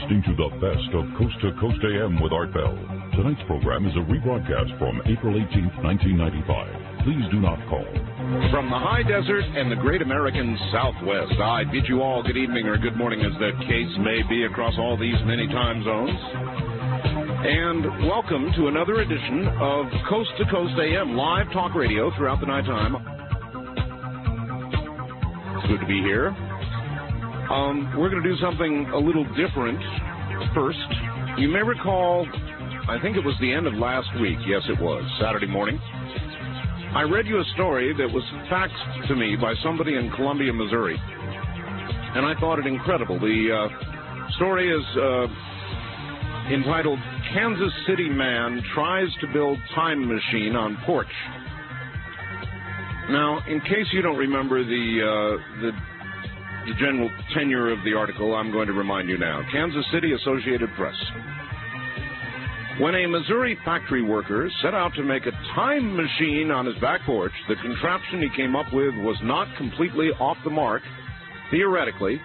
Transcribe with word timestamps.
listening 0.00 0.22
to 0.22 0.34
the 0.36 0.48
best 0.60 0.88
of 0.94 1.04
Coast 1.18 1.36
to 1.42 1.52
Coast 1.60 1.80
AM 1.84 2.20
with 2.22 2.32
Art 2.32 2.52
Bell. 2.54 2.72
Tonight's 3.12 3.42
program 3.46 3.84
is 3.86 3.92
a 3.96 4.04
rebroadcast 4.08 4.78
from 4.78 5.00
April 5.04 5.36
18, 5.36 5.84
1995. 5.84 7.04
Please 7.04 7.24
do 7.30 7.40
not 7.40 7.58
call. 7.68 7.84
From 8.50 8.70
the 8.70 8.78
high 8.80 9.02
desert 9.02 9.44
and 9.44 9.70
the 9.70 9.76
great 9.76 10.00
American 10.00 10.56
Southwest, 10.72 11.36
I 11.40 11.64
bid 11.64 11.84
you 11.88 12.00
all 12.02 12.22
good 12.22 12.36
evening 12.36 12.66
or 12.66 12.78
good 12.78 12.96
morning 12.96 13.20
as 13.20 13.32
the 13.40 13.52
case 13.66 13.92
may 14.00 14.22
be 14.28 14.44
across 14.44 14.74
all 14.78 14.96
these 14.96 15.18
many 15.26 15.46
time 15.48 15.84
zones. 15.84 16.16
And 17.44 18.08
welcome 18.08 18.52
to 18.56 18.68
another 18.68 19.00
edition 19.00 19.48
of 19.60 19.86
Coast 20.08 20.30
to 20.38 20.44
Coast 20.50 20.74
AM 20.80 21.16
live 21.16 21.52
talk 21.52 21.74
radio 21.74 22.14
throughout 22.16 22.40
the 22.40 22.46
nighttime. 22.46 22.96
It's 25.58 25.66
good 25.68 25.80
to 25.80 25.86
be 25.86 26.00
here. 26.00 26.32
Um, 27.50 27.92
we're 27.98 28.10
going 28.10 28.22
to 28.22 28.28
do 28.28 28.38
something 28.38 28.88
a 28.94 28.98
little 28.98 29.24
different 29.34 29.82
first. 30.54 30.78
You 31.36 31.48
may 31.48 31.62
recall, 31.62 32.24
I 32.88 32.96
think 33.02 33.16
it 33.16 33.24
was 33.24 33.34
the 33.40 33.52
end 33.52 33.66
of 33.66 33.74
last 33.74 34.08
week. 34.20 34.38
Yes, 34.46 34.62
it 34.68 34.80
was, 34.80 35.02
Saturday 35.20 35.48
morning. 35.48 35.76
I 36.94 37.02
read 37.02 37.26
you 37.26 37.40
a 37.40 37.44
story 37.54 37.92
that 37.98 38.06
was 38.06 38.22
faxed 38.48 39.08
to 39.08 39.16
me 39.16 39.34
by 39.34 39.54
somebody 39.64 39.96
in 39.96 40.12
Columbia, 40.12 40.52
Missouri. 40.52 40.96
And 42.14 42.24
I 42.24 42.38
thought 42.38 42.60
it 42.60 42.66
incredible. 42.66 43.18
The 43.18 43.50
uh, 43.50 44.32
story 44.36 44.70
is 44.70 44.84
uh, 44.96 45.26
entitled 46.54 47.00
Kansas 47.34 47.72
City 47.88 48.08
Man 48.08 48.62
Tries 48.74 49.08
to 49.22 49.26
Build 49.32 49.58
Time 49.74 50.06
Machine 50.06 50.54
on 50.54 50.76
Porch. 50.86 51.10
Now, 53.10 53.40
in 53.48 53.60
case 53.62 53.86
you 53.92 54.02
don't 54.02 54.18
remember 54.18 54.62
the, 54.62 55.02
uh, 55.02 55.60
the 55.62 55.72
the 56.66 56.74
general 56.74 57.10
tenure 57.34 57.70
of 57.70 57.82
the 57.84 57.94
article, 57.94 58.34
I'm 58.34 58.52
going 58.52 58.66
to 58.66 58.72
remind 58.72 59.08
you 59.08 59.18
now. 59.18 59.42
Kansas 59.50 59.84
City 59.92 60.12
Associated 60.12 60.68
Press. 60.76 60.94
When 62.78 62.94
a 62.94 63.06
Missouri 63.06 63.58
factory 63.64 64.02
worker 64.02 64.50
set 64.62 64.72
out 64.72 64.94
to 64.94 65.02
make 65.02 65.26
a 65.26 65.32
time 65.54 65.94
machine 65.94 66.50
on 66.50 66.64
his 66.66 66.76
back 66.76 67.02
porch, 67.04 67.32
the 67.48 67.56
contraption 67.56 68.22
he 68.22 68.28
came 68.34 68.56
up 68.56 68.72
with 68.72 68.94
was 68.94 69.18
not 69.22 69.54
completely 69.58 70.08
off 70.18 70.38
the 70.44 70.50
mark, 70.50 70.82
theoretically, 71.50 72.20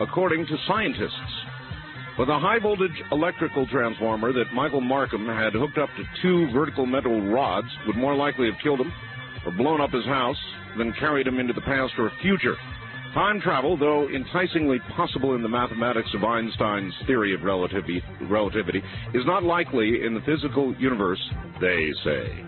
according 0.00 0.46
to 0.46 0.56
scientists. 0.66 1.14
With 2.18 2.28
a 2.28 2.38
high 2.38 2.58
voltage 2.58 2.90
electrical 3.12 3.66
transformer 3.68 4.32
that 4.32 4.52
Michael 4.52 4.80
Markham 4.80 5.26
had 5.26 5.52
hooked 5.52 5.78
up 5.78 5.90
to 5.96 6.02
two 6.22 6.50
vertical 6.52 6.86
metal 6.86 7.20
rods 7.30 7.68
would 7.86 7.96
more 7.96 8.16
likely 8.16 8.50
have 8.50 8.60
killed 8.62 8.80
him 8.80 8.92
or 9.46 9.52
blown 9.52 9.80
up 9.80 9.90
his 9.90 10.04
house 10.04 10.36
than 10.76 10.92
carried 10.94 11.26
him 11.26 11.38
into 11.38 11.52
the 11.52 11.60
past 11.62 11.92
or 11.98 12.10
future. 12.20 12.56
Time 13.14 13.40
travel, 13.40 13.76
though 13.76 14.08
enticingly 14.08 14.78
possible 14.96 15.34
in 15.34 15.42
the 15.42 15.48
mathematics 15.48 16.08
of 16.14 16.22
Einstein's 16.22 16.94
theory 17.08 17.34
of 17.34 17.42
relativity, 17.42 18.00
relativity 18.22 18.80
is 19.14 19.26
not 19.26 19.42
likely 19.42 20.04
in 20.04 20.14
the 20.14 20.20
physical 20.20 20.74
universe, 20.76 21.20
they 21.60 21.90
say. 22.04 22.44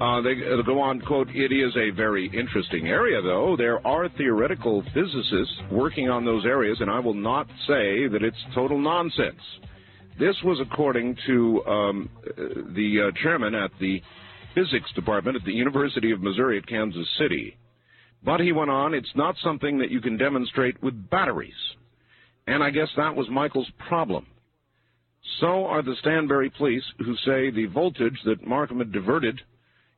Uh, 0.00 0.20
they, 0.20 0.34
they 0.34 0.62
go 0.66 0.80
on, 0.80 1.00
quote, 1.00 1.28
it 1.30 1.50
is 1.50 1.74
a 1.76 1.90
very 1.96 2.30
interesting 2.38 2.88
area, 2.88 3.22
though. 3.22 3.56
There 3.56 3.84
are 3.86 4.08
theoretical 4.10 4.84
physicists 4.94 5.54
working 5.72 6.10
on 6.10 6.26
those 6.26 6.44
areas, 6.44 6.76
and 6.80 6.90
I 6.90 7.00
will 7.00 7.14
not 7.14 7.46
say 7.66 8.06
that 8.06 8.20
it's 8.22 8.36
total 8.54 8.78
nonsense. 8.78 9.40
This 10.18 10.36
was 10.44 10.60
according 10.60 11.16
to 11.26 11.64
um, 11.64 12.10
the 12.36 13.08
uh, 13.08 13.22
chairman 13.22 13.54
at 13.54 13.70
the 13.80 14.02
physics 14.54 14.92
department 14.94 15.36
at 15.36 15.44
the 15.44 15.52
University 15.52 16.10
of 16.12 16.20
Missouri 16.20 16.58
at 16.58 16.66
Kansas 16.66 17.08
City. 17.18 17.56
But 18.22 18.40
he 18.40 18.52
went 18.52 18.70
on, 18.70 18.94
it's 18.94 19.14
not 19.14 19.36
something 19.42 19.78
that 19.78 19.90
you 19.90 20.00
can 20.00 20.16
demonstrate 20.16 20.82
with 20.82 21.10
batteries. 21.10 21.52
And 22.46 22.62
I 22.62 22.70
guess 22.70 22.88
that 22.96 23.14
was 23.14 23.28
Michael's 23.30 23.70
problem. 23.88 24.26
So 25.40 25.66
are 25.66 25.82
the 25.82 25.94
Stanberry 26.02 26.52
police, 26.56 26.82
who 26.98 27.14
say 27.16 27.50
the 27.50 27.66
voltage 27.72 28.18
that 28.24 28.46
Markham 28.46 28.78
had 28.78 28.92
diverted 28.92 29.40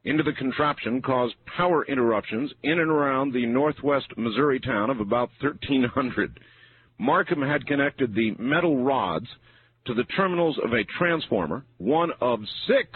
into 0.04 0.22
the 0.22 0.32
contraption 0.32 1.02
caused 1.02 1.34
power 1.56 1.84
interruptions 1.84 2.50
in 2.62 2.80
and 2.80 2.90
around 2.90 3.32
the 3.32 3.46
northwest 3.46 4.06
Missouri 4.16 4.58
town 4.60 4.90
of 4.90 5.00
about 5.00 5.30
1300. 5.40 6.40
Markham 6.98 7.42
had 7.42 7.66
connected 7.66 8.14
the 8.14 8.32
metal 8.38 8.82
rods 8.82 9.26
to 9.86 9.94
the 9.94 10.04
terminals 10.16 10.58
of 10.64 10.72
a 10.72 10.84
transformer, 10.98 11.64
one 11.78 12.10
of 12.20 12.40
six 12.66 12.88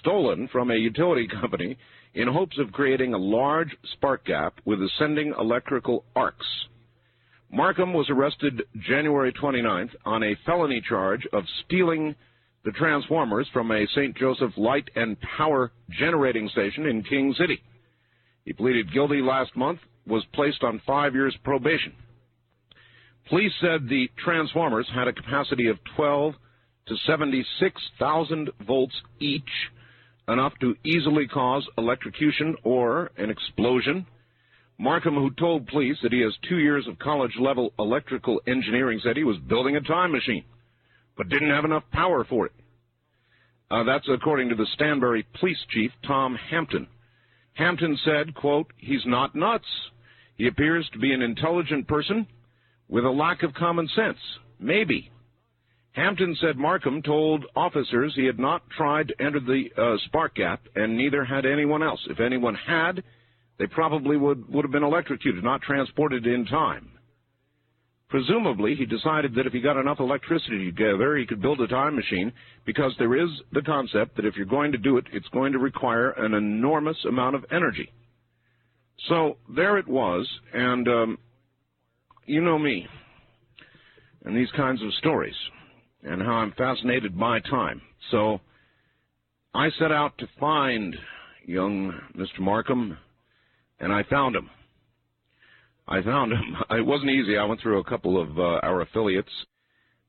stolen 0.00 0.48
from 0.48 0.70
a 0.70 0.76
utility 0.76 1.26
company 1.40 1.76
in 2.14 2.28
hopes 2.28 2.58
of 2.58 2.72
creating 2.72 3.12
a 3.12 3.18
large 3.18 3.76
spark 3.92 4.24
gap 4.24 4.54
with 4.64 4.80
ascending 4.82 5.34
electrical 5.38 6.04
arcs. 6.14 6.46
Markham 7.50 7.92
was 7.92 8.08
arrested 8.10 8.62
January 8.88 9.32
29th 9.32 9.90
on 10.04 10.22
a 10.22 10.36
felony 10.46 10.82
charge 10.88 11.26
of 11.32 11.44
stealing 11.64 12.14
the 12.64 12.72
transformers 12.72 13.46
from 13.52 13.70
a 13.70 13.86
St. 13.94 14.16
Joseph 14.16 14.52
Light 14.56 14.88
and 14.96 15.16
Power 15.36 15.70
generating 15.90 16.48
station 16.48 16.86
in 16.86 17.02
King 17.02 17.34
City. 17.38 17.62
He 18.44 18.52
pleaded 18.52 18.92
guilty 18.92 19.20
last 19.20 19.56
month, 19.56 19.80
was 20.06 20.24
placed 20.32 20.62
on 20.62 20.82
five 20.86 21.14
years 21.14 21.36
probation. 21.44 21.92
Police 23.28 23.52
said 23.60 23.88
the 23.88 24.08
transformers 24.22 24.88
had 24.94 25.08
a 25.08 25.12
capacity 25.12 25.68
of 25.68 25.78
12 25.96 26.34
to 26.88 26.96
76,000 27.06 28.50
volts 28.66 28.94
each 29.18 29.42
enough 30.28 30.52
to 30.60 30.74
easily 30.84 31.26
cause 31.26 31.66
electrocution 31.76 32.56
or 32.64 33.10
an 33.16 33.30
explosion. 33.30 34.06
Markham, 34.78 35.14
who 35.14 35.30
told 35.30 35.66
police 35.68 35.96
that 36.02 36.12
he 36.12 36.20
has 36.20 36.34
two 36.48 36.58
years 36.58 36.86
of 36.88 36.98
college 36.98 37.36
level 37.38 37.72
electrical 37.78 38.40
engineering, 38.46 39.00
said 39.02 39.16
he 39.16 39.24
was 39.24 39.38
building 39.48 39.76
a 39.76 39.80
time 39.80 40.12
machine, 40.12 40.44
but 41.16 41.28
didn't 41.28 41.50
have 41.50 41.64
enough 41.64 41.84
power 41.92 42.24
for 42.24 42.46
it. 42.46 42.52
Uh, 43.70 43.84
that's 43.84 44.08
according 44.08 44.48
to 44.48 44.54
the 44.54 44.66
Stanberry 44.78 45.24
police 45.38 45.58
chief, 45.70 45.90
Tom 46.06 46.36
Hampton. 46.50 46.86
Hampton 47.54 47.98
said, 48.04 48.34
quote, 48.34 48.72
he's 48.76 49.06
not 49.06 49.34
nuts. 49.34 49.64
He 50.36 50.48
appears 50.48 50.88
to 50.92 50.98
be 50.98 51.12
an 51.12 51.22
intelligent 51.22 51.86
person 51.86 52.26
with 52.88 53.04
a 53.04 53.10
lack 53.10 53.42
of 53.42 53.54
common 53.54 53.88
sense. 53.94 54.18
Maybe. 54.58 55.10
Hampton 55.94 56.36
said 56.40 56.56
Markham 56.56 57.02
told 57.02 57.44
officers 57.54 58.12
he 58.14 58.26
had 58.26 58.38
not 58.38 58.68
tried 58.76 59.08
to 59.08 59.22
enter 59.22 59.38
the 59.38 59.66
uh, 59.78 59.96
spark 60.06 60.34
gap, 60.34 60.60
and 60.74 60.96
neither 60.96 61.24
had 61.24 61.46
anyone 61.46 61.84
else. 61.84 62.00
If 62.10 62.18
anyone 62.18 62.56
had, 62.56 63.02
they 63.58 63.68
probably 63.68 64.16
would, 64.16 64.52
would 64.52 64.64
have 64.64 64.72
been 64.72 64.82
electrocuted, 64.82 65.44
not 65.44 65.62
transported 65.62 66.26
in 66.26 66.46
time. 66.46 66.90
Presumably, 68.08 68.74
he 68.74 68.86
decided 68.86 69.36
that 69.36 69.46
if 69.46 69.52
he 69.52 69.60
got 69.60 69.76
enough 69.76 70.00
electricity 70.00 70.66
together, 70.66 71.16
he 71.16 71.26
could 71.26 71.40
build 71.40 71.60
a 71.60 71.68
time 71.68 71.94
machine, 71.94 72.32
because 72.66 72.92
there 72.98 73.16
is 73.16 73.30
the 73.52 73.62
concept 73.62 74.16
that 74.16 74.26
if 74.26 74.34
you're 74.36 74.46
going 74.46 74.72
to 74.72 74.78
do 74.78 74.96
it, 74.96 75.04
it's 75.12 75.28
going 75.28 75.52
to 75.52 75.58
require 75.58 76.10
an 76.10 76.34
enormous 76.34 76.96
amount 77.08 77.36
of 77.36 77.44
energy. 77.52 77.92
So 79.08 79.36
there 79.54 79.78
it 79.78 79.86
was, 79.86 80.28
and 80.52 80.88
um, 80.88 81.18
you 82.26 82.40
know 82.40 82.58
me 82.58 82.88
and 84.24 84.36
these 84.36 84.50
kinds 84.56 84.82
of 84.82 84.92
stories 84.94 85.34
and 86.04 86.22
how 86.22 86.34
I'm 86.34 86.52
fascinated 86.52 87.18
by 87.18 87.40
time. 87.40 87.80
So 88.10 88.40
I 89.54 89.68
set 89.78 89.90
out 89.90 90.16
to 90.18 90.28
find 90.38 90.94
young 91.46 91.92
Mr. 92.16 92.40
Markham, 92.40 92.96
and 93.80 93.92
I 93.92 94.02
found 94.04 94.36
him. 94.36 94.48
I 95.88 96.02
found 96.02 96.32
him. 96.32 96.56
It 96.70 96.86
wasn't 96.86 97.10
easy. 97.10 97.36
I 97.36 97.44
went 97.44 97.60
through 97.60 97.78
a 97.78 97.84
couple 97.84 98.20
of 98.20 98.38
uh, 98.38 98.60
our 98.62 98.82
affiliates, 98.82 99.30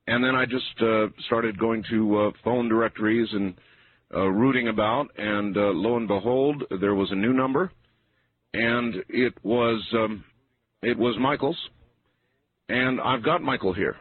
and 0.08 0.24
then 0.24 0.36
I 0.36 0.46
just 0.46 0.82
uh, 0.82 1.08
started 1.28 1.58
going 1.58 1.84
to 1.90 2.18
uh, 2.18 2.32
phone 2.44 2.70
directories 2.70 3.30
and 3.32 3.54
uh, 4.14 4.28
rooting 4.28 4.68
about, 4.68 5.08
and 5.18 5.58
uh, 5.58 5.72
lo 5.74 5.98
and 5.98 6.08
behold, 6.08 6.64
there 6.80 6.96
was 6.96 7.12
a 7.12 7.16
new 7.16 7.34
number, 7.34 7.72
and 8.54 8.96
it 9.10 9.34
was 9.44 9.84
um, 9.94 10.24
it 10.82 10.98
was 10.98 11.16
Michael's, 11.20 11.58
and 12.70 13.02
I've 13.02 13.24
got 13.24 13.42
Michael 13.42 13.74
here. 13.74 13.96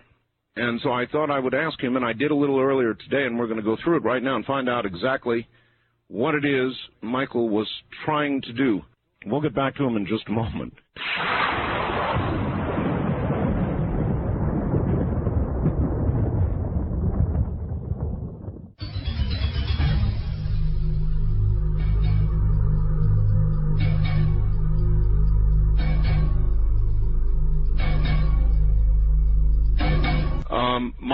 And 0.56 0.80
so 0.82 0.92
I 0.92 1.06
thought 1.06 1.30
I 1.30 1.40
would 1.40 1.54
ask 1.54 1.82
him, 1.82 1.96
and 1.96 2.04
I 2.04 2.12
did 2.12 2.30
a 2.30 2.34
little 2.34 2.60
earlier 2.60 2.94
today, 2.94 3.26
and 3.26 3.38
we're 3.38 3.48
going 3.48 3.58
to 3.58 3.62
go 3.62 3.76
through 3.82 3.96
it 3.96 4.04
right 4.04 4.22
now 4.22 4.36
and 4.36 4.44
find 4.44 4.68
out 4.68 4.86
exactly 4.86 5.48
what 6.08 6.34
it 6.34 6.44
is 6.44 6.72
Michael 7.02 7.48
was 7.48 7.68
trying 8.04 8.40
to 8.42 8.52
do. 8.52 8.82
We'll 9.26 9.40
get 9.40 9.54
back 9.54 9.74
to 9.76 9.84
him 9.84 9.96
in 9.96 10.06
just 10.06 10.28
a 10.28 10.32
moment. 10.32 10.74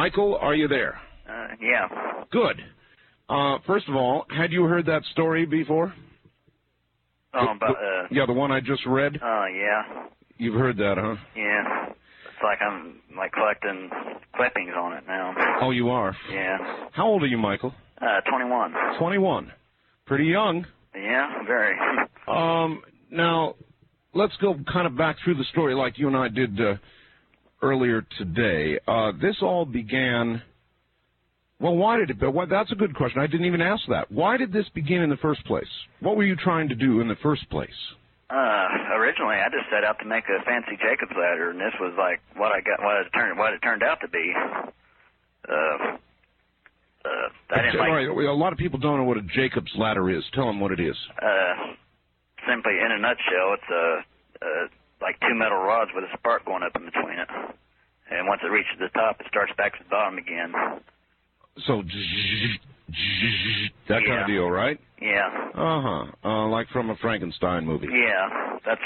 Michael, 0.00 0.38
are 0.40 0.54
you 0.54 0.66
there? 0.66 0.98
Uh, 1.28 1.48
yeah. 1.60 1.86
Good. 2.32 2.58
Uh, 3.28 3.58
first 3.66 3.86
of 3.86 3.94
all, 3.94 4.24
had 4.34 4.50
you 4.50 4.64
heard 4.64 4.86
that 4.86 5.02
story 5.12 5.44
before? 5.44 5.92
Oh, 7.34 7.48
about, 7.54 7.76
uh, 7.76 8.06
yeah, 8.10 8.24
the 8.24 8.32
one 8.32 8.50
I 8.50 8.60
just 8.60 8.86
read? 8.86 9.18
oh, 9.22 9.46
yeah. 9.54 10.06
You've 10.38 10.54
heard 10.54 10.78
that, 10.78 10.94
huh? 10.96 11.16
Yeah. 11.36 11.88
It's 11.90 12.42
like 12.42 12.62
I'm 12.62 13.02
like 13.14 13.32
collecting 13.32 13.90
clippings 14.34 14.72
on 14.74 14.94
it 14.94 15.04
now. 15.06 15.34
Oh, 15.60 15.70
you 15.70 15.90
are. 15.90 16.16
Yeah. 16.32 16.56
How 16.92 17.06
old 17.06 17.22
are 17.22 17.26
you, 17.26 17.36
Michael? 17.36 17.74
Uh, 18.00 18.22
21. 18.22 18.72
21. 18.98 19.52
Pretty 20.06 20.24
young. 20.24 20.64
Yeah, 20.94 21.44
very. 21.46 21.76
Um, 22.26 22.80
now, 23.10 23.54
let's 24.14 24.32
go 24.40 24.54
kind 24.72 24.86
of 24.86 24.96
back 24.96 25.16
through 25.22 25.34
the 25.34 25.44
story 25.52 25.74
like 25.74 25.98
you 25.98 26.06
and 26.06 26.16
I 26.16 26.28
did 26.28 26.58
uh, 26.58 26.76
earlier 27.62 28.04
today. 28.18 28.78
Uh, 28.86 29.12
this 29.20 29.36
all 29.42 29.64
began. 29.64 30.42
Well, 31.60 31.76
why 31.76 31.98
did 31.98 32.10
it? 32.10 32.32
Well, 32.32 32.46
that's 32.48 32.72
a 32.72 32.74
good 32.74 32.94
question. 32.94 33.20
I 33.20 33.26
didn't 33.26 33.46
even 33.46 33.60
ask 33.60 33.82
that. 33.88 34.10
Why 34.10 34.36
did 34.36 34.52
this 34.52 34.66
begin 34.74 35.02
in 35.02 35.10
the 35.10 35.18
first 35.18 35.44
place? 35.44 35.68
What 36.00 36.16
were 36.16 36.24
you 36.24 36.36
trying 36.36 36.68
to 36.70 36.74
do 36.74 37.00
in 37.00 37.08
the 37.08 37.16
first 37.22 37.48
place? 37.50 37.68
Uh, 38.30 38.68
originally 38.94 39.36
I 39.36 39.48
just 39.50 39.68
set 39.74 39.82
out 39.84 39.98
to 39.98 40.06
make 40.06 40.24
a 40.30 40.42
fancy 40.44 40.78
Jacob's 40.80 41.18
ladder, 41.18 41.50
and 41.50 41.58
this 41.58 41.74
was 41.80 41.92
like 41.98 42.20
what 42.36 42.52
I 42.52 42.60
got, 42.60 42.80
what 42.82 43.04
it 43.04 43.10
turned, 43.12 43.38
what 43.38 43.52
it 43.52 43.58
turned 43.58 43.82
out 43.82 43.98
to 44.02 44.08
be. 44.08 44.32
Uh, 45.48 45.98
uh, 47.04 47.28
I 47.50 47.62
didn't 47.62 47.80
like. 47.80 47.88
right, 47.88 48.06
a 48.06 48.32
lot 48.32 48.52
of 48.52 48.58
people 48.58 48.78
don't 48.78 48.98
know 48.98 49.04
what 49.04 49.16
a 49.16 49.22
Jacob's 49.34 49.72
ladder 49.76 50.10
is. 50.10 50.22
Tell 50.34 50.46
them 50.46 50.60
what 50.60 50.70
it 50.70 50.80
is. 50.80 50.96
Uh, 51.20 51.74
simply, 52.48 52.72
in 52.78 52.92
a 52.92 52.98
nutshell, 52.98 53.54
it's 53.54 53.70
a, 53.72 54.04
uh, 54.44 54.66
like 55.00 55.18
two 55.20 55.34
metal 55.34 55.58
rods 55.58 55.90
with 55.94 56.04
a 56.04 56.16
spark 56.18 56.44
going 56.44 56.62
up 56.62 56.76
in 56.76 56.84
between 56.84 57.18
it. 57.18 57.28
And 58.10 58.26
once 58.26 58.40
it 58.44 58.48
reaches 58.50 58.78
the 58.78 58.88
top, 58.88 59.20
it 59.20 59.26
starts 59.28 59.52
back 59.56 59.72
to 59.78 59.84
the 59.84 59.88
bottom 59.90 60.18
again. 60.18 60.52
So, 61.66 61.82
that 63.88 64.02
kind 64.06 64.20
of 64.20 64.26
deal, 64.26 64.48
right? 64.50 64.78
Yeah, 65.00 65.28
Uh-huh. 65.54 66.04
Uh 66.24 66.46
Like 66.48 66.68
from 66.68 66.90
a 66.90 66.96
Frankenstein 66.96 67.64
movie. 67.66 67.88
yeah, 67.90 68.58
that's 68.64 68.80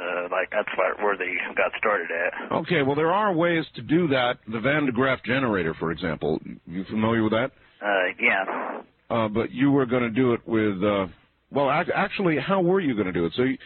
uh, 0.00 0.22
like 0.30 0.50
that's 0.50 0.68
where 1.00 1.16
they 1.16 1.34
got 1.56 1.70
started 1.78 2.08
at. 2.10 2.52
Okay, 2.52 2.82
well, 2.82 2.96
there 2.96 3.12
are 3.12 3.32
ways 3.32 3.64
to 3.76 3.82
do 3.82 4.08
that. 4.08 4.38
The 4.48 4.58
Van 4.60 4.86
de 4.86 4.92
Graaff 4.92 5.22
generator, 5.24 5.74
for 5.74 5.92
example. 5.92 6.40
You 6.66 6.84
familiar 6.84 7.22
with 7.22 7.32
that? 7.32 7.52
Uh, 7.80 8.12
yeah, 8.20 8.80
Uh, 9.10 9.28
but 9.28 9.50
you 9.52 9.70
were 9.70 9.86
going 9.86 10.02
to 10.02 10.10
do 10.10 10.32
it 10.32 10.40
with, 10.48 10.82
uh, 10.82 11.06
well, 11.50 11.70
ac- 11.70 11.92
actually, 11.94 12.38
how 12.38 12.60
were 12.62 12.80
you 12.80 12.94
going 12.94 13.06
to 13.06 13.12
do 13.12 13.26
it? 13.26 13.34
So 13.36 13.42
you, 13.42 13.58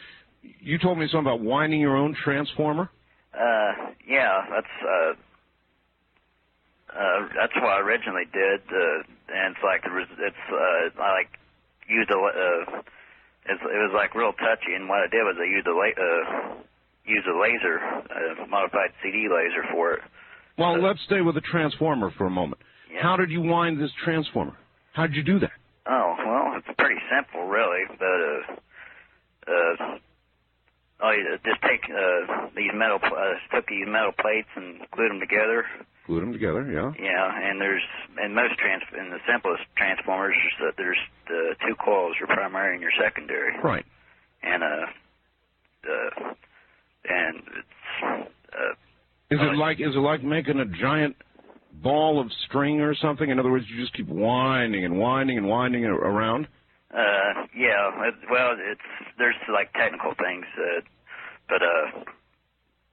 you 0.42 0.78
told 0.78 0.98
me 0.98 1.06
something 1.06 1.26
about 1.26 1.40
winding 1.40 1.80
your 1.80 1.96
own 1.96 2.14
transformer? 2.14 2.90
uh, 3.34 3.72
yeah, 4.06 4.40
that's 4.50 4.74
uh, 4.82 5.12
uh, 6.98 7.28
that's 7.38 7.54
what 7.56 7.68
I 7.68 7.80
originally 7.80 8.24
did. 8.32 8.60
Uh, 8.70 9.02
and 9.34 9.54
it's 9.54 9.64
like 9.64 9.84
the 9.84 9.90
res- 9.90 10.18
it's 10.18 10.44
uh, 10.50 11.02
I 11.02 11.12
like 11.12 11.30
used 11.88 12.10
a 12.10 12.16
uh, 12.16 12.82
it's, 13.46 13.62
it 13.62 13.80
was 13.80 13.92
like 13.94 14.14
real 14.14 14.32
touchy. 14.32 14.74
And 14.74 14.88
what 14.88 15.00
I 15.00 15.08
did 15.10 15.22
was 15.22 15.36
I 15.38 15.44
used 15.44 15.66
a 15.66 15.74
la- 15.74 15.98
uh, 15.98 16.54
used 17.04 17.26
a 17.26 17.38
laser, 17.38 17.78
a 17.78 18.46
modified 18.48 18.92
CD 19.02 19.28
laser 19.28 19.64
for 19.72 19.94
it. 19.94 20.00
Well, 20.58 20.80
let's 20.80 21.00
stay 21.06 21.20
with 21.20 21.34
the 21.34 21.40
transformer 21.40 22.10
for 22.18 22.26
a 22.26 22.30
moment. 22.30 22.60
Yeah. 22.92 23.02
How 23.02 23.16
did 23.16 23.30
you 23.30 23.42
wind 23.42 23.80
this 23.80 23.92
transformer? 24.04 24.56
How 24.92 25.06
did 25.06 25.14
you 25.16 25.22
do 25.22 25.38
that? 25.40 25.52
Oh 25.86 26.16
well, 26.18 26.56
it's 26.56 26.66
pretty 26.78 27.00
simple, 27.14 27.46
really. 27.46 27.84
But 27.88 28.06
uh, 29.46 29.52
uh, 29.52 29.98
oh, 31.02 31.10
you 31.10 31.38
just 31.44 31.62
take 31.62 31.84
uh, 31.90 32.48
these 32.56 32.70
metal, 32.74 32.98
uh, 33.02 33.34
took 33.54 33.66
these 33.66 33.86
metal 33.86 34.12
plates 34.18 34.48
and 34.56 34.80
glued 34.90 35.10
them 35.10 35.20
together. 35.20 35.64
Glued 36.06 36.22
them 36.22 36.32
together, 36.32 36.64
yeah. 36.70 36.92
Yeah, 36.98 37.50
and 37.50 37.60
there's 37.60 37.82
in 38.24 38.34
most 38.34 38.56
trans 38.58 38.82
in 38.98 39.10
the 39.10 39.18
simplest 39.30 39.62
transformers, 39.76 40.34
there's, 40.58 40.72
uh, 40.72 40.74
there's 40.76 40.98
the 41.28 41.54
two 41.66 41.74
coils, 41.76 42.16
your 42.18 42.28
primary 42.28 42.74
and 42.74 42.82
your 42.82 42.92
secondary, 43.00 43.58
Right. 43.62 43.84
and 44.42 44.62
uh, 44.62 44.86
uh, 45.84 46.34
and 47.08 47.36
it's 47.38 48.18
uh, 48.52 48.72
Is 49.30 49.38
it 49.40 49.56
like 49.56 49.80
is 49.80 49.94
it 49.94 49.98
like 49.98 50.22
making 50.22 50.58
a 50.58 50.64
giant 50.64 51.16
ball 51.82 52.20
of 52.20 52.26
string 52.48 52.80
or 52.80 52.94
something? 52.94 53.28
In 53.30 53.38
other 53.38 53.50
words, 53.50 53.66
you 53.68 53.80
just 53.80 53.94
keep 53.94 54.08
winding 54.08 54.84
and 54.84 54.98
winding 54.98 55.38
and 55.38 55.46
winding 55.46 55.84
it 55.84 55.90
around. 55.90 56.48
Uh, 56.92 57.46
yeah. 57.54 58.08
It, 58.08 58.14
well, 58.30 58.56
it's 58.58 58.88
there's 59.18 59.36
like 59.52 59.72
technical 59.74 60.14
things, 60.14 60.46
uh, 60.56 60.80
but 61.48 61.62
uh, 61.62 62.04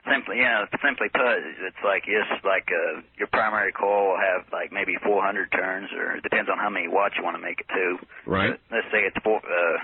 simply, 0.09 0.37
yeah, 0.39 0.65
simply 0.83 1.07
put, 1.09 1.39
it's 1.63 1.83
like 1.83 2.03
it's 2.07 2.43
like 2.43 2.67
uh, 2.69 3.01
your 3.17 3.27
primary 3.27 3.71
coil 3.71 4.13
will 4.13 4.21
have 4.21 4.45
like 4.51 4.71
maybe 4.71 4.95
400 5.03 5.51
turns, 5.51 5.89
or 5.93 6.17
it 6.17 6.23
depends 6.23 6.49
on 6.49 6.57
how 6.57 6.69
many 6.69 6.87
watts 6.87 7.15
you 7.17 7.23
want 7.23 7.35
to 7.35 7.41
make 7.41 7.59
it 7.61 7.69
to. 7.73 7.97
Right. 8.29 8.51
But 8.69 8.75
let's 8.75 8.87
say 8.91 8.99
it's 9.07 9.17
four. 9.23 9.37
Uh, 9.37 9.79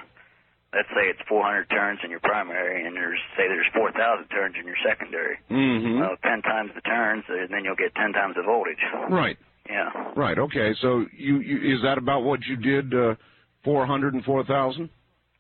let's 0.74 0.90
say 0.96 1.08
it's 1.12 1.20
400 1.28 1.70
turns 1.70 2.00
in 2.04 2.10
your 2.10 2.22
primary, 2.22 2.86
and 2.86 2.96
there's 2.96 3.20
say 3.38 3.48
there's 3.48 3.68
4,000 3.74 4.28
turns 4.30 4.56
in 4.60 4.66
your 4.66 4.80
secondary. 4.86 5.38
Mm-hmm. 5.50 6.00
Well, 6.00 6.16
10 6.24 6.42
times 6.42 6.72
the 6.76 6.82
turns, 6.82 7.24
and 7.28 7.50
then 7.50 7.64
you'll 7.66 7.76
get 7.76 7.94
10 7.96 8.14
times 8.14 8.36
the 8.36 8.44
voltage. 8.44 8.80
Right. 9.10 9.38
Yeah. 9.70 9.90
Right. 10.16 10.38
Okay. 10.38 10.74
So 10.82 11.06
you, 11.16 11.40
you 11.40 11.76
is 11.76 11.82
that 11.84 11.98
about 11.98 12.24
what 12.24 12.40
you 12.46 12.56
did? 12.56 12.94
Uh, 12.94 13.16
Four 13.64 13.86
hundred 13.86 14.14
and 14.14 14.24
four 14.24 14.44
thousand. 14.44 14.90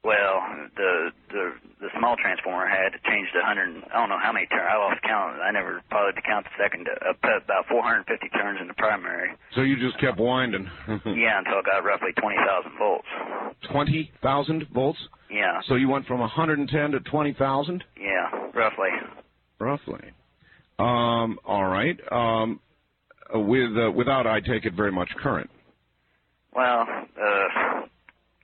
Well, 0.03 0.41
the 0.75 1.09
the 1.29 1.53
the 1.79 1.87
small 1.97 2.15
transformer 2.17 2.67
had 2.67 2.91
changed 2.93 3.05
change 3.05 3.27
to 3.33 3.39
100. 3.39 3.83
I 3.93 3.99
don't 3.99 4.09
know 4.09 4.17
how 4.21 4.31
many 4.31 4.47
turns. 4.47 4.65
I 4.67 4.77
lost 4.77 5.01
count. 5.03 5.39
I 5.41 5.51
never 5.51 5.81
bothered 5.91 6.15
to 6.15 6.21
count 6.21 6.45
the 6.45 6.63
second. 6.63 6.87
Uh, 6.89 7.11
about 7.13 7.67
450 7.69 8.29
turns 8.29 8.59
in 8.61 8.67
the 8.67 8.73
primary. 8.75 9.29
So 9.53 9.61
you 9.61 9.77
just 9.77 9.99
kept 9.99 10.19
winding. 10.19 10.67
Yeah, 11.05 11.37
until 11.37 11.57
I 11.57 11.61
got 11.65 11.83
roughly 11.83 12.11
20,000 12.19 12.71
volts. 12.79 13.07
Twenty 13.71 14.11
thousand 14.23 14.65
volts. 14.73 14.99
Yeah, 15.29 15.61
So 15.67 15.75
you 15.75 15.87
went 15.87 16.07
from 16.07 16.17
a 16.17 16.27
110 16.29 16.91
to 16.91 16.99
20,000, 16.99 17.83
yeah, 17.97 18.29
roughly. 18.53 18.89
roughly. 19.59 20.11
Um, 20.79 21.39
all 21.45 21.65
right. 21.65 21.97
Um, 22.11 22.59
with 23.33 23.77
uh, 23.77 23.91
without, 23.91 24.27
I 24.27 24.41
take 24.41 24.65
it, 24.65 24.73
very 24.73 24.91
much 24.91 25.09
current. 25.21 25.49
Well, 26.53 26.81
uh, 26.81 27.81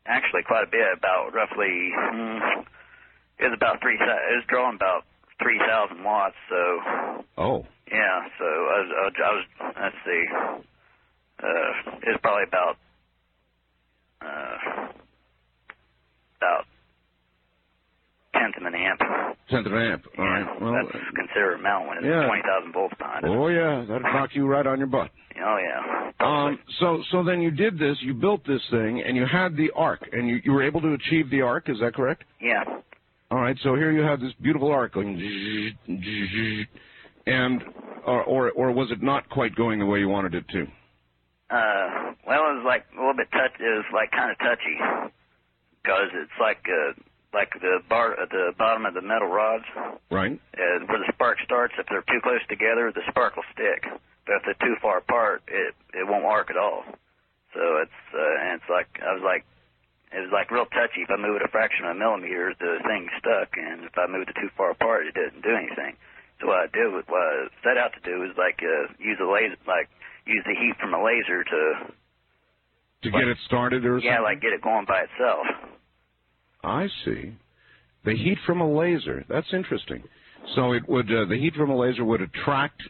actually 0.07 0.43
quite 0.43 0.63
a 0.63 0.71
bit. 0.71 0.87
About 0.97 1.33
roughly. 1.33 1.91
Mm, 1.93 2.65
it 3.39 3.43
was 3.45 3.53
about 3.53 3.81
three. 3.81 3.95
It 3.95 3.99
was 4.01 4.45
drawing 4.47 4.75
about 4.75 5.03
3,000 5.41 6.03
watts. 6.03 6.35
So 6.49 7.23
Oh, 7.37 7.65
yeah. 7.91 8.27
So 8.39 8.45
I 8.45 8.77
was. 8.81 8.89
I 8.97 9.03
was, 9.05 9.13
I 9.23 9.31
was 9.33 9.45
let's 9.81 9.95
see. 10.05 10.25
Uh, 11.43 11.91
it 12.01 12.09
was 12.09 12.19
probably 12.21 12.43
about. 12.47 12.77
Uh, 14.21 14.87
about 16.37 16.65
tenth 18.57 18.67
of 18.67 18.73
an 18.73 18.79
amp. 18.79 18.99
tenth 19.49 19.67
of 19.67 19.73
an 19.73 19.81
amp. 19.81 20.05
All 20.17 20.25
Yeah, 20.25 20.31
right. 20.31 20.61
Well, 20.61 20.73
that's 20.73 20.95
a 20.95 21.15
considerable 21.15 21.59
amount 21.61 21.87
when 21.87 21.97
it's 21.99 22.05
yeah. 22.07 22.25
twenty 22.25 22.41
thousand 22.41 22.73
volts 22.73 22.95
behind 22.97 23.25
it. 23.25 23.29
oh 23.29 23.47
yeah, 23.47 23.85
that'd 23.87 24.03
knock 24.03 24.29
you 24.33 24.47
right 24.47 24.65
on 24.65 24.77
your 24.79 24.87
butt. 24.87 25.09
Oh 25.39 25.57
yeah. 25.61 26.11
Um, 26.19 26.59
so 26.79 27.03
so 27.11 27.23
then 27.23 27.41
you 27.41 27.51
did 27.51 27.77
this, 27.77 27.97
you 28.01 28.13
built 28.13 28.45
this 28.47 28.61
thing, 28.71 29.01
and 29.05 29.15
you 29.15 29.25
had 29.25 29.55
the 29.55 29.69
arc, 29.75 30.07
and 30.11 30.27
you, 30.27 30.39
you 30.43 30.51
were 30.51 30.63
able 30.63 30.81
to 30.81 30.93
achieve 30.93 31.29
the 31.29 31.41
arc. 31.41 31.69
Is 31.69 31.77
that 31.81 31.93
correct? 31.93 32.23
yeah. 32.41 32.63
All 33.29 33.39
right. 33.39 33.57
So 33.61 33.75
here 33.75 33.91
you 33.91 34.01
have 34.03 34.19
this 34.21 34.31
beautiful 34.41 34.71
arc 34.71 34.93
going, 34.93 35.19
and 37.25 37.61
or, 38.05 38.23
or 38.23 38.51
or 38.51 38.71
was 38.71 38.89
it 38.91 39.01
not 39.03 39.29
quite 39.29 39.53
going 39.55 39.79
the 39.79 39.85
way 39.85 39.99
you 39.99 40.07
wanted 40.09 40.33
it 40.33 40.45
to? 40.49 40.61
Uh, 41.49 42.13
well, 42.25 42.39
it 42.51 42.55
was 42.55 42.63
like 42.65 42.85
a 42.95 42.99
little 42.99 43.13
bit 43.15 43.29
touch. 43.31 43.51
It 43.59 43.63
was 43.63 43.85
like 43.93 44.11
kind 44.11 44.31
of 44.31 44.37
touchy 44.39 45.11
because 45.83 46.09
it's 46.13 46.31
like 46.41 46.63
uh, 46.67 46.93
like 47.37 47.53
the 47.61 47.79
bar 47.87 48.17
at 48.17 48.29
the 48.33 48.53
bottom 48.57 48.85
of 48.89 48.93
the 48.97 49.01
metal 49.05 49.27
rods 49.29 49.65
Right. 50.09 50.39
uh, 50.57 50.77
where 50.89 50.99
the 51.05 51.11
spark 51.13 51.37
starts. 51.45 51.73
If 51.77 51.85
they're 51.85 52.01
too 52.09 52.21
close 52.25 52.41
together, 52.49 52.89
the 52.91 53.05
spark 53.13 53.35
will 53.37 53.45
stick. 53.53 53.85
But 54.25 54.41
if 54.41 54.41
they're 54.49 54.63
too 54.67 54.75
far 54.81 54.97
apart, 55.05 55.43
it 55.47 55.75
it 55.93 56.07
won't 56.09 56.25
arc 56.25 56.49
at 56.49 56.57
all. 56.57 56.81
So 57.53 57.61
it's 57.85 58.01
uh, 58.13 58.35
and 58.43 58.57
it's 58.59 58.69
like 58.69 58.89
I 59.05 59.13
was 59.13 59.21
like 59.23 59.45
it 60.11 60.19
was 60.25 60.31
like 60.33 60.49
real 60.51 60.65
touchy. 60.71 61.03
If 61.05 61.11
I 61.13 61.17
move 61.19 61.35
it 61.37 61.45
a 61.45 61.51
fraction 61.51 61.85
of 61.85 61.95
a 61.95 61.99
millimeter, 61.99 62.55
the 62.57 62.79
thing 62.87 63.07
stuck, 63.19 63.53
and 63.59 63.85
if 63.85 63.95
I 63.97 64.07
moved 64.07 64.29
it 64.33 64.37
too 64.39 64.49
far 64.57 64.71
apart, 64.71 65.05
it 65.07 65.13
didn't 65.13 65.43
do 65.43 65.53
anything. 65.53 65.95
So 66.39 66.47
what 66.47 66.59
I 66.63 66.67
did 66.71 66.89
was 66.95 67.03
what 67.07 67.21
I 67.21 67.47
set 67.63 67.77
out 67.77 67.91
to 67.95 68.01
do 68.03 68.19
was 68.23 68.31
like 68.37 68.59
uh, 68.63 68.91
use 68.99 69.19
a 69.19 69.27
laser, 69.27 69.59
like 69.67 69.89
use 70.25 70.43
the 70.47 70.55
heat 70.55 70.75
from 70.79 70.93
a 70.93 71.01
laser 71.03 71.43
to 71.43 71.61
To 73.03 73.09
get 73.11 73.27
it 73.27 73.37
started 73.45 73.85
or 73.85 73.99
yeah, 73.99 74.17
something? 74.19 74.23
like 74.23 74.39
get 74.41 74.53
it 74.53 74.61
going 74.61 74.85
by 74.85 75.05
itself. 75.07 75.47
I 76.63 76.87
see. 77.05 77.33
The 78.05 78.15
heat 78.15 78.37
from 78.45 78.61
a 78.61 78.69
laser. 78.69 79.25
That's 79.27 79.47
interesting. 79.53 80.03
So 80.55 80.73
it 80.73 80.87
would 80.87 81.11
uh, 81.11 81.25
the 81.25 81.37
heat 81.37 81.55
from 81.55 81.69
a 81.69 81.77
laser 81.77 82.05
would 82.05 82.21
attract 82.21 82.81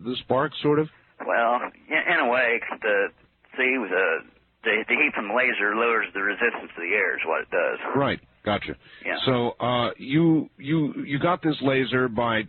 the 0.00 0.14
spark, 0.20 0.52
sort 0.62 0.78
of. 0.78 0.88
Well, 1.26 1.60
in, 1.88 2.18
a 2.20 2.28
way, 2.28 2.60
the 2.80 3.08
see 3.56 3.76
the, 3.76 4.18
the 4.64 4.84
the 4.88 4.94
heat 4.94 5.12
from 5.14 5.28
the 5.28 5.34
laser 5.34 5.74
lowers 5.74 6.06
the 6.14 6.20
resistance 6.22 6.70
to 6.76 6.80
the 6.80 6.94
air 6.94 7.14
is 7.16 7.22
what 7.26 7.42
it 7.42 7.50
does. 7.50 7.78
Right. 7.96 8.20
Gotcha. 8.44 8.76
Yeah. 9.04 9.16
So 9.24 9.50
uh, 9.60 9.90
you 9.96 10.50
you 10.58 10.94
you 11.04 11.18
got 11.18 11.42
this 11.42 11.56
laser 11.62 12.08
by 12.08 12.40
h- 12.40 12.46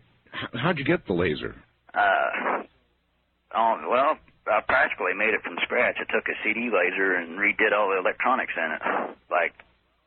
how'd 0.54 0.78
you 0.80 0.86
get 0.86 1.06
the 1.08 1.14
laser? 1.14 1.56
Uh, 1.94 2.64
um, 3.56 3.86
well, 3.90 4.18
I 4.48 4.62
practically 4.68 5.14
made 5.16 5.34
it 5.34 5.42
from 5.44 5.56
scratch. 5.64 5.98
I 6.00 6.12
took 6.12 6.26
a 6.28 6.34
CD 6.44 6.70
laser 6.74 7.16
and 7.16 7.38
redid 7.38 7.72
all 7.78 7.90
the 7.90 8.00
electronics 8.00 8.54
in 8.58 8.72
it, 8.72 9.16
like 9.30 9.54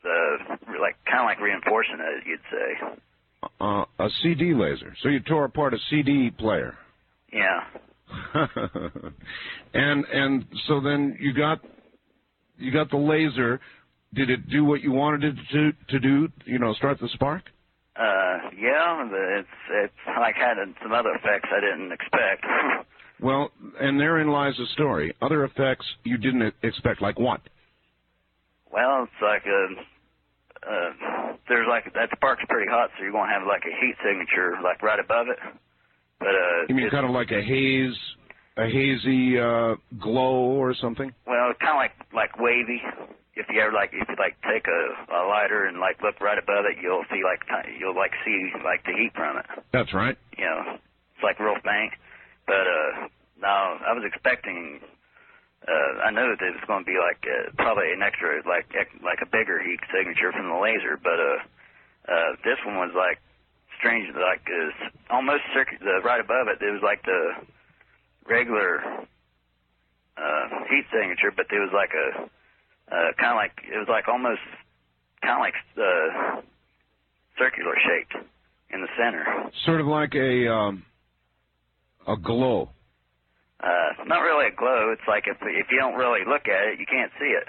the 0.07 0.79
like 0.81 0.97
kind 1.05 1.21
of 1.21 1.27
like 1.27 1.41
reinforcing 1.41 1.99
it, 2.01 2.27
you'd 2.27 2.41
say. 2.51 2.69
uh, 3.61 3.85
a 3.99 4.09
CD 4.23 4.55
laser. 4.55 4.95
So 5.03 5.09
you 5.09 5.21
tore 5.21 5.45
apart 5.45 5.75
a 5.75 5.79
CD 5.91 6.31
player. 6.31 6.75
Yeah. 7.33 7.61
and 9.75 10.05
and 10.05 10.45
so 10.69 10.81
then 10.81 11.17
you 11.21 11.33
got 11.35 11.61
you 12.59 12.73
got 12.73 12.91
the 12.91 12.97
laser. 12.97 13.61
Did 14.15 14.31
it 14.31 14.49
do 14.49 14.65
what 14.65 14.81
you 14.81 14.93
wanted 14.93 15.25
it 15.25 15.37
to 15.53 15.73
to 15.89 15.99
do? 16.01 16.29
You 16.45 16.59
know, 16.59 16.73
start 16.75 17.01
the 17.01 17.09
spark. 17.15 17.43
Uh, 17.97 18.39
yeah, 18.59 19.09
it's 19.39 19.49
it's 19.71 20.19
like 20.19 20.37
had 20.37 20.57
some 20.83 20.93
other 20.93 21.15
effects 21.15 21.49
I 21.51 21.61
didn't 21.61 21.93
expect. 21.93 22.45
well, 23.21 23.51
and 23.81 23.99
therein 23.99 24.29
lies 24.29 24.55
the 24.59 24.67
story. 24.75 25.15
Other 25.23 25.45
effects 25.45 25.87
you 26.05 26.19
didn't 26.19 26.55
expect, 26.63 27.01
like 27.01 27.19
what? 27.19 27.41
Well, 28.71 29.05
it's 29.05 29.23
like 29.23 29.45
a. 29.47 29.67
Uh, 30.67 31.37
there's 31.49 31.67
like 31.69 31.93
that 31.95 32.11
spark's 32.17 32.43
pretty 32.49 32.69
hot, 32.69 32.91
so 32.97 33.05
you're 33.05 33.13
gonna 33.13 33.31
have 33.33 33.47
like 33.47 33.63
a 33.63 33.75
heat 33.81 33.95
signature 34.03 34.57
like 34.63 34.83
right 34.83 34.99
above 34.99 35.29
it. 35.29 35.39
But 36.19 36.35
uh, 36.35 36.67
you 36.69 36.75
mean 36.75 36.91
kind 36.91 37.07
of 37.07 37.13
like 37.13 37.31
a 37.31 37.43
haze, 37.43 37.95
a 38.57 38.67
hazy 38.67 39.39
uh, 39.39 39.77
glow 40.01 40.59
or 40.59 40.75
something? 40.75 41.13
Well, 41.27 41.53
kind 41.61 41.73
of 41.73 41.77
like 41.77 41.95
like 42.13 42.39
wavy. 42.41 42.83
If 43.39 43.47
you 43.53 43.61
ever 43.61 43.73
like, 43.73 43.91
if 43.93 44.09
you 44.09 44.17
like 44.19 44.35
take 44.43 44.67
a, 44.67 45.15
a 45.15 45.29
lighter 45.29 45.67
and 45.67 45.79
like 45.79 46.03
look 46.03 46.21
right 46.21 46.39
above 46.39 46.65
it, 46.65 46.79
you'll 46.83 47.05
see 47.13 47.23
like 47.23 47.45
you'll 47.79 47.95
like 47.95 48.13
see 48.25 48.51
like 48.65 48.83
the 48.85 48.93
heat 48.93 49.13
from 49.15 49.37
it. 49.39 49.47
That's 49.73 49.93
right. 49.95 50.17
You 50.37 50.47
know, 50.47 50.63
it's 51.15 51.23
like 51.23 51.39
real 51.39 51.55
faint. 51.63 51.93
But 52.47 52.67
uh, 52.67 53.09
now 53.41 53.79
I 53.87 53.93
was 53.93 54.03
expecting. 54.05 54.81
Uh, 55.67 56.07
I 56.07 56.11
knew 56.15 56.31
that 56.31 56.39
it 56.39 56.55
was 56.55 56.67
going 56.67 56.87
to 56.87 56.89
be 56.89 56.95
like 56.95 57.27
uh, 57.27 57.51
probably 57.59 57.91
an 57.91 58.03
extra, 58.03 58.39
like 58.47 58.71
like 59.03 59.19
a 59.23 59.27
bigger 59.27 59.59
heat 59.59 59.83
signature 59.91 60.31
from 60.31 60.47
the 60.47 60.59
laser, 60.63 60.95
but 60.95 61.19
uh, 61.19 61.39
uh, 62.07 62.31
this 62.47 62.59
one 62.65 62.79
was 62.79 62.95
like 62.95 63.19
strange, 63.79 64.07
like 64.15 64.47
is 64.47 64.75
almost 65.11 65.43
circuit. 65.53 65.81
The 65.81 66.01
right 66.07 66.21
above 66.21 66.47
it, 66.47 66.63
it 66.63 66.71
was 66.71 66.83
like 66.87 67.03
the 67.03 67.43
regular 68.31 68.79
uh, 70.17 70.45
heat 70.71 70.87
signature, 70.95 71.35
but 71.35 71.47
there 71.51 71.61
was 71.61 71.75
like 71.75 71.91
a 71.91 72.31
uh, 72.95 73.11
kind 73.19 73.35
of 73.35 73.37
like 73.37 73.59
it 73.67 73.79
was 73.79 73.89
like 73.89 74.07
almost 74.07 74.47
kind 75.23 75.35
of 75.35 75.43
like 75.43 75.59
uh, 75.75 76.41
circular 77.39 77.75
shaped 77.83 78.15
in 78.71 78.81
the 78.81 78.89
center. 78.97 79.51
Sort 79.65 79.81
of 79.81 79.87
like 79.87 80.15
a 80.15 80.47
um, 80.47 80.85
a 82.07 82.17
glow. 82.17 82.71
Uh, 83.63 84.05
not 84.05 84.21
really 84.21 84.49
a 84.49 84.55
glow. 84.55 84.93
It's 84.93 85.07
like 85.09 85.25
if 85.27 85.39
if 85.41 85.67
you 85.71 85.79
don't 85.79 85.95
really 85.95 86.21
look 86.27 86.47
at 86.47 86.69
it, 86.69 86.81
you 86.81 86.87
can't 86.87 87.11
see 87.19 87.33
it. 87.33 87.47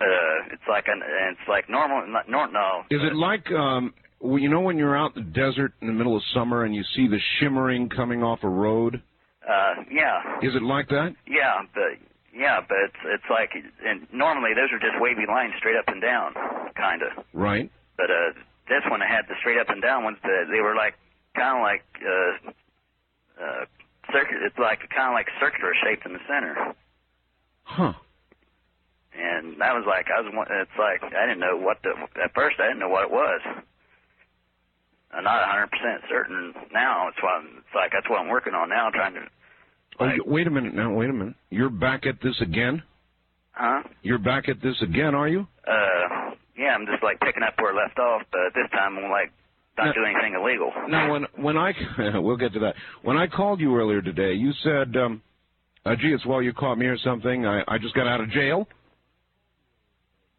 Uh, 0.00 0.48
it's 0.52 0.62
like 0.68 0.86
an, 0.88 1.02
it's 1.04 1.46
like 1.46 1.68
normal, 1.68 2.06
not, 2.06 2.28
nor, 2.28 2.50
no. 2.50 2.84
Is 2.90 3.02
it 3.02 3.14
like, 3.14 3.50
um, 3.52 3.92
you 4.22 4.48
know 4.48 4.60
when 4.60 4.78
you're 4.78 4.96
out 4.96 5.14
in 5.14 5.24
the 5.24 5.30
desert 5.30 5.74
in 5.82 5.88
the 5.88 5.92
middle 5.92 6.16
of 6.16 6.22
summer 6.32 6.64
and 6.64 6.74
you 6.74 6.82
see 6.96 7.06
the 7.06 7.18
shimmering 7.38 7.90
coming 7.90 8.22
off 8.22 8.38
a 8.42 8.48
road? 8.48 9.02
Uh, 9.46 9.74
yeah. 9.90 10.38
Is 10.40 10.54
it 10.56 10.62
like 10.62 10.88
that? 10.88 11.14
Yeah, 11.26 11.60
but 11.74 12.00
yeah, 12.34 12.60
but 12.66 12.78
it's 12.84 13.02
it's 13.04 13.28
like, 13.30 13.50
and 13.84 14.06
normally 14.12 14.50
those 14.54 14.72
are 14.72 14.78
just 14.78 15.00
wavy 15.00 15.26
lines 15.28 15.52
straight 15.58 15.76
up 15.76 15.88
and 15.88 16.00
down, 16.00 16.32
kind 16.76 17.02
of. 17.02 17.24
Right. 17.34 17.70
But 17.96 18.10
uh, 18.10 18.32
this 18.68 18.82
one 18.88 19.00
had 19.00 19.28
the 19.28 19.34
straight 19.40 19.58
up 19.58 19.68
and 19.68 19.82
down 19.82 20.04
ones. 20.04 20.16
That 20.22 20.46
they 20.50 20.60
were 20.60 20.74
like 20.74 20.94
kind 21.36 21.58
of 21.58 21.62
like 21.62 21.84
uh, 22.00 22.52
uh, 23.40 23.64
circular. 24.12 24.46
It's 24.46 24.58
like 24.58 24.80
kind 24.94 25.08
of 25.08 25.14
like 25.14 25.26
circular 25.40 25.72
shaped 25.82 26.04
in 26.06 26.12
the 26.12 26.24
center. 26.28 26.74
Huh 27.64 27.94
and 29.20 29.60
that 29.60 29.74
was 29.74 29.84
like 29.86 30.06
I 30.08 30.20
was. 30.20 30.32
It's 30.32 30.78
like 30.78 31.02
I 31.02 31.26
didn't 31.26 31.40
know 31.40 31.56
what 31.56 31.78
the. 31.82 31.92
At 32.22 32.34
first, 32.34 32.56
I 32.60 32.68
didn't 32.68 32.80
know 32.80 32.88
what 32.88 33.04
it 33.04 33.10
was. 33.10 33.40
I'm 35.12 35.24
not 35.24 35.42
100 35.42 35.70
percent 35.70 36.02
certain 36.08 36.54
now. 36.72 37.08
It's 37.08 37.18
what 37.22 37.42
I'm, 37.42 37.46
it's 37.58 37.74
like 37.74 37.90
that's 37.92 38.08
what 38.08 38.20
I'm 38.20 38.28
working 38.28 38.54
on 38.54 38.68
now, 38.68 38.90
trying 38.90 39.14
to. 39.14 39.26
Oh, 39.98 40.04
like, 40.04 40.20
oh, 40.20 40.30
wait 40.30 40.46
a 40.46 40.50
minute 40.50 40.74
now. 40.74 40.92
Wait 40.92 41.10
a 41.10 41.12
minute. 41.12 41.34
You're 41.50 41.70
back 41.70 42.06
at 42.06 42.22
this 42.22 42.40
again? 42.40 42.82
Huh? 43.52 43.82
You're 44.02 44.22
back 44.22 44.48
at 44.48 44.62
this 44.62 44.76
again, 44.80 45.14
are 45.14 45.28
you? 45.28 45.46
Uh, 45.66 46.34
yeah. 46.56 46.74
I'm 46.74 46.86
just 46.86 47.02
like 47.02 47.20
picking 47.20 47.42
up 47.42 47.54
where 47.58 47.74
I 47.74 47.84
left 47.84 47.98
off, 47.98 48.22
but 48.30 48.54
this 48.54 48.70
time 48.70 48.96
I'm 48.96 49.10
like 49.10 49.32
not 49.80 49.86
now, 49.86 49.92
doing 49.92 50.14
anything 50.16 50.40
illegal. 50.40 50.72
Now, 50.88 51.12
when 51.12 51.26
when 51.36 51.56
I 51.56 51.72
we'll 52.18 52.36
get 52.36 52.52
to 52.54 52.60
that. 52.60 52.74
When 53.02 53.16
I 53.16 53.26
called 53.26 53.60
you 53.60 53.76
earlier 53.76 54.02
today, 54.02 54.34
you 54.34 54.52
said, 54.62 54.96
um, 54.96 55.22
uh, 55.84 55.96
"Gee, 55.96 56.12
it's 56.12 56.26
well 56.26 56.42
you 56.42 56.52
caught 56.52 56.78
me 56.78 56.86
or 56.86 56.98
something. 56.98 57.46
I 57.46 57.62
I 57.66 57.78
just 57.78 57.94
got 57.94 58.06
out 58.06 58.20
of 58.20 58.30
jail." 58.30 58.66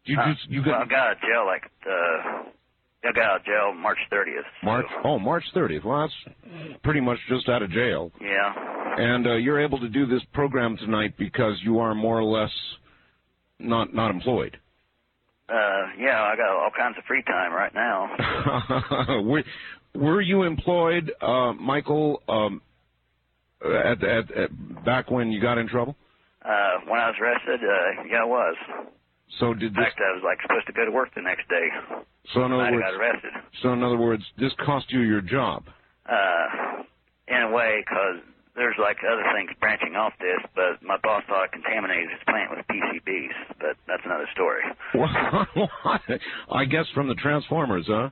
You 0.04 0.18
uh, 0.18 0.32
just 0.32 0.50
you 0.50 0.64
got. 0.64 0.70
Well, 0.70 0.82
I 0.82 0.86
got 0.86 1.06
out 1.06 1.12
of 1.12 1.18
jail 1.20 1.46
like 1.46 1.64
uh, 1.86 2.42
I 3.04 3.12
got 3.12 3.24
out 3.24 3.40
of 3.40 3.44
jail 3.44 3.74
March 3.74 3.98
30th. 4.12 4.42
So. 4.60 4.66
March 4.66 4.86
oh 5.04 5.18
March 5.18 5.44
30th. 5.54 5.84
Well, 5.84 6.08
that's 6.08 6.78
pretty 6.82 7.00
much 7.00 7.18
just 7.28 7.48
out 7.48 7.62
of 7.62 7.70
jail. 7.70 8.12
Yeah. 8.20 8.54
And 8.96 9.26
uh, 9.26 9.34
you're 9.34 9.60
able 9.60 9.80
to 9.80 9.88
do 9.88 10.06
this 10.06 10.22
program 10.32 10.76
tonight 10.76 11.14
because 11.18 11.54
you 11.62 11.78
are 11.78 11.94
more 11.94 12.18
or 12.18 12.24
less 12.24 12.50
not 13.58 13.94
not 13.94 14.10
employed. 14.10 14.58
Uh, 15.48 15.86
yeah, 15.98 16.22
I 16.22 16.36
got 16.36 16.48
all 16.48 16.70
kinds 16.76 16.96
of 16.98 17.04
free 17.04 17.22
time 17.22 17.52
right 17.52 17.74
now. 17.74 19.22
were, 19.22 19.42
were 19.94 20.20
you 20.20 20.42
employed, 20.42 21.12
uh, 21.20 21.52
Michael, 21.52 22.22
um, 22.28 22.62
at, 23.64 24.02
at, 24.02 24.30
at 24.32 24.84
back 24.84 25.10
when 25.10 25.30
you 25.30 25.40
got 25.40 25.58
in 25.58 25.68
trouble? 25.68 25.96
Uh, 26.44 26.78
when 26.88 27.00
I 27.00 27.08
was 27.08 27.16
arrested, 27.20 27.60
uh, 27.60 28.04
yeah, 28.10 28.22
I 28.22 28.24
was. 28.24 28.56
So 29.38 29.54
did 29.54 29.68
in 29.68 29.74
fact, 29.74 29.98
I 29.98 30.12
was 30.14 30.22
like 30.24 30.38
supposed 30.42 30.66
to 30.66 30.72
go 30.72 30.84
to 30.84 30.90
work 30.90 31.14
the 31.14 31.22
next 31.22 31.48
day. 31.48 31.68
So 32.34 32.44
in 32.44 32.52
other 32.52 32.72
words, 32.72 32.84
got 32.84 32.94
arrested. 32.94 33.30
So 33.62 33.72
in 33.72 33.82
other 33.82 33.96
words, 33.96 34.22
this 34.38 34.52
cost 34.64 34.90
you 34.90 35.00
your 35.00 35.20
job. 35.20 35.64
Uh, 36.06 36.82
in 37.28 37.42
a 37.42 37.50
way, 37.50 37.84
because 37.84 38.20
there's 38.54 38.76
like 38.78 38.98
other 39.00 39.24
things 39.34 39.50
branching 39.60 39.96
off 39.96 40.12
this, 40.20 40.40
but 40.54 40.82
my 40.82 40.96
boss 41.02 41.22
thought 41.26 41.44
I 41.44 41.48
contaminated 41.48 42.10
his 42.10 42.20
plant 42.28 42.50
with 42.50 42.66
PCBs, 42.68 43.56
but 43.58 43.76
that's 43.86 44.02
another 44.04 44.28
story. 44.32 44.62
I 46.52 46.64
guess 46.64 46.86
from 46.94 47.08
the 47.08 47.14
Transformers, 47.14 47.86
huh? 47.88 48.10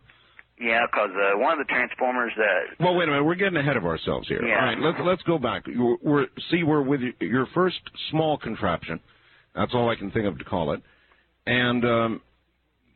Yeah, 0.59 0.85
because 0.91 1.11
uh, 1.15 1.39
one 1.39 1.59
of 1.59 1.67
the 1.67 1.73
Transformers 1.73 2.33
that. 2.37 2.85
Well, 2.85 2.95
wait 2.95 3.09
a 3.09 3.13
minute. 3.13 3.25
We're 3.25 3.35
getting 3.35 3.57
ahead 3.57 3.77
of 3.77 3.85
ourselves 3.85 4.29
here. 4.29 4.45
Yeah. 4.45 4.57
All 4.57 4.65
right, 4.67 4.79
let's 4.79 4.99
let's 5.03 5.23
go 5.23 5.39
back. 5.39 5.67
We're, 5.67 5.97
we're 6.03 6.27
see, 6.51 6.63
we're 6.63 6.83
with 6.83 7.01
your 7.21 7.47
first 7.55 7.81
small 8.11 8.37
contraption. 8.37 9.01
That's 9.55 9.73
all 9.75 9.89
I 9.89 9.97
can 9.97 10.11
think 10.11 10.27
of 10.27 10.39
to 10.39 10.45
call 10.45 10.73
it. 10.73 10.83
And 11.47 11.85
um, 11.85 12.21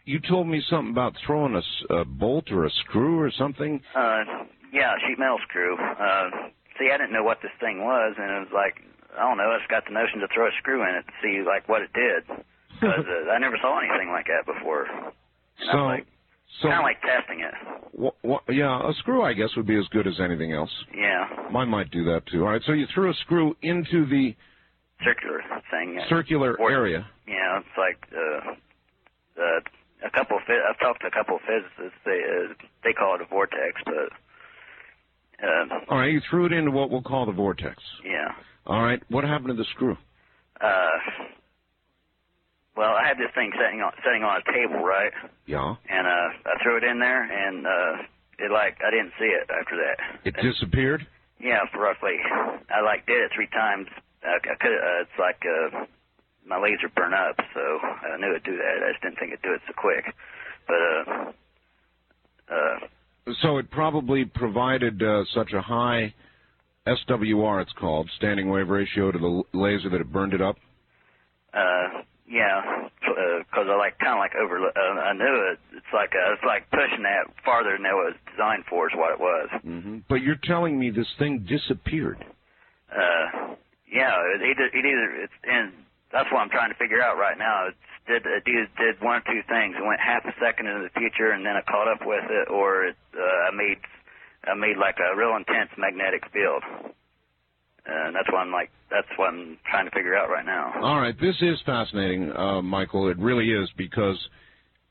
you 0.05 0.21
told 0.21 0.47
me 0.47 0.63
something 0.69 0.91
about 0.93 1.15
throwing 1.27 1.55
a, 1.57 1.95
a 1.95 2.05
bolt 2.05 2.53
or 2.53 2.67
a 2.67 2.71
screw 2.71 3.19
or 3.19 3.31
something. 3.37 3.81
Uh, 3.97 4.25
yeah, 4.73 4.93
sheet 5.07 5.19
metal 5.19 5.39
screw. 5.49 5.77
Uh, 5.77 6.31
see, 6.79 6.91
I 6.93 6.97
didn't 6.97 7.13
know 7.13 7.23
what 7.25 7.39
this 7.43 7.55
thing 7.61 7.85
was, 7.85 8.15
and 8.19 8.31
it 8.31 8.41
was 8.51 8.55
like, 8.55 8.83
I 9.17 9.23
don't 9.23 9.37
know. 9.39 9.51
I 9.51 9.59
just 9.59 9.71
got 9.71 9.85
the 9.87 9.93
notion 9.95 10.21
to 10.21 10.29
throw 10.35 10.49
a 10.49 10.55
screw 10.59 10.83
in 10.83 10.95
it 10.97 11.07
to 11.07 11.15
see 11.23 11.43
like 11.47 11.69
what 11.69 11.83
it 11.83 11.93
did, 11.93 12.27
because 12.81 13.07
uh, 13.07 13.31
I 13.31 13.39
never 13.39 13.57
saw 13.61 13.79
anything 13.79 14.11
like 14.11 14.27
that 14.27 14.45
before. 14.47 14.87
And 14.91 15.71
so, 15.71 15.79
like, 15.87 16.07
so 16.61 16.69
kind 16.69 16.83
of 16.83 16.89
like 16.91 17.01
testing 17.03 17.41
it. 17.41 17.55
Wh- 17.95 18.19
wh- 18.27 18.45
yeah, 18.51 18.75
a 18.83 18.93
screw 18.99 19.23
I 19.23 19.33
guess 19.33 19.55
would 19.57 19.67
be 19.67 19.79
as 19.79 19.87
good 19.91 20.07
as 20.07 20.19
anything 20.19 20.53
else. 20.53 20.71
Yeah. 20.95 21.29
Mine 21.51 21.69
might 21.69 21.91
do 21.91 22.05
that 22.07 22.27
too. 22.27 22.43
All 22.45 22.51
right, 22.51 22.63
so 22.67 22.73
you 22.73 22.87
threw 22.93 23.11
a 23.11 23.15
screw 23.23 23.57
into 23.63 24.07
the 24.07 24.35
circular 25.05 25.43
thing. 25.71 26.01
Circular 26.09 26.57
or, 26.59 26.71
area. 26.71 27.07
Yeah, 27.29 27.61
it's 27.61 27.77
like 27.79 28.03
uh, 28.11 28.51
uh, 29.41 29.61
a 30.07 30.11
couple. 30.11 30.39
Of, 30.39 30.43
I've 30.49 30.79
talked 30.81 31.03
to 31.03 31.07
a 31.07 31.11
couple 31.11 31.37
of 31.37 31.43
physicists. 31.47 31.99
They 32.05 32.19
uh, 32.19 32.55
they 32.83 32.93
call 32.93 33.15
it 33.15 33.21
a 33.21 33.27
vortex, 33.27 33.81
but. 33.85 34.11
Uh, 35.43 35.75
All 35.91 35.99
right, 35.99 36.13
you 36.13 36.21
threw 36.31 36.47
it 36.47 36.53
into 36.53 36.71
what 36.71 36.91
we'll 36.91 37.03
call 37.03 37.27
the 37.27 37.33
vortex. 37.33 37.83
Yeah. 38.05 38.33
All 38.67 38.83
right, 38.83 39.03
what 39.09 39.25
happened 39.25 39.49
to 39.49 39.55
the 39.55 39.65
screw? 39.75 39.97
Uh, 40.61 40.99
well, 42.77 42.95
I 42.95 43.07
had 43.07 43.19
this 43.19 43.31
thing 43.35 43.53
sitting 43.55 43.81
on 43.81 43.93
sitting 44.05 44.23
on 44.23 44.41
a 44.41 44.53
table, 44.53 44.83
right? 44.83 45.13
Yeah. 45.47 45.77
And 45.89 46.07
uh, 46.07 46.51
I 46.51 46.63
threw 46.63 46.77
it 46.77 46.85
in 46.85 46.99
there, 46.99 47.23
and 47.23 47.67
uh, 47.67 48.03
it 48.39 48.51
like 48.51 48.79
I 48.85 48.91
didn't 48.91 49.13
see 49.19 49.31
it 49.31 49.49
after 49.51 49.77
that. 49.77 50.27
It 50.27 50.35
and, 50.37 50.43
disappeared. 50.43 51.07
Yeah, 51.41 51.61
roughly. 51.77 52.19
I 52.71 52.81
like 52.81 53.07
did 53.07 53.21
it 53.23 53.31
three 53.35 53.49
times. 53.49 53.87
I, 54.25 54.37
I 54.43 54.57
could. 54.59 54.75
Uh, 54.75 55.03
it's 55.03 55.19
like 55.19 55.43
uh, 55.45 55.87
my 56.47 56.59
laser 56.59 56.89
burn 56.95 57.15
up, 57.15 57.37
so 57.55 57.61
I 57.61 58.17
knew 58.19 58.31
it'd 58.31 58.45
do 58.45 58.57
that. 58.57 58.83
I 58.83 58.93
just 58.93 59.03
didn't 59.03 59.19
think 59.19 59.33
it'd 59.33 59.43
do 59.43 59.55
it 59.55 59.61
so 59.67 59.75
quick. 59.77 60.15
But 60.67 60.81
uh, 60.81 61.33
uh, 62.51 62.79
so 63.43 63.59
it 63.59 63.71
probably 63.71 64.25
provided 64.25 65.03
uh, 65.03 65.25
such 65.35 65.53
a 65.53 65.63
high 65.63 66.15
SWR, 66.87 67.63
it's 67.63 67.73
called, 67.73 68.11
standing 68.17 68.51
wave 68.51 68.69
ratio 68.69 69.11
to 69.11 69.19
the 69.19 69.43
laser 69.53 69.89
that 69.89 70.01
it 70.01 70.13
burned 70.13 70.35
it 70.35 70.43
up. 70.43 70.57
Uh, 71.55 72.03
yeah, 72.29 72.89
because 73.01 73.67
uh, 73.69 73.73
I 73.73 73.77
like 73.77 73.99
kind 73.99 74.15
of 74.15 74.19
like 74.19 74.35
over. 74.35 74.59
Uh, 74.59 75.01
I 75.01 75.13
knew 75.13 75.53
it. 75.53 75.59
It's 75.77 75.93
like 75.93 76.11
uh, 76.11 76.33
it's 76.33 76.43
like 76.45 76.69
pushing 76.71 77.05
that 77.05 77.33
farther 77.45 77.77
than 77.77 77.87
it 77.87 77.95
was 77.95 78.15
designed 78.31 78.65
for. 78.69 78.89
Is 78.89 78.97
what 78.97 79.13
it 79.13 79.21
was. 79.21 79.49
Mm-hmm. 79.65 79.99
But 80.09 80.17
you're 80.17 80.41
telling 80.43 80.79
me 80.79 80.91
this 80.91 81.07
thing 81.19 81.47
disappeared. 81.49 82.25
Uh, 82.91 83.55
yeah, 83.91 84.17
it 84.35 84.43
either 84.43 84.67
it 84.73 84.85
either 84.85 85.23
it's 85.23 85.33
in 85.45 85.73
that's 86.15 86.31
what 86.31 86.39
I'm 86.39 86.49
trying 86.55 86.71
to 86.71 86.79
figure 86.79 87.03
out 87.03 87.19
right 87.19 87.37
now. 87.37 87.67
It's 87.75 87.77
did 88.07 88.23
it 88.23 88.45
did, 88.47 88.71
did 88.79 89.03
one 89.03 89.19
or 89.19 89.25
two 89.27 89.43
things. 89.49 89.75
It 89.75 89.85
went 89.85 89.99
half 89.99 90.25
a 90.25 90.33
second 90.39 90.71
into 90.71 90.87
the 90.87 90.95
future, 90.95 91.33
and 91.33 91.45
then 91.45 91.57
I 91.57 91.63
caught 91.67 91.91
up 91.91 92.07
with 92.07 92.25
it, 92.31 92.49
or 92.49 92.87
it, 92.87 92.97
uh, 93.17 93.49
I 93.49 93.51
made 93.51 93.83
I 94.47 94.55
made 94.55 94.77
like 94.79 94.97
a 95.03 95.17
real 95.17 95.35
intense 95.37 95.71
magnetic 95.77 96.23
field. 96.33 96.63
And 97.87 98.15
that's 98.15 98.31
what 98.31 98.39
I'm 98.39 98.53
like. 98.53 98.71
That's 98.91 99.09
what 99.17 99.29
I'm 99.35 99.59
trying 99.69 99.87
to 99.87 99.91
figure 99.91 100.17
out 100.17 100.31
right 100.31 100.47
now. 100.47 100.73
All 100.81 101.01
right, 101.01 101.19
this 101.21 101.37
is 101.43 101.59
fascinating, 101.67 102.33
uh, 102.33 102.63
Michael. 102.63 103.11
It 103.11 103.19
really 103.19 103.51
is 103.51 103.69
because 103.77 104.17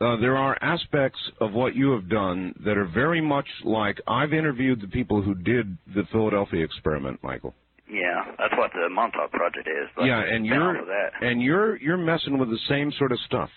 uh, 0.02 0.18
there 0.18 0.38
are 0.38 0.58
aspects 0.62 1.20
of 1.40 1.54
what 1.54 1.76
you 1.76 1.92
have 1.92 2.10
done 2.10 2.54
that 2.66 2.78
are 2.78 2.86
very 2.86 3.22
much 3.22 3.48
like 3.64 4.00
I've 4.08 4.34
interviewed 4.34 4.82
the 4.82 4.88
people 4.88 5.22
who 5.22 5.34
did 5.34 5.78
the 5.96 6.04
Philadelphia 6.12 6.64
experiment, 6.64 7.20
Michael. 7.24 7.56
Yeah, 7.90 8.24
that's 8.38 8.54
what 8.58 8.72
the 8.74 8.90
Montauk 8.90 9.32
Project 9.32 9.68
is. 9.68 9.90
Like 9.98 10.08
yeah, 10.08 10.22
and 10.22 10.46
you're 10.46 10.76
and 11.22 11.42
you're 11.42 11.76
you're 11.78 11.98
messing 11.98 12.38
with 12.38 12.50
the 12.50 12.60
same 12.70 12.92
sort 12.98 13.12
of 13.12 13.20
stuff. 13.26 13.50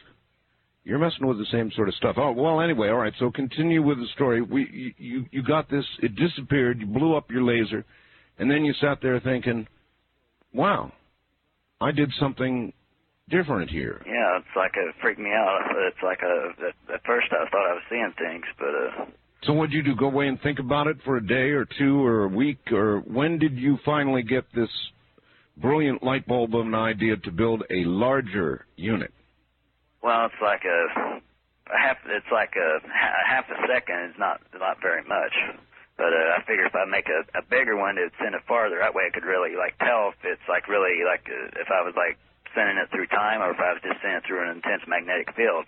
You're 0.84 0.98
messing 0.98 1.26
with 1.26 1.38
the 1.38 1.46
same 1.50 1.70
sort 1.72 1.88
of 1.88 1.94
stuff. 1.94 2.16
Oh 2.18 2.32
well, 2.32 2.60
anyway, 2.60 2.88
all 2.88 2.98
right. 2.98 3.12
So 3.18 3.30
continue 3.30 3.82
with 3.82 3.98
the 3.98 4.06
story. 4.14 4.42
We 4.42 4.94
you 4.98 5.26
you 5.30 5.42
got 5.42 5.70
this. 5.70 5.84
It 6.02 6.16
disappeared. 6.16 6.80
You 6.80 6.86
blew 6.86 7.16
up 7.16 7.30
your 7.30 7.42
laser, 7.42 7.84
and 8.38 8.50
then 8.50 8.64
you 8.64 8.72
sat 8.80 8.98
there 9.00 9.18
thinking, 9.20 9.66
"Wow, 10.52 10.92
I 11.80 11.92
did 11.92 12.12
something 12.18 12.72
different 13.28 13.70
here." 13.70 14.02
Yeah, 14.06 14.38
it's 14.38 14.56
like 14.56 14.72
it 14.74 14.94
freaked 15.00 15.20
me 15.20 15.30
out. 15.30 15.70
It's 15.88 16.02
like 16.02 16.20
a 16.22 16.66
at, 16.66 16.94
at 16.94 17.04
first 17.04 17.28
I 17.30 17.48
thought 17.48 17.70
I 17.70 17.74
was 17.74 17.82
seeing 17.88 18.12
things, 18.18 18.44
but 18.58 18.68
uh 18.68 19.06
so 19.46 19.52
what 19.52 19.70
did 19.70 19.76
you 19.76 19.82
do? 19.82 19.94
Go 19.94 20.06
away 20.06 20.28
and 20.28 20.40
think 20.40 20.58
about 20.58 20.86
it 20.86 20.96
for 21.04 21.16
a 21.16 21.26
day 21.26 21.50
or 21.50 21.66
two 21.78 22.04
or 22.04 22.24
a 22.24 22.28
week, 22.28 22.72
or 22.72 23.00
when 23.00 23.38
did 23.38 23.56
you 23.56 23.78
finally 23.84 24.22
get 24.22 24.44
this 24.54 24.70
brilliant 25.56 26.02
light 26.02 26.26
bulb 26.26 26.54
of 26.54 26.66
an 26.66 26.74
idea 26.74 27.16
to 27.16 27.30
build 27.30 27.62
a 27.70 27.84
larger 27.84 28.66
unit? 28.76 29.12
Well, 30.02 30.26
it's 30.26 30.42
like 30.42 30.62
a, 30.64 31.20
a 31.72 31.78
half. 31.78 31.96
It's 32.06 32.30
like 32.32 32.54
a, 32.56 32.78
a 32.86 33.26
half 33.28 33.44
a 33.48 33.58
second 33.66 34.10
is 34.10 34.16
not 34.18 34.40
not 34.58 34.78
very 34.82 35.02
much. 35.02 35.32
But 35.96 36.12
uh, 36.12 36.36
I 36.36 36.44
figure 36.44 36.66
if 36.66 36.74
I 36.74 36.84
make 36.84 37.08
a, 37.08 37.24
a 37.38 37.42
bigger 37.42 37.76
one, 37.76 37.96
it'd 37.96 38.12
send 38.20 38.34
it 38.34 38.42
farther. 38.46 38.78
That 38.80 38.94
way, 38.94 39.08
I 39.08 39.14
could 39.14 39.24
really 39.24 39.56
like 39.56 39.78
tell 39.78 40.12
if 40.12 40.20
it's 40.24 40.44
like 40.48 40.68
really 40.68 41.04
like 41.08 41.24
uh, 41.24 41.56
if 41.56 41.68
I 41.72 41.80
was 41.80 41.94
like 41.96 42.18
sending 42.54 42.76
it 42.76 42.90
through 42.90 43.06
time 43.08 43.40
or 43.40 43.50
if 43.52 43.60
I 43.60 43.72
was 43.72 43.80
just 43.82 44.00
sending 44.02 44.18
it 44.18 44.24
through 44.26 44.44
an 44.44 44.56
intense 44.56 44.82
magnetic 44.86 45.34
field. 45.34 45.64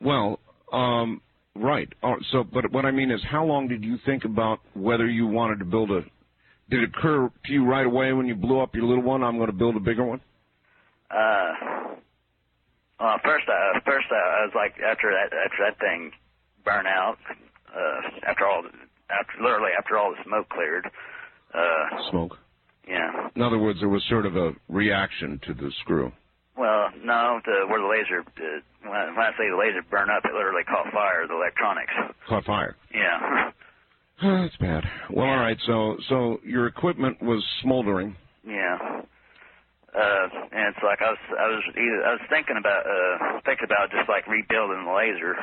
Well, 0.00 0.40
um, 0.72 1.22
Right. 1.58 1.92
Oh, 2.04 2.14
so, 2.30 2.44
but 2.44 2.70
what 2.70 2.84
I 2.84 2.92
mean 2.92 3.10
is, 3.10 3.20
how 3.28 3.44
long 3.44 3.66
did 3.66 3.82
you 3.82 3.98
think 4.06 4.24
about 4.24 4.60
whether 4.74 5.06
you 5.08 5.26
wanted 5.26 5.58
to 5.58 5.64
build 5.64 5.90
a? 5.90 6.02
Did 6.70 6.84
it 6.84 6.90
occur 6.96 7.28
to 7.46 7.52
you 7.52 7.64
right 7.64 7.86
away 7.86 8.12
when 8.12 8.26
you 8.26 8.36
blew 8.36 8.60
up 8.60 8.74
your 8.74 8.84
little 8.84 9.02
one? 9.02 9.24
I'm 9.24 9.36
going 9.36 9.48
to 9.48 9.56
build 9.56 9.74
a 9.74 9.80
bigger 9.80 10.04
one. 10.04 10.20
Uh, 11.10 11.96
well, 13.00 13.16
first, 13.24 13.48
uh, 13.48 13.80
first 13.84 14.06
uh, 14.10 14.14
I 14.14 14.44
was 14.44 14.52
like, 14.54 14.74
after 14.78 15.10
that, 15.10 15.36
after 15.36 15.64
that 15.64 15.80
thing 15.80 16.12
burned 16.64 16.86
out, 16.86 17.16
uh, 17.74 18.28
after 18.28 18.46
all, 18.46 18.62
after 19.10 19.42
literally 19.42 19.72
after 19.76 19.98
all 19.98 20.10
the 20.10 20.22
smoke 20.24 20.48
cleared. 20.50 20.86
Uh, 21.52 22.10
smoke. 22.10 22.36
Yeah. 22.86 23.28
In 23.34 23.42
other 23.42 23.58
words, 23.58 23.80
there 23.80 23.88
was 23.88 24.04
sort 24.08 24.26
of 24.26 24.36
a 24.36 24.52
reaction 24.68 25.40
to 25.46 25.54
the 25.54 25.72
screw. 25.80 26.12
Well, 26.56 26.87
no, 27.08 27.40
the, 27.44 27.66
where 27.66 27.80
the 27.80 27.88
laser, 27.88 28.20
uh, 28.20 28.60
when, 28.84 29.16
when 29.16 29.24
I 29.24 29.32
say 29.40 29.48
the 29.48 29.56
laser 29.56 29.82
burned 29.88 30.10
up, 30.10 30.24
it 30.24 30.36
literally 30.36 30.64
caught 30.68 30.92
fire, 30.92 31.26
the 31.26 31.34
electronics. 31.34 31.92
Caught 32.28 32.44
fire? 32.44 32.76
Yeah. 32.94 33.50
Oh, 34.20 34.42
that's 34.42 34.56
bad. 34.56 34.82
Well, 35.14 35.26
yeah. 35.26 35.30
all 35.30 35.38
right, 35.38 35.56
so 35.64 35.94
so 36.08 36.40
your 36.42 36.66
equipment 36.66 37.22
was 37.22 37.38
smoldering. 37.62 38.16
Yeah. 38.42 38.74
Uh, 39.94 40.26
and 40.50 40.74
it's 40.74 40.82
like 40.82 40.98
I 40.98 41.14
was 41.14 41.22
I 41.38 41.46
was 41.46 41.62
either 41.78 42.02
I 42.02 42.10
was 42.18 42.26
thinking 42.28 42.58
about 42.58 42.82
uh 42.82 43.38
thinking 43.46 43.70
about 43.70 43.94
just 43.94 44.08
like 44.10 44.26
rebuilding 44.26 44.82
the 44.82 44.90
laser 44.90 45.38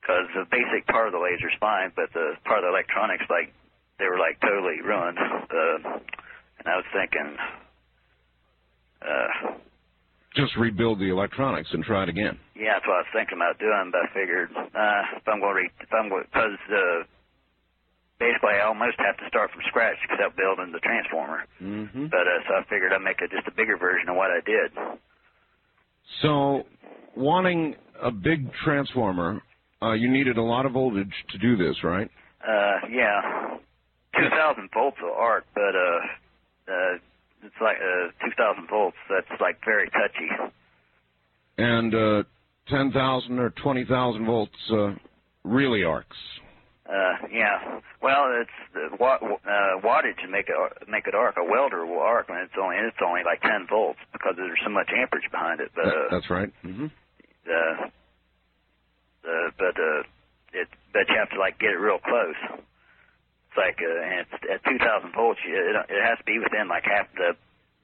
because 0.00 0.32
the 0.32 0.48
basic 0.48 0.88
part 0.88 1.08
of 1.08 1.12
the 1.12 1.20
laser's 1.20 1.52
fine, 1.60 1.92
but 1.94 2.08
the 2.14 2.40
part 2.48 2.64
of 2.64 2.64
the 2.64 2.72
electronics 2.72 3.28
like 3.28 3.52
they 3.98 4.06
were 4.08 4.18
like 4.18 4.40
totally 4.40 4.80
ruined. 4.80 5.18
Uh, 5.18 6.00
and 6.58 6.66
I 6.66 6.76
was 6.76 6.88
thinking, 6.92 7.36
uh, 9.02 9.53
just 10.34 10.56
rebuild 10.56 10.98
the 10.98 11.10
electronics 11.10 11.68
and 11.72 11.84
try 11.84 12.02
it 12.02 12.08
again. 12.08 12.38
Yeah, 12.54 12.74
that's 12.74 12.86
what 12.86 12.96
I 12.96 13.02
was 13.06 13.12
thinking 13.14 13.38
about 13.38 13.58
doing, 13.58 13.90
but 13.90 14.02
I 14.02 14.08
figured 14.14 14.50
uh, 14.54 15.02
if 15.16 15.26
I'm 15.26 15.40
going 15.40 15.54
to, 15.54 15.60
re- 15.62 15.80
if 15.80 15.92
I'm 15.92 16.08
going, 16.08 16.24
because 16.26 16.58
uh, 16.70 17.06
basically 18.18 18.58
I 18.58 18.66
almost 18.66 18.98
have 18.98 19.16
to 19.18 19.26
start 19.28 19.50
from 19.50 19.62
scratch 19.68 19.96
except 20.04 20.36
building 20.36 20.72
the 20.72 20.80
transformer. 20.80 21.46
Mm-hmm. 21.62 22.06
But 22.10 22.26
uh, 22.26 22.42
so 22.48 22.54
I 22.58 22.62
figured 22.68 22.92
I'd 22.92 23.02
make 23.02 23.20
it 23.22 23.30
just 23.30 23.46
a 23.46 23.54
bigger 23.54 23.76
version 23.76 24.08
of 24.08 24.16
what 24.16 24.30
I 24.30 24.40
did. 24.44 24.70
So, 26.22 26.64
wanting 27.16 27.76
a 28.00 28.10
big 28.10 28.52
transformer, 28.64 29.40
uh, 29.82 29.92
you 29.92 30.10
needed 30.10 30.36
a 30.36 30.42
lot 30.42 30.66
of 30.66 30.72
voltage 30.72 31.14
to 31.30 31.38
do 31.38 31.56
this, 31.56 31.82
right? 31.82 32.10
Uh, 32.46 32.86
yeah, 32.90 33.56
2,000 34.18 34.68
volts 34.72 34.98
of 35.02 35.10
arc, 35.16 35.44
but 35.54 35.74
uh, 35.74 36.72
uh, 36.72 36.98
it's 37.44 37.60
like 37.60 37.76
uh, 37.76 38.26
2,000 38.26 38.68
volts. 38.68 38.96
That's 39.08 39.40
like 39.40 39.58
very 39.64 39.90
touchy. 39.90 40.30
And 41.58 41.94
uh, 41.94 42.22
10,000 42.68 43.38
or 43.38 43.50
20,000 43.50 44.26
volts 44.26 44.52
uh, 44.72 44.94
really 45.44 45.84
arcs. 45.84 46.16
Uh, 46.88 47.26
yeah. 47.32 47.80
Well, 48.02 48.28
it's 48.42 48.50
the 48.74 48.96
watt, 49.00 49.22
uh, 49.22 49.80
wattage 49.82 50.20
to 50.22 50.28
make 50.28 50.46
it 50.48 50.88
make 50.88 51.06
it 51.06 51.14
arc. 51.14 51.36
A 51.38 51.44
welder 51.44 51.86
will 51.86 52.00
arc 52.00 52.28
when 52.28 52.38
it's 52.38 52.52
only 52.60 52.76
it's 52.76 52.96
only 53.04 53.22
like 53.24 53.40
10 53.40 53.66
volts 53.70 53.98
because 54.12 54.34
there's 54.36 54.58
so 54.62 54.70
much 54.70 54.90
amperage 54.94 55.30
behind 55.30 55.60
it. 55.60 55.70
But 55.74 55.86
uh, 55.86 56.08
that's 56.10 56.28
right. 56.28 56.52
Mm-hmm. 56.62 56.86
Uh, 57.48 57.86
uh, 59.24 59.50
but 59.56 59.80
uh, 59.80 60.02
it 60.52 60.68
but 60.92 61.08
you 61.08 61.16
have 61.16 61.30
to 61.30 61.38
like 61.40 61.58
get 61.58 61.70
it 61.70 61.80
real 61.80 61.98
close. 61.98 62.60
It's 63.54 63.60
like 63.62 63.78
uh, 63.78 63.86
and 63.86 64.26
it's 64.26 64.34
at 64.50 64.70
2,000 64.70 65.14
volts, 65.14 65.38
it, 65.46 65.76
it 65.88 66.02
has 66.02 66.18
to 66.18 66.24
be 66.26 66.42
within 66.42 66.66
like 66.66 66.82
half 66.84 67.06
the 67.14 67.38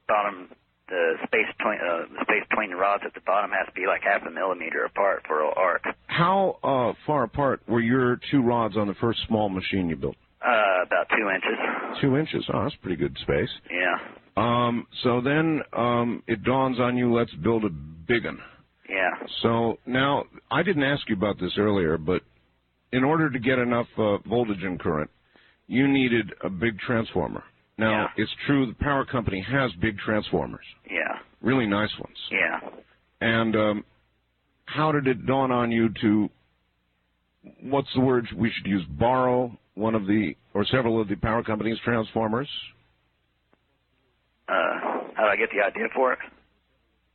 bottom. 0.07 0.49
The 0.89 1.15
space 1.23 1.47
between 1.55 1.79
uh, 1.79 2.11
the 2.11 2.25
space 2.27 2.43
between 2.49 2.71
the 2.71 2.75
rods 2.75 3.03
at 3.05 3.13
the 3.13 3.21
bottom 3.21 3.51
has 3.51 3.65
to 3.67 3.71
be 3.71 3.87
like 3.87 4.01
half 4.03 4.27
a 4.27 4.29
millimeter 4.29 4.83
apart 4.83 5.23
for 5.25 5.39
an 5.47 5.53
arc. 5.55 5.83
How 6.07 6.59
uh, 6.61 6.91
far 7.07 7.23
apart 7.23 7.61
were 7.65 7.79
your 7.79 8.19
two 8.29 8.41
rods 8.41 8.75
on 8.75 8.87
the 8.87 8.93
first 8.95 9.19
small 9.25 9.47
machine 9.47 9.87
you 9.87 9.95
built? 9.95 10.17
Uh, 10.45 10.83
about 10.85 11.07
two 11.15 11.29
inches. 11.29 12.01
Two 12.01 12.17
inches. 12.17 12.43
Oh, 12.53 12.63
that's 12.63 12.75
pretty 12.81 12.97
good 12.97 13.15
space. 13.21 13.49
Yeah. 13.71 13.95
Um, 14.35 14.85
so 15.03 15.21
then 15.21 15.61
um, 15.71 16.23
it 16.27 16.43
dawns 16.43 16.77
on 16.81 16.97
you, 16.97 17.13
let's 17.13 17.33
build 17.35 17.63
a 17.63 17.69
big 17.69 18.25
one. 18.25 18.39
Yeah. 18.89 19.11
So 19.43 19.77
now, 19.85 20.25
I 20.49 20.63
didn't 20.63 20.83
ask 20.83 21.07
you 21.07 21.15
about 21.15 21.39
this 21.39 21.53
earlier, 21.57 21.97
but 21.97 22.21
in 22.91 23.03
order 23.03 23.29
to 23.29 23.39
get 23.39 23.59
enough 23.59 23.87
uh, 23.97 24.17
voltage 24.27 24.63
and 24.63 24.79
current, 24.79 25.09
you 25.71 25.87
needed 25.87 26.33
a 26.43 26.49
big 26.49 26.77
transformer. 26.79 27.43
Now, 27.77 27.91
yeah. 27.91 28.07
it's 28.17 28.31
true 28.45 28.65
the 28.65 28.73
power 28.83 29.05
company 29.05 29.43
has 29.49 29.71
big 29.81 29.97
transformers. 29.97 30.65
Yeah. 30.89 31.17
Really 31.41 31.65
nice 31.65 31.89
ones. 31.97 32.17
Yeah. 32.29 32.59
And 33.21 33.55
um, 33.55 33.85
how 34.65 34.91
did 34.91 35.07
it 35.07 35.25
dawn 35.25 35.49
on 35.49 35.71
you 35.71 35.89
to, 36.01 36.29
what's 37.61 37.87
the 37.95 38.01
word 38.01 38.27
we 38.35 38.51
should 38.51 38.67
use, 38.69 38.83
borrow 38.99 39.57
one 39.75 39.95
of 39.95 40.07
the, 40.07 40.35
or 40.53 40.65
several 40.65 41.01
of 41.01 41.07
the 41.07 41.15
power 41.15 41.41
company's 41.41 41.77
transformers? 41.85 42.49
Uh, 44.49 44.53
how 45.15 45.23
did 45.23 45.31
I 45.31 45.35
get 45.37 45.49
the 45.55 45.65
idea 45.65 45.87
for 45.95 46.11
it? 46.11 46.19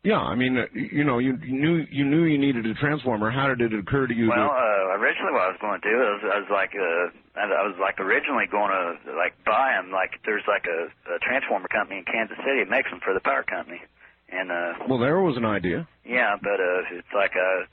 Yeah, 0.07 0.23
I 0.23 0.37
mean, 0.37 0.55
uh, 0.57 0.71
you 0.71 1.03
know, 1.03 1.19
you, 1.19 1.35
you 1.43 1.59
knew 1.59 1.83
you 1.91 2.05
knew 2.07 2.25
you 2.31 2.39
needed 2.39 2.65
a 2.67 2.75
transformer. 2.75 3.31
How 3.31 3.51
did 3.51 3.73
it 3.73 3.75
occur 3.75 4.07
to 4.07 4.15
you? 4.15 4.29
Well, 4.31 4.39
to... 4.39 4.55
uh, 4.55 5.03
originally, 5.03 5.35
what 5.35 5.43
I 5.43 5.51
was 5.51 5.59
going 5.61 5.81
to 5.81 5.87
do 5.89 5.99
is 5.99 6.19
I 6.23 6.39
was 6.39 6.51
like, 6.53 6.71
uh, 6.79 7.41
I 7.43 7.67
was 7.67 7.75
like 7.83 7.99
originally 7.99 8.47
going 8.47 8.71
to 8.71 9.19
like 9.19 9.35
buy 9.45 9.75
them. 9.75 9.91
Like, 9.91 10.23
there's 10.25 10.47
like 10.47 10.63
a, 10.71 10.95
a 11.11 11.19
transformer 11.27 11.67
company 11.67 11.99
in 11.99 12.07
Kansas 12.07 12.39
City 12.47 12.63
that 12.63 12.71
makes 12.71 12.87
them 12.87 13.03
for 13.03 13.15
the 13.15 13.21
power 13.21 13.43
company, 13.43 13.83
and 14.31 14.53
uh. 14.53 14.87
Well, 14.87 15.03
there 15.03 15.19
was 15.19 15.37
an 15.37 15.45
idea. 15.45 15.89
Yeah, 16.07 16.39
but 16.39 16.63
uh, 16.63 16.99
it's 17.03 17.11
like 17.11 17.35
uh, 17.35 17.67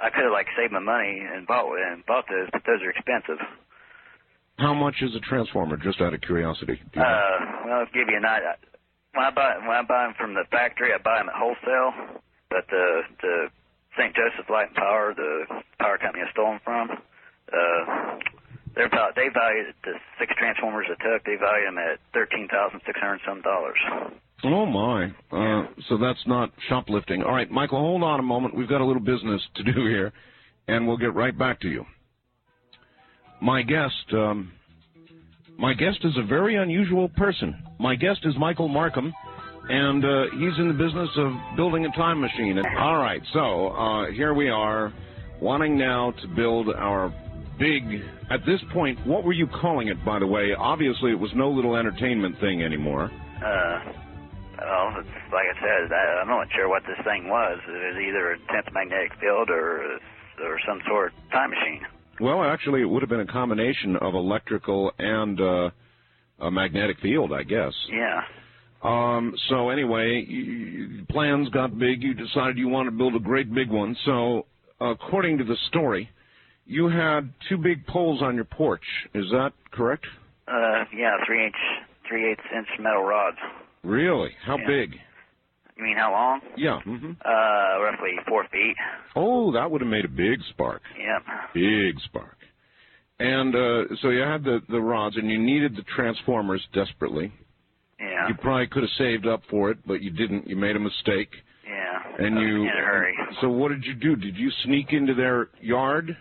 I 0.00 0.08
could 0.08 0.24
have 0.24 0.32
like 0.32 0.48
saved 0.56 0.72
my 0.72 0.80
money 0.80 1.20
and 1.20 1.44
bought 1.44 1.68
and 1.76 2.00
bought 2.08 2.24
those, 2.24 2.48
but 2.56 2.64
those 2.64 2.80
are 2.80 2.90
expensive. 2.90 3.36
How 4.56 4.72
much 4.72 5.04
is 5.04 5.12
a 5.12 5.20
transformer? 5.20 5.76
Just 5.76 6.00
out 6.00 6.14
of 6.14 6.24
curiosity. 6.24 6.80
Uh, 6.96 7.68
well, 7.68 7.84
I'll 7.84 7.92
give 7.92 8.08
you 8.08 8.16
an 8.16 8.24
idea 8.24 8.56
when 9.16 9.24
I 9.24 9.30
buy 9.30 9.56
when 9.58 9.76
I 9.76 9.82
buy 9.82 10.04
them 10.04 10.14
from 10.18 10.34
the 10.34 10.44
factory, 10.50 10.92
I 10.92 10.98
buy 10.98 11.18
them 11.18 11.28
at 11.28 11.34
wholesale. 11.34 12.20
But 12.50 12.68
the 12.68 13.02
the 13.22 13.48
St. 13.98 14.14
Joseph 14.14 14.48
Light 14.50 14.68
and 14.68 14.76
Power, 14.76 15.14
the 15.16 15.62
power 15.80 15.96
company 15.96 16.24
I 16.26 16.30
stole 16.32 16.52
them 16.52 16.60
from, 16.62 16.90
uh, 16.92 18.18
they're 18.76 18.86
about 18.86 19.16
they 19.16 19.32
value 19.32 19.72
the 19.84 19.94
six 20.20 20.32
transformers 20.38 20.86
it 20.90 21.00
took. 21.00 21.24
They 21.24 21.36
value 21.40 21.64
them 21.64 21.78
at 21.78 21.98
thirteen 22.12 22.46
thousand 22.48 22.82
six 22.84 23.00
hundred 23.00 23.20
some 23.26 23.40
dollars. 23.40 23.80
Oh 24.44 24.66
my! 24.66 25.06
Uh, 25.32 25.66
so 25.88 25.96
that's 25.96 26.22
not 26.26 26.52
shoplifting. 26.68 27.22
All 27.22 27.32
right, 27.32 27.50
Michael, 27.50 27.80
hold 27.80 28.02
on 28.02 28.20
a 28.20 28.22
moment. 28.22 28.54
We've 28.54 28.68
got 28.68 28.82
a 28.82 28.84
little 28.84 29.02
business 29.02 29.40
to 29.56 29.64
do 29.64 29.86
here, 29.86 30.12
and 30.68 30.86
we'll 30.86 30.98
get 30.98 31.14
right 31.14 31.36
back 31.36 31.60
to 31.60 31.68
you. 31.68 31.86
My 33.40 33.62
guest. 33.62 34.12
Um, 34.12 34.52
my 35.58 35.74
guest 35.74 35.98
is 36.04 36.12
a 36.16 36.22
very 36.26 36.56
unusual 36.56 37.08
person. 37.10 37.54
My 37.78 37.94
guest 37.94 38.20
is 38.24 38.34
Michael 38.38 38.68
Markham. 38.68 39.12
and 39.68 40.04
uh, 40.04 40.24
he's 40.38 40.56
in 40.58 40.68
the 40.68 40.74
business 40.74 41.10
of 41.16 41.32
building 41.56 41.84
a 41.86 41.90
time 41.96 42.20
machine. 42.20 42.58
All 42.78 42.98
right, 42.98 43.20
so 43.32 43.68
uh, 43.68 44.10
here 44.12 44.32
we 44.34 44.48
are, 44.48 44.92
wanting 45.40 45.76
now 45.76 46.12
to 46.22 46.28
build 46.28 46.68
our 46.70 47.12
big. 47.58 47.82
At 48.30 48.40
this 48.46 48.60
point, 48.72 49.04
what 49.06 49.24
were 49.24 49.32
you 49.32 49.46
calling 49.46 49.88
it, 49.88 50.04
by 50.04 50.18
the 50.18 50.26
way? 50.26 50.54
Obviously, 50.56 51.10
it 51.10 51.18
was 51.18 51.30
no 51.34 51.50
little 51.50 51.76
entertainment 51.76 52.38
thing 52.40 52.62
anymore. 52.62 53.10
Uh, 53.38 53.78
well, 54.58 54.94
it's, 54.98 55.08
like 55.32 55.46
I 55.50 55.60
said, 55.60 55.92
I, 55.92 56.20
I'm 56.22 56.28
not 56.28 56.48
sure 56.54 56.68
what 56.68 56.82
this 56.86 56.98
thing 57.04 57.28
was. 57.28 57.58
It 57.66 57.70
was 57.72 58.02
either 58.02 58.32
a 58.32 58.38
intense 58.38 58.66
magnetic 58.72 59.12
field 59.20 59.50
or 59.50 59.98
or 60.42 60.60
some 60.68 60.80
sort 60.86 61.12
of 61.12 61.30
time 61.32 61.50
machine. 61.50 61.80
Well, 62.20 62.42
actually, 62.42 62.82
it 62.82 62.86
would 62.86 63.02
have 63.02 63.08
been 63.10 63.20
a 63.20 63.26
combination 63.26 63.96
of 63.96 64.14
electrical 64.14 64.92
and 64.98 65.40
uh, 65.40 65.70
a 66.40 66.50
magnetic 66.50 66.98
field, 67.00 67.32
I 67.32 67.42
guess. 67.42 67.72
Yeah. 67.90 68.20
Um, 68.82 69.34
so 69.48 69.70
anyway, 69.70 70.24
you, 70.28 71.04
plans 71.10 71.48
got 71.50 71.78
big. 71.78 72.02
You 72.02 72.14
decided 72.14 72.58
you 72.58 72.68
wanted 72.68 72.90
to 72.90 72.96
build 72.96 73.16
a 73.16 73.20
great 73.20 73.52
big 73.52 73.70
one. 73.70 73.96
So, 74.04 74.46
according 74.80 75.38
to 75.38 75.44
the 75.44 75.56
story, 75.68 76.08
you 76.66 76.88
had 76.88 77.32
two 77.48 77.56
big 77.56 77.86
poles 77.86 78.22
on 78.22 78.34
your 78.34 78.44
porch. 78.44 78.84
Is 79.14 79.24
that 79.32 79.52
correct? 79.72 80.04
Uh, 80.46 80.84
yeah, 80.96 81.12
three 81.26 81.46
inch, 81.46 81.56
three 82.08 82.30
eighths 82.30 82.42
inch 82.56 82.68
metal 82.80 83.02
rods. 83.02 83.38
Really? 83.82 84.30
How 84.44 84.58
Yeah. 84.58 84.66
big? 84.66 85.00
You 85.76 85.84
mean 85.84 85.96
how 85.96 86.10
long? 86.12 86.40
Yeah. 86.56 86.80
hmm 86.80 87.12
Uh, 87.24 87.82
roughly 87.82 88.12
four 88.28 88.44
feet. 88.50 88.76
Oh, 89.14 89.52
that 89.52 89.70
would 89.70 89.80
have 89.82 89.90
made 89.90 90.04
a 90.04 90.08
big 90.08 90.40
spark. 90.50 90.82
Yep. 90.98 91.22
Big 91.54 92.00
spark. 92.04 92.36
And 93.18 93.54
uh, 93.54 93.94
so 94.02 94.10
you 94.10 94.20
had 94.22 94.44
the 94.44 94.60
the 94.68 94.80
rods, 94.80 95.16
and 95.16 95.30
you 95.30 95.38
needed 95.38 95.74
the 95.76 95.82
transformers 95.94 96.62
desperately. 96.74 97.32
Yeah. 97.98 98.28
You 98.28 98.34
probably 98.34 98.66
could 98.66 98.82
have 98.82 98.90
saved 98.98 99.26
up 99.26 99.42
for 99.50 99.70
it, 99.70 99.78
but 99.86 100.02
you 100.02 100.10
didn't. 100.10 100.46
You 100.46 100.56
made 100.56 100.76
a 100.76 100.80
mistake, 100.80 101.30
Yeah. 101.66 102.26
and 102.26 102.34
I 102.38 102.38
was 102.38 102.46
you. 102.46 102.62
in 102.62 102.68
a 102.68 102.70
hurry. 102.84 103.14
So 103.40 103.48
what 103.48 103.68
did 103.70 103.84
you 103.84 103.94
do? 103.94 104.16
Did 104.16 104.36
you 104.36 104.50
sneak 104.64 104.92
into 104.92 105.14
their 105.14 105.48
yard? 105.62 106.14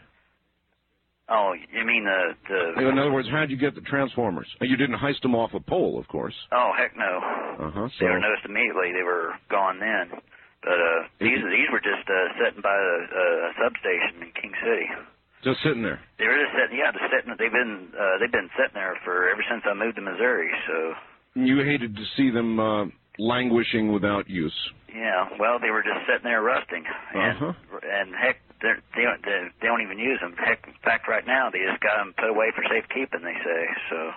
Oh, 1.28 1.54
you 1.74 1.84
mean 1.86 2.06
the 2.06 2.36
the? 2.78 2.88
In 2.90 3.00
other 3.00 3.12
words, 3.12 3.28
how'd 3.32 3.50
you 3.50 3.58
get 3.58 3.74
the 3.74 3.82
transformers? 3.82 4.48
You 4.62 4.78
didn't 4.78 4.98
heist 5.00 5.22
them 5.22 5.34
off 5.36 5.54
a 5.54 5.60
pole, 5.60 5.98
of 6.00 6.08
course. 6.08 6.36
Oh 6.52 6.72
heck 6.78 6.96
no. 6.96 7.18
Uh 7.66 7.72
huh. 7.72 7.88
They 8.00 8.06
So 8.06 8.12
were 8.12 8.20
noticed 8.20 8.46
immediately. 8.46 8.94
They 8.94 9.04
were 9.04 9.34
gone 9.50 9.80
then. 9.80 10.20
But 10.62 10.78
uh, 10.78 11.02
these 11.20 11.42
these 11.42 11.70
were 11.72 11.82
just 11.82 12.06
uh, 12.10 12.28
sitting 12.42 12.62
by 12.62 12.74
a, 12.78 12.98
a 13.10 13.26
substation 13.58 14.22
in 14.22 14.30
King 14.38 14.54
City. 14.62 14.86
just 15.44 15.62
sitting 15.64 15.82
there. 15.82 16.00
They 16.18 16.26
were 16.30 16.38
just 16.38 16.54
sitting. 16.54 16.78
Yeah, 16.78 16.92
just 16.94 17.10
sitting. 17.10 17.34
They've 17.38 17.52
been 17.54 17.90
uh, 17.98 18.18
they've 18.22 18.32
been 18.34 18.50
sitting 18.58 18.74
there 18.78 18.94
for 19.04 19.30
ever 19.30 19.42
since 19.50 19.62
I 19.66 19.74
moved 19.74 19.96
to 19.98 20.02
Missouri. 20.06 20.50
So 20.70 20.94
You 21.42 21.66
hated 21.66 21.96
to 21.98 22.06
see 22.18 22.30
them 22.30 22.60
uh, 22.60 22.86
languishing 23.18 23.92
without 23.92 24.30
use. 24.30 24.56
yeah. 24.94 25.26
Well, 25.40 25.58
they 25.60 25.70
were 25.72 25.82
just 25.84 26.06
sitting 26.06 26.24
there 26.26 26.42
rusting. 26.42 26.84
And 27.14 27.34
Uh-huh. 27.38 27.54
and 27.82 28.14
heck, 28.14 28.38
they're, 28.62 28.82
they 28.96 29.04
don't 29.04 29.22
they, 29.24 29.48
they 29.62 29.68
don't 29.68 29.82
even 29.82 30.00
use 30.00 30.20
them. 30.22 30.36
Heck, 30.38 30.68
in 30.68 30.74
fact, 30.84 31.08
right 31.08 31.26
now 31.26 31.50
they 31.52 31.60
just 31.60 31.82
got 31.82 31.98
them 31.98 32.14
put 32.18 32.30
away 32.30 32.52
for 32.56 32.64
safekeeping. 32.70 33.22
They 33.22 33.38
say 33.44 33.66
so. 33.90 34.12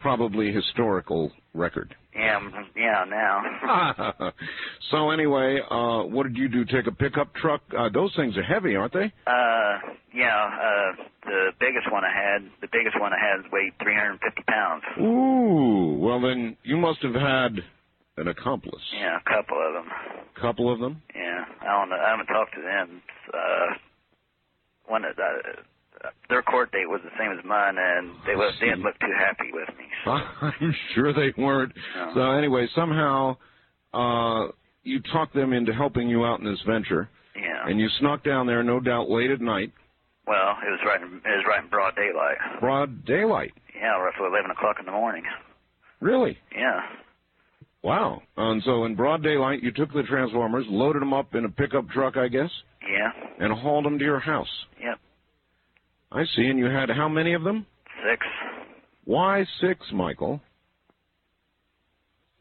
Probably 0.00 0.52
historical 0.52 1.32
record. 1.54 1.94
Yeah, 2.14 2.40
yeah. 2.76 3.04
Now. 3.08 4.32
so 4.90 5.10
anyway, 5.10 5.60
uh, 5.68 6.02
what 6.02 6.24
did 6.24 6.36
you 6.36 6.48
do? 6.48 6.64
Take 6.64 6.86
a 6.86 6.92
pickup 6.92 7.34
truck? 7.34 7.62
Uh, 7.76 7.88
those 7.88 8.14
things 8.14 8.36
are 8.36 8.42
heavy, 8.42 8.76
aren't 8.76 8.92
they? 8.92 9.12
Uh, 9.26 9.78
yeah, 10.14 10.44
uh, 10.44 11.04
the 11.24 11.50
biggest 11.58 11.90
one 11.90 12.04
I 12.04 12.12
had, 12.12 12.42
the 12.60 12.68
biggest 12.70 13.00
one 13.00 13.12
I 13.12 13.18
had 13.18 13.50
weighed 13.50 13.72
350 13.82 14.42
pounds. 14.46 14.82
Ooh. 15.00 15.98
Well, 15.98 16.20
then 16.20 16.56
you 16.62 16.76
must 16.76 17.02
have 17.02 17.14
had 17.14 17.64
an 18.16 18.28
accomplice. 18.28 18.82
Yeah, 18.96 19.18
a 19.18 19.28
couple 19.28 19.58
of 19.58 19.72
them. 19.74 19.90
couple 20.40 20.72
of 20.72 20.78
them. 20.80 21.02
Yeah, 21.14 21.44
I 21.62 21.80
don't 21.80 21.90
know. 21.90 21.96
I 21.96 22.10
haven't 22.10 22.26
talked 22.26 22.54
to 22.54 22.62
them. 22.62 23.02
Uh, 23.32 23.74
one 24.86 25.02
that, 25.02 25.18
uh, 25.18 26.08
their 26.28 26.42
court 26.42 26.70
date 26.72 26.88
was 26.88 27.00
the 27.02 27.10
same 27.18 27.36
as 27.36 27.44
mine, 27.44 27.76
and 27.78 28.10
they, 28.26 28.36
look, 28.36 28.52
they 28.60 28.66
didn't 28.66 28.82
look 28.82 28.98
too 29.00 29.12
happy 29.18 29.50
with 29.52 29.68
me. 29.78 29.84
So, 30.04 30.10
I'm 30.42 30.74
sure 30.94 31.12
they 31.12 31.32
weren't. 31.40 31.72
No. 31.96 32.10
So 32.14 32.30
anyway, 32.32 32.68
somehow 32.74 33.36
uh, 33.92 34.52
you 34.82 35.00
talked 35.12 35.34
them 35.34 35.52
into 35.52 35.72
helping 35.72 36.08
you 36.08 36.24
out 36.24 36.40
in 36.40 36.44
this 36.46 36.60
venture, 36.66 37.08
yeah. 37.34 37.68
and 37.68 37.80
you 37.80 37.88
snuck 38.00 38.22
down 38.22 38.46
there, 38.46 38.62
no 38.62 38.78
doubt, 38.80 39.10
late 39.10 39.30
at 39.30 39.40
night, 39.40 39.72
Well, 40.26 40.56
it 40.66 40.70
was 40.70 40.80
right. 40.86 41.00
In, 41.00 41.08
it 41.16 41.36
was 41.36 41.44
right 41.48 41.64
in 41.64 41.70
broad 41.70 41.96
daylight. 41.96 42.36
broad 42.60 43.04
daylight. 43.06 43.52
Yeah, 43.74 43.98
roughly 43.98 44.26
11 44.26 44.50
o'clock 44.52 44.76
in 44.78 44.86
the 44.86 44.92
morning. 44.92 45.24
Really? 46.00 46.38
Yeah. 46.54 46.80
Wow. 47.84 48.22
And 48.38 48.62
so 48.64 48.86
in 48.86 48.94
broad 48.96 49.22
daylight, 49.22 49.62
you 49.62 49.70
took 49.70 49.92
the 49.92 50.02
transformers, 50.04 50.64
loaded 50.68 51.02
them 51.02 51.12
up 51.12 51.34
in 51.34 51.44
a 51.44 51.50
pickup 51.50 51.86
truck, 51.90 52.16
I 52.16 52.28
guess, 52.28 52.50
Yeah. 52.82 53.10
and 53.38 53.52
hauled 53.52 53.84
them 53.84 53.98
to 53.98 54.04
your 54.04 54.20
house. 54.20 54.48
Yep. 54.80 54.98
I 56.10 56.24
see. 56.34 56.46
And 56.46 56.58
you 56.58 56.64
had 56.66 56.88
how 56.90 57.08
many 57.10 57.34
of 57.34 57.42
them? 57.44 57.66
Six. 58.08 58.26
Why 59.04 59.44
six, 59.60 59.80
Michael? 59.92 60.40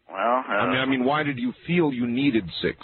Well, 0.09 0.17
uh, 0.47 0.51
I 0.51 0.69
mean, 0.69 0.79
I 0.79 0.85
mean, 0.85 1.03
why 1.03 1.23
did 1.23 1.37
you 1.37 1.53
feel 1.67 1.91
you 1.91 2.07
needed 2.07 2.49
six? 2.61 2.77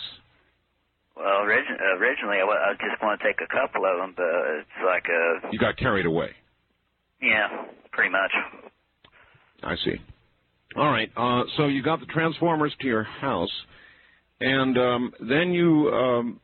well, 1.16 1.42
origin- 1.42 1.78
originally 1.98 2.38
I, 2.42 2.74
just 2.80 3.02
want 3.04 3.20
to 3.20 3.28
take 3.28 3.40
a 3.42 3.48
couple 3.48 3.86
of 3.86 3.98
them, 3.98 4.14
but 4.16 4.26
it's 4.60 4.86
like 4.86 5.06
a 5.10 5.50
You 5.52 5.60
got 5.60 5.76
carried 5.78 6.06
away. 6.06 6.32
yeah, 7.22 7.66
pretty 7.92 8.10
much. 8.10 8.32
I 9.64 9.76
see. 9.84 9.96
All 10.76 10.90
right. 10.90 11.12
Uh, 11.18 11.44
so 11.58 11.68
you 11.68 11.82
got 11.82 12.00
the 12.00 12.06
transformers 12.06 12.74
to 12.82 12.88
your 12.88 13.04
house, 13.04 13.52
and 14.40 14.78
um, 14.78 15.14
then 15.20 15.52
you, 15.52 15.90
um, 15.92 16.40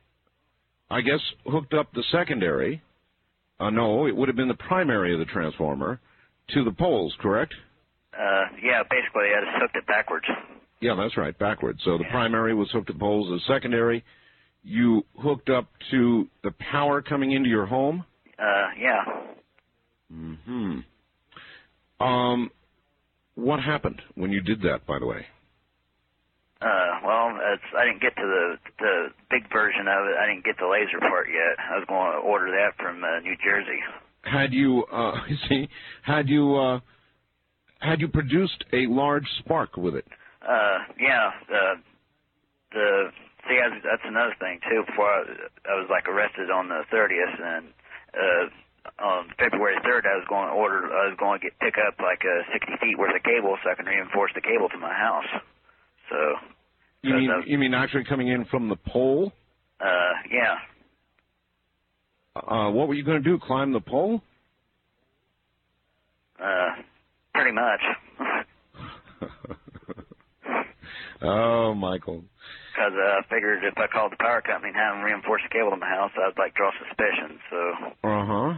I 0.89 1.01
guess, 1.01 1.19
hooked 1.45 1.73
up 1.73 1.93
the 1.93 2.03
secondary. 2.11 2.81
Uh, 3.59 3.69
no, 3.69 4.05
it 4.07 4.15
would 4.15 4.27
have 4.27 4.35
been 4.35 4.47
the 4.47 4.53
primary 4.55 5.13
of 5.13 5.19
the 5.19 5.25
transformer 5.25 5.99
to 6.49 6.63
the 6.63 6.71
poles, 6.71 7.15
correct? 7.19 7.53
Uh, 8.13 8.43
yeah, 8.61 8.81
basically 8.89 9.29
I 9.35 9.41
just 9.45 9.61
hooked 9.61 9.75
it 9.75 9.87
backwards. 9.87 10.25
Yeah, 10.81 10.95
that's 10.95 11.15
right, 11.17 11.37
backwards. 11.37 11.81
So 11.83 11.97
the 11.97 12.03
Yeah. 12.03 12.11
primary 12.11 12.53
was 12.53 12.69
hooked 12.71 12.87
to 12.87 12.93
poles. 12.93 13.29
The 13.29 13.39
secondary, 13.53 14.03
you 14.63 15.05
hooked 15.21 15.49
up 15.49 15.67
to 15.91 16.27
the 16.43 16.51
power 16.51 17.01
coming 17.01 17.31
into 17.31 17.49
your 17.49 17.65
home. 17.65 18.03
Uh, 18.37 18.67
yeah. 18.77 19.03
Hmm. 20.11 20.79
Um, 21.99 22.51
what 23.35 23.59
happened 23.59 24.01
when 24.15 24.31
you 24.31 24.41
did 24.41 24.61
that? 24.63 24.85
By 24.87 24.99
the 24.99 25.05
way. 25.05 25.25
Uh, 26.61 26.99
well, 27.05 27.37
it's, 27.53 27.63
I 27.77 27.85
didn't 27.85 28.01
get 28.01 28.15
to 28.15 28.23
the 28.23 28.55
the 28.79 29.07
big 29.29 29.51
version 29.51 29.87
of 29.87 30.07
it. 30.07 30.15
I 30.17 30.25
didn't 30.27 30.45
get 30.45 30.57
the 30.57 30.67
laser 30.67 30.99
part 30.99 31.27
yet. 31.27 31.59
I 31.59 31.77
was 31.77 31.85
going 31.87 32.13
to 32.13 32.17
order 32.19 32.49
that 32.51 32.75
from 32.81 33.03
uh, 33.03 33.19
New 33.19 33.35
Jersey. 33.43 33.79
had 34.23 34.53
you 34.53 34.85
uh 34.91 35.13
see 35.49 35.67
had 36.01 36.27
you 36.29 36.55
uh 36.55 36.79
had 37.79 37.99
you 38.01 38.07
produced 38.07 38.63
a 38.73 38.87
large 38.87 39.27
spark 39.39 39.77
with 39.77 39.95
it 39.95 40.05
Uh, 40.41 40.77
yeah. 40.99 41.29
The 41.49 41.63
the 42.71 42.87
see, 43.47 43.59
that's, 43.61 43.81
that's 43.83 44.05
another 44.05 44.35
thing 44.39 44.59
too. 44.69 44.83
Before 44.87 45.05
I, 45.09 45.21
I 45.69 45.73
was 45.75 45.87
like 45.89 46.07
arrested 46.07 46.49
on 46.49 46.67
the 46.69 46.81
30th, 46.91 47.37
and 47.41 47.65
uh, 48.13 48.49
on 48.99 49.29
February 49.37 49.75
3rd, 49.83 50.05
I 50.05 50.15
was 50.17 50.25
going 50.29 50.47
to 50.47 50.53
order. 50.53 50.85
I 50.85 51.09
was 51.09 51.17
going 51.19 51.39
to 51.39 51.43
get 51.45 51.59
pick 51.59 51.75
up 51.77 51.95
like 51.99 52.21
uh, 52.23 52.53
60 52.53 52.71
feet 52.81 52.97
worth 52.97 53.15
of 53.15 53.23
cable 53.23 53.57
so 53.63 53.69
I 53.71 53.75
can 53.75 53.85
reinforce 53.85 54.31
the 54.35 54.41
cable 54.41 54.69
to 54.69 54.77
my 54.77 54.93
house. 54.93 55.25
So, 56.09 56.17
you 57.01 57.13
mean 57.15 57.29
of- 57.31 57.47
you 57.47 57.57
mean 57.57 57.73
actually 57.73 58.03
coming 58.05 58.27
in 58.29 58.45
from 58.45 58.69
the 58.69 58.75
pole 58.75 59.31
uh, 59.81 60.13
yeah. 60.31 60.55
uh 62.35 62.71
what 62.71 62.87
were 62.87 62.93
you 62.93 63.03
going 63.03 63.21
to 63.21 63.29
do 63.29 63.37
climb 63.39 63.73
the 63.73 63.81
pole 63.81 64.21
Uh, 66.39 66.69
pretty 67.33 67.51
much. 67.51 67.81
oh 71.21 71.73
michael 71.73 72.23
Because 72.73 72.93
uh, 72.93 73.19
I 73.19 73.21
figured 73.29 73.63
if 73.63 73.77
I 73.77 73.87
called 73.87 74.11
the 74.11 74.17
power 74.17 74.41
company 74.41 74.69
and 74.69 74.77
had 74.77 74.91
them 74.93 75.01
reinforce 75.03 75.41
the 75.43 75.49
cable 75.53 75.71
to 75.71 75.77
my 75.77 75.87
house, 75.89 76.11
I'd 76.17 76.37
like 76.37 76.53
draw 76.55 76.71
suspicion. 76.79 77.39
So, 77.49 77.57
uh-huh 78.07 78.53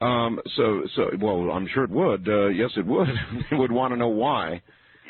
um 0.00 0.40
so 0.56 0.82
so 0.96 1.10
well 1.20 1.50
i'm 1.50 1.68
sure 1.72 1.84
it 1.84 1.90
would 1.90 2.26
uh 2.28 2.46
yes 2.48 2.70
it 2.76 2.86
would 2.86 3.08
they 3.50 3.56
would 3.56 3.72
want 3.72 3.92
to 3.92 3.96
know 3.96 4.08
why 4.08 4.60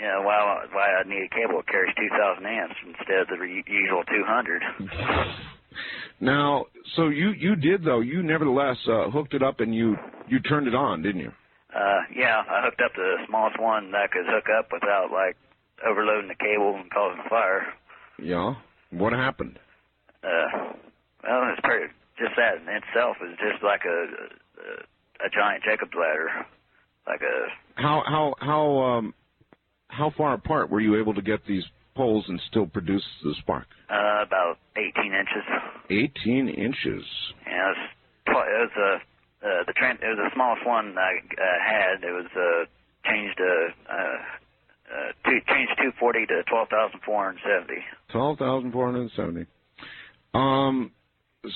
yeah, 0.00 0.18
why 0.24 0.64
why 0.72 0.88
I 0.94 1.06
need 1.06 1.28
a 1.30 1.34
cable 1.34 1.58
that 1.60 1.68
carries 1.68 1.94
2,000 1.94 2.46
amps 2.46 2.74
instead 2.86 3.20
of 3.20 3.28
the 3.28 3.36
re- 3.36 3.62
usual 3.68 4.02
200. 4.08 4.62
now 6.20 6.64
so 6.96 7.08
you 7.08 7.32
you 7.32 7.54
did 7.54 7.84
though 7.84 8.00
you 8.00 8.22
nevertheless 8.22 8.76
uh 8.88 9.10
hooked 9.10 9.34
it 9.34 9.42
up 9.42 9.60
and 9.60 9.74
you 9.74 9.96
you 10.26 10.40
turned 10.40 10.66
it 10.66 10.74
on 10.74 11.02
didn't 11.02 11.20
you 11.20 11.32
Uh, 11.74 12.00
yeah, 12.16 12.42
I 12.48 12.62
hooked 12.64 12.80
up 12.80 12.92
the 12.96 13.16
smallest 13.28 13.60
one 13.60 13.92
that 13.92 14.02
I 14.02 14.06
could 14.08 14.26
hook 14.26 14.46
up 14.58 14.68
without 14.72 15.10
like 15.12 15.36
overloading 15.86 16.28
the 16.28 16.34
cable 16.34 16.76
and 16.80 16.90
causing 16.90 17.20
a 17.24 17.28
fire. 17.28 17.66
yeah 18.18 18.54
what 18.90 19.12
happened 19.12 19.58
Uh, 20.24 20.72
well, 21.22 21.42
it's 21.52 21.60
pretty. 21.62 21.92
Just 22.18 22.36
that 22.36 22.56
in 22.60 22.68
itself 22.68 23.16
is 23.24 23.36
just 23.38 23.62
like 23.62 23.84
a 23.84 23.98
a, 24.60 25.26
a 25.26 25.30
giant 25.30 25.62
Jacob's 25.64 25.92
ladder, 25.94 26.46
like 27.06 27.20
a 27.22 27.80
how 27.80 28.02
how 28.06 28.34
how 28.38 28.78
um 28.78 29.14
how 29.88 30.10
far 30.16 30.34
apart 30.34 30.70
were 30.70 30.80
you 30.80 30.98
able 30.98 31.14
to 31.14 31.22
get 31.22 31.44
these 31.46 31.64
poles 31.96 32.24
and 32.28 32.40
still 32.48 32.66
produce 32.66 33.04
the 33.24 33.34
spark? 33.40 33.66
Uh, 33.90 34.22
about 34.22 34.58
18 34.76 35.12
inches. 35.12 35.44
18 35.90 36.48
inches. 36.48 37.04
Yeah, 37.44 37.72
it 37.72 37.76
was, 38.28 38.46
it 38.46 38.60
was 38.60 38.70
a 38.76 39.00
uh, 39.42 39.64
the 39.66 39.72
trans- 39.72 40.00
it 40.02 40.06
was 40.06 40.18
the 40.18 40.30
smallest 40.34 40.66
one 40.66 40.96
I 40.98 41.16
uh, 41.16 41.42
had. 41.64 42.04
It 42.04 42.12
was 42.12 42.26
uh, 42.36 43.10
changed 43.10 43.38
to 43.38 43.68
uh, 43.88 43.94
uh, 43.94 45.12
two, 45.24 45.40
changed 45.48 45.72
240 45.78 46.26
to 46.26 46.42
12,470. 46.44 47.82
12,470. 48.10 49.46
Um, 50.34 50.92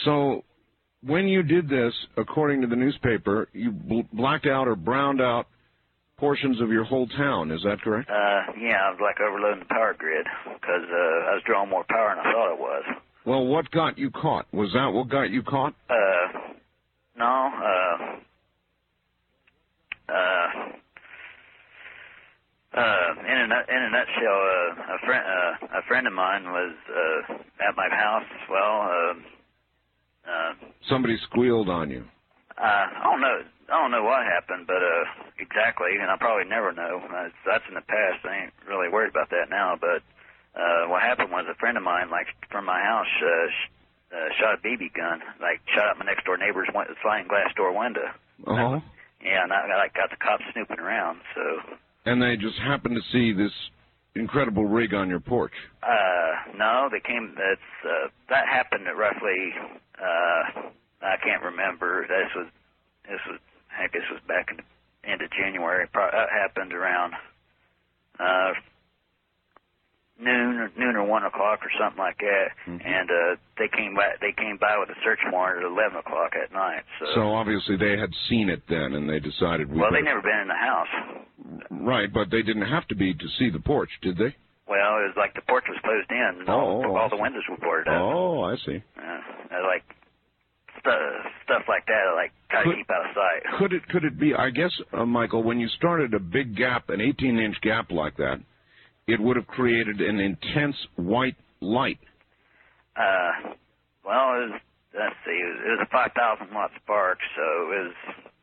so 0.04 0.44
when 1.06 1.28
you 1.28 1.42
did 1.42 1.68
this, 1.68 1.92
according 2.16 2.60
to 2.62 2.66
the 2.66 2.76
newspaper, 2.76 3.48
you 3.52 3.70
bl- 3.70 4.00
blacked 4.12 4.46
out 4.46 4.68
or 4.68 4.76
browned 4.76 5.20
out 5.20 5.46
portions 6.16 6.60
of 6.60 6.70
your 6.70 6.84
whole 6.84 7.06
town. 7.08 7.50
Is 7.50 7.62
that 7.64 7.80
correct? 7.82 8.08
Uh, 8.08 8.52
yeah, 8.60 8.78
I 8.86 8.90
was 8.90 8.98
like 9.00 9.20
overloading 9.20 9.60
the 9.60 9.66
power 9.74 9.94
grid 9.98 10.26
because 10.44 10.86
uh, 10.90 11.30
I 11.30 11.34
was 11.34 11.42
drawing 11.46 11.70
more 11.70 11.84
power 11.88 12.14
than 12.14 12.24
I 12.26 12.32
thought 12.32 12.52
it 12.54 12.60
was. 12.60 12.84
Well, 13.26 13.46
what 13.46 13.70
got 13.70 13.98
you 13.98 14.10
caught? 14.10 14.46
Was 14.52 14.72
that 14.74 14.86
what 14.92 15.08
got 15.08 15.30
you 15.30 15.42
caught? 15.42 15.74
Uh, 15.88 16.54
no, 17.16 17.24
uh, 17.24 18.16
uh, 20.12 20.48
uh, 22.74 23.10
in 23.26 23.52
a 23.52 23.60
in 23.68 23.82
a 23.82 23.90
nutshell, 23.90 24.40
uh, 24.40 24.94
a 24.94 24.98
friend 25.06 25.24
uh, 25.26 25.78
a 25.78 25.82
friend 25.88 26.06
of 26.06 26.12
mine 26.12 26.44
was 26.44 26.74
uh, 26.90 27.34
at 27.68 27.76
my 27.76 27.88
house. 27.88 28.24
Well, 28.50 28.80
uh, 28.82 29.14
uh, 30.28 30.52
Somebody 30.88 31.16
squealed 31.30 31.68
on 31.68 31.90
you. 31.90 32.04
uh, 32.58 32.62
I 32.62 33.02
don't 33.04 33.20
know. 33.20 33.40
I 33.68 33.80
don't 33.80 33.90
know 33.90 34.04
what 34.04 34.24
happened, 34.26 34.66
but 34.66 34.82
uh, 34.82 35.04
exactly, 35.38 35.96
and 36.00 36.10
I 36.10 36.16
probably 36.18 36.44
never 36.48 36.72
know. 36.72 37.00
Uh, 37.08 37.28
that's 37.46 37.64
in 37.68 37.74
the 37.74 37.80
past. 37.80 38.20
I 38.24 38.44
ain't 38.44 38.52
really 38.68 38.88
worried 38.92 39.10
about 39.10 39.30
that 39.30 39.48
now. 39.48 39.76
But 39.80 40.02
uh, 40.58 40.88
what 40.88 41.00
happened 41.02 41.30
was 41.32 41.46
a 41.50 41.54
friend 41.56 41.76
of 41.78 41.82
mine, 41.82 42.10
like 42.10 42.26
from 42.50 42.66
my 42.66 42.80
house, 42.80 43.08
uh, 43.24 43.48
sh- 43.48 43.70
uh, 44.12 44.28
shot 44.38 44.54
a 44.54 44.60
BB 44.60 44.92
gun, 44.94 45.20
like 45.40 45.60
shot 45.74 45.88
out 45.88 45.98
my 45.98 46.04
next 46.04 46.24
door 46.26 46.36
neighbor's 46.36 46.68
win- 46.74 46.86
sliding 47.02 47.26
glass 47.28 47.48
door 47.56 47.72
window. 47.72 48.12
Oh. 48.46 48.82
Yeah, 49.24 49.42
and 49.44 49.52
I 49.52 49.64
like 49.78 49.94
got 49.94 50.10
the 50.10 50.16
cops 50.20 50.44
snooping 50.52 50.78
around. 50.78 51.20
So, 51.34 51.74
And 52.04 52.20
they 52.20 52.36
just 52.36 52.58
happened 52.60 52.96
to 53.00 53.02
see 53.10 53.32
this 53.32 53.52
incredible 54.16 54.64
rig 54.66 54.94
on 54.94 55.08
your 55.08 55.20
porch. 55.20 55.52
uh, 55.82 56.52
no, 56.56 56.88
they 56.90 57.00
came. 57.00 57.34
That's 57.36 57.84
uh, 57.84 58.08
that 58.28 58.46
happened 58.48 58.86
at 58.86 58.96
roughly. 58.96 59.52
Uh, 59.98 60.70
I 61.02 61.16
can't 61.22 61.42
remember. 61.42 62.06
This 62.08 62.30
was 62.36 62.46
this 63.04 63.20
was 63.28 63.40
heck. 63.68 63.92
This 63.92 64.02
was 64.10 64.20
back 64.26 64.48
in 64.50 64.58
the 64.58 65.08
end 65.08 65.22
of 65.22 65.30
January. 65.30 65.86
Pro- 65.92 66.10
that 66.10 66.28
happened 66.30 66.72
around 66.72 67.14
uh, 68.18 68.52
noon 70.18 70.58
or 70.58 70.70
noon 70.78 70.96
or 70.96 71.04
one 71.04 71.24
o'clock 71.24 71.60
or 71.62 71.70
something 71.78 71.98
like 71.98 72.18
that. 72.18 72.48
Mhm. 72.66 72.80
And 72.84 73.10
uh, 73.10 73.36
they 73.58 73.68
came 73.68 73.94
by. 73.94 74.14
They 74.20 74.32
came 74.32 74.56
by 74.58 74.76
with 74.78 74.88
a 74.90 74.98
search 75.02 75.18
warrant 75.32 75.64
at 75.64 75.70
eleven 75.70 75.98
o'clock 75.98 76.32
at 76.36 76.52
night. 76.52 76.82
So, 77.00 77.06
So 77.14 77.20
obviously 77.34 77.76
they 77.76 77.96
had 77.98 78.10
seen 78.28 78.48
it 78.48 78.62
then, 78.68 78.94
and 78.94 79.08
they 79.10 79.18
decided 79.20 79.70
we. 79.70 79.80
well, 79.80 79.90
they 79.92 80.02
never 80.02 80.22
been 80.22 80.38
in 80.40 80.48
the 80.48 80.54
house. 80.54 80.88
Right, 81.70 82.12
but 82.12 82.30
they 82.30 82.42
didn't 82.42 82.66
have 82.66 82.86
to 82.88 82.94
be 82.94 83.12
to 83.14 83.28
see 83.38 83.50
the 83.50 83.60
porch, 83.60 83.90
did 84.02 84.16
they? 84.16 84.34
Well, 84.66 84.96
it 85.04 85.12
was 85.12 85.14
like 85.16 85.34
the 85.34 85.42
porch 85.42 85.64
was 85.68 85.78
closed 85.84 86.10
in. 86.10 86.40
And 86.40 86.48
all, 86.48 86.82
Oh, 86.86 86.96
all 86.96 87.06
I 87.06 87.08
the 87.08 87.20
windows 87.20 87.42
were 87.50 87.58
boarded 87.58 87.88
up. 87.92 88.00
Oh, 88.00 88.42
I 88.44 88.56
see. 88.64 88.82
Uh, 88.96 89.62
like 89.68 89.84
stuff, 90.80 90.98
stuff 91.44 91.62
like 91.68 91.84
that. 91.86 92.12
Like 92.16 92.32
try 92.50 92.62
to 92.62 92.70
Could- 92.70 92.76
keep 92.78 92.90
out 92.90 93.04
of 93.10 93.14
sight. 93.14 93.58
Could 93.58 93.72
it 93.74 93.88
could 93.88 94.04
it 94.04 94.18
be? 94.18 94.34
I 94.34 94.50
guess, 94.50 94.72
uh, 94.92 95.04
Michael, 95.04 95.42
when 95.42 95.60
you 95.60 95.68
started 95.68 96.14
a 96.14 96.18
big 96.20 96.56
gap, 96.56 96.88
an 96.88 97.00
18-inch 97.00 97.60
gap 97.60 97.90
like 97.90 98.16
that, 98.16 98.40
it 99.06 99.20
would 99.20 99.36
have 99.36 99.46
created 99.46 100.00
an 100.00 100.18
intense 100.20 100.76
white 100.96 101.36
light. 101.60 101.98
Uh, 102.96 103.54
well, 104.04 104.34
it 104.34 104.50
was, 104.50 104.60
let's 104.94 105.14
see, 105.24 105.32
it 105.32 105.78
was, 105.80 105.86
a 105.86 105.90
5,000 105.90 106.54
watt 106.54 106.70
spark, 106.82 107.18
so 107.36 107.42
it 107.42 107.84
was, 107.84 107.94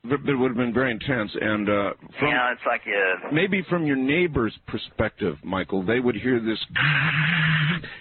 But 0.04 0.30
It 0.30 0.36
would 0.36 0.50
have 0.50 0.58
been 0.58 0.74
very 0.74 0.92
intense, 0.92 1.32
and 1.40 1.70
uh, 1.70 1.94
from 2.20 2.32
know, 2.32 2.50
it's 2.52 2.62
like 2.66 2.82
you, 2.86 3.16
maybe 3.32 3.64
from 3.70 3.86
your 3.86 3.96
neighbor's 3.96 4.58
perspective, 4.68 5.38
Michael, 5.44 5.84
they 5.84 6.00
would 6.00 6.16
hear 6.16 6.40
this, 6.40 6.58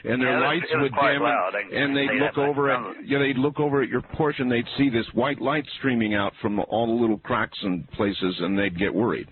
and 0.05 0.21
their 0.21 0.31
Yeah, 0.31 0.37
it 0.37 0.41
was- 0.41 0.45
lights 0.45 0.67
it 0.73 0.77
was 0.77 0.83
would 0.91 1.13
dim, 1.13 1.23
loud. 1.23 1.55
And 1.73 1.97
they'd 1.97 2.11
look 2.21 2.39
over 2.39 2.71
at 2.71 3.07
yeah, 3.07 3.19
they'd 3.19 3.37
look 3.39 3.61
over 3.61 3.83
at 3.83 3.89
your 3.91 4.01
porch, 4.01 4.37
and 4.41 4.51
they'd 4.51 4.67
see 4.79 4.89
this 4.89 5.07
white 5.13 5.41
light 5.41 5.67
streaming 5.79 6.15
out 6.15 6.33
from 6.41 6.59
all 6.59 6.87
the 6.87 7.01
little 7.01 7.19
cracks 7.19 7.59
and 7.63 7.89
places, 7.93 8.41
and 8.41 8.59
they'd 8.59 8.79
get 8.79 8.95
worried. 8.95 9.29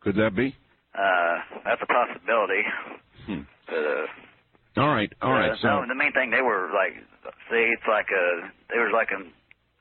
Could 0.00 0.16
that 0.16 0.34
be? 0.36 0.54
Uh, 0.94 1.34
that's 1.64 1.80
a 1.82 1.86
possibility. 1.86 2.62
Hmm. 3.26 3.42
But, 3.66 3.84
uh, 3.84 4.06
All 4.82 4.88
right, 4.92 5.12
all 5.22 5.32
right. 5.32 5.52
uh, 5.52 5.56
So 5.62 5.68
no, 5.68 5.88
the 5.88 5.94
main 5.94 6.12
thing 6.12 6.30
they 6.30 6.42
were 6.42 6.70
like, 6.74 6.96
see, 7.48 7.64
it's 7.72 7.86
like 7.88 8.08
a, 8.12 8.50
they 8.68 8.78
were 8.78 8.90
like 8.92 9.08
a, 9.12 9.20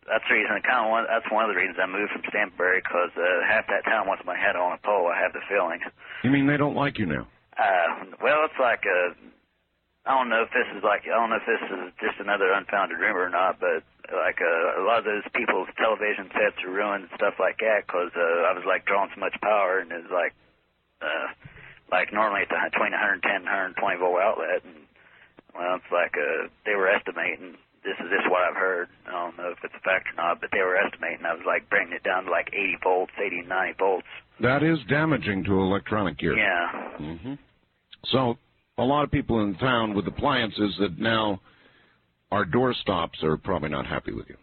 that's 0.08 0.24
the 0.28 0.36
reason, 0.36 0.56
kind 0.64 0.86
of 0.86 0.92
one, 0.92 1.06
that's 1.08 1.28
one 1.32 1.44
of 1.46 1.52
the 1.52 1.60
reasons 1.60 1.78
I 1.82 1.86
moved 1.88 2.12
from 2.12 2.24
Stanberry, 2.32 2.80
because 2.84 3.12
uh, 3.16 3.44
half 3.48 3.68
that 3.68 3.84
town 3.86 4.08
wants 4.08 4.24
my 4.26 4.36
head 4.38 4.56
on 4.56 4.74
a 4.74 4.80
pole, 4.84 5.08
I 5.12 5.20
have 5.20 5.34
the 5.34 5.44
feeling. 5.48 5.80
you 6.24 6.32
mean 6.32 6.48
they 6.48 6.58
don't 6.58 6.76
like 6.76 6.98
you 6.98 7.06
now? 7.06 7.28
Uh, 7.60 8.16
well, 8.24 8.44
it's 8.48 8.58
like 8.60 8.82
uh, 8.88 9.12
I 10.08 10.18
don't 10.18 10.30
know 10.30 10.42
if 10.48 10.50
this 10.56 10.66
is 10.76 10.82
like 10.84 11.04
I 11.06 11.14
don't 11.14 11.30
know 11.30 11.38
if 11.38 11.46
this 11.46 11.62
is 11.62 11.94
just 12.02 12.18
another 12.20 12.50
unfounded 12.56 12.98
rumor 12.98 13.28
or 13.28 13.30
not, 13.30 13.60
but 13.60 13.84
like 14.10 14.40
uh, 14.42 14.82
a 14.82 14.84
lot 14.88 15.00
of 15.00 15.06
those 15.06 15.28
people's 15.36 15.68
television 15.78 16.32
sets 16.34 16.58
are 16.66 16.72
ruined 16.74 17.06
and 17.06 17.14
stuff 17.20 17.36
like 17.38 17.60
that 17.60 17.86
because 17.86 18.10
uh, 18.18 18.50
I 18.50 18.56
was 18.58 18.64
like 18.66 18.88
drawing 18.90 19.12
so 19.14 19.20
much 19.22 19.36
power 19.44 19.78
and 19.80 19.92
it's 19.92 20.10
like 20.10 20.34
uh, 21.02 21.28
like 21.92 22.14
normally 22.14 22.42
it's 22.48 22.52
between 22.72 22.92
110 22.94 23.22
and 23.26 23.46
120 23.46 24.00
volt 24.00 24.22
outlet 24.22 24.64
and 24.64 24.86
well 25.56 25.76
it's 25.76 25.92
like 25.92 26.14
uh, 26.16 26.48
they 26.66 26.76
were 26.76 26.88
estimating 26.88 27.58
this 27.84 27.98
is 28.00 28.10
just 28.14 28.30
what 28.30 28.42
I've 28.46 28.56
heard 28.56 28.88
I 29.08 29.12
don't 29.12 29.38
know 29.38 29.50
if 29.52 29.58
it's 29.64 29.74
a 29.76 29.82
fact 29.84 30.08
or 30.14 30.16
not 30.16 30.40
but 30.42 30.50
they 30.52 30.62
were 30.64 30.78
estimating 30.78 31.26
I 31.26 31.34
was 31.34 31.44
like 31.46 31.70
bringing 31.70 31.94
it 31.94 32.04
down 32.04 32.26
to 32.26 32.32
like 32.32 32.50
80 32.54 32.78
volts 32.84 33.14
80 33.20 33.42
90 33.48 33.74
volts 33.80 34.08
That 34.40 34.64
is 34.64 34.78
damaging 34.90 35.44
to 35.46 35.60
electronic 35.60 36.18
gear. 36.20 36.38
yeah 36.38 36.96
Mm-hmm. 37.00 37.34
So 38.12 38.38
a 38.78 38.84
lot 38.84 39.04
of 39.04 39.12
people 39.12 39.42
in 39.44 39.56
town 39.56 39.94
with 39.94 40.08
appliances 40.08 40.76
that 40.80 40.98
now 41.00 41.40
are 42.32 42.46
door 42.46 42.74
stops 42.74 43.22
are 43.24 43.38
probably 43.38 43.70
not 43.70 43.86
happy 43.86 44.14
with 44.14 44.30
you. 44.30 44.38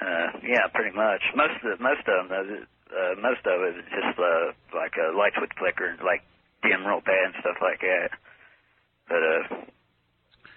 Uh, 0.00 0.38
yeah, 0.46 0.66
pretty 0.72 0.94
much. 0.96 1.20
Most 1.34 1.52
of 1.62 1.76
the, 1.78 1.82
most 1.82 2.00
of 2.06 2.28
them, 2.28 2.66
uh, 2.92 3.14
most 3.20 3.40
of 3.48 3.60
it 3.64 3.80
is 3.80 3.88
just 3.88 4.18
uh, 4.18 4.52
like 4.76 4.92
uh, 5.00 5.16
lights 5.16 5.36
would 5.40 5.52
flicker 5.56 5.96
like 6.04 6.22
dim 6.62 6.84
real 6.86 7.00
bad 7.00 7.32
and 7.32 7.40
stuff 7.40 7.58
like 7.60 7.80
that. 7.80 8.10
But 9.08 9.22
uh, 9.24 9.42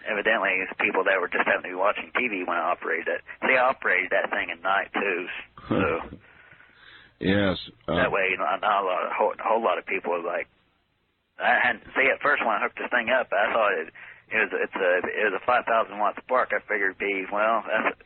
evidently, 0.08 0.62
it's 0.62 0.74
people 0.80 1.04
that 1.08 1.20
were 1.20 1.32
just 1.32 1.48
happened 1.48 1.66
to 1.66 1.74
be 1.74 1.80
watching 1.80 2.12
TV 2.14 2.46
when 2.46 2.58
I 2.58 2.76
operated 2.76 3.08
it. 3.08 3.22
See, 3.42 3.56
I 3.56 3.72
operated 3.72 4.12
that 4.12 4.30
thing 4.30 4.52
at 4.52 4.62
night 4.62 4.92
too, 4.94 5.20
so 5.70 5.80
yes. 7.20 7.58
Uh, 7.88 7.96
that 7.96 8.12
way, 8.12 8.36
not, 8.38 8.62
not 8.62 8.84
a 8.84 8.86
lot, 8.86 9.08
a 9.08 9.14
whole, 9.16 9.34
a 9.34 9.44
whole 9.44 9.64
lot 9.64 9.78
of 9.80 9.86
people 9.86 10.14
are 10.14 10.24
like. 10.24 10.48
I 11.36 11.60
had 11.60 11.84
see 11.92 12.08
at 12.08 12.24
first 12.24 12.40
when 12.48 12.56
I 12.56 12.64
hooked 12.64 12.80
this 12.80 12.88
thing 12.92 13.12
up, 13.12 13.28
I 13.36 13.52
thought 13.52 13.74
it, 13.76 13.92
it 14.32 14.40
was 14.40 14.52
it's 14.56 14.80
a 14.80 14.92
it 15.04 15.26
was 15.32 15.36
a 15.36 15.46
five 15.46 15.66
thousand 15.68 16.00
watt 16.00 16.16
spark. 16.24 16.56
I 16.56 16.64
figured 16.64 16.96
it'd 16.96 17.04
be 17.04 17.28
well. 17.28 17.60
That's, 17.68 18.00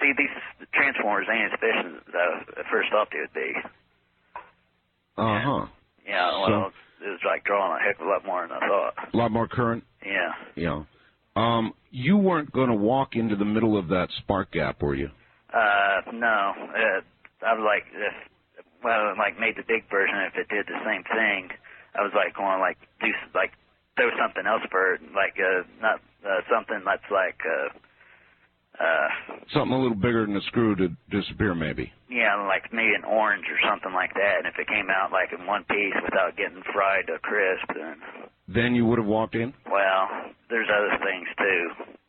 see 0.00 0.12
these 0.16 0.66
transformers 0.72 1.26
ain't 1.32 1.52
as 1.52 1.58
efficient 1.58 2.02
as 2.08 2.14
I 2.14 2.60
at 2.60 2.66
first 2.70 2.90
thought 2.90 3.08
they 3.12 3.20
would 3.20 3.34
be. 3.34 3.52
Uh 5.16 5.40
huh. 5.40 5.66
Yeah, 6.06 6.30
well, 6.40 6.72
it 7.00 7.08
was 7.08 7.20
like 7.24 7.44
drawing 7.44 7.80
a 7.80 7.84
heck 7.84 8.00
of 8.00 8.06
a 8.06 8.10
lot 8.10 8.24
more 8.26 8.42
than 8.46 8.56
I 8.56 8.66
thought. 8.68 8.94
A 9.14 9.16
lot 9.16 9.30
more 9.30 9.48
current. 9.48 9.84
Yeah. 10.04 10.32
Yeah. 10.56 10.82
Um, 11.36 11.74
you 11.90 12.16
weren't 12.16 12.52
going 12.52 12.68
to 12.68 12.74
walk 12.74 13.14
into 13.16 13.36
the 13.36 13.44
middle 13.44 13.76
of 13.78 13.88
that 13.88 14.08
spark 14.18 14.52
gap, 14.52 14.82
were 14.82 14.94
you? 14.94 15.10
Uh, 15.52 16.02
no. 16.12 16.52
Uh, 16.74 17.00
I 17.46 17.54
was 17.54 17.64
like, 17.64 17.86
if, 17.92 18.64
well, 18.82 19.14
like 19.18 19.38
made 19.38 19.56
the 19.56 19.62
big 19.66 19.88
version. 19.90 20.16
If 20.30 20.34
it 20.36 20.48
did 20.48 20.66
the 20.66 20.78
same 20.84 21.02
thing, 21.04 21.48
I 21.94 22.02
was 22.02 22.12
like 22.14 22.34
going 22.36 22.60
like 22.60 22.78
do 23.00 23.08
s- 23.08 23.30
like 23.34 23.52
throw 23.96 24.10
something 24.18 24.46
else 24.46 24.62
for 24.70 24.94
it, 24.94 25.00
like 25.14 25.38
uh, 25.38 25.62
not 25.80 26.00
uh, 26.26 26.42
something 26.52 26.82
that's 26.84 27.06
like 27.10 27.38
uh, 27.46 27.70
uh, 28.80 29.08
Something 29.52 29.72
a 29.76 29.80
little 29.80 29.96
bigger 29.96 30.26
than 30.26 30.36
a 30.36 30.40
screw 30.42 30.74
to 30.76 30.88
disappear, 31.10 31.54
maybe. 31.54 31.92
yeah, 32.10 32.34
like 32.48 32.72
maybe 32.72 32.94
an 32.94 33.04
orange 33.04 33.44
or 33.50 33.58
something 33.68 33.92
like 33.92 34.14
that. 34.14 34.38
And 34.38 34.46
if 34.46 34.58
it 34.58 34.66
came 34.68 34.88
out 34.90 35.12
like 35.12 35.32
in 35.38 35.46
one 35.46 35.64
piece 35.64 35.94
without 36.04 36.36
getting 36.36 36.62
fried 36.72 37.06
to 37.06 37.18
crisp, 37.20 37.66
then 37.74 37.96
Then 38.48 38.74
you 38.74 38.84
would 38.86 38.98
have 38.98 39.06
walked 39.06 39.34
in. 39.34 39.52
well, 39.70 40.08
there's 40.50 40.68
other 40.68 40.98
things 41.04 41.28
too. 41.38 41.62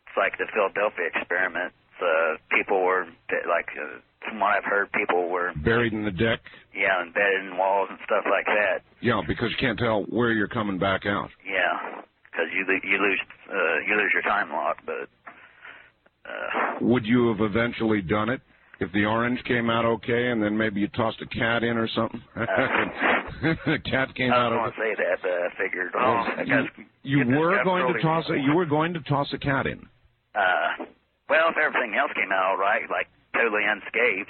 It's 0.08 0.18
like 0.18 0.38
the 0.38 0.48
Philadelphia 0.54 1.08
experiment. 1.14 1.74
Uh, 2.02 2.36
people 2.52 2.82
were 2.84 3.06
like, 3.48 3.70
uh, 3.80 4.00
from 4.28 4.40
what 4.40 4.52
I've 4.58 4.66
heard, 4.66 4.92
people 4.92 5.30
were 5.30 5.54
Buried 5.64 5.94
in 5.94 6.04
the 6.04 6.12
deck. 6.12 6.40
yeah 6.76 7.02
embedded 7.02 7.46
in 7.46 7.58
walls 7.58 7.88
and 7.90 8.00
stuff 8.06 8.26
like 8.30 8.46
that. 8.48 8.82
Yeah, 9.02 9.22
because 9.28 9.52
you 9.52 9.58
can't 9.60 9.78
tell 9.80 10.04
where 10.10 10.32
you're 10.34 10.48
coming 10.50 10.78
back 10.80 11.06
out. 11.06 11.30
Yeah, 11.46 12.02
because 12.32 12.48
you 12.52 12.66
you 12.84 12.98
lose 12.98 13.22
uh, 13.50 13.78
you 13.88 13.96
lose 13.96 14.12
your 14.14 14.24
time 14.24 14.52
lock. 14.52 14.78
But 14.86 15.08
uh, 16.28 16.76
Would 16.82 17.06
you 17.06 17.30
have 17.30 17.42
eventually 17.42 18.02
done 18.02 18.30
it? 18.30 18.42
If 18.80 18.92
the 18.92 19.06
orange 19.06 19.42
came 19.46 19.70
out 19.70 19.86
okay, 19.86 20.32
and 20.32 20.44
then 20.44 20.58
maybe 20.58 20.82
you 20.82 20.90
tossed 20.90 21.22
a 21.22 21.26
cat 21.28 21.64
in 21.64 21.78
or 21.78 21.88
something. 21.88 22.22
the 22.36 23.80
cat 23.90 24.14
came 24.16 24.32
out. 24.34 24.52
I 24.52 24.56
was 24.68 24.74
okay. 24.76 24.84
going 24.84 24.96
to 24.96 25.02
say 25.02 25.04
that, 25.04 25.18
but 25.22 25.32
I 25.32 25.50
figured, 25.58 25.92
oh, 25.96 26.00
I 26.00 26.42
you, 26.42 26.46
guess 26.46 26.86
you 27.04 27.18
get 27.24 27.28
were 27.38 27.64
going 27.64 27.94
to 27.94 28.02
toss 28.02 28.26
a, 28.30 28.36
you 28.38 28.54
were 28.54 28.66
going 28.66 28.94
to 28.94 29.00
toss 29.02 29.32
a 29.34 29.38
cat 29.38 29.66
in. 29.66 29.80
Uh, 30.36 30.86
well, 31.30 31.50
if 31.50 31.58
everything 31.58 31.96
else 31.96 32.12
came 32.16 32.32
out 32.34 32.52
all 32.52 32.58
right, 32.58 32.84
like 32.90 33.08
totally 33.34 33.64
unscathed, 33.64 34.30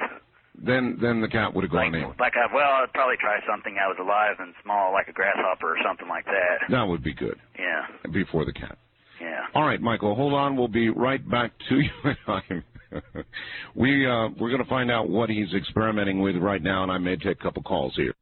Then 0.62 0.98
then 1.02 1.22
the 1.22 1.28
cat 1.28 1.54
would 1.56 1.64
have 1.64 1.74
like 1.74 1.92
gone 1.92 1.96
in. 2.02 2.14
like 2.20 2.34
I 2.38 2.46
well, 2.54 2.84
I'd 2.86 2.94
probably 2.94 3.18
try 3.20 3.40
something 3.50 3.76
that 3.76 3.88
was 3.90 3.98
alive 4.00 4.36
and 4.40 4.54
small, 4.64 4.94
like 4.94 5.08
a 5.08 5.14
grasshopper 5.14 5.74
or 5.74 5.78
something 5.84 6.08
like 6.08 6.26
that. 6.26 6.70
That 6.70 6.84
would 6.88 7.04
be 7.04 7.14
good 7.14 7.40
Yeah, 7.58 7.88
before 8.12 8.46
the 8.46 8.54
cat. 8.54 8.78
Yeah. 9.22 9.46
All 9.54 9.64
right, 9.64 9.82
Michael, 9.82 10.16
hold 10.16 10.34
on. 10.34 10.56
We'll 10.56 10.68
be 10.68 10.90
right 10.90 11.28
back 11.30 11.52
to 11.70 11.76
you. 11.80 12.62
we 13.76 14.06
uh, 14.08 14.30
we're 14.40 14.50
going 14.50 14.64
to 14.64 14.70
find 14.70 14.92
out 14.92 15.10
what 15.10 15.30
he's 15.30 15.54
experimenting 15.54 16.22
with 16.22 16.36
right 16.38 16.62
now, 16.62 16.84
and 16.84 16.92
I 16.92 16.98
may 16.98 17.16
take 17.16 17.40
a 17.40 17.44
couple 17.44 17.64
calls 17.64 17.94
here. 17.96 18.14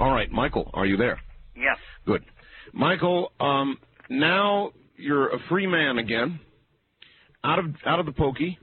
All 0.00 0.12
right, 0.12 0.30
Michael, 0.30 0.70
are 0.74 0.84
you 0.84 0.96
there? 0.96 1.18
Yeah. 1.56 1.74
Good. 2.06 2.24
Michael, 2.72 3.32
um, 3.40 3.78
now 4.10 4.72
you're 4.96 5.28
a 5.34 5.38
free 5.48 5.66
man 5.66 5.98
again, 5.98 6.40
out 7.44 7.58
of 7.58 7.66
out 7.86 8.00
of 8.00 8.06
the 8.06 8.12
pokey, 8.12 8.58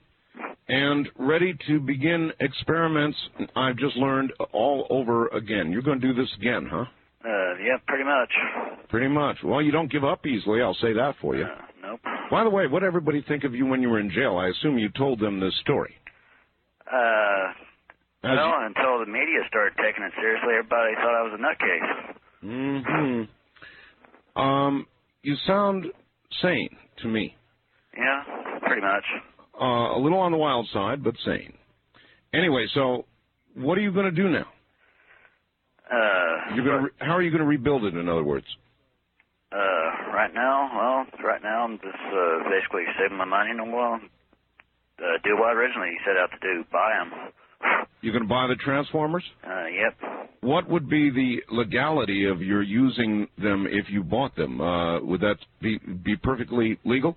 and 0.67 1.07
ready 1.17 1.55
to 1.67 1.79
begin 1.79 2.31
experiments. 2.39 3.17
I've 3.55 3.77
just 3.77 3.95
learned 3.95 4.33
all 4.53 4.87
over 4.89 5.27
again. 5.29 5.71
You're 5.71 5.81
going 5.81 6.01
to 6.01 6.07
do 6.07 6.13
this 6.13 6.29
again, 6.37 6.67
huh? 6.69 6.85
Uh, 7.23 7.53
yeah, 7.63 7.77
pretty 7.87 8.03
much. 8.03 8.31
Pretty 8.89 9.07
much. 9.07 9.37
Well, 9.43 9.61
you 9.61 9.71
don't 9.71 9.91
give 9.91 10.03
up 10.03 10.25
easily. 10.25 10.61
I'll 10.61 10.77
say 10.81 10.93
that 10.93 11.13
for 11.21 11.35
you. 11.35 11.43
Uh, 11.45 11.61
nope. 11.83 11.99
By 12.31 12.43
the 12.43 12.49
way, 12.49 12.65
what 12.67 12.79
did 12.79 12.87
everybody 12.87 13.23
think 13.27 13.43
of 13.43 13.53
you 13.53 13.65
when 13.65 13.81
you 13.81 13.89
were 13.89 13.99
in 13.99 14.09
jail? 14.09 14.37
I 14.37 14.47
assume 14.47 14.77
you 14.79 14.89
told 14.97 15.19
them 15.19 15.39
this 15.39 15.53
story. 15.61 15.93
Uh, 16.91 17.53
As 18.23 18.37
well, 18.37 18.53
until 18.65 18.99
the 18.99 19.05
media 19.11 19.39
started 19.47 19.73
taking 19.77 20.03
it 20.03 20.11
seriously, 20.19 20.53
everybody 20.57 20.95
thought 20.95 21.15
I 21.15 21.23
was 21.23 21.33
a 21.37 21.41
nutcase. 21.41 22.15
Hmm 22.41 23.21
Um, 24.35 24.87
you 25.23 25.35
sound 25.45 25.85
sane 26.41 26.75
to 27.01 27.07
me. 27.07 27.35
Yeah, 27.97 28.23
pretty 28.65 28.81
much. 28.81 29.03
Uh, 29.59 29.97
a 29.97 29.99
little 29.99 30.19
on 30.19 30.31
the 30.31 30.37
wild 30.37 30.67
side, 30.73 31.03
but 31.03 31.15
sane. 31.25 31.53
Anyway, 32.33 32.65
so 32.73 33.05
what 33.55 33.77
are 33.77 33.81
you 33.81 33.91
going 33.91 34.05
to 34.05 34.11
do 34.11 34.29
now? 34.29 34.47
Uh, 35.91 36.55
You're 36.55 36.63
going 36.65 36.87
to 36.87 37.05
how 37.05 37.17
are 37.17 37.21
you 37.21 37.29
going 37.31 37.41
to 37.41 37.47
rebuild 37.47 37.83
it? 37.83 37.93
In 37.95 38.07
other 38.07 38.23
words, 38.23 38.45
uh, 39.51 40.11
right 40.15 40.33
now, 40.33 40.71
well, 40.73 41.19
right 41.27 41.43
now 41.43 41.65
I'm 41.65 41.77
just 41.77 41.87
uh, 42.07 42.49
basically 42.49 42.83
saving 42.97 43.17
my 43.17 43.25
money 43.25 43.49
and 43.51 43.73
well, 43.73 43.99
uh, 44.99 45.17
do 45.25 45.35
what 45.35 45.49
I 45.49 45.53
originally 45.53 45.91
set 46.07 46.15
out 46.15 46.31
to 46.31 46.39
do, 46.39 46.63
buy 46.71 46.93
them. 46.97 47.33
You're 48.01 48.13
going 48.13 48.23
to 48.23 48.29
buy 48.29 48.47
the 48.47 48.55
transformers. 48.55 49.23
Uh, 49.45 49.65
yep. 49.65 49.97
What 50.41 50.67
would 50.69 50.89
be 50.89 51.11
the 51.11 51.43
legality 51.53 52.25
of 52.25 52.41
your 52.41 52.63
using 52.63 53.27
them 53.37 53.67
if 53.69 53.85
you 53.89 54.03
bought 54.03 54.35
them? 54.35 54.59
Uh, 54.59 54.99
would 55.01 55.21
that 55.21 55.37
be 55.61 55.77
be 55.77 56.15
perfectly 56.15 56.79
legal? 56.83 57.15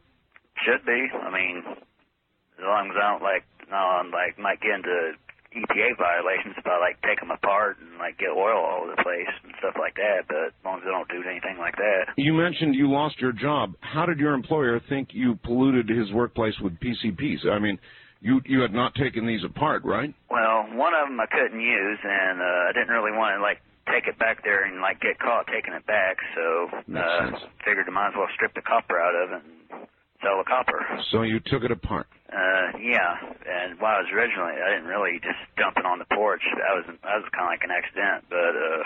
Should 0.65 0.85
be. 0.85 1.09
I 1.15 1.31
mean, 1.33 1.63
as 1.67 2.65
long 2.65 2.91
as 2.91 2.97
I 3.01 3.13
don't 3.13 3.23
like, 3.23 3.45
no, 3.71 3.77
I'm 3.77 4.11
like 4.11 4.39
might 4.39 4.61
get 4.61 4.73
into 4.77 5.13
EPA 5.57 5.97
violations 5.97 6.55
if 6.59 6.67
I 6.67 6.79
like 6.81 7.01
take 7.03 7.21
them 7.21 7.31
apart 7.31 7.79
and 7.81 7.97
like 7.99 8.19
get 8.19 8.29
oil 8.29 8.59
all 8.59 8.83
over 8.83 8.91
the 8.95 9.03
place 9.03 9.31
and 9.45 9.55
stuff 9.59 9.75
like 9.79 9.95
that. 9.95 10.27
But 10.29 10.53
as 10.53 10.65
long 10.65 10.79
as 10.79 10.85
I 10.87 10.91
don't 10.91 11.09
do 11.09 11.23
anything 11.29 11.57
like 11.59 11.77
that. 11.77 12.13
You 12.17 12.35
mentioned 12.35 12.75
you 12.75 12.91
lost 12.91 13.21
your 13.21 13.33
job. 13.33 13.75
How 13.81 14.05
did 14.05 14.19
your 14.19 14.35
employer 14.35 14.81
think 14.89 15.09
you 15.13 15.39
polluted 15.45 15.89
his 15.89 16.13
workplace 16.13 16.55
with 16.61 16.75
PCBs? 16.81 17.47
I 17.49 17.59
mean, 17.59 17.79
you 18.25 18.41
you 18.49 18.61
had 18.65 18.73
not 18.73 18.95
taken 18.97 19.27
these 19.29 19.45
apart, 19.45 19.85
right? 19.85 20.13
Well, 20.33 20.65
one 20.73 20.97
of 20.97 21.07
them 21.09 21.21
I 21.21 21.29
couldn't 21.29 21.61
use, 21.61 22.01
and 22.03 22.41
uh, 22.41 22.69
I 22.69 22.73
didn't 22.73 22.89
really 22.89 23.13
want 23.13 23.37
to 23.37 23.43
like 23.45 23.61
take 23.85 24.09
it 24.09 24.19
back 24.19 24.43
there 24.43 24.65
and 24.65 24.81
like 24.81 24.99
get 25.05 25.21
caught 25.21 25.47
taking 25.47 25.75
it 25.77 25.85
back. 25.87 26.17
So 26.35 26.73
Makes 26.89 27.05
uh, 27.05 27.21
sense. 27.31 27.41
figured 27.69 27.85
I 27.87 27.93
might 27.93 28.09
as 28.09 28.15
well 28.17 28.33
strip 28.35 28.55
the 28.57 28.65
copper 28.65 28.97
out 28.97 29.13
of 29.13 29.29
it 29.29 29.43
and 29.45 29.87
sell 30.25 30.41
the 30.41 30.49
copper. 30.49 30.81
So 31.13 31.21
you 31.21 31.39
took 31.39 31.63
it 31.69 31.71
apart. 31.71 32.09
Uh, 32.33 32.81
yeah, 32.81 33.13
and 33.45 33.79
while 33.79 34.01
I 34.01 34.09
was 34.09 34.11
originally, 34.11 34.57
I 34.57 34.73
didn't 34.73 34.89
really 34.89 35.21
just 35.21 35.39
dump 35.61 35.77
it 35.77 35.85
on 35.85 36.01
the 36.01 36.09
porch. 36.17 36.43
That 36.57 36.73
was 36.81 36.85
that 36.89 37.17
was 37.21 37.29
kind 37.37 37.45
of 37.45 37.53
like 37.53 37.63
an 37.63 37.77
accident, 37.77 38.25
but 38.33 38.57
uh, 38.57 38.83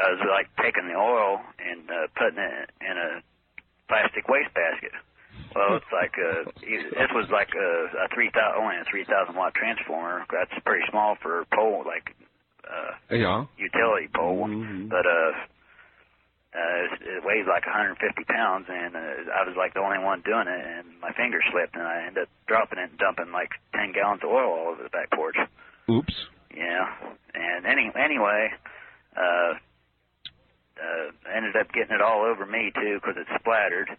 I 0.00 0.16
was 0.16 0.20
like 0.32 0.48
taking 0.64 0.88
the 0.88 0.96
oil 0.96 1.44
and 1.60 1.84
uh, 1.92 2.08
putting 2.16 2.40
it 2.40 2.72
in 2.80 2.96
a 2.96 3.20
plastic 3.86 4.26
wastebasket. 4.32 4.96
Well, 5.54 5.76
it's 5.76 5.92
like 5.92 6.12
uh, 6.20 6.50
this 6.60 7.10
was 7.14 7.28
like 7.32 7.48
a, 7.56 8.04
a 8.04 8.08
three 8.14 8.30
thousand 8.30 8.60
only 8.62 8.76
a 8.76 8.84
three 8.90 9.04
thousand 9.04 9.34
watt 9.36 9.54
transformer. 9.54 10.26
That's 10.30 10.52
pretty 10.64 10.84
small 10.90 11.16
for 11.22 11.40
a 11.40 11.46
pole, 11.46 11.82
like 11.86 12.14
uh, 12.68 12.92
Yeah. 13.14 13.46
utility 13.56 14.08
pole. 14.14 14.48
Mhm. 14.48 14.88
But 14.90 15.06
uh, 15.06 15.32
uh, 16.56 16.76
it, 16.84 17.20
it 17.20 17.24
weighs 17.24 17.44
like 17.46 17.64
150 17.66 18.00
pounds, 18.24 18.66
and 18.68 18.96
uh, 18.96 19.32
I 19.32 19.44
was 19.48 19.56
like 19.56 19.74
the 19.74 19.80
only 19.80 19.98
one 19.98 20.22
doing 20.24 20.48
it, 20.48 20.64
and 20.64 21.00
my 21.00 21.12
finger 21.12 21.40
slipped, 21.52 21.74
and 21.74 21.84
I 21.84 22.06
ended 22.06 22.24
up 22.24 22.28
dropping 22.48 22.78
it 22.78 22.90
and 22.90 22.98
dumping 22.98 23.30
like 23.32 23.50
10 23.74 23.92
gallons 23.92 24.22
of 24.24 24.30
oil 24.30 24.52
all 24.52 24.68
over 24.72 24.82
the 24.82 24.88
back 24.88 25.10
porch. 25.10 25.36
Oops. 25.90 26.14
Yeah, 26.56 26.88
and 27.34 27.66
any 27.66 27.92
anyway, 27.94 28.48
uh, 29.16 29.52
uh, 30.80 31.06
ended 31.34 31.56
up 31.56 31.72
getting 31.72 31.94
it 31.94 32.00
all 32.00 32.24
over 32.24 32.46
me 32.46 32.72
too 32.74 33.00
because 33.00 33.16
it 33.20 33.26
splattered, 33.40 33.90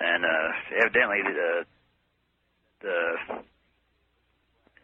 and 0.00 0.24
uh, 0.24 0.48
evidently 0.82 1.20
the 1.22 1.64
the 2.80 3.44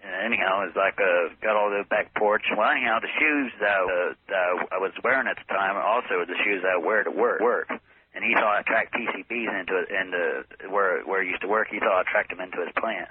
anyhow 0.05 0.63
it 0.63 0.73
was 0.73 0.79
like 0.79 1.01
uh, 1.01 1.35
got 1.43 1.57
all 1.57 1.71
the 1.71 1.85
back 1.89 2.15
porch. 2.15 2.45
Well, 2.57 2.69
anyhow, 2.69 3.01
the 3.01 3.11
shoes 3.19 3.53
that, 3.61 3.81
uh, 3.81 4.15
that 4.29 4.47
I 4.73 4.79
was 4.79 4.93
wearing 5.03 5.27
at 5.27 5.37
the 5.37 5.49
time 5.53 5.77
also 5.77 6.25
the 6.25 6.39
shoes 6.45 6.63
I 6.63 6.79
wear 6.79 7.03
to 7.03 7.11
work. 7.11 7.41
Work. 7.41 7.71
And 7.71 8.25
he 8.25 8.33
thought 8.33 8.57
I 8.57 8.63
tracked 8.63 8.95
PCBs 8.95 9.61
into 9.61 9.77
into 9.93 10.73
where 10.73 11.05
where 11.05 11.23
he 11.23 11.29
used 11.31 11.43
to 11.43 11.49
work. 11.49 11.69
He 11.71 11.79
thought 11.79 12.01
I 12.01 12.11
tracked 12.11 12.31
them 12.31 12.41
into 12.41 12.65
his 12.65 12.73
plant, 12.81 13.09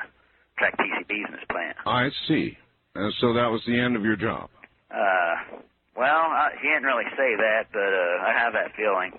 tracked 0.57 0.79
PCBs 0.79 1.27
in 1.29 1.33
his 1.33 1.45
plant. 1.49 1.77
I 1.85 2.09
see. 2.27 2.57
Uh, 2.95 3.09
so 3.21 3.33
that 3.33 3.51
was 3.51 3.61
the 3.67 3.79
end 3.79 3.95
of 3.95 4.03
your 4.03 4.15
job. 4.15 4.49
Uh, 4.89 5.61
well, 5.95 6.25
I, 6.25 6.57
he 6.59 6.69
didn't 6.69 6.83
really 6.89 7.05
say 7.17 7.35
that, 7.37 7.67
but 7.71 7.91
uh, 7.93 8.25
I 8.25 8.33
have 8.33 8.53
that 8.53 8.73
feeling 8.75 9.11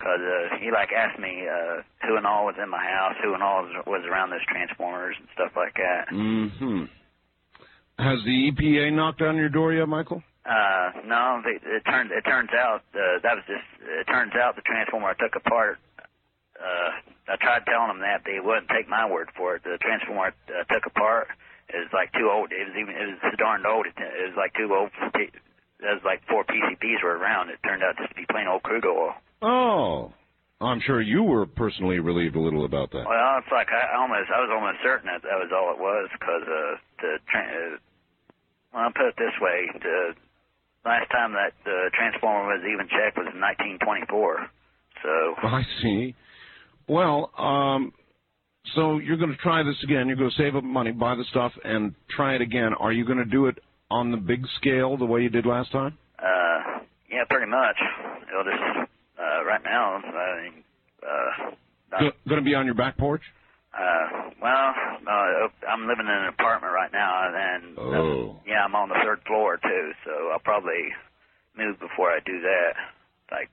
because 0.00 0.24
uh, 0.24 0.56
he 0.56 0.72
like 0.72 0.88
asked 0.96 1.20
me 1.20 1.44
uh, 1.44 1.84
who 2.08 2.16
and 2.16 2.26
all 2.26 2.48
was 2.48 2.56
in 2.56 2.70
my 2.72 2.80
house, 2.80 3.20
who 3.22 3.34
and 3.36 3.42
all 3.42 3.68
was, 3.84 4.02
around 4.08 4.30
those 4.30 4.44
transformers 4.48 5.14
and 5.20 5.28
stuff 5.36 5.52
like 5.54 5.76
that. 5.76 6.08
hmm 6.08 6.88
Has 8.00 8.18
the 8.24 8.48
EPA 8.48 8.96
knocked 8.96 9.20
on 9.20 9.36
your 9.36 9.52
door 9.52 9.74
yet, 9.74 9.86
Michael? 9.86 10.24
Uh, 10.48 11.04
no, 11.04 11.42
it, 11.44 11.60
it 11.68 11.84
turns 11.84 12.10
it 12.16 12.24
turns 12.24 12.48
out 12.56 12.80
uh, 12.96 13.20
that 13.20 13.36
was 13.36 13.44
just 13.44 13.68
it 13.84 14.08
turns 14.08 14.32
out 14.40 14.56
the 14.56 14.64
transformer 14.64 15.12
I 15.12 15.16
took 15.20 15.36
apart. 15.36 15.76
Uh, 16.56 16.90
I 17.28 17.36
tried 17.36 17.64
telling 17.68 17.88
them 17.88 18.00
that, 18.00 18.24
they 18.24 18.40
wouldn't 18.40 18.68
take 18.68 18.88
my 18.88 19.08
word 19.08 19.28
for 19.36 19.56
it. 19.56 19.64
The 19.64 19.76
transformer 19.80 20.32
I 20.32 20.32
uh, 20.48 20.64
took 20.72 20.84
apart 20.88 21.28
is 21.76 21.92
like 21.92 22.12
too 22.16 22.32
old. 22.32 22.52
It 22.52 22.72
was 22.72 22.76
even 22.80 22.96
it 22.96 23.20
was 23.20 23.36
darn 23.36 23.68
old. 23.68 23.84
It, 23.84 24.00
it 24.00 24.32
was 24.32 24.36
like 24.40 24.56
too 24.56 24.72
old. 24.72 24.90
There 25.12 25.92
was 25.92 26.04
like 26.04 26.24
four 26.24 26.44
PCBs 26.48 27.04
were 27.04 27.16
around. 27.20 27.50
It 27.52 27.60
turned 27.60 27.84
out 27.84 28.00
just 28.00 28.10
to 28.10 28.16
be 28.16 28.24
plain 28.24 28.48
old 28.48 28.64
crude 28.64 28.88
oil. 28.88 29.12
Oh. 29.42 30.12
I'm 30.60 30.80
sure 30.84 31.00
you 31.00 31.22
were 31.22 31.46
personally 31.46 32.00
relieved 32.00 32.36
a 32.36 32.40
little 32.40 32.66
about 32.66 32.90
that. 32.92 33.08
Well, 33.08 33.38
it's 33.38 33.48
like 33.50 33.68
I 33.72 33.96
almost 33.96 34.28
I 34.28 34.40
was 34.40 34.50
almost 34.52 34.76
certain 34.84 35.06
that 35.06 35.22
that 35.22 35.40
was 35.40 35.48
all 35.56 35.72
it 35.72 35.80
was 35.80 36.08
because 36.12 36.44
uh, 36.44 36.76
the 37.00 37.12
tra- 37.32 37.48
uh, 37.48 37.76
well, 38.74 38.82
I'll 38.84 38.92
put 38.92 39.08
it 39.08 39.14
this 39.16 39.32
way: 39.40 39.68
the 39.80 40.12
last 40.84 41.10
time 41.10 41.32
that 41.32 41.56
the 41.64 41.90
transformer 41.96 42.52
was 42.52 42.62
even 42.68 42.88
checked 42.92 43.16
was 43.16 43.32
in 43.32 43.40
1924. 43.40 44.50
So 45.02 45.48
I 45.48 45.62
see. 45.80 46.14
Well, 46.86 47.32
um, 47.38 47.94
so 48.76 48.98
you're 48.98 49.16
going 49.16 49.30
to 49.32 49.40
try 49.40 49.62
this 49.62 49.80
again. 49.82 50.08
You're 50.08 50.20
going 50.20 50.30
to 50.30 50.36
save 50.36 50.56
up 50.56 50.64
money, 50.64 50.92
buy 50.92 51.14
the 51.14 51.24
stuff, 51.30 51.52
and 51.64 51.94
try 52.14 52.34
it 52.34 52.42
again. 52.42 52.74
Are 52.78 52.92
you 52.92 53.06
going 53.06 53.18
to 53.18 53.24
do 53.24 53.46
it 53.46 53.56
on 53.90 54.10
the 54.10 54.18
big 54.18 54.44
scale 54.60 54.98
the 54.98 55.06
way 55.06 55.22
you 55.22 55.30
did 55.30 55.46
last 55.46 55.72
time? 55.72 55.96
uh, 56.18 56.84
yeah, 57.10 57.24
pretty 57.30 57.50
much. 57.50 57.76
It'll 58.28 58.44
just 58.44 58.90
uh, 59.20 59.44
right 59.44 59.62
now. 59.62 59.96
I 60.00 60.42
mean, 60.42 60.64
uh, 61.02 61.50
not, 61.92 62.14
Going 62.28 62.40
to 62.40 62.44
be 62.44 62.54
on 62.54 62.64
your 62.66 62.74
back 62.74 62.96
porch? 62.96 63.22
uh, 63.76 64.30
well, 64.42 64.72
uh, 65.06 65.48
I'm 65.68 65.86
living 65.86 66.06
in 66.06 66.12
an 66.24 66.28
apartment 66.28 66.72
right 66.72 66.90
now, 66.92 67.28
and 67.28 67.78
uh, 67.78 67.82
Oh. 67.82 68.40
yeah, 68.46 68.64
I'm 68.64 68.74
on 68.74 68.88
the 68.88 68.96
third 69.04 69.20
floor 69.26 69.58
too. 69.62 69.92
So 70.04 70.30
I'll 70.32 70.40
probably 70.42 70.88
move 71.56 71.78
before 71.78 72.10
I 72.10 72.18
do 72.24 72.40
that. 72.40 72.72
Like, 73.30 73.48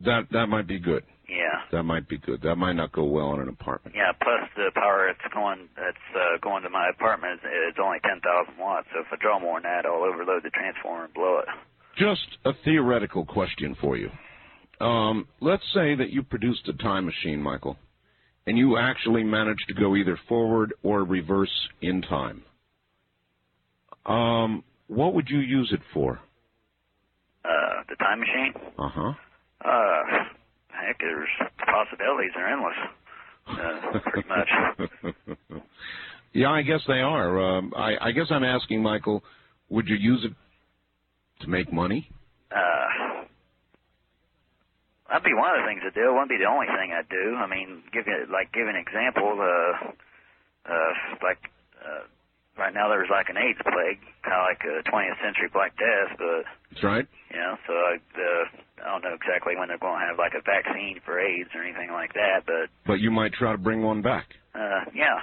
That 0.00 0.28
that 0.32 0.46
might 0.48 0.66
be 0.66 0.78
good. 0.78 1.04
yeah. 1.28 1.60
That 1.72 1.82
might 1.82 2.08
be 2.08 2.16
good. 2.18 2.40
That 2.42 2.56
might 2.56 2.72
not 2.76 2.92
go 2.92 3.04
well 3.04 3.34
in 3.34 3.40
an 3.40 3.48
apartment. 3.48 3.96
Yeah. 3.96 4.12
Plus 4.22 4.48
the 4.56 4.70
power 4.74 5.12
that's 5.12 5.34
going 5.34 5.68
that's 5.76 6.06
uh, 6.16 6.38
going 6.40 6.62
to 6.62 6.70
my 6.70 6.88
apartment 6.88 7.40
is, 7.44 7.72
is 7.72 7.76
only 7.82 7.98
ten 8.04 8.20
thousand 8.20 8.56
watts. 8.58 8.86
So 8.94 9.00
if 9.00 9.06
I 9.12 9.16
draw 9.20 9.38
more 9.40 9.60
than 9.60 9.64
that, 9.70 9.84
I'll 9.84 10.04
overload 10.04 10.42
the 10.44 10.50
transformer 10.50 11.04
and 11.04 11.14
blow 11.14 11.40
it. 11.40 11.48
Just 11.98 12.38
a 12.46 12.52
theoretical 12.64 13.26
question 13.26 13.74
for 13.80 13.96
you. 13.96 14.10
Um, 14.80 15.26
let's 15.40 15.64
say 15.74 15.94
that 15.94 16.10
you 16.10 16.22
produced 16.22 16.68
a 16.68 16.72
time 16.72 17.06
machine, 17.06 17.42
Michael, 17.42 17.76
and 18.46 18.56
you 18.56 18.78
actually 18.78 19.24
managed 19.24 19.64
to 19.68 19.74
go 19.74 19.96
either 19.96 20.18
forward 20.28 20.72
or 20.82 21.02
reverse 21.04 21.68
in 21.82 22.02
time. 22.02 22.42
Um, 24.06 24.64
what 24.86 25.14
would 25.14 25.28
you 25.28 25.40
use 25.40 25.70
it 25.72 25.80
for? 25.92 26.20
Uh, 27.44 27.82
the 27.88 27.96
time 27.96 28.20
machine. 28.20 28.52
Uh 28.78 28.88
huh. 28.88 29.12
Uh, 29.64 30.02
heck, 30.68 30.98
there's 31.00 31.28
possibilities 31.58 32.30
are 32.36 32.48
endless. 32.52 32.76
Uh, 33.48 33.98
pretty 34.10 34.28
much. 34.28 35.62
yeah, 36.32 36.50
I 36.50 36.62
guess 36.62 36.80
they 36.86 37.00
are. 37.00 37.40
Um, 37.40 37.72
I, 37.76 37.96
I 38.00 38.12
guess 38.12 38.26
I'm 38.30 38.44
asking, 38.44 38.82
Michael, 38.82 39.24
would 39.70 39.88
you 39.88 39.96
use 39.96 40.24
it 40.24 40.32
to 41.42 41.48
make 41.48 41.72
money? 41.72 42.08
Uh, 42.50 43.17
that'd 45.08 45.24
be 45.24 45.34
one 45.34 45.50
of 45.56 45.64
the 45.64 45.66
things 45.68 45.82
I 45.84 45.90
do. 45.90 46.08
It 46.08 46.12
wouldn't 46.12 46.30
be 46.30 46.38
the 46.38 46.48
only 46.48 46.68
thing 46.68 46.92
I'd 46.92 47.08
do. 47.08 47.36
I 47.36 47.46
mean, 47.48 47.82
give 47.92 48.06
you 48.06 48.28
like 48.30 48.52
give 48.52 48.68
an 48.68 48.76
example. 48.76 49.40
Uh, 49.40 49.92
uh, 50.68 50.92
like 51.24 51.40
uh, 51.80 52.04
right 52.58 52.74
now 52.74 52.88
there's 52.88 53.08
like 53.10 53.28
an 53.28 53.38
AIDS 53.38 53.60
plague, 53.62 54.00
kind 54.22 54.36
of 54.36 54.44
like 54.44 54.62
a 54.66 54.84
20th 54.84 55.18
century 55.24 55.48
Black 55.52 55.72
Death, 55.78 56.18
but 56.18 56.44
that's 56.70 56.84
right. 56.84 57.06
You 57.30 57.36
know, 57.36 57.54
so 57.66 57.72
I, 57.72 57.94
uh, 57.96 58.44
I 58.84 58.86
don't 58.92 59.04
know 59.04 59.14
exactly 59.14 59.56
when 59.56 59.68
they're 59.68 59.78
going 59.78 60.00
to 60.00 60.06
have 60.06 60.18
like 60.18 60.32
a 60.36 60.42
vaccine 60.42 61.00
for 61.04 61.18
AIDS 61.18 61.50
or 61.54 61.62
anything 61.62 61.90
like 61.90 62.12
that, 62.14 62.44
but 62.46 62.68
but 62.86 63.00
you 63.00 63.10
might 63.10 63.32
try 63.32 63.52
to 63.52 63.58
bring 63.58 63.82
one 63.82 64.02
back. 64.02 64.26
Uh, 64.54 64.84
yeah. 64.94 65.22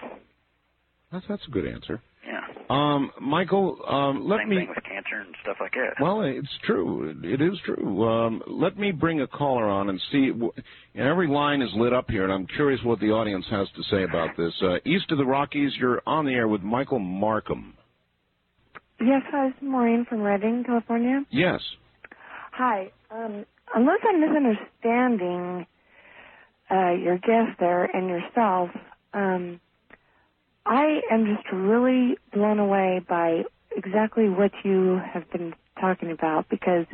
That's 1.11 1.25
that's 1.27 1.47
a 1.47 1.51
good 1.51 1.67
answer. 1.67 2.01
Yeah. 2.25 2.41
Um, 2.69 3.11
Michael, 3.21 3.77
um, 3.87 4.27
let 4.27 4.39
Same 4.39 4.49
me. 4.49 4.55
thing 4.57 4.69
with 4.69 4.83
cancer 4.83 5.17
and 5.19 5.35
stuff 5.43 5.57
like 5.59 5.73
that. 5.73 6.01
Well, 6.01 6.21
it's 6.21 6.47
true. 6.63 7.15
It 7.23 7.39
is 7.39 7.59
true. 7.63 8.03
Um, 8.07 8.41
let 8.47 8.77
me 8.79 8.91
bring 8.91 9.21
a 9.21 9.27
caller 9.27 9.65
on 9.65 9.89
and 9.89 10.01
see. 10.11 10.31
And 10.31 11.07
every 11.07 11.27
line 11.27 11.61
is 11.61 11.69
lit 11.75 11.93
up 11.93 12.09
here, 12.09 12.23
and 12.23 12.33
I'm 12.33 12.47
curious 12.47 12.81
what 12.83 12.99
the 12.99 13.11
audience 13.11 13.45
has 13.51 13.67
to 13.75 13.83
say 13.91 14.03
about 14.03 14.35
this. 14.37 14.53
Uh, 14.61 14.77
east 14.85 15.11
of 15.11 15.19
the 15.19 15.25
Rockies, 15.25 15.73
you're 15.77 16.01
on 16.07 16.25
the 16.25 16.33
air 16.33 16.47
with 16.47 16.61
Michael 16.61 16.99
Markham. 16.99 17.75
Yes, 18.99 19.21
hi, 19.29 19.49
this 19.49 19.57
is 19.57 19.63
Maureen 19.63 20.05
from 20.07 20.21
Redding, 20.21 20.63
California. 20.65 21.23
Yes. 21.29 21.59
Hi. 22.53 22.91
Um, 23.11 23.45
unless 23.75 23.99
I'm 24.07 24.21
misunderstanding 24.21 25.67
uh, 26.71 26.91
your 26.93 27.17
guest 27.17 27.59
there 27.59 27.83
and 27.83 28.07
yourself, 28.07 28.69
um, 29.13 29.59
I 30.65 31.01
am 31.11 31.25
just 31.25 31.47
really 31.53 32.17
blown 32.33 32.59
away 32.59 33.01
by 33.07 33.43
exactly 33.75 34.29
what 34.29 34.51
you 34.63 34.99
have 35.13 35.29
been 35.31 35.53
talking 35.79 36.11
about 36.11 36.49
because 36.49 36.85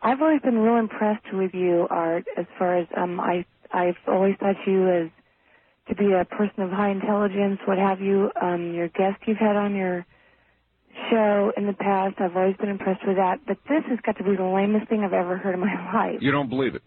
I've 0.00 0.22
always 0.22 0.40
been 0.40 0.58
real 0.58 0.76
impressed 0.76 1.26
with 1.32 1.52
you, 1.54 1.86
Art, 1.90 2.24
as 2.36 2.46
far 2.58 2.78
as 2.78 2.86
um, 2.96 3.20
I 3.20 3.44
I've 3.72 3.96
always 4.06 4.36
thought 4.40 4.56
you 4.66 4.88
as 4.88 5.10
to 5.88 5.94
be 5.94 6.12
a 6.12 6.24
person 6.24 6.62
of 6.62 6.70
high 6.70 6.90
intelligence, 6.90 7.60
what 7.66 7.78
have 7.78 8.00
you. 8.00 8.30
Um, 8.40 8.74
your 8.74 8.88
guest 8.88 9.20
you've 9.26 9.38
had 9.38 9.56
on 9.56 9.74
your 9.74 10.06
show 11.10 11.52
in 11.56 11.66
the 11.66 11.72
past, 11.72 12.16
I've 12.18 12.36
always 12.36 12.56
been 12.56 12.68
impressed 12.68 13.06
with 13.06 13.16
that. 13.16 13.40
But 13.46 13.58
this 13.68 13.82
has 13.88 13.98
got 14.04 14.16
to 14.18 14.24
be 14.24 14.36
the 14.36 14.44
lamest 14.44 14.88
thing 14.88 15.02
I've 15.04 15.12
ever 15.12 15.36
heard 15.36 15.54
in 15.54 15.60
my 15.60 15.92
life. 15.94 16.22
You 16.22 16.30
don't 16.30 16.48
believe 16.48 16.74
it? 16.74 16.82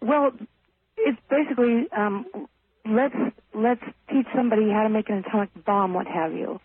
Well, 0.00 0.30
it's 0.96 1.20
basically 1.28 1.86
um, 1.96 2.26
let's 2.88 3.14
let's 3.54 3.82
teach 4.10 4.26
somebody 4.34 4.70
how 4.70 4.82
to 4.82 4.88
make 4.88 5.08
an 5.08 5.24
atomic 5.26 5.50
bomb, 5.64 5.94
what 5.94 6.06
have 6.06 6.32
you. 6.32 6.60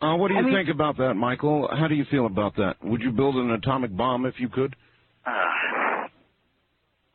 Uh, 0.00 0.16
what 0.16 0.28
do 0.28 0.34
you 0.34 0.40
I 0.40 0.42
mean- 0.44 0.54
think 0.54 0.68
about 0.68 0.96
that, 0.98 1.14
Michael? 1.14 1.68
How 1.76 1.88
do 1.88 1.94
you 1.94 2.04
feel 2.10 2.26
about 2.26 2.56
that? 2.56 2.76
Would 2.84 3.02
you 3.02 3.10
build 3.10 3.34
an 3.36 3.50
atomic 3.50 3.94
bomb 3.96 4.26
if 4.26 4.38
you 4.38 4.48
could? 4.48 4.76
Uh, 5.26 5.32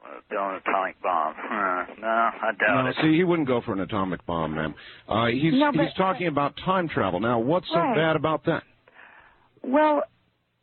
well, 0.01 0.11
building 0.29 0.49
an 0.55 0.61
atomic 0.67 1.01
bomb. 1.01 1.33
Uh, 1.33 1.85
no, 2.01 2.07
I 2.07 2.51
doubt 2.59 2.83
No, 2.83 2.89
it. 2.89 2.95
see, 3.01 3.15
he 3.15 3.23
wouldn't 3.23 3.47
go 3.47 3.61
for 3.61 3.71
an 3.73 3.79
atomic 3.79 4.25
bomb, 4.25 4.55
ma'am. 4.55 4.75
Uh, 5.07 5.27
he's 5.27 5.53
No, 5.53 5.71
but- 5.71 5.85
he's 5.85 5.93
talking 5.93 6.27
about 6.27 6.57
time 6.65 6.89
travel. 6.89 7.19
Now, 7.21 7.39
what's 7.39 7.69
so 7.69 7.79
Right. 7.79 7.95
bad 7.95 8.15
about 8.17 8.43
that? 8.45 8.63
Well, 9.63 10.03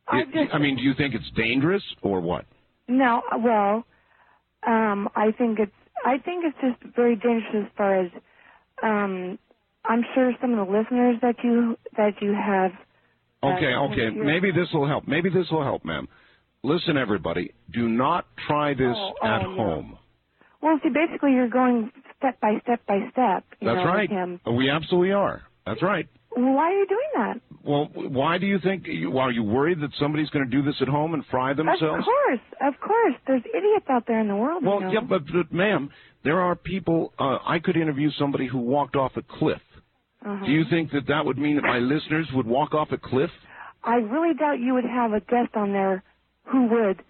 I 0.07 0.21
It- 0.21 0.33
just 0.33 0.55
I 0.55 0.59
mean, 0.59 0.77
do 0.77 0.83
you 0.83 0.93
think 0.95 1.15
it's 1.15 1.31
dangerous 1.31 1.83
or 2.03 2.21
what? 2.21 2.45
no. 2.89 3.23
Well, 3.39 3.87
um, 4.67 5.09
I 5.17 5.31
think 5.33 5.59
it's 5.59 5.73
I 6.05 6.19
think 6.19 6.45
it's 6.45 6.57
just 6.61 6.95
very 6.97 7.17
dangerous 7.17 7.67
as 7.67 7.73
far 7.77 8.01
as 8.01 8.11
um, 8.83 9.39
I'm 9.85 10.03
sure 10.15 10.33
some 10.41 10.59
of 10.59 10.67
the 10.67 10.73
listeners 10.73 11.17
that 11.23 11.37
you 11.45 11.77
that 11.97 12.15
you 12.21 12.33
have. 12.35 12.73
uh, 13.43 13.47
Okay, 13.57 13.75
okay. 13.75 14.11
Maybe 14.17 14.51
this 14.51 14.69
will 14.73 14.87
help. 14.87 15.07
Maybe 15.09 15.31
this 15.31 15.47
will 15.51 15.63
help, 15.65 15.85
ma'am. 15.85 16.09
Listen, 16.63 16.97
everybody. 16.99 17.53
Do 17.73 17.89
not 17.89 18.27
try 18.47 18.75
this 18.75 18.95
Oh, 18.95 19.13
at 19.23 19.43
oh, 19.45 19.51
yeah. 19.51 19.57
home. 19.57 19.99
Well, 20.63 20.79
see, 20.83 20.91
basically, 20.91 21.33
you're 21.33 21.49
going 21.49 21.91
step 22.19 22.39
by 22.41 22.59
step 22.63 22.81
by 22.87 22.99
step. 23.13 23.45
You 23.61 23.69
That's 23.69 23.77
know, 23.79 23.85
right. 23.87 24.11
We 24.59 24.69
absolutely 24.71 25.13
are. 25.13 25.43
That's 25.67 25.83
right. 25.83 26.07
Why 26.31 26.65
are 26.71 26.79
you 26.79 26.87
doing 26.87 27.11
that? 27.17 27.41
Well, 27.63 27.91
why 27.95 28.39
do 28.39 28.47
you 28.47 28.59
think? 28.59 28.85
You, 28.87 29.19
are 29.19 29.31
you 29.31 29.43
worried 29.43 29.81
that 29.81 29.91
somebody's 29.99 30.31
going 30.31 30.45
to 30.45 30.51
do 30.51 30.63
this 30.63 30.77
at 30.81 30.89
home 30.89 31.13
and 31.13 31.25
fry 31.31 31.53
themselves? 31.53 31.99
Of 31.99 32.05
course, 32.05 32.41
of 32.63 32.81
course. 32.81 33.15
There's 33.27 33.43
idiots 33.55 33.87
out 33.91 34.05
there 34.07 34.21
in 34.21 34.29
the 34.29 34.37
world. 34.37 34.65
Well, 34.65 34.81
you 34.81 34.87
know. 34.87 34.93
yeah, 34.93 35.01
but, 35.01 35.23
but 35.27 35.53
ma'am, 35.53 35.91
there 36.25 36.41
are 36.41 36.57
people. 36.57 37.13
Uh, 37.19 37.39
I 37.47 37.59
could 37.59 37.77
interview 37.77 38.11
somebody 38.19 38.47
who 38.47 38.59
walked 38.59 38.97
off 38.97 39.13
a 39.17 39.23
cliff. 39.23 39.61
Uh-huh. 40.25 40.47
Do 40.47 40.53
you 40.53 40.65
think 40.71 40.91
that 40.93 41.07
that 41.09 41.25
would 41.25 41.39
mean 41.39 41.57
that 41.57 41.63
my 41.63 41.79
listeners 41.79 42.27
would 42.35 42.47
walk 42.47 42.75
off 42.75 42.89
a 42.93 42.99
cliff? 42.99 43.31
I 43.85 43.97
really 43.97 44.35
doubt 44.35 44.59
you 44.61 44.75
would 44.75 44.85
have 44.85 45.13
a 45.13 45.21
guest 45.21 45.55
on 45.55 45.73
there 45.73 46.03
who 46.45 46.67
would 46.67 47.03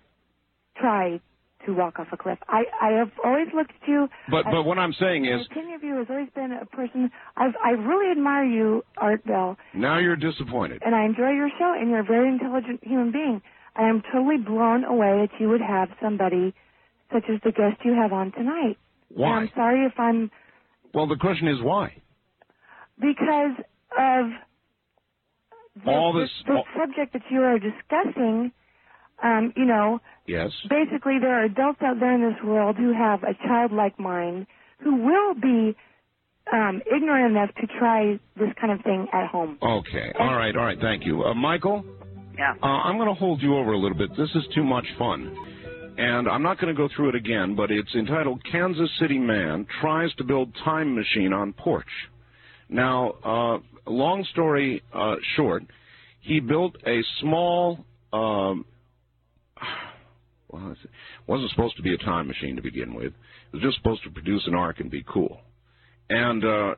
try 0.77 1.21
to 1.67 1.75
walk 1.75 1.99
off 1.99 2.09
a 2.13 2.17
cliff. 2.17 2.39
I 2.49 2.65
I 2.81 2.91
have 2.99 3.11
always 3.25 3.49
looked 3.55 3.73
at 3.83 3.89
you. 3.89 4.09
But 4.31 4.47
as- 4.47 4.53
but 4.53 4.63
what 4.65 4.79
I'm 4.79 4.93
saying 4.95 5.25
is, 5.27 5.47
opinion 5.47 5.75
of 5.75 5.83
you 5.85 5.97
has 5.97 6.07
always 6.11 6.31
been 6.31 6.53
a 6.53 6.67
person. 6.67 7.11
I've 7.37 7.55
I 7.65 7.71
really 7.71 8.11
admire 8.11 8.45
you, 8.45 8.85
Art 8.97 9.25
Bell, 9.25 9.57
now 9.75 9.99
you're 9.99 10.17
disappointed. 10.17 10.83
and 10.85 10.95
I 10.95 11.05
enjoy 11.05 11.31
your 11.31 11.51
show. 11.59 11.73
And 11.79 11.91
you're 11.91 12.01
a 12.01 12.05
very 12.05 12.29
intelligent 12.29 12.81
human 12.85 13.13
being. 13.13 13.43
I 13.77 13.89
am 13.89 14.03
totally 14.13 14.39
blown 14.39 14.85
away 14.85 15.27
that 15.27 15.41
you 15.41 15.49
would 15.49 15.61
have 15.61 15.89
somebody 16.03 16.55
such 17.13 17.25
as 17.29 17.41
the 17.45 17.53
guest 17.53 17.85
you 17.85 17.93
have 17.95 18.13
on 18.13 18.33
tonight. 18.33 18.79
And 19.11 19.19
Why? 19.19 19.37
I'm 19.43 19.51
sorry 19.55 19.85
if 19.87 19.99
I'm 19.99 20.31
Well, 20.95 21.07
the 21.07 21.17
question 21.17 21.49
is 21.49 21.61
why. 21.63 22.01
because 22.99 23.57
of 23.99 24.27
the, 25.85 25.91
All 25.91 26.13
this- 26.13 26.31
the, 26.47 26.53
the 26.53 26.59
all- 26.59 26.67
subject 26.77 27.13
that 27.13 27.23
you 27.31 27.43
are 27.43 27.59
discussing. 27.59 28.53
Um, 29.23 29.53
you 29.57 29.65
know, 29.65 30.01
Yes. 30.27 30.51
basically 30.69 31.19
there 31.19 31.41
are 31.41 31.45
adults 31.45 31.81
out 31.83 32.01
there 32.01 32.13
in 32.15 32.23
this 32.23 32.43
world 32.43 32.77
who 32.77 32.93
have 32.93 33.23
a 33.23 33.35
childlike 33.47 33.99
mind 33.99 34.47
who 34.79 34.97
will 34.97 35.35
be 35.35 35.77
um, 36.53 36.81
ignorant 36.95 37.37
enough 37.37 37.51
to 37.61 37.67
try 37.79 38.19
this 38.37 38.53
kind 38.61 38.73
of 38.73 38.81
thing 38.83 39.07
at 39.13 39.29
home. 39.29 39.59
Okay. 39.63 40.13
All 40.19 40.35
right. 40.35 40.57
All 40.57 40.65
right. 40.65 40.79
Thank 40.81 41.05
you, 41.05 41.25
uh, 41.25 41.35
Michael. 41.35 41.85
Yeah. 42.39 42.55
Uh, 42.63 42.67
I'm 42.67 42.97
going 42.97 43.09
to 43.09 43.15
hold 43.15 43.43
you 43.43 43.57
over 43.57 43.73
a 43.73 43.79
little 43.79 43.97
bit. 43.99 44.11
This 44.17 44.31
is 44.35 44.45
too 44.55 44.65
much 44.65 44.87
fun. 44.99 45.37
And 45.99 46.29
I'm 46.29 46.43
not 46.43 46.59
going 46.59 46.75
to 46.75 46.77
go 46.77 46.89
through 46.97 47.11
it 47.11 47.15
again, 47.15 47.55
but 47.55 47.71
it's 47.71 47.95
entitled 47.95 48.41
Kansas 48.51 48.89
City 48.99 49.19
Man 49.19 49.67
Tries 49.83 50.13
to 50.15 50.25
Build 50.25 50.51
Time 50.65 50.95
Machine 50.95 51.33
on 51.35 51.53
Porch. 51.53 51.87
Now, 52.71 53.11
uh, 53.23 53.59
long 53.91 54.25
story 54.33 54.83
uh, 54.95 55.17
short, 55.37 55.65
he 56.21 56.41
built 56.41 56.77
a 56.87 57.01
small, 57.21 57.85
um, 58.13 58.65
well, 60.49 60.73
it 60.73 60.91
wasn't 61.27 61.51
supposed 61.51 61.77
to 61.77 61.83
be 61.83 61.95
a 61.95 61.99
time 61.99 62.27
machine 62.27 62.57
to 62.57 62.63
begin 62.63 62.95
with. 62.95 63.13
It 63.53 63.55
was 63.55 63.63
just 63.63 63.77
supposed 63.77 64.03
to 64.05 64.11
produce 64.11 64.43
an 64.47 64.55
arc 64.55 64.81
and 64.81 64.91
be 64.91 65.05
cool. 65.09 65.41
And 66.09 66.45
uh, 66.45 66.75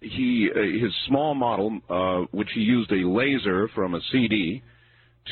he, 0.00 0.48
uh, 0.54 0.60
his 0.82 0.92
small 1.06 1.34
model, 1.34 1.80
uh, 1.90 2.26
which 2.30 2.48
he 2.54 2.62
used 2.62 2.90
a 2.92 3.06
laser 3.06 3.68
from 3.74 3.94
a 3.94 4.00
CD 4.10 4.62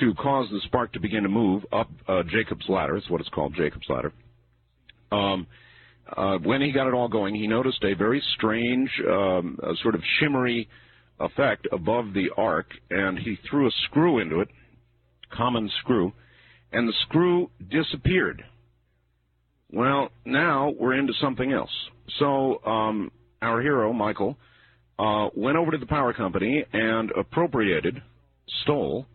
to 0.00 0.14
cause 0.14 0.48
the 0.50 0.60
spark 0.64 0.92
to 0.92 1.00
begin 1.00 1.22
to 1.22 1.28
move 1.28 1.64
up 1.72 1.88
uh, 2.08 2.22
Jacob's 2.24 2.68
ladder. 2.68 2.96
It's 2.96 3.08
what 3.08 3.20
it's 3.20 3.30
called, 3.30 3.54
Jacob's 3.56 3.86
ladder. 3.88 4.12
Um, 5.10 5.46
uh, 6.14 6.38
when 6.38 6.60
he 6.60 6.72
got 6.72 6.88
it 6.88 6.94
all 6.94 7.08
going, 7.08 7.34
he 7.34 7.46
noticed 7.46 7.82
a 7.84 7.94
very 7.94 8.22
strange, 8.34 8.90
um, 9.08 9.58
sort 9.82 9.94
of 9.94 10.02
shimmery 10.18 10.68
effect 11.20 11.66
above 11.72 12.12
the 12.12 12.30
arc, 12.36 12.66
and 12.90 13.18
he 13.18 13.38
threw 13.48 13.66
a 13.66 13.70
screw 13.84 14.18
into 14.18 14.40
it, 14.40 14.48
common 15.30 15.70
screw, 15.80 16.12
and 16.72 16.88
the 16.88 16.94
screw 17.02 17.50
disappeared. 17.70 18.44
Well, 19.70 20.10
now 20.24 20.72
we're 20.78 20.94
into 20.94 21.12
something 21.20 21.52
else. 21.52 21.70
So 22.18 22.62
um, 22.64 23.10
our 23.40 23.60
hero, 23.60 23.92
Michael, 23.92 24.36
uh, 24.98 25.28
went 25.34 25.56
over 25.56 25.70
to 25.70 25.78
the 25.78 25.86
power 25.86 26.12
company 26.12 26.64
and 26.72 27.10
appropriated, 27.12 28.02
stole, 28.62 29.06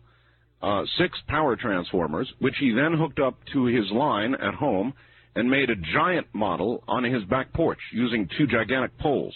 uh, 0.60 0.82
six 0.98 1.16
power 1.28 1.54
transformers, 1.54 2.32
which 2.40 2.54
he 2.58 2.72
then 2.72 2.94
hooked 2.94 3.20
up 3.20 3.38
to 3.52 3.66
his 3.66 3.90
line 3.92 4.34
at 4.34 4.54
home 4.54 4.92
and 5.36 5.48
made 5.48 5.70
a 5.70 5.76
giant 5.94 6.26
model 6.32 6.82
on 6.88 7.04
his 7.04 7.22
back 7.24 7.52
porch 7.52 7.78
using 7.92 8.28
two 8.36 8.46
gigantic 8.46 8.96
poles, 8.98 9.34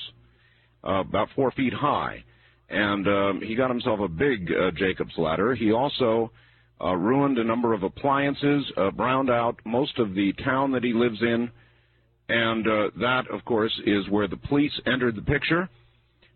uh, 0.85 1.01
about 1.01 1.29
four 1.37 1.53
feet 1.53 1.73
high. 1.73 2.25
And 2.68 3.07
um, 3.07 3.41
he 3.41 3.55
got 3.55 3.70
himself 3.70 4.01
a 4.01 4.09
big 4.09 4.51
uh, 4.51 4.73
Jacob's 4.73 5.16
ladder. 5.16 5.55
He 5.55 5.70
also 5.70 6.33
uh, 6.83 6.95
ruined 6.95 7.39
a 7.39 7.45
number 7.45 7.72
of 7.72 7.83
appliances, 7.83 8.64
uh, 8.76 8.91
browned 8.91 9.30
out 9.30 9.61
most 9.64 9.99
of 9.99 10.14
the 10.14 10.33
town 10.45 10.72
that 10.72 10.83
he 10.83 10.93
lives 10.93 11.20
in, 11.20 11.51
and 12.28 12.66
uh, 12.66 12.91
that, 12.99 13.24
of 13.30 13.45
course, 13.45 13.72
is 13.87 14.09
where 14.09 14.26
the 14.26 14.37
police 14.37 14.72
entered 14.87 15.16
the 15.16 15.22
picture 15.22 15.68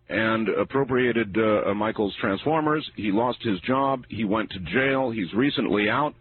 and 0.09 0.49
appropriated 0.49 1.36
uh, 1.36 1.74
Michael's 1.74 2.14
transformers. 2.20 2.88
He 2.94 3.11
lost 3.11 3.38
his 3.42 3.59
job. 3.61 4.05
He 4.09 4.24
went 4.24 4.51
to 4.51 4.61
jail. 4.61 5.11
He's 5.11 5.32
recently 5.34 5.88
out. 5.88 6.14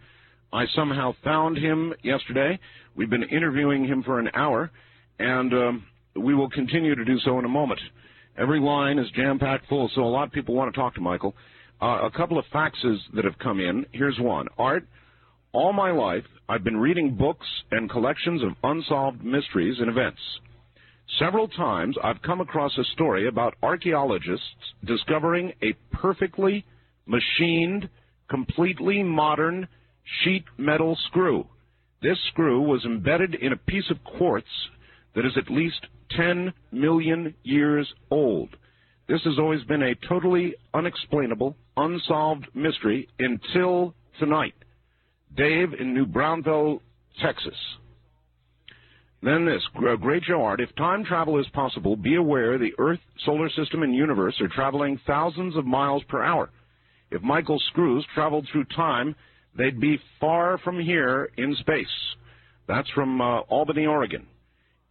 I 0.52 0.66
somehow 0.76 1.14
found 1.24 1.58
him 1.58 1.94
yesterday. 2.02 2.58
We've 2.96 3.10
been 3.10 3.24
interviewing 3.24 3.86
him 3.86 4.04
for 4.04 4.20
an 4.20 4.30
hour, 4.34 4.72
and 5.20 5.54
um, 5.54 5.84
we 6.16 6.34
will 6.34 6.50
continue 6.50 6.96
to 6.96 7.06
do 7.06 7.20
so 7.20 7.38
in 7.38 7.46
a 7.46 7.50
moment. 7.50 7.82
Every 8.38 8.60
line 8.60 8.98
is 8.98 9.08
jam-packed 9.16 9.68
full, 9.68 9.90
so 9.94 10.02
a 10.02 10.06
lot 10.06 10.28
of 10.28 10.32
people 10.32 10.56
want 10.56 10.74
to 10.74 10.80
talk 10.80 10.96
to 10.96 11.02
Michael. 11.02 11.36
Uh, 11.82 12.08
a 12.08 12.12
couple 12.12 12.40
of 12.40 12.46
faxes 12.54 12.98
that 13.14 13.26
have 13.26 13.38
come 13.40 13.60
in. 13.60 13.86
Here's 13.92 14.18
one. 14.20 14.48
Art, 14.58 14.88
all 15.52 15.74
my 15.74 15.92
life, 15.92 16.24
I've 16.48 16.64
been 16.64 16.78
reading 16.78 17.16
books 17.16 17.48
and 17.72 17.90
collections 17.90 18.42
of 18.44 18.52
unsolved 18.64 19.24
mysteries 19.24 19.78
and 19.80 19.90
events. 19.90 20.20
Several 21.20 21.48
times 21.48 21.96
I've 22.04 22.22
come 22.22 22.42
across 22.42 22.78
a 22.78 22.84
story 22.94 23.28
about 23.28 23.56
archaeologists 23.62 24.74
discovering 24.86 25.54
a 25.62 25.74
perfectly 25.96 26.66
machined, 27.06 27.90
completely 28.30 29.04
modern 29.04 29.68
sheet 30.24 30.46
metal 30.58 30.98
screw. 31.08 31.46
This 32.02 32.18
screw 32.32 32.62
was 32.62 32.86
embedded 32.86 33.36
in 33.36 33.54
a 33.54 33.58
piece 33.58 33.90
of 33.90 34.04
quartz 34.04 34.48
that 35.16 35.26
is 35.26 35.38
at 35.38 35.50
least 35.52 35.88
10 36.18 36.54
million 36.72 37.34
years 37.44 37.92
old. 38.12 38.50
This 39.08 39.22
has 39.24 39.38
always 39.40 39.64
been 39.64 39.84
a 39.84 39.96
totally 40.08 40.56
unexplainable, 40.74 41.56
unsolved 41.78 42.48
mystery 42.54 43.08
until 43.20 43.94
tonight. 44.20 44.54
Dave 45.36 45.74
in 45.80 45.94
New 45.94 46.06
Brownville, 46.06 46.82
Texas. 47.22 47.58
Then 49.22 49.46
this, 49.46 49.64
Great 49.74 50.24
Joe 50.24 50.44
Art, 50.44 50.62
if 50.62 50.74
time 50.76 51.04
travel 51.04 51.40
is 51.40 51.48
possible, 51.48 51.96
be 51.96 52.16
aware 52.16 52.58
the 52.58 52.74
Earth, 52.78 53.00
solar 53.26 53.50
system, 53.50 53.82
and 53.82 53.96
universe 53.96 54.40
are 54.40 54.48
traveling 54.48 55.00
thousands 55.08 55.56
of 55.58 55.66
miles 55.66 56.04
per 56.08 56.24
hour. 56.24 56.52
If 57.10 57.24
Michael 57.24 57.60
screws 57.72 58.06
traveled 58.14 58.48
through 58.52 58.66
time, 58.76 59.16
they'd 59.58 59.80
be 59.80 60.00
far 60.20 60.60
from 60.60 60.80
here 60.80 61.32
in 61.38 61.56
space. 61.56 61.88
That's 62.68 62.90
from 62.92 63.20
uh, 63.20 63.40
Albany, 63.42 63.86
Oregon. 63.86 64.28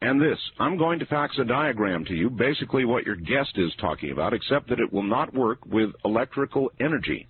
And 0.00 0.20
this, 0.20 0.38
I'm 0.58 0.76
going 0.76 0.98
to 0.98 1.06
fax 1.06 1.38
a 1.38 1.44
diagram 1.44 2.04
to 2.06 2.14
you, 2.14 2.28
basically 2.28 2.84
what 2.84 3.06
your 3.06 3.16
guest 3.16 3.52
is 3.56 3.72
talking 3.80 4.10
about, 4.10 4.34
except 4.34 4.68
that 4.68 4.80
it 4.80 4.92
will 4.92 5.02
not 5.02 5.34
work 5.34 5.64
with 5.64 5.90
electrical 6.04 6.70
energy. 6.78 7.26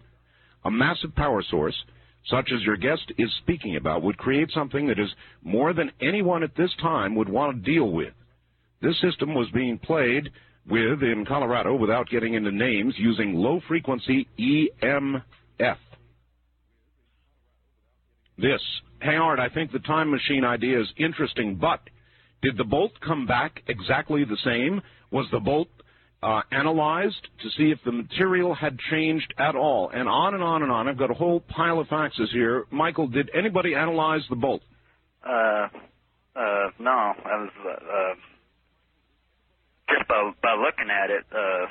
A 0.65 0.71
massive 0.71 1.15
power 1.15 1.43
source, 1.51 1.77
such 2.27 2.51
as 2.53 2.63
your 2.63 2.77
guest 2.77 3.13
is 3.17 3.31
speaking 3.43 3.77
about, 3.77 4.03
would 4.03 4.19
create 4.19 4.51
something 4.53 4.89
that 4.89 4.99
is 4.99 5.11
more 5.43 5.73
than 5.73 5.93
anyone 6.01 6.43
at 6.43 6.57
this 6.57 6.75
time 6.81 7.15
would 7.15 7.29
want 7.29 7.57
to 7.57 7.73
deal 7.73 7.91
with. 7.91 8.13
This 8.83 9.01
system 9.01 9.35
was 9.35 9.49
being 9.55 9.79
played 9.79 10.31
with 10.69 11.03
in 11.03 11.25
Colorado 11.27 11.75
without 11.75 12.09
getting 12.09 12.35
into 12.35 12.51
names 12.51 12.95
using 12.99 13.35
low 13.35 13.61
frequency 13.69 14.27
EMF. 14.39 15.77
This, 18.37 18.61
hey 19.01 19.17
Art, 19.17 19.39
I 19.39 19.49
think 19.49 19.71
the 19.71 19.79
time 19.81 20.11
machine 20.11 20.45
idea 20.45 20.81
is 20.81 20.89
interesting, 20.97 21.55
but 21.57 21.81
did 22.45 22.59
the 22.59 22.65
bolt 22.65 22.93
come 23.01 23.27
back 23.27 23.63
exactly 23.67 24.25
the 24.25 24.37
same? 24.45 24.83
Was 25.11 25.27
the 25.33 25.41
bolt 25.41 25.69
uh, 26.23 26.43
analyzed 26.53 27.27
to 27.43 27.49
see 27.57 27.71
if 27.71 27.79
the 27.85 27.93
material 27.93 28.55
had 28.55 28.79
changed 28.91 29.33
at 29.39 29.57
all? 29.57 29.89
And 29.89 30.09
on 30.09 30.35
and 30.35 30.43
on 30.43 30.63
and 30.63 30.71
on. 30.71 30.87
I've 30.87 30.99
got 30.99 31.11
a 31.11 31.15
whole 31.15 31.41
pile 31.41 31.81
of 31.81 31.89
faxes 31.89 32.29
here. 32.33 32.67
Michael, 32.71 33.09
did 33.09 33.31
anybody 33.35 33.75
analyze 33.75 34.21
the 34.29 34.37
bolt? 34.37 34.61
Uh, 35.27 35.69
uh, 36.37 36.69
no. 36.79 36.91
I 36.91 37.37
was 37.41 37.51
uh, 37.65 37.71
uh, 37.71 38.15
just 39.89 40.07
by 40.07 40.31
by 40.43 40.55
looking 40.55 40.91
at 40.91 41.11
it. 41.11 41.25
Uh, 41.33 41.67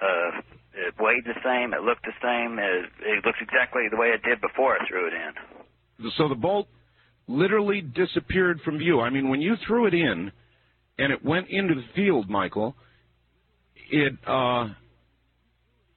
uh, 0.00 0.40
it 0.74 0.94
weighed 1.00 1.24
the 1.24 1.34
same. 1.42 1.74
It 1.74 1.82
looked 1.82 2.04
the 2.04 2.14
same. 2.22 2.60
It, 2.60 2.86
it 3.02 3.24
looks 3.26 3.38
exactly 3.40 3.88
the 3.90 3.96
way 3.96 4.08
it 4.08 4.22
did 4.22 4.40
before 4.40 4.76
I 4.76 4.86
threw 4.86 5.08
it 5.08 5.14
in. 5.14 6.10
So 6.16 6.28
the 6.28 6.36
bolt 6.36 6.68
literally 7.28 7.80
disappeared 7.80 8.60
from 8.64 8.78
view. 8.78 9.00
I 9.00 9.10
mean, 9.10 9.28
when 9.28 9.40
you 9.40 9.54
threw 9.66 9.86
it 9.86 9.94
in 9.94 10.32
and 10.98 11.12
it 11.12 11.24
went 11.24 11.48
into 11.48 11.74
the 11.74 11.84
field, 11.94 12.28
Michael, 12.28 12.74
it, 13.90 14.14
uh, 14.26 14.68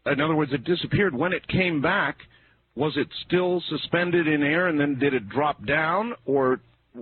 in 0.05 0.21
other 0.21 0.35
words, 0.35 0.51
it 0.53 0.63
disappeared. 0.63 1.15
When 1.15 1.33
it 1.33 1.47
came 1.47 1.81
back, 1.81 2.17
was 2.75 2.93
it 2.95 3.07
still 3.25 3.61
suspended 3.69 4.27
in 4.27 4.43
air 4.43 4.67
and 4.67 4.79
then 4.79 4.99
did 4.99 5.13
it 5.13 5.27
drop 5.29 5.65
down 5.65 6.13
or 6.25 6.59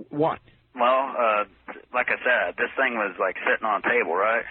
what? 0.08 0.38
Well, 0.74 1.14
uh, 1.18 1.44
like 1.92 2.08
I 2.08 2.18
said, 2.22 2.54
this 2.56 2.70
thing 2.76 2.94
was 2.94 3.14
like 3.18 3.36
sitting 3.44 3.66
on 3.66 3.82
a 3.84 3.88
table, 3.88 4.14
right? 4.14 4.44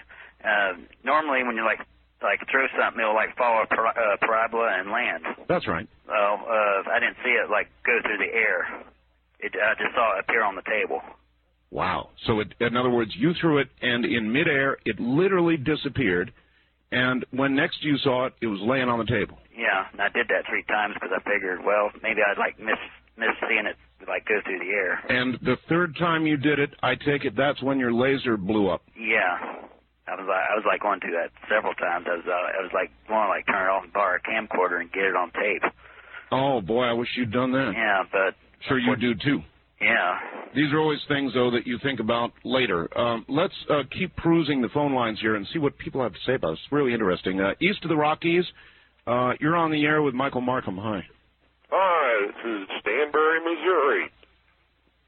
Uh, 0.44 0.76
normally 1.04 1.42
when 1.44 1.56
you 1.56 1.64
like 1.64 1.80
like 2.22 2.40
throw 2.50 2.66
something, 2.76 3.00
it'll 3.00 3.14
like 3.14 3.36
follow 3.36 3.62
a 3.62 3.66
par- 3.66 3.96
uh, 3.96 4.16
parabola 4.20 4.68
and 4.78 4.90
land. 4.90 5.24
That's 5.48 5.66
right. 5.66 5.88
Well, 6.06 6.44
uh, 6.44 6.90
I 6.92 7.00
didn't 7.00 7.16
see 7.24 7.32
it 7.32 7.50
like 7.50 7.68
go 7.84 7.96
through 8.04 8.18
the 8.18 8.32
air. 8.32 8.84
It, 9.42 9.52
I 9.54 9.74
just 9.74 9.94
saw 9.94 10.16
it 10.16 10.24
appear 10.28 10.44
on 10.44 10.54
the 10.54 10.62
table. 10.62 11.00
Wow. 11.70 12.10
So, 12.26 12.40
it, 12.40 12.54
in 12.60 12.76
other 12.76 12.90
words, 12.90 13.12
you 13.16 13.32
threw 13.40 13.58
it, 13.58 13.68
and 13.80 14.04
in 14.04 14.32
midair, 14.32 14.78
it 14.84 14.98
literally 14.98 15.56
disappeared. 15.56 16.32
And 16.92 17.24
when 17.30 17.54
next 17.54 17.82
you 17.82 17.96
saw 17.98 18.26
it, 18.26 18.34
it 18.42 18.48
was 18.48 18.60
laying 18.62 18.88
on 18.88 18.98
the 18.98 19.04
table. 19.04 19.38
Yeah, 19.56 19.86
and 19.92 20.00
I 20.00 20.08
did 20.08 20.26
that 20.28 20.48
three 20.48 20.64
times 20.64 20.94
because 20.94 21.10
I 21.14 21.22
figured, 21.22 21.64
well, 21.64 21.90
maybe 22.02 22.20
I'd 22.26 22.38
like 22.38 22.58
miss 22.58 22.80
miss 23.16 23.36
seeing 23.46 23.66
it 23.66 23.76
like 24.08 24.26
go 24.26 24.40
through 24.44 24.58
the 24.58 24.72
air. 24.72 24.98
And 25.08 25.38
the 25.42 25.56
third 25.68 25.94
time 25.98 26.26
you 26.26 26.36
did 26.36 26.58
it, 26.58 26.70
I 26.82 26.94
take 26.94 27.24
it 27.24 27.36
that's 27.36 27.62
when 27.62 27.78
your 27.78 27.92
laser 27.92 28.36
blew 28.36 28.68
up. 28.68 28.82
Yeah. 28.98 29.68
I 30.08 30.16
was 30.16 30.26
like, 30.26 30.42
I 30.50 30.54
was 30.56 30.64
like 30.66 30.80
going 30.80 30.98
through 31.00 31.14
that 31.14 31.30
several 31.46 31.74
times. 31.74 32.06
I 32.10 32.16
was, 32.16 32.26
uh, 32.26 32.32
I 32.32 32.62
was 32.62 32.72
like 32.74 32.90
going 33.06 33.22
to 33.22 33.28
like 33.28 33.46
turn 33.46 33.68
it 33.68 33.70
off 33.70 33.84
and 33.84 33.92
borrow 33.92 34.18
a 34.18 34.24
camcorder 34.24 34.80
and 34.80 34.90
get 34.90 35.04
it 35.04 35.14
on 35.14 35.30
tape. 35.30 35.62
Oh 36.32 36.60
boy, 36.60 36.84
I 36.84 36.92
wish 36.94 37.08
you'd 37.16 37.30
done 37.30 37.52
that. 37.52 37.72
Yeah, 37.76 38.02
but 38.10 38.34
Sure, 38.68 38.78
you 38.78 38.96
do 38.96 39.14
too. 39.14 39.40
Yeah. 39.80 40.18
These 40.54 40.72
are 40.72 40.78
always 40.78 40.98
things, 41.08 41.32
though, 41.32 41.50
that 41.52 41.66
you 41.66 41.78
think 41.82 42.00
about 42.00 42.32
later. 42.44 42.86
Um, 42.98 43.24
let's 43.28 43.54
uh, 43.70 43.82
keep 43.96 44.14
perusing 44.16 44.60
the 44.60 44.68
phone 44.68 44.94
lines 44.94 45.18
here 45.20 45.36
and 45.36 45.46
see 45.52 45.58
what 45.58 45.78
people 45.78 46.02
have 46.02 46.12
to 46.12 46.18
say 46.26 46.34
about 46.34 46.52
us. 46.52 46.58
It's 46.64 46.72
really 46.72 46.92
interesting. 46.92 47.40
Uh, 47.40 47.52
east 47.60 47.82
of 47.84 47.88
the 47.88 47.96
Rockies, 47.96 48.44
uh, 49.06 49.32
you're 49.40 49.56
on 49.56 49.70
the 49.70 49.84
air 49.84 50.02
with 50.02 50.14
Michael 50.14 50.40
Markham. 50.40 50.76
Hi. 50.76 51.02
Hi, 51.70 52.26
this 52.26 52.36
is 52.44 52.68
Stanberry, 52.84 53.38
Missouri. 53.44 54.10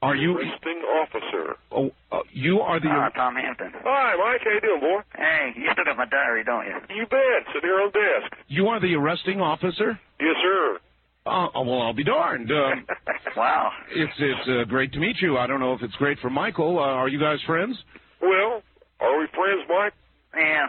Are 0.01 0.15
you 0.15 0.37
arresting 0.37 0.81
officer? 0.83 1.55
Oh, 1.71 1.91
uh, 2.11 2.19
you 2.33 2.59
are 2.59 2.79
the. 2.79 2.89
Ah, 2.89 3.09
Tom 3.15 3.35
Hampton. 3.35 3.71
Hi, 3.85 4.15
Mike. 4.17 4.41
How 4.43 4.51
you 4.51 4.59
doing, 4.59 4.81
boy? 4.81 5.01
Hey, 5.15 5.53
you 5.55 5.69
still 5.71 5.85
got 5.85 5.95
my 5.95 6.05
diary, 6.05 6.43
don't 6.43 6.65
you? 6.65 6.75
You 6.93 7.05
bet. 7.05 7.47
Sit 7.53 7.63
here 7.63 7.79
on 7.79 7.91
the 7.93 7.99
desk. 7.99 8.35
You 8.49 8.67
are 8.67 8.81
the 8.81 8.95
arresting 8.95 9.39
officer. 9.39 9.97
Yes, 10.19 10.35
sir. 10.43 10.79
Uh, 11.25 11.47
well, 11.55 11.81
I'll 11.81 11.93
be 11.93 12.03
darned. 12.03 12.51
Um, 12.51 12.85
wow. 13.37 13.71
It's 13.95 14.11
it's 14.19 14.49
uh, 14.49 14.65
great 14.69 14.91
to 14.93 14.99
meet 14.99 15.15
you. 15.21 15.37
I 15.37 15.47
don't 15.47 15.59
know 15.61 15.73
if 15.73 15.81
it's 15.81 15.95
great 15.95 16.19
for 16.19 16.29
Michael. 16.29 16.79
Uh, 16.79 16.81
are 16.81 17.07
you 17.07 17.19
guys 17.19 17.39
friends? 17.47 17.77
Well, 18.21 18.61
are 18.99 19.19
we 19.19 19.27
friends, 19.33 19.61
Mike? 19.69 19.93
Yeah. 20.35 20.67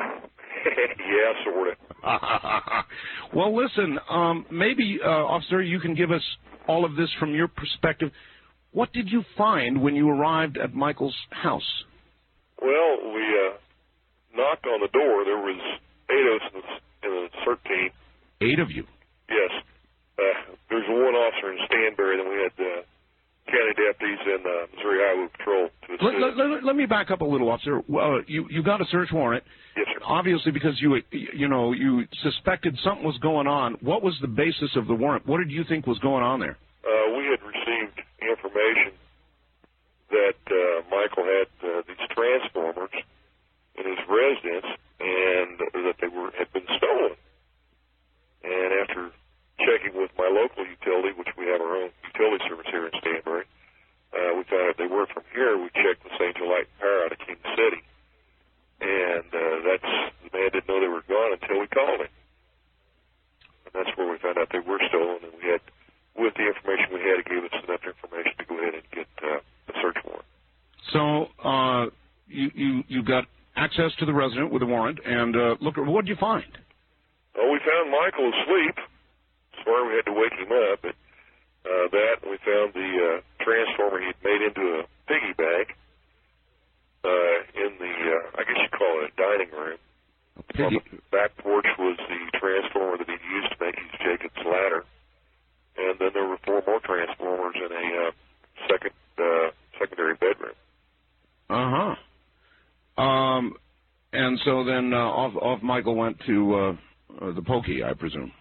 yeah, 0.99 1.45
sort 1.45 1.69
of. 1.69 2.85
well, 3.35 3.55
listen. 3.55 3.99
Um, 4.09 4.47
maybe, 4.51 4.99
uh, 5.05 5.09
officer, 5.09 5.61
you 5.61 5.79
can 5.81 5.95
give 5.95 6.11
us 6.11 6.23
all 6.69 6.85
of 6.87 6.97
this 6.97 7.09
from 7.19 7.35
your 7.35 7.49
perspective. 7.49 8.11
What 8.73 8.93
did 8.93 9.11
you 9.11 9.23
find 9.37 9.83
when 9.83 9.95
you 9.95 10.09
arrived 10.09 10.57
at 10.57 10.75
Michael's 10.75 11.17
house? 11.31 11.85
Well, 12.61 13.13
we 13.13 13.21
uh, 13.23 13.57
knocked 14.37 14.67
on 14.67 14.81
the 14.81 14.89
door. 14.89 15.25
There 15.25 15.37
was 15.39 15.61
eight 16.11 16.27
of 16.27 16.41
us 16.41 16.49
in 16.55 16.61
the, 16.61 17.09
in 17.09 17.25
the 17.25 17.29
CERT 17.45 17.65
team. 17.69 17.91
Eight 18.41 18.59
of 18.59 18.71
you. 18.71 18.85
Yes. 19.29 19.51
Uh, 20.19 20.55
there's 20.71 20.87
one 20.89 21.15
officer 21.15 21.53
in 21.53 21.59
Stanberry, 21.67 22.17
then 22.17 22.29
we 22.31 22.39
had 22.43 22.55
uh, 22.59 22.83
county 23.47 23.75
deputies 23.77 24.23
and 24.25 24.47
uh, 24.47 24.67
Missouri 24.75 25.01
Highway 25.03 25.29
Patrol 25.37 25.69
to. 25.69 26.05
Let, 26.05 26.15
let, 26.21 26.37
let, 26.37 26.65
let 26.65 26.77
me 26.77 26.87
back 26.87 27.11
up 27.11 27.21
a 27.21 27.25
little, 27.25 27.51
officer. 27.51 27.79
Uh, 27.79 28.23
you 28.27 28.47
you 28.51 28.63
got 28.63 28.81
a 28.81 28.85
search 28.91 29.11
warrant. 29.13 29.45
Yes, 29.77 29.87
sir. 29.93 30.01
Obviously, 30.05 30.53
because 30.53 30.81
you 30.81 31.01
you 31.11 31.49
know 31.49 31.73
you 31.73 32.07
suspected 32.23 32.79
something 32.83 33.05
was 33.05 33.19
going 33.19 33.47
on. 33.47 33.75
What 33.81 34.03
was 34.03 34.17
the 34.21 34.29
basis 34.29 34.71
of 34.77 34.87
the 34.87 34.95
warrant? 34.95 35.27
What 35.27 35.39
did 35.39 35.51
you 35.51 35.65
think 35.69 35.87
was 35.87 35.99
going 35.99 36.23
on 36.23 36.41
there? 36.41 36.57
Uh, 36.85 37.17
we 37.17 37.25
had 37.27 37.43
received 37.43 38.01
information 38.21 38.93
that 40.11 40.41
uh, 40.47 40.83
Michael 40.91 41.25
had 41.25 41.51
uh, 41.63 41.83
these 41.87 42.07
transformers 42.11 42.95
in 43.77 43.85
his 43.85 43.99
residence, 44.09 44.67
and 45.01 45.59
that 45.85 45.97
they 46.01 46.09
were 46.09 46.31
had 46.39 46.53
been 46.53 46.67
stolen. 46.79 47.17
And 48.45 48.73
after 48.81 49.11
checking 49.59 49.95
with 49.95 50.11
my 50.19 50.27
local 50.27 50.67
utility, 50.67 51.15
which 51.15 51.31
we 51.39 51.47
have 51.47 51.61
our 51.61 51.87
own 51.87 51.91
utility 52.11 52.43
service 52.49 52.67
here 52.71 52.87
in 52.87 52.93
Stanberry, 52.99 53.47
uh, 54.15 54.35
we 54.39 54.43
found 54.47 54.71
out 54.71 54.79
they 54.79 54.91
were 54.91 55.07
from 55.11 55.25
here, 55.35 55.59
we 55.59 55.71
checked 55.75 56.03
with 56.03 56.15
St. 56.19 56.39
Light 56.43 56.71
and 56.71 56.79
Power 56.79 56.99
out 57.07 57.13
of 57.13 57.19
King 57.19 57.41
City, 57.55 57.83
and 58.81 59.27
uh, 59.31 59.57
that's 59.67 59.91
the 60.23 60.31
man 60.31 60.51
didn't 60.55 60.69
know 60.69 60.79
they 60.81 60.91
were 60.91 61.07
gone 61.07 61.35
until 61.35 61.59
we 61.59 61.67
called 61.67 62.01
him, 62.03 62.13
and 63.67 63.73
that's 63.75 63.91
where 63.99 64.11
we 64.11 64.19
found 64.19 64.39
out 64.39 64.51
they 64.51 64.63
were 64.63 64.79
stolen, 64.89 65.19
and 65.23 65.35
we 65.39 65.51
had, 65.51 65.63
with 66.15 66.35
the 66.35 66.47
information 66.47 66.95
we 66.95 67.03
had, 67.03 67.19
it 67.19 67.27
gave 67.27 67.43
us 67.43 67.55
enough 67.67 67.83
information 67.83 68.35
to 68.39 68.45
go 68.47 68.55
ahead 68.59 68.75
and 68.75 68.87
get 68.95 69.11
uh, 69.23 69.43
a 69.43 69.75
search 69.83 69.99
warrant. 70.07 70.27
So 70.95 71.27
uh, 71.43 71.91
you 72.29 72.51
you 72.55 72.71
you 72.87 73.03
got 73.03 73.25
access 73.57 73.91
to 73.99 74.07
the 74.07 74.13
resident 74.15 74.53
with 74.53 74.63
a 74.63 74.67
warrant, 74.67 75.01
and 75.05 75.35
uh, 75.35 75.55
look, 75.61 75.75
what 75.77 76.05
did 76.05 76.11
you 76.11 76.17
find? 76.17 76.47
Well, 77.35 77.51
we 77.51 77.59
found 77.59 77.91
Michael 77.91 78.31
asleep. 78.31 78.79
Swear 79.65 79.89
we 79.89 79.97
had 79.97 80.07
to 80.07 80.13
wake 80.13 80.37
him 80.37 80.53
up, 80.53 80.81
but 80.83 80.95
uh, 81.65 81.89
that 81.91 82.15
and 82.23 82.31
we 82.31 82.37
found 82.45 82.77
the 82.77 82.91
uh, 83.01 83.21
transformer 83.43 84.01
he'd 84.05 84.21
made 84.23 84.43
into 84.45 84.61
a 84.79 84.83
piggy 85.09 85.33
bank 85.33 85.73
uh, 87.05 87.37
in 87.57 87.73
the, 87.81 87.95
uh, 88.13 88.41
I 88.41 88.45
guess 88.45 88.61
you 88.61 88.71
call 88.77 89.01
it 89.01 89.11
a 89.11 89.17
dining 89.17 89.53
room. 89.53 89.79
Piggy. 90.53 90.77
On 90.77 90.83
the 90.93 90.99
back 91.11 91.37
porch 91.39 91.67
was 91.79 91.97
the 91.97 92.39
transformer 92.39 92.99
that 92.99 93.09
he'd 93.09 93.25
used 93.33 93.51
to 93.57 93.65
make 93.65 93.77
his 93.77 93.93
Jacob's 94.05 94.45
ladder, 94.45 94.85
and 95.79 95.99
then 95.99 96.11
there 96.13 96.27
were 96.27 96.39
four 96.45 96.63
more 96.67 96.81
transformers 96.85 97.55
in 97.57 97.73
a 97.73 98.09
uh, 98.09 98.11
second 98.69 98.93
uh, 99.19 99.51
secondary 99.79 100.15
bedroom. 100.15 100.55
Uh 101.49 101.95
huh. 102.97 103.03
Um, 103.03 103.55
and 104.13 104.39
so 104.45 104.65
then 104.65 104.93
uh, 104.93 104.97
off 104.97 105.35
off 105.37 105.63
Michael 105.63 105.95
went 105.97 106.19
to 106.27 106.55
uh, 106.55 106.73
uh, 107.21 107.33
the 107.33 107.43
pokey, 107.43 107.83
I 107.85 107.95
presume. 107.95 108.33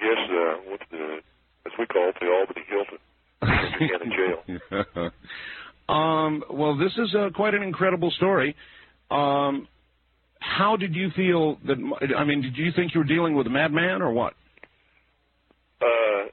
Yes, 0.00 0.16
uh, 0.30 0.76
to 0.76 0.84
the, 0.90 1.18
as 1.66 1.72
we 1.78 1.86
call 1.86 2.08
it, 2.08 2.16
the 2.20 2.26
Albany 2.26 2.64
Hilton. 2.68 2.98
County 3.42 4.10
jail. 4.16 5.10
um, 5.88 6.44
well, 6.50 6.76
this 6.76 6.92
is 6.98 7.14
uh, 7.14 7.30
quite 7.34 7.54
an 7.54 7.62
incredible 7.62 8.10
story. 8.10 8.54
Um, 9.10 9.68
how 10.40 10.76
did 10.76 10.94
you 10.94 11.10
feel 11.16 11.58
that? 11.66 11.76
I 12.16 12.24
mean, 12.24 12.42
did 12.42 12.56
you 12.56 12.70
think 12.74 12.94
you 12.94 13.00
were 13.00 13.06
dealing 13.06 13.34
with 13.34 13.46
a 13.46 13.50
madman 13.50 14.02
or 14.02 14.12
what? 14.12 14.34
Uh, 15.80 16.28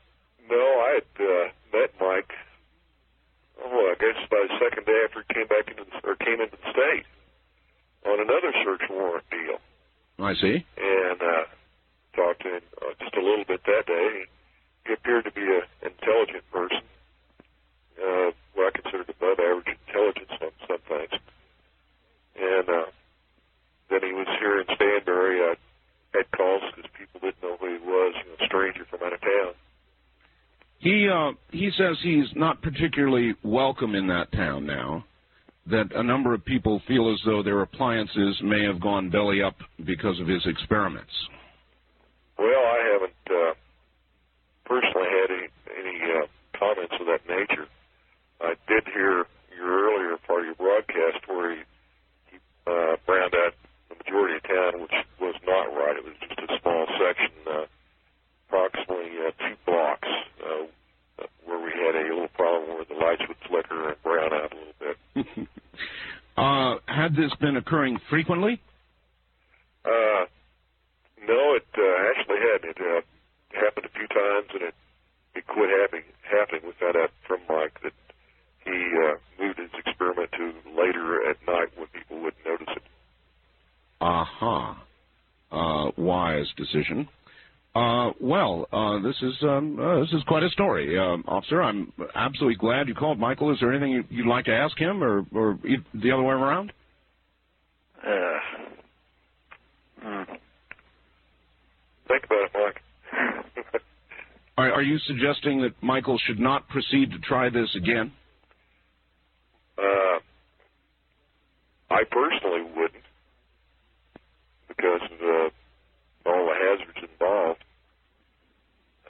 no, 0.49 0.55
I 0.55 0.99
had 0.99 1.26
uh, 1.26 1.78
met 1.78 1.91
Mike. 1.99 2.32
Oh, 3.63 3.91
I 3.91 3.95
guess 3.99 4.15
by 4.30 4.45
the 4.47 4.53
second 4.63 4.86
day 4.86 4.99
after 5.05 5.24
he 5.28 5.34
came 5.34 5.47
back 5.47 5.68
into 5.70 5.84
the, 5.84 6.07
or 6.07 6.15
came 6.15 6.39
into 6.41 6.55
the 6.55 6.72
state 6.72 7.05
on 8.05 8.20
another 8.22 8.53
search 8.63 8.82
warrant 8.89 9.26
deal, 9.30 9.59
I 10.26 10.34
see. 10.36 10.65
and 10.78 11.22
uh, 11.22 11.43
him 12.56 12.62
uh, 12.82 12.93
just 13.00 13.16
a 13.16 13.22
little 13.22 13.45
bit 13.48 13.62
that 13.66 13.86
day. 13.86 14.26
He 14.86 14.93
appeared 14.93 15.26
to 15.26 15.32
be 15.32 15.41
an 15.41 15.68
intelligent 15.84 16.43
person, 16.52 16.84
uh, 18.00 18.32
what 18.56 18.72
I 18.72 18.80
considered 18.80 19.10
above 19.10 19.39
average 19.39 19.76
intelligence 19.88 20.32
on 20.41 20.52
some 20.68 20.84
things. 20.88 21.22
And 22.39 22.70
uh, 22.70 22.89
then 23.89 24.00
he 24.04 24.14
was 24.14 24.28
here 24.39 24.62
in 24.62 24.68
Stanberry. 24.68 25.43
I 25.43 25.56
had 26.16 26.32
calls 26.32 26.62
because 26.76 26.89
people 26.98 27.20
didn't 27.20 27.41
know 27.43 27.58
who 27.60 27.68
he 27.68 27.80
was, 27.84 28.16
you 28.16 28.32
know, 28.32 28.38
a 28.39 28.45
stranger 28.45 28.86
from 28.89 29.04
out 29.04 29.14
of 29.14 29.22
town. 29.22 29.54
He 30.80 31.10
uh, 31.10 31.32
he 31.52 31.72
says 31.78 31.98
he's 32.04 32.28
not 32.36 32.62
particularly 32.62 33.34
welcome 33.43 33.95
in 33.95 34.08
that 34.08 34.32
town 34.32 34.66
now. 34.66 35.06
That 35.66 35.91
a 35.95 36.04
number 36.04 36.34
of 36.34 36.45
people 36.45 36.82
feel 36.88 37.12
as 37.12 37.20
though 37.26 37.43
their 37.43 37.62
appliances 37.62 38.38
may 38.41 38.64
have 38.64 38.80
gone 38.80 39.10
belly 39.10 39.41
up 39.41 39.56
because 39.86 40.18
of 40.22 40.28
his 40.28 40.45
experiments. 40.45 41.12
Well, 42.38 42.63
I 42.65 42.79
haven't 42.93 43.23
uh, 43.29 43.53
personally 44.65 45.09
had 45.09 45.29
any, 45.31 45.47
any 45.73 45.97
uh, 46.11 46.27
comments 46.57 46.93
of 46.99 47.07
that 47.07 47.27
nature. 47.27 47.67
I 48.41 48.53
did 48.67 48.85
hear 48.93 49.25
your 49.57 49.89
earlier 49.89 50.17
part 50.27 50.41
of 50.41 50.45
your 50.45 50.55
broadcast 50.55 51.27
where 51.27 51.55
he, 51.55 51.61
he 52.31 52.38
uh, 52.67 52.97
browned 53.05 53.33
out 53.33 53.53
the 53.89 53.95
majority 53.95 54.35
of 54.38 54.43
town, 54.43 54.81
which 54.81 54.93
was 55.19 55.35
not 55.45 55.73
right. 55.73 55.97
It 55.97 56.05
was 56.05 56.13
just 56.21 56.39
a 56.39 56.59
small 56.61 56.85
section, 57.01 57.33
uh, 57.49 57.65
approximately 58.47 59.11
uh, 59.25 59.31
two 59.41 59.55
blocks, 59.65 60.07
uh, 60.45 61.25
where 61.45 61.59
we 61.59 61.71
had 61.71 61.95
a 61.95 62.13
little 62.13 62.27
problem 62.29 62.75
where 62.75 62.85
the 62.85 62.93
lights 62.93 63.23
would 63.27 63.38
flicker 63.49 63.89
and 63.89 64.03
brown 64.03 64.33
out 64.33 64.53
a 64.53 64.55
little 64.55 64.77
bit. 64.79 65.47
uh, 66.38 66.75
had 66.85 67.15
this 67.15 67.33
been 67.39 67.57
occurring 67.57 67.99
frequently? 68.09 68.61
Uh, 69.83 70.25
no, 71.28 71.55
it 71.55 71.67
uh, 71.78 72.09
actually 72.09 72.39
hadn't. 72.39 72.78
It 72.78 72.80
uh, 72.80 73.01
happened 73.59 73.86
a 73.86 73.89
few 73.97 74.07
times, 74.07 74.47
and 74.53 74.63
it 74.63 74.75
it 75.36 75.47
quit 75.47 75.69
happening. 75.82 76.05
Happening. 76.23 76.61
We 76.65 76.73
found 76.80 76.97
out 76.97 77.11
from 77.28 77.39
Mike 77.49 77.80
that 77.84 77.93
he 78.65 78.71
uh, 79.05 79.15
moved 79.41 79.59
his 79.59 79.69
experiment 79.78 80.30
to 80.34 80.53
later 80.75 81.30
at 81.30 81.38
night 81.47 81.69
when 81.78 81.88
people 81.88 82.19
wouldn't 82.21 82.45
notice 82.45 82.67
it. 82.75 82.84
Aha. 84.01 84.84
Uh, 85.51 85.91
wise 85.97 86.47
decision. 86.57 87.07
Uh, 87.73 88.11
well, 88.19 88.67
uh, 88.73 88.99
this 88.99 89.15
is 89.21 89.34
um, 89.43 89.80
uh, 89.80 89.99
this 89.99 90.11
is 90.11 90.23
quite 90.28 90.43
a 90.43 90.49
story, 90.49 90.97
um, 90.97 91.23
officer. 91.28 91.61
I'm 91.61 91.93
absolutely 92.15 92.55
glad 92.55 92.88
you 92.88 92.95
called, 92.95 93.19
Michael. 93.19 93.51
Is 93.53 93.59
there 93.59 93.71
anything 93.71 93.91
you, 93.91 94.03
you'd 94.09 94.28
like 94.28 94.45
to 94.45 94.53
ask 94.53 94.78
him, 94.78 95.03
or 95.03 95.25
or 95.32 95.59
e- 95.65 95.78
the 95.93 96.11
other 96.11 96.23
way 96.23 96.34
around? 96.34 96.73
Uh, 98.03 98.39
mm, 100.03 100.25
Think 102.08 102.24
about 102.26 102.45
it, 102.45 102.51
Mike. 102.53 103.82
Are, 104.58 104.72
are 104.72 104.82
you 104.82 104.97
suggesting 105.05 105.62
that 105.62 105.74
Michael 105.84 106.18
should 106.26 106.39
not 106.39 106.68
proceed 106.68 107.12
to 107.12 107.20
try 107.20 107.47
this 107.49 107.70
again? 107.76 108.12
uh, 109.78 110.18
I 111.91 112.01
personally 112.10 112.64
wouldn't 112.76 113.03
because 114.68 115.01
of 115.03 115.22
uh, 115.22 116.30
all 116.30 116.45
the 116.47 116.55
hazards 116.60 117.12
involved. 117.12 117.64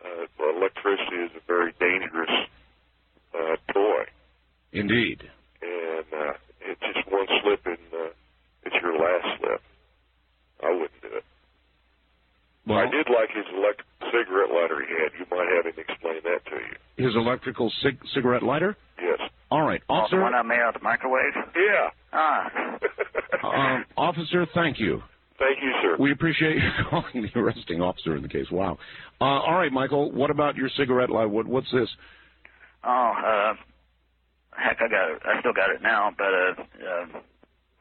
Uh, 0.04 0.26
electricity 0.58 1.16
is 1.16 1.32
a 1.38 1.42
very 1.48 1.74
dangerous 1.80 2.30
uh, 3.34 3.56
toy. 3.74 4.04
Indeed. 4.74 5.24
and 5.62 6.06
uh, 6.14 6.34
it's 6.60 6.82
just 6.94 7.10
one 7.10 7.26
slip 7.42 7.66
and 7.66 7.78
uh, 7.94 8.10
it's 8.64 8.76
your 8.82 8.98
last 9.00 9.40
slip. 9.40 9.62
I 10.62 10.72
wouldn't 10.72 11.02
do 11.02 11.08
it. 11.08 11.24
Well, 12.68 12.80
I 12.80 12.86
did 12.92 13.08
like 13.08 13.30
his 13.32 13.46
electric 13.56 13.88
cigarette 14.12 14.52
lighter 14.52 14.84
he 14.84 14.92
had. 14.94 15.12
You 15.18 15.26
might 15.32 15.48
have 15.56 15.66
him 15.66 15.80
explain 15.80 16.20
that 16.24 16.44
to 16.52 16.56
you. 16.60 17.06
his 17.06 17.16
electrical 17.16 17.72
cig- 17.82 18.00
cigarette 18.14 18.44
lighter. 18.44 18.76
Yes. 19.02 19.20
All 19.50 19.62
right, 19.62 19.82
oh, 19.88 19.94
the 19.96 20.02
officer. 20.02 20.22
one 20.22 20.34
I 20.36 20.42
made 20.42 20.60
out 20.60 20.76
of 20.76 20.82
the 20.82 20.84
microwave? 20.84 21.34
Yeah. 21.56 21.90
Ah. 22.14 22.52
Um, 23.44 23.86
officer, 23.96 24.46
thank 24.56 24.80
you. 24.80 25.02
Thank 25.38 25.62
you, 25.62 25.72
sir. 25.82 25.96
We 26.00 26.12
appreciate 26.12 26.56
you 26.56 26.70
calling 26.90 27.22
the 27.22 27.40
arresting 27.40 27.82
officer 27.82 28.16
in 28.16 28.24
the 28.24 28.28
case. 28.28 28.48
Wow. 28.52 28.78
Uh, 29.22 29.26
all 29.26 29.56
right, 29.56 29.72
Michael. 29.72 30.12
What 30.12 30.32
about 30.32 30.56
your 30.56 30.70
cigarette 30.76 31.10
lighter? 31.12 31.30
What, 31.30 31.46
what's 31.48 31.72
this? 31.72 31.88
Oh, 32.84 33.14
uh, 33.16 33.54
heck, 34.58 34.78
I 34.82 34.88
got 34.90 35.12
it. 35.12 35.22
I 35.24 35.40
still 35.40 35.54
got 35.54 35.70
it 35.70 35.82
now, 35.84 36.12
but 36.18 36.26
uh, 36.34 36.52
uh, 36.90 37.06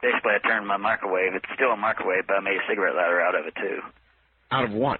basically, 0.01 0.33
I 0.37 0.47
turned 0.47 0.67
my 0.67 0.77
microwave. 0.77 1.33
It's 1.33 1.49
still 1.55 1.71
a 1.71 1.77
microwave, 1.77 2.27
but 2.27 2.37
I 2.37 2.39
made 2.41 2.57
a 2.57 2.65
cigarette 2.69 2.95
lighter 2.95 3.19
out 3.19 3.35
of 3.35 3.45
it 3.47 3.55
too. 3.55 3.79
Out 4.51 4.65
of 4.65 4.71
what? 4.71 4.99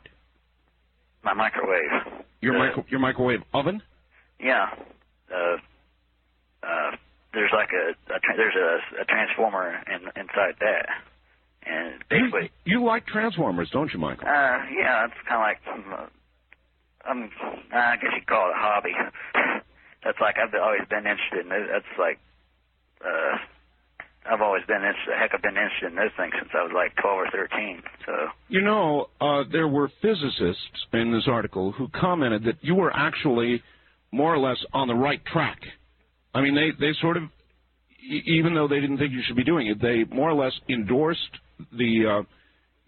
My 1.24 1.34
microwave. 1.34 2.24
Your 2.42 2.56
Uh, 2.56 2.60
micro- 2.60 2.86
your 2.90 3.00
microwave 3.00 3.44
oven? 3.54 3.82
Yeah. 4.40 4.70
Uh, 5.34 5.58
uh, 6.64 6.92
there's 7.34 7.52
like 7.54 7.70
a, 7.72 8.14
a 8.14 8.20
tra- 8.20 8.36
there's 8.38 8.56
a, 8.56 9.02
a 9.02 9.06
transformer 9.06 9.82
in, 9.88 10.02
inside 10.20 10.56
that, 10.60 10.86
and 11.64 12.04
basically, 12.10 12.52
You, 12.66 12.80
you 12.80 12.86
like 12.86 13.06
transformers, 13.06 13.70
don't 13.72 13.92
you, 13.94 14.00
Michael? 14.00 14.28
uh, 14.28 14.58
yeah, 14.72 15.06
it's 15.06 15.14
kind 15.28 15.42
of 15.42 15.42
like, 15.42 15.60
um, 15.68 15.94
uh, 15.94 17.12
um, 17.12 17.30
I 17.74 17.96
guess 17.98 18.12
you 18.14 18.20
could 18.22 18.28
call 18.28 18.50
it 18.50 18.54
a 18.56 18.60
hobby. 18.60 18.94
That's 20.04 20.20
like 20.22 20.36
I've 20.38 20.54
always 20.56 20.82
been 20.90 21.06
interested 21.06 21.40
in. 21.42 21.50
Those. 21.50 21.68
That's 21.72 22.00
like, 22.00 22.20
uh, 23.06 23.38
I've 24.30 24.42
always 24.42 24.64
been 24.68 24.78
interested. 24.78 25.14
Heck, 25.20 25.32
I've 25.34 25.42
been 25.42 25.56
interested 25.58 25.88
in 25.92 25.96
those 25.96 26.12
things 26.18 26.34
since 26.38 26.50
I 26.54 26.64
was 26.64 26.72
like 26.74 26.96
12 27.02 27.18
or 27.18 27.28
13. 27.32 27.82
So, 28.06 28.12
You 28.50 28.62
know, 28.62 29.08
uh, 29.22 29.44
there 29.52 29.68
were 29.68 29.90
physicists 30.02 30.86
in 30.94 31.12
this 31.12 31.28
article 31.28 31.72
who 31.72 31.88
commented 31.90 32.44
that 32.46 32.56
you 32.62 32.76
were 32.76 32.92
actually 32.96 33.62
more 34.12 34.34
or 34.34 34.38
less 34.40 34.58
on 34.74 34.88
the 34.88 34.96
right 34.96 35.24
track. 35.26 35.60
I 36.34 36.42
mean, 36.42 36.56
they, 36.56 36.72
they 36.80 36.94
sort 37.02 37.18
of, 37.18 37.24
even 38.26 38.54
though 38.54 38.68
they 38.68 38.80
didn't 38.80 38.98
think 39.00 39.12
you 39.12 39.22
should 39.26 39.36
be 39.36 39.44
doing 39.44 39.68
it, 39.68 39.82
they 39.82 40.04
more 40.14 40.30
or 40.30 40.34
less 40.34 40.54
endorsed 40.70 41.20
the 41.72 42.06
uh, 42.06 42.24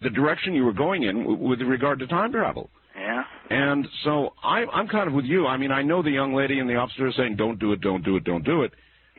the 0.02 0.08
direction 0.10 0.54
you 0.54 0.64
were 0.64 0.72
going 0.72 1.02
in 1.02 1.18
w- 1.24 1.36
with 1.48 1.60
regard 1.60 1.98
to 1.98 2.06
time 2.06 2.32
travel. 2.32 2.70
yeah. 2.98 3.22
And 3.50 3.86
so 4.04 4.32
I, 4.42 4.64
I'm 4.72 4.88
kind 4.88 5.08
of 5.08 5.12
with 5.12 5.24
you. 5.26 5.46
I 5.46 5.56
mean, 5.58 5.72
I 5.72 5.82
know 5.82 6.02
the 6.02 6.10
young 6.10 6.32
lady 6.32 6.58
and 6.60 6.70
the 6.70 6.76
officer 6.76 7.08
are 7.08 7.12
saying, 7.12 7.36
"Don't 7.36 7.58
do 7.58 7.72
it, 7.72 7.80
don't 7.80 8.02
do 8.04 8.16
it, 8.16 8.24
don't 8.24 8.44
do 8.44 8.62
it." 8.62 8.72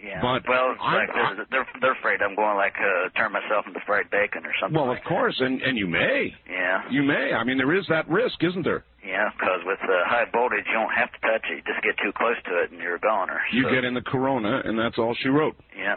Yeah. 0.04 0.22
But 0.22 0.48
well, 0.50 0.72
it's 0.72 0.82
I'm- 0.82 1.08
like 1.08 1.14
they're, 1.14 1.46
they're 1.52 1.68
they're 1.82 1.94
afraid 1.94 2.22
I'm 2.22 2.36
going 2.36 2.58
like 2.58 2.74
uh, 2.80 3.10
turn 3.18 3.32
myself 3.32 3.66
into 3.68 3.80
fried 3.86 4.10
bacon 4.10 4.46
or 4.46 4.54
something. 4.60 4.76
Well, 4.76 4.90
of 4.92 4.98
like 4.98 5.04
course, 5.06 5.36
and 5.40 5.62
and 5.62 5.78
you 5.78 5.88
may, 5.88 6.34
Yeah. 6.50 6.82
you 6.90 7.04
may. 7.04 7.34
I 7.34 7.44
mean, 7.44 7.58
there 7.58 7.76
is 7.76 7.86
that 7.90 8.10
risk, 8.10 8.44
isn't 8.44 8.64
there? 8.64 8.84
Yeah, 9.06 9.30
because 9.38 9.62
with 9.66 9.80
uh, 9.84 9.88
high 10.06 10.26
voltage, 10.32 10.66
you 10.68 10.74
don't 10.74 10.94
have 10.94 11.12
to 11.12 11.20
touch 11.22 11.46
it. 11.50 11.56
You 11.58 11.74
just 11.74 11.84
get 11.84 11.98
too 12.04 12.12
close 12.16 12.36
to 12.46 12.64
it, 12.64 12.72
and 12.72 12.80
you're 12.80 12.96
a 12.96 13.00
goner. 13.00 13.40
You 13.52 13.70
get 13.70 13.84
in 13.84 13.94
the 13.94 14.02
Corona, 14.02 14.62
and 14.66 14.78
that's 14.78 14.98
all 14.98 15.16
she 15.22 15.30
wrote. 15.30 15.56
Yeah. 15.78 15.96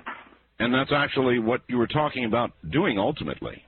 And 0.59 0.73
that's 0.73 0.93
actually 0.93 1.39
what 1.39 1.63
you 1.69 1.77
were 1.79 1.87
talking 1.89 2.25
about 2.25 2.53
doing 2.71 2.99
ultimately, 2.99 3.63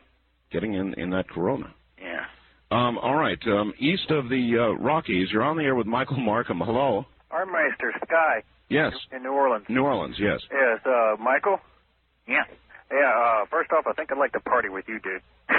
getting 0.52 0.74
in 0.74 0.94
in 0.94 1.10
that 1.10 1.28
Corona. 1.28 1.72
Yeah. 2.00 2.24
Um, 2.70 2.98
all 2.98 3.14
right, 3.14 3.38
um, 3.46 3.72
east 3.78 4.10
of 4.10 4.28
the 4.28 4.56
uh, 4.58 4.82
Rockies, 4.82 5.28
you're 5.32 5.42
on 5.44 5.56
the 5.56 5.64
air 5.64 5.74
with 5.74 5.86
Michael 5.86 6.16
Markham. 6.18 6.60
Hello. 6.60 7.06
Armeister 7.30 7.90
Sky 8.06 8.42
Yes, 8.68 8.92
in 9.12 9.22
New 9.22 9.32
Orleans. 9.32 9.64
New 9.68 9.82
Orleans. 9.82 10.16
Yes. 10.18 10.40
Yes, 10.50 10.80
uh, 10.84 11.16
Michael. 11.22 11.58
Yeah. 12.26 12.42
Yeah. 12.90 13.12
Uh, 13.42 13.46
first 13.50 13.70
off, 13.72 13.86
I 13.86 13.92
think 13.92 14.10
I'd 14.12 14.18
like 14.18 14.32
to 14.32 14.40
party 14.40 14.68
with 14.68 14.86
you, 14.88 14.98
dude. 15.00 15.22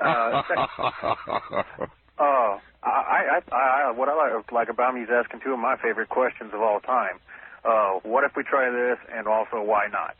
uh, 0.00 0.42
sec- 0.48 0.58
uh, 2.18 2.22
I, 2.22 2.60
I, 2.82 3.40
I, 3.52 3.92
what 3.94 4.08
I 4.08 4.14
like, 4.14 4.52
like 4.52 4.68
about 4.70 4.94
him, 4.94 5.00
he's 5.00 5.10
asking 5.12 5.40
two 5.44 5.52
of 5.52 5.58
my 5.58 5.76
favorite 5.82 6.08
questions 6.08 6.52
of 6.54 6.60
all 6.62 6.80
time. 6.80 7.20
Uh, 7.64 8.00
what 8.08 8.24
if 8.24 8.32
we 8.36 8.42
try 8.42 8.70
this, 8.70 8.98
and 9.14 9.26
also 9.26 9.60
why 9.62 9.86
not? 9.92 10.16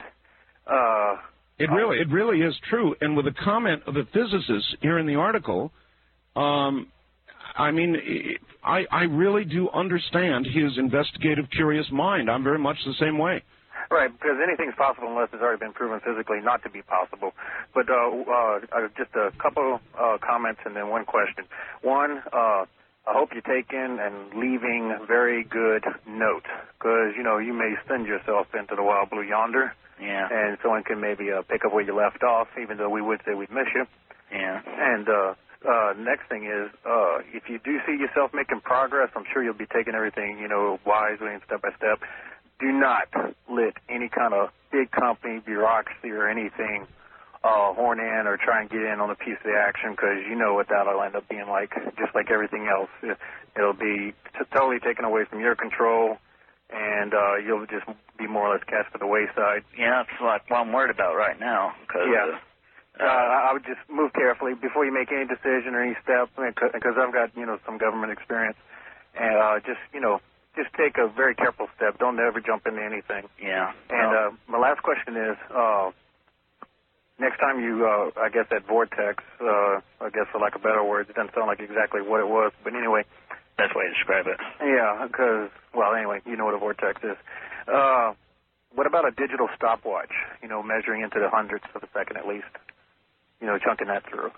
Uh, 0.66 1.16
It 1.58 1.70
really, 1.70 1.98
it 2.00 2.10
really 2.10 2.42
is 2.42 2.54
true. 2.68 2.94
And 3.00 3.16
with 3.16 3.24
the 3.24 3.32
comment 3.32 3.82
of 3.86 3.94
the 3.94 4.06
physicists 4.12 4.76
here 4.82 4.98
in 4.98 5.06
the 5.06 5.14
article, 5.16 5.72
um, 6.36 6.88
I 7.56 7.70
mean, 7.70 7.96
I, 8.64 8.84
I 8.90 9.02
really 9.04 9.44
do 9.44 9.68
understand 9.70 10.46
his 10.46 10.76
investigative, 10.78 11.46
curious 11.50 11.86
mind. 11.90 12.30
I'm 12.30 12.44
very 12.44 12.58
much 12.58 12.76
the 12.84 12.94
same 13.00 13.18
way. 13.18 13.42
Right, 13.90 14.12
because 14.12 14.36
anything's 14.46 14.76
possible 14.76 15.08
unless 15.08 15.30
it's 15.32 15.42
already 15.42 15.58
been 15.58 15.72
proven 15.72 16.00
physically 16.00 16.38
not 16.42 16.62
to 16.62 16.70
be 16.70 16.82
possible. 16.82 17.32
But 17.74 17.88
uh, 17.90 17.94
uh, 17.94 18.60
uh, 18.70 18.88
just 18.96 19.10
a 19.16 19.32
couple 19.42 19.80
uh, 19.98 20.18
comments 20.22 20.60
and 20.64 20.76
then 20.76 20.88
one 20.90 21.04
question. 21.04 21.44
One, 21.82 22.22
uh, 22.32 22.66
I 23.08 23.12
hope 23.12 23.30
you 23.34 23.40
take 23.40 23.72
in 23.72 23.98
and 24.00 24.38
leaving 24.38 24.94
very 25.08 25.42
good 25.42 25.84
notes, 26.06 26.46
because 26.78 27.14
you 27.16 27.24
know 27.24 27.38
you 27.38 27.52
may 27.52 27.74
send 27.88 28.06
yourself 28.06 28.46
into 28.54 28.76
the 28.76 28.82
wild 28.84 29.10
blue 29.10 29.22
yonder, 29.22 29.72
Yeah. 30.00 30.28
and 30.30 30.58
someone 30.62 30.84
can 30.84 31.00
maybe 31.00 31.32
uh, 31.32 31.42
pick 31.42 31.64
up 31.64 31.72
where 31.72 31.82
you 31.82 31.96
left 31.96 32.22
off, 32.22 32.48
even 32.62 32.76
though 32.76 32.90
we 32.90 33.02
would 33.02 33.20
say 33.26 33.34
we'd 33.34 33.50
miss 33.50 33.66
you. 33.74 33.86
Yeah. 34.30 34.60
And 34.64 35.08
uh, 35.08 35.34
uh, 35.66 35.92
next 35.98 36.28
thing 36.28 36.44
is, 36.44 36.70
uh, 36.86 37.18
if 37.32 37.48
you 37.48 37.58
do 37.62 37.78
see 37.86 37.96
yourself 37.98 38.32
making 38.32 38.60
progress, 38.60 39.10
I'm 39.14 39.24
sure 39.32 39.42
you'll 39.42 39.54
be 39.54 39.66
taking 39.66 39.94
everything, 39.94 40.38
you 40.40 40.48
know, 40.48 40.78
wisely 40.86 41.32
and 41.34 41.42
step 41.46 41.62
by 41.62 41.70
step. 41.76 42.00
Do 42.60 42.72
not 42.72 43.08
let 43.48 43.74
any 43.88 44.08
kind 44.08 44.34
of 44.34 44.50
big 44.72 44.90
company, 44.90 45.40
bureaucracy, 45.44 46.10
or 46.10 46.28
anything 46.28 46.86
uh, 47.42 47.72
horn 47.72 48.00
in 48.00 48.26
or 48.26 48.36
try 48.36 48.60
and 48.60 48.70
get 48.70 48.82
in 48.82 49.00
on 49.00 49.10
a 49.10 49.16
piece 49.16 49.36
of 49.40 49.44
the 49.44 49.56
action 49.56 49.92
because 49.92 50.20
you 50.28 50.36
know 50.36 50.54
what 50.54 50.68
that'll 50.68 51.00
end 51.02 51.16
up 51.16 51.28
being 51.28 51.48
like, 51.48 51.72
just 51.98 52.14
like 52.14 52.30
everything 52.30 52.68
else. 52.68 52.90
It, 53.02 53.16
it'll 53.56 53.72
be 53.72 54.12
t- 54.36 54.44
totally 54.52 54.78
taken 54.80 55.04
away 55.04 55.24
from 55.24 55.40
your 55.40 55.56
control, 55.56 56.18
and 56.68 57.14
uh, 57.14 57.36
you'll 57.36 57.66
just 57.66 57.86
be 58.18 58.26
more 58.26 58.48
or 58.48 58.54
less 58.54 58.64
cast 58.64 58.92
to 58.92 58.98
the 58.98 59.06
wayside. 59.06 59.64
Yeah, 59.76 60.04
that's 60.04 60.20
like 60.20 60.48
what 60.50 60.60
I'm 60.60 60.72
worried 60.72 60.90
about 60.92 61.16
right 61.16 61.40
now. 61.40 61.72
Cause, 61.88 62.08
Yeah. 62.12 62.36
Uh, 62.36 62.38
Uh, 62.98 63.04
I 63.04 63.52
would 63.52 63.64
just 63.64 63.80
move 63.88 64.12
carefully 64.12 64.54
before 64.54 64.84
you 64.84 64.92
make 64.92 65.10
any 65.12 65.24
decision 65.26 65.74
or 65.74 65.82
any 65.82 65.96
step, 66.02 66.28
because 66.36 66.96
I've 66.98 67.12
got 67.12 67.30
you 67.36 67.46
know 67.46 67.58
some 67.64 67.78
government 67.78 68.12
experience, 68.12 68.56
and 69.18 69.36
uh, 69.36 69.60
just 69.60 69.80
you 69.94 70.00
know 70.00 70.20
just 70.56 70.68
take 70.74 70.98
a 70.98 71.06
very 71.08 71.34
careful 71.34 71.68
step. 71.76 71.98
Don't 71.98 72.18
ever 72.18 72.40
jump 72.40 72.66
into 72.66 72.82
anything. 72.82 73.28
yeah. 73.40 73.72
And 73.88 74.10
Well, 74.10 74.28
uh, 74.28 74.30
my 74.50 74.58
last 74.58 74.82
question 74.82 75.16
is, 75.16 75.36
uh, 75.54 75.92
next 77.20 77.38
time 77.38 77.62
you, 77.62 77.86
uh, 77.86 78.10
I 78.20 78.28
guess 78.28 78.46
that 78.50 78.66
vortex, 78.66 79.22
uh, 79.40 79.78
I 80.02 80.10
guess 80.12 80.26
for 80.32 80.40
lack 80.40 80.56
of 80.56 80.62
better 80.62 80.82
words, 80.82 81.08
it 81.08 81.14
doesn't 81.14 81.32
sound 81.34 81.46
like 81.46 81.60
exactly 81.60 82.02
what 82.02 82.18
it 82.20 82.28
was, 82.28 82.50
but 82.64 82.74
anyway, 82.74 83.04
best 83.56 83.76
way 83.76 83.84
to 83.86 83.94
describe 83.94 84.26
it. 84.26 84.36
yeah, 84.60 85.06
because 85.06 85.48
well, 85.72 85.94
anyway, 85.94 86.20
you 86.26 86.36
know 86.36 86.44
what 86.46 86.54
a 86.54 86.58
vortex 86.58 87.00
is. 87.04 87.16
Uh, 87.70 88.12
what 88.74 88.86
about 88.86 89.06
a 89.06 89.12
digital 89.12 89.48
stopwatch? 89.56 90.12
You 90.42 90.48
know, 90.48 90.62
measuring 90.62 91.02
into 91.02 91.20
the 91.20 91.30
hundredths 91.30 91.68
of 91.74 91.82
a 91.82 91.88
second 91.94 92.16
at 92.16 92.26
least. 92.26 92.50
You 93.40 93.46
know, 93.46 93.58
chunking 93.58 93.86
that 93.88 94.02
through. 94.08 94.30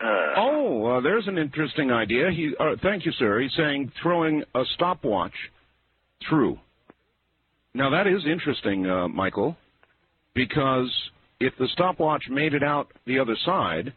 Uh, 0.00 0.32
Oh, 0.36 0.86
uh, 0.86 1.00
there's 1.00 1.26
an 1.28 1.36
interesting 1.38 1.90
idea. 1.92 2.30
He, 2.30 2.52
uh, 2.58 2.76
thank 2.82 3.04
you, 3.04 3.12
sir. 3.12 3.40
He's 3.40 3.52
saying 3.56 3.92
throwing 4.02 4.42
a 4.54 4.62
stopwatch 4.74 5.34
through. 6.28 6.58
Now 7.74 7.90
that 7.90 8.06
is 8.06 8.22
interesting, 8.26 8.86
uh, 8.90 9.08
Michael, 9.08 9.56
because 10.34 10.90
if 11.38 11.52
the 11.58 11.68
stopwatch 11.68 12.24
made 12.30 12.54
it 12.54 12.62
out 12.62 12.88
the 13.06 13.18
other 13.18 13.36
side, 13.44 13.92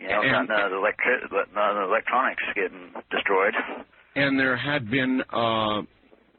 yeah, 0.00 0.20
and- 0.22 0.48
none 0.48 0.60
of 0.62 0.70
the, 0.70 0.76
electri- 0.76 1.54
none 1.54 1.70
of 1.76 1.76
the 1.76 1.92
electronics 1.92 2.42
getting 2.54 2.90
destroyed. 3.10 3.54
and 4.16 4.38
there 4.38 4.56
had 4.56 4.90
been, 4.90 5.22
uh, 5.30 5.82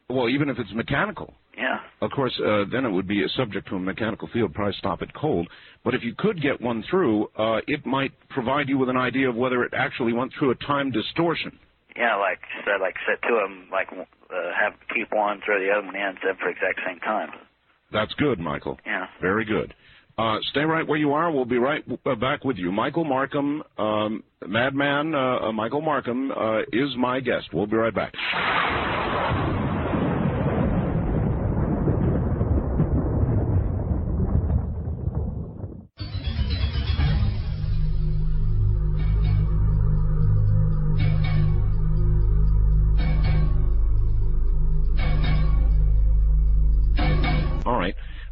well, 0.10 0.28
even 0.28 0.50
if 0.50 0.58
it's 0.60 0.74
mechanical, 0.74 1.34
Yeah. 1.58 1.80
of 2.02 2.12
course, 2.12 2.34
uh, 2.39 2.64
then 2.72 2.86
it 2.86 2.89
would 2.89 3.08
be 3.08 3.26
subject 3.36 3.68
to 3.70 3.76
a 3.76 3.80
mechanical 3.80 4.30
field, 4.32 4.54
probably 4.54 4.74
stop 4.80 5.02
it 5.02 5.14
cold. 5.14 5.47
But 5.84 5.93
if 5.93 6.04
you 6.04 6.16
could 6.18 6.41
get 6.41 6.62
one 6.62 6.84
through, 6.89 7.28
uh, 7.38 7.60
it 7.68 7.86
might 7.86 8.14
provide 8.30 8.70
you 8.70 8.78
with 8.78 8.89
an 8.89 8.97
idea 8.97 9.30
of 9.30 9.36
whether 9.36 9.64
it 9.64 9.74
actually 9.76 10.14
went 10.14 10.32
through 10.38 10.52
a 10.52 10.56
time 10.56 10.91
distortion. 10.91 11.60
Yeah, 11.95 12.16
like 12.16 12.39
said, 12.64 12.80
like 12.80 12.95
set 13.06 13.22
two 13.28 13.36
of 13.36 13.49
them, 13.49 13.68
like 13.72 13.88
uh, 13.91 14.36
have 14.60 14.74
keep 14.95 15.12
one, 15.12 15.41
throw 15.45 15.60
the 15.60 15.70
other 15.72 15.86
one 15.86 15.95
in, 15.95 16.14
set 16.26 16.38
for 16.39 16.45
the 16.45 16.52
exact 16.52 16.80
same 16.88 16.99
time. 16.99 17.30
That's 17.91 18.14
good, 18.14 18.39
Michael. 18.39 18.80
Yeah. 18.86 19.08
Very 19.20 19.43
good. 19.43 19.74
Uh, 20.18 20.38
stay 20.52 20.62
right 20.62 20.88
where 20.88 20.97
you 20.97 21.14
are. 21.14 21.32
We'll 21.32 21.45
be 21.45 21.58
right 21.58 21.84
uh, 22.06 22.16
back 22.16 22.43
with 22.43 22.58
you. 22.58 22.72
Michael 22.72 23.06
Markham, 23.06 23.64
um, 23.78 24.24
Madman 24.45 25.16
uh, 25.16 25.47
uh, 25.47 25.52
Michael 25.52 25.82
Markham, 25.82 26.32
uh, 26.32 26.62
is 26.72 26.95
my 26.97 27.20
guest. 27.20 27.47
We'll 27.54 27.68
be 27.68 27.78
right 27.78 27.93
back. 27.93 28.14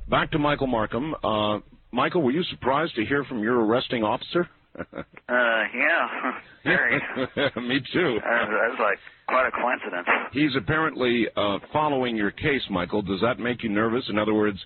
Back 0.10 0.32
to 0.32 0.40
Michael 0.40 0.68
Markham. 0.68 1.14
Uh, 1.24 1.60
Michael, 1.92 2.24
were 2.24 2.32
you 2.32 2.44
surprised 2.44 2.96
to 2.96 3.06
hear 3.06 3.24
from 3.26 3.44
your 3.44 3.64
arresting 3.64 4.04
officer? 4.04 4.50
Uh, 4.76 4.94
yeah. 5.30 6.08
Very. 6.64 7.00
Me 7.58 7.80
too. 7.94 8.18
Uh, 8.18 8.46
was, 8.48 8.78
like 8.80 8.98
quite 9.28 9.48
a 9.48 9.52
coincidence. 9.52 10.08
He's 10.32 10.56
apparently 10.58 11.28
uh, 11.36 11.60
following 11.72 12.16
your 12.16 12.32
case, 12.32 12.62
Michael. 12.72 13.02
Does 13.02 13.22
that 13.22 13.40
make 13.40 13.62
you 13.62 13.70
nervous? 13.70 14.04
In 14.10 14.18
other 14.18 14.34
words, 14.34 14.58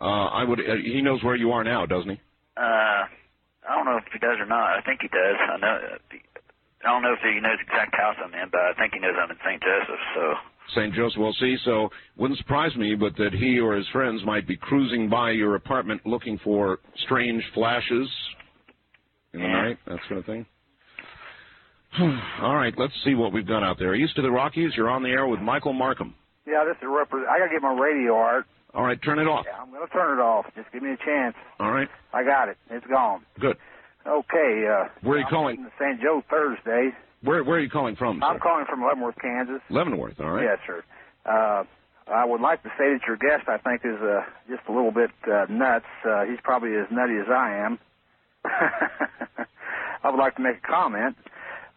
uh, 0.00 0.04
I 0.04 0.44
would. 0.44 0.60
Uh, 0.60 0.76
he 0.82 1.00
knows 1.00 1.22
where 1.22 1.36
you 1.36 1.52
are 1.52 1.64
now, 1.64 1.86
doesn't 1.86 2.10
he? 2.10 2.20
Uh, 2.56 2.60
I 2.60 3.74
don't 3.76 3.86
know 3.86 3.96
if 3.96 4.04
he 4.12 4.18
does 4.18 4.36
or 4.38 4.46
not. 4.46 4.76
I 4.76 4.82
think 4.84 5.00
he 5.00 5.08
does. 5.08 5.36
I 5.40 5.56
know. 5.58 5.78
I 6.84 6.92
don't 6.92 7.02
know 7.02 7.14
if 7.14 7.20
he 7.24 7.40
knows 7.40 7.56
exact 7.62 7.96
house 7.96 8.16
I'm 8.20 8.34
in, 8.34 8.50
but 8.52 8.60
I 8.60 8.72
think 8.76 8.92
he 8.92 9.00
knows 9.00 9.16
I'm 9.16 9.30
in 9.30 9.38
St. 9.40 9.62
Joseph. 9.62 10.02
So 10.14 10.34
St. 10.70 10.94
Joseph. 10.94 11.18
will 11.18 11.32
see, 11.34 11.56
so 11.64 11.90
wouldn't 12.16 12.38
surprise 12.38 12.74
me, 12.76 12.94
but 12.94 13.14
that 13.16 13.32
he 13.34 13.60
or 13.60 13.74
his 13.74 13.86
friends 13.88 14.22
might 14.24 14.46
be 14.48 14.56
cruising 14.56 15.08
by 15.08 15.30
your 15.32 15.54
apartment 15.56 16.00
looking 16.06 16.38
for 16.42 16.78
strange 17.04 17.42
flashes 17.54 18.08
in 19.32 19.40
the 19.40 19.46
Yeah. 19.46 19.52
night, 19.62 19.78
that 19.86 19.98
sort 20.08 20.18
of 20.20 20.26
thing. 20.26 20.46
All 22.42 22.56
right, 22.56 22.74
let's 22.76 22.92
see 23.04 23.14
what 23.14 23.32
we've 23.32 23.46
got 23.46 23.62
out 23.62 23.78
there. 23.78 23.94
East 23.94 24.16
of 24.18 24.24
the 24.24 24.30
Rockies, 24.30 24.72
you're 24.76 24.90
on 24.90 25.02
the 25.02 25.10
air 25.10 25.26
with 25.26 25.40
Michael 25.40 25.72
Markham. 25.72 26.14
Yeah, 26.46 26.64
this 26.66 26.76
is 26.78 26.84
repre- 26.88 27.26
I 27.28 27.38
gotta 27.38 27.50
get 27.52 27.62
my 27.62 27.72
radio 27.74 28.14
art. 28.16 28.46
All 28.74 28.82
right, 28.82 29.00
turn 29.02 29.18
it 29.20 29.28
off. 29.28 29.46
Yeah, 29.48 29.62
I'm 29.62 29.70
gonna 29.70 29.86
turn 29.88 30.18
it 30.18 30.22
off. 30.22 30.46
Just 30.56 30.72
give 30.72 30.82
me 30.82 30.90
a 30.90 30.96
chance. 30.96 31.36
All 31.60 31.70
right, 31.70 31.88
I 32.12 32.24
got 32.24 32.48
it. 32.48 32.56
It's 32.70 32.86
gone. 32.86 33.24
good. 33.38 33.56
Okay. 34.06 34.66
Uh, 34.68 34.88
Where 35.02 35.16
are 35.16 35.18
you 35.20 35.24
I'm 35.24 35.30
calling? 35.30 35.66
St. 35.80 36.00
Joe 36.02 36.22
Thursday. 36.28 36.90
Where 37.24 37.42
where 37.42 37.56
are 37.56 37.60
you 37.60 37.70
calling 37.70 37.96
from? 37.96 38.22
I'm 38.22 38.38
calling 38.38 38.66
from 38.68 38.82
Leavenworth, 38.82 39.16
Kansas. 39.20 39.60
Leavenworth. 39.70 40.20
All 40.20 40.30
right. 40.30 40.44
Yes, 40.44 40.58
sir. 40.66 40.84
Uh, 41.24 41.64
I 42.06 42.24
would 42.24 42.42
like 42.42 42.62
to 42.64 42.68
say 42.76 42.92
that 42.92 43.00
your 43.06 43.16
guest, 43.16 43.48
I 43.48 43.56
think, 43.56 43.80
is 43.84 44.00
uh, 44.00 44.22
just 44.48 44.62
a 44.68 44.72
little 44.72 44.90
bit 44.90 45.10
uh, 45.26 45.46
nuts. 45.48 45.86
Uh, 46.04 46.24
he's 46.24 46.38
probably 46.42 46.76
as 46.76 46.86
nutty 46.90 47.14
as 47.14 47.28
I 47.30 47.56
am. 47.64 47.78
I 50.04 50.10
would 50.10 50.18
like 50.18 50.36
to 50.36 50.42
make 50.42 50.58
a 50.58 50.66
comment. 50.66 51.16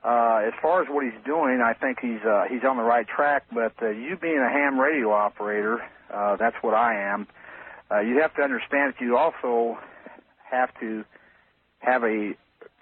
Uh, 0.04 0.42
as 0.46 0.54
far 0.62 0.82
as 0.82 0.90
what 0.90 1.06
he's 1.06 1.24
doing, 1.26 1.62
I 1.64 1.74
think 1.74 2.00
he's 2.02 2.22
uh, 2.28 2.44
he's 2.50 2.64
on 2.68 2.76
the 2.76 2.84
right 2.84 3.08
track. 3.08 3.46
But 3.54 3.74
uh, 3.82 3.90
you 3.90 4.18
being 4.18 4.40
a 4.40 4.50
ham 4.50 4.78
radio 4.78 5.12
operator, 5.12 5.80
uh, 6.14 6.36
that's 6.36 6.58
what 6.62 6.74
I 6.74 7.14
am. 7.14 7.28
Uh, 7.90 8.02
you 8.02 8.20
have 8.22 8.36
to 8.36 8.42
understand 8.42 8.94
that 8.94 9.02
you 9.02 9.18
also 9.18 9.78
have 10.52 10.78
to 10.82 11.06
have 11.80 12.04
a 12.04 12.34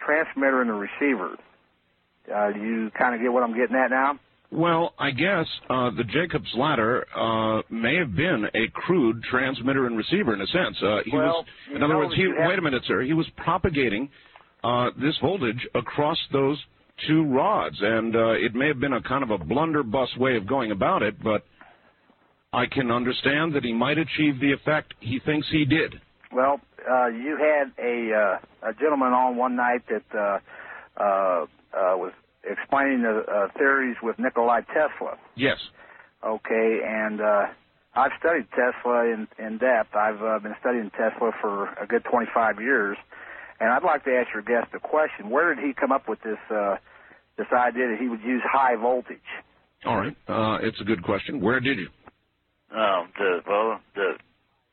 transmitter 0.03 0.61
and 0.61 0.71
a 0.71 0.73
receiver. 0.73 1.37
Uh, 2.33 2.51
do 2.51 2.59
you 2.59 2.91
kind 2.97 3.15
of 3.15 3.21
get 3.21 3.31
what 3.31 3.43
I'm 3.43 3.55
getting 3.55 3.75
at 3.75 3.91
now? 3.91 4.19
Well, 4.51 4.93
I 4.99 5.11
guess 5.11 5.45
uh, 5.69 5.89
the 5.91 6.03
Jacob's 6.03 6.53
ladder 6.55 7.05
uh, 7.15 7.61
may 7.69 7.95
have 7.97 8.15
been 8.15 8.45
a 8.53 8.67
crude 8.73 9.21
transmitter 9.23 9.85
and 9.87 9.97
receiver 9.97 10.33
in 10.33 10.41
a 10.41 10.47
sense. 10.47 10.77
Uh, 10.81 10.99
he 11.03 11.11
Well, 11.15 11.27
was, 11.27 11.45
in 11.75 11.83
other 11.83 11.97
words, 11.97 12.13
he, 12.15 12.27
wait 12.27 12.57
a 12.57 12.61
minute, 12.61 12.83
sir. 12.87 13.01
He 13.01 13.13
was 13.13 13.27
propagating 13.37 14.09
uh, 14.63 14.91
this 15.01 15.17
voltage 15.21 15.67
across 15.73 16.17
those 16.31 16.57
two 17.07 17.25
rods, 17.25 17.75
and 17.81 18.15
uh, 18.15 18.29
it 18.31 18.55
may 18.55 18.67
have 18.67 18.79
been 18.79 18.93
a 18.93 19.01
kind 19.01 19.23
of 19.23 19.31
a 19.31 19.37
blunderbuss 19.37 20.15
way 20.17 20.37
of 20.37 20.47
going 20.47 20.71
about 20.71 21.03
it, 21.03 21.21
but 21.21 21.43
I 22.53 22.65
can 22.67 22.91
understand 22.91 23.53
that 23.55 23.63
he 23.63 23.73
might 23.73 23.97
achieve 23.97 24.39
the 24.39 24.53
effect 24.53 24.93
he 25.01 25.19
thinks 25.25 25.47
he 25.51 25.65
did. 25.65 25.99
Well, 26.31 26.61
uh, 26.89 27.07
you 27.07 27.37
had 27.37 27.73
a 27.83 28.13
uh, 28.13 28.69
a 28.69 28.73
gentleman 28.73 29.11
on 29.11 29.35
one 29.35 29.55
night 29.55 29.81
that 29.89 30.41
uh, 31.75 31.97
was 31.97 32.13
explaining 32.43 33.01
the 33.01 33.23
uh, 33.27 33.47
theories 33.57 33.97
with 34.01 34.17
Nikolai 34.19 34.61
Tesla. 34.61 35.17
Yes. 35.35 35.57
Okay, 36.23 36.79
and 36.85 37.21
uh, 37.21 37.45
I've 37.93 38.11
studied 38.19 38.47
Tesla 38.51 39.05
in 39.05 39.27
in 39.37 39.57
depth. 39.57 39.95
I've 39.95 40.21
uh, 40.21 40.39
been 40.39 40.55
studying 40.59 40.89
Tesla 40.91 41.31
for 41.41 41.69
a 41.73 41.85
good 41.87 42.03
25 42.09 42.59
years, 42.59 42.97
and 43.59 43.71
I'd 43.71 43.83
like 43.83 44.03
to 44.05 44.11
ask 44.11 44.33
your 44.33 44.41
guest 44.41 44.73
a 44.73 44.79
question. 44.79 45.29
Where 45.29 45.53
did 45.53 45.63
he 45.63 45.73
come 45.73 45.91
up 45.91 46.09
with 46.09 46.21
this 46.23 46.39
uh, 46.49 46.77
this 47.37 47.47
idea 47.53 47.89
that 47.89 47.97
he 47.99 48.07
would 48.07 48.21
use 48.21 48.41
high 48.43 48.75
voltage? 48.75 49.29
All 49.85 49.97
right. 49.97 50.15
Uh, 50.27 50.57
it's 50.61 50.81
a 50.81 50.83
good 50.83 51.03
question. 51.03 51.41
Where 51.41 51.59
did 51.59 51.77
you? 51.77 51.89
Um, 52.71 53.11
the 53.17 53.41
well, 53.47 53.79
the 53.93 54.17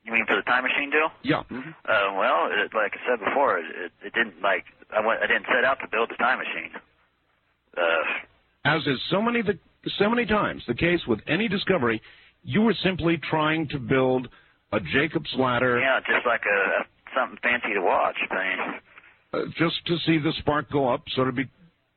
you 0.04 0.12
mean 0.12 0.26
for 0.26 0.36
the 0.36 0.42
time 0.42 0.64
machine 0.64 0.90
deal? 0.90 1.10
Yeah. 1.22 1.42
Uh, 1.46 2.16
well, 2.18 2.50
it, 2.50 2.74
like 2.74 2.94
I 2.96 3.00
said 3.06 3.22
before, 3.22 3.58
it, 3.58 3.66
it, 3.76 3.92
it 4.06 4.12
didn't 4.14 4.40
like 4.42 4.64
I 4.90 5.04
went 5.04 5.20
I 5.22 5.26
didn't 5.26 5.46
set 5.46 5.64
out 5.64 5.78
to 5.80 5.88
build 5.90 6.10
the 6.10 6.16
time 6.16 6.38
machine. 6.38 6.72
Uh, 7.76 7.82
As 8.64 8.82
is 8.86 8.98
so 9.10 9.20
many 9.22 9.42
the 9.42 9.58
so 9.98 10.08
many 10.08 10.24
times 10.26 10.62
the 10.68 10.74
case 10.74 11.00
with 11.08 11.20
any 11.26 11.48
discovery, 11.48 12.00
you 12.44 12.62
were 12.62 12.74
simply 12.84 13.18
trying 13.30 13.68
to 13.68 13.78
build 13.78 14.28
a 14.72 14.80
Jacob's 14.80 15.32
ladder 15.38 15.80
yeah, 15.80 15.98
just 16.00 16.24
like 16.26 16.42
a, 16.46 16.80
a 16.80 16.84
something 17.14 17.38
fancy 17.42 17.74
to 17.74 17.80
watch 17.82 18.16
thing. 18.28 18.80
uh, 19.34 19.38
just 19.58 19.84
to 19.86 19.96
see 20.06 20.18
the 20.18 20.32
spark 20.38 20.70
go 20.70 20.88
up, 20.88 21.02
sort 21.14 21.28
of 21.28 21.34
be 21.34 21.44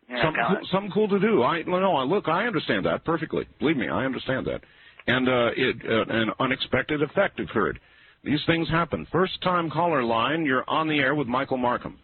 Yeah, 0.10 0.24
something, 0.24 0.42
kinda- 0.44 0.60
cool, 0.62 0.68
something 0.72 0.92
cool 0.92 1.08
to 1.10 1.20
do. 1.20 1.44
I 1.44 1.64
no, 1.64 1.96
I 1.96 2.04
look, 2.04 2.28
I 2.28 2.46
understand 2.48 2.86
that 2.86 3.06
perfectly. 3.06 3.48
Believe 3.60 3.78
me, 3.78 3.88
I 3.90 4.06
understand 4.06 4.46
that. 4.48 4.62
And 5.08 5.30
uh, 5.30 5.52
it, 5.56 5.76
uh, 5.88 6.06
an 6.14 6.32
unexpected 6.40 7.04
effect 7.04 7.40
occurred. 7.40 7.80
These 8.24 8.44
things 8.48 8.68
happen. 8.70 9.06
First 9.12 9.40
time 9.44 9.70
caller 9.70 10.04
line, 10.04 10.46
you're 10.46 10.68
on 10.68 10.88
the 10.88 10.98
air 10.98 11.14
with 11.14 11.28
Michael 11.28 11.58
Markham. 11.58 12.00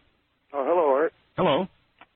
Oh, 0.53 0.63
hello, 0.63 0.93
Art. 1.01 1.13
Hello. 1.36 1.67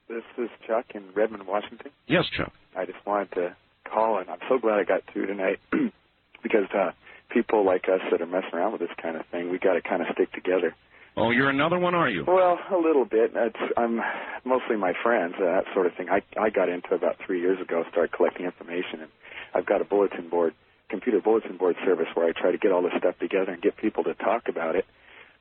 This 0.07 0.23
is 0.37 0.49
Chuck 0.67 0.85
in 0.93 1.03
Redmond, 1.15 1.47
Washington. 1.47 1.91
Yes, 2.07 2.25
Chuck. 2.37 2.51
I 2.77 2.85
just 2.85 3.03
wanted 3.05 3.31
to 3.31 3.55
call, 3.91 4.19
and 4.19 4.29
I'm 4.29 4.39
so 4.47 4.59
glad 4.59 4.79
I 4.79 4.83
got 4.83 5.01
through 5.11 5.25
tonight 5.25 5.59
because 6.43 6.69
uh, 6.75 6.91
people 7.29 7.65
like 7.65 7.85
us 7.89 8.01
that 8.11 8.21
are 8.21 8.27
messing 8.27 8.53
around 8.53 8.73
with 8.73 8.81
this 8.81 8.95
kind 9.01 9.15
of 9.17 9.25
thing, 9.27 9.49
we 9.49 9.57
got 9.57 9.73
to 9.73 9.81
kind 9.81 10.01
of 10.01 10.07
stick 10.13 10.31
together. 10.31 10.75
Oh, 11.17 11.31
you're 11.31 11.49
another 11.49 11.79
one, 11.79 11.95
are 11.95 12.09
you? 12.09 12.25
Well, 12.27 12.59
a 12.71 12.77
little 12.77 13.05
bit. 13.05 13.31
It's, 13.33 13.73
I'm 13.77 14.01
mostly 14.43 14.75
my 14.75 14.93
friends, 15.01 15.35
uh, 15.39 15.45
that 15.45 15.63
sort 15.73 15.87
of 15.87 15.95
thing. 15.95 16.09
I 16.09 16.21
I 16.39 16.49
got 16.49 16.69
into 16.69 16.93
about 16.93 17.15
three 17.25 17.39
years 17.39 17.59
ago, 17.59 17.83
started 17.89 18.11
collecting 18.11 18.45
information, 18.45 19.01
and 19.01 19.09
I've 19.55 19.65
got 19.65 19.81
a 19.81 19.85
bulletin 19.85 20.29
board, 20.29 20.53
computer 20.89 21.21
bulletin 21.21 21.57
board 21.57 21.77
service 21.83 22.07
where 22.13 22.27
I 22.27 22.31
try 22.39 22.51
to 22.51 22.57
get 22.57 22.71
all 22.71 22.83
this 22.83 22.91
stuff 22.97 23.17
together 23.17 23.53
and 23.53 23.61
get 23.61 23.77
people 23.77 24.03
to 24.03 24.13
talk 24.13 24.49
about 24.49 24.75
it. 24.75 24.85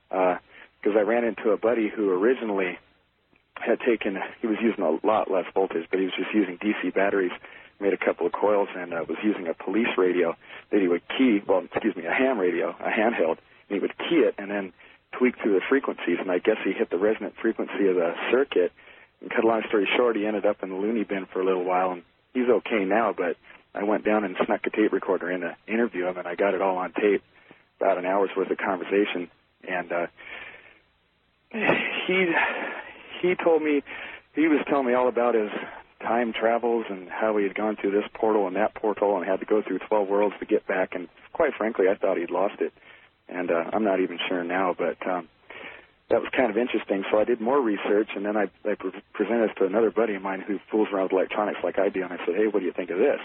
Because 0.09 0.97
I 0.97 1.01
ran 1.01 1.23
into 1.25 1.51
a 1.51 1.57
buddy 1.57 1.89
who 1.93 2.09
originally 2.09 2.77
had 3.55 3.79
taken, 3.79 4.17
he 4.41 4.47
was 4.47 4.57
using 4.61 4.83
a 4.83 5.05
lot 5.05 5.31
less 5.31 5.45
voltage, 5.53 5.87
but 5.89 5.99
he 5.99 6.05
was 6.05 6.13
just 6.17 6.33
using 6.33 6.57
DC 6.57 6.93
batteries, 6.93 7.31
made 7.79 7.93
a 7.93 7.97
couple 7.97 8.25
of 8.25 8.33
coils, 8.33 8.69
and 8.75 8.93
uh, 8.93 9.03
was 9.07 9.17
using 9.23 9.47
a 9.47 9.53
police 9.53 9.87
radio 9.97 10.35
that 10.71 10.81
he 10.81 10.87
would 10.87 11.01
key, 11.17 11.41
well, 11.47 11.63
excuse 11.63 11.95
me, 11.95 12.05
a 12.05 12.13
ham 12.13 12.39
radio, 12.39 12.69
a 12.79 12.89
handheld, 12.89 13.37
and 13.69 13.75
he 13.75 13.79
would 13.79 13.97
key 13.97 14.23
it 14.23 14.35
and 14.37 14.49
then 14.49 14.73
tweak 15.17 15.35
through 15.41 15.53
the 15.53 15.61
frequencies, 15.69 16.17
and 16.19 16.31
I 16.31 16.39
guess 16.39 16.57
he 16.63 16.71
hit 16.71 16.89
the 16.89 16.97
resonant 16.97 17.35
frequency 17.41 17.87
of 17.87 17.95
the 17.95 18.13
circuit. 18.31 18.71
And 19.21 19.29
cut 19.29 19.43
a 19.43 19.47
long 19.47 19.63
story 19.67 19.87
short, 19.95 20.15
he 20.15 20.25
ended 20.25 20.45
up 20.45 20.61
in 20.63 20.69
the 20.69 20.75
loony 20.75 21.03
bin 21.03 21.25
for 21.31 21.41
a 21.41 21.45
little 21.45 21.63
while, 21.63 21.91
and 21.91 22.03
he's 22.33 22.49
okay 22.49 22.83
now. 22.85 23.13
But 23.15 23.37
I 23.73 23.83
went 23.83 24.05
down 24.05 24.23
and 24.23 24.35
snuck 24.45 24.61
a 24.65 24.69
tape 24.69 24.91
recorder 24.91 25.31
in 25.31 25.41
to 25.41 25.55
interview 25.67 26.07
him, 26.07 26.17
and 26.17 26.27
I 26.27 26.35
got 26.35 26.53
it 26.53 26.61
all 26.61 26.77
on 26.77 26.91
tape, 26.93 27.23
about 27.79 27.97
an 27.97 28.05
hour's 28.05 28.29
worth 28.35 28.51
of 28.51 28.57
conversation. 28.57 29.29
And 29.67 29.91
uh, 29.91 30.07
he 32.07 32.25
he 33.29 33.35
told 33.35 33.61
me 33.61 33.83
he 34.33 34.47
was 34.47 34.59
telling 34.67 34.87
me 34.87 34.93
all 34.93 35.07
about 35.07 35.35
his 35.35 35.49
time 36.01 36.33
travels 36.33 36.85
and 36.89 37.09
how 37.09 37.35
he 37.37 37.43
had 37.43 37.55
gone 37.55 37.75
through 37.75 37.91
this 37.91 38.07
portal 38.13 38.47
and 38.47 38.55
that 38.55 38.75
portal 38.75 39.17
and 39.17 39.25
had 39.25 39.39
to 39.39 39.45
go 39.45 39.61
through 39.61 39.79
12 39.79 40.07
worlds 40.07 40.35
to 40.39 40.45
get 40.45 40.67
back. 40.67 40.93
And 40.93 41.07
quite 41.33 41.53
frankly, 41.57 41.85
I 41.89 41.95
thought 41.95 42.17
he'd 42.17 42.31
lost 42.31 42.61
it 42.61 42.73
and 43.27 43.51
uh, 43.51 43.65
I'm 43.73 43.83
not 43.83 43.99
even 43.99 44.19
sure 44.27 44.43
now, 44.43 44.75
but 44.77 44.97
um, 45.07 45.27
that 46.09 46.21
was 46.21 46.29
kind 46.35 46.51
of 46.51 46.57
interesting. 46.57 47.03
So 47.11 47.17
I 47.17 47.23
did 47.23 47.41
more 47.41 47.59
research, 47.59 48.09
and 48.15 48.25
then 48.25 48.37
I, 48.37 48.43
I 48.69 48.75
pre- 48.75 48.91
presented 49.13 49.49
this 49.49 49.55
to 49.57 49.65
another 49.65 49.91
buddy 49.91 50.15
of 50.15 50.21
mine 50.21 50.41
who 50.41 50.59
fools 50.69 50.89
around 50.93 51.05
with 51.05 51.13
electronics 51.13 51.59
like 51.63 51.79
I 51.79 51.89
do, 51.89 52.03
and 52.03 52.13
I 52.13 52.17
said, 52.25 52.35
"Hey, 52.35 52.47
what 52.47 52.59
do 52.59 52.65
you 52.65 52.73
think 52.73 52.89
of 52.89 52.99
this?" 52.99 53.19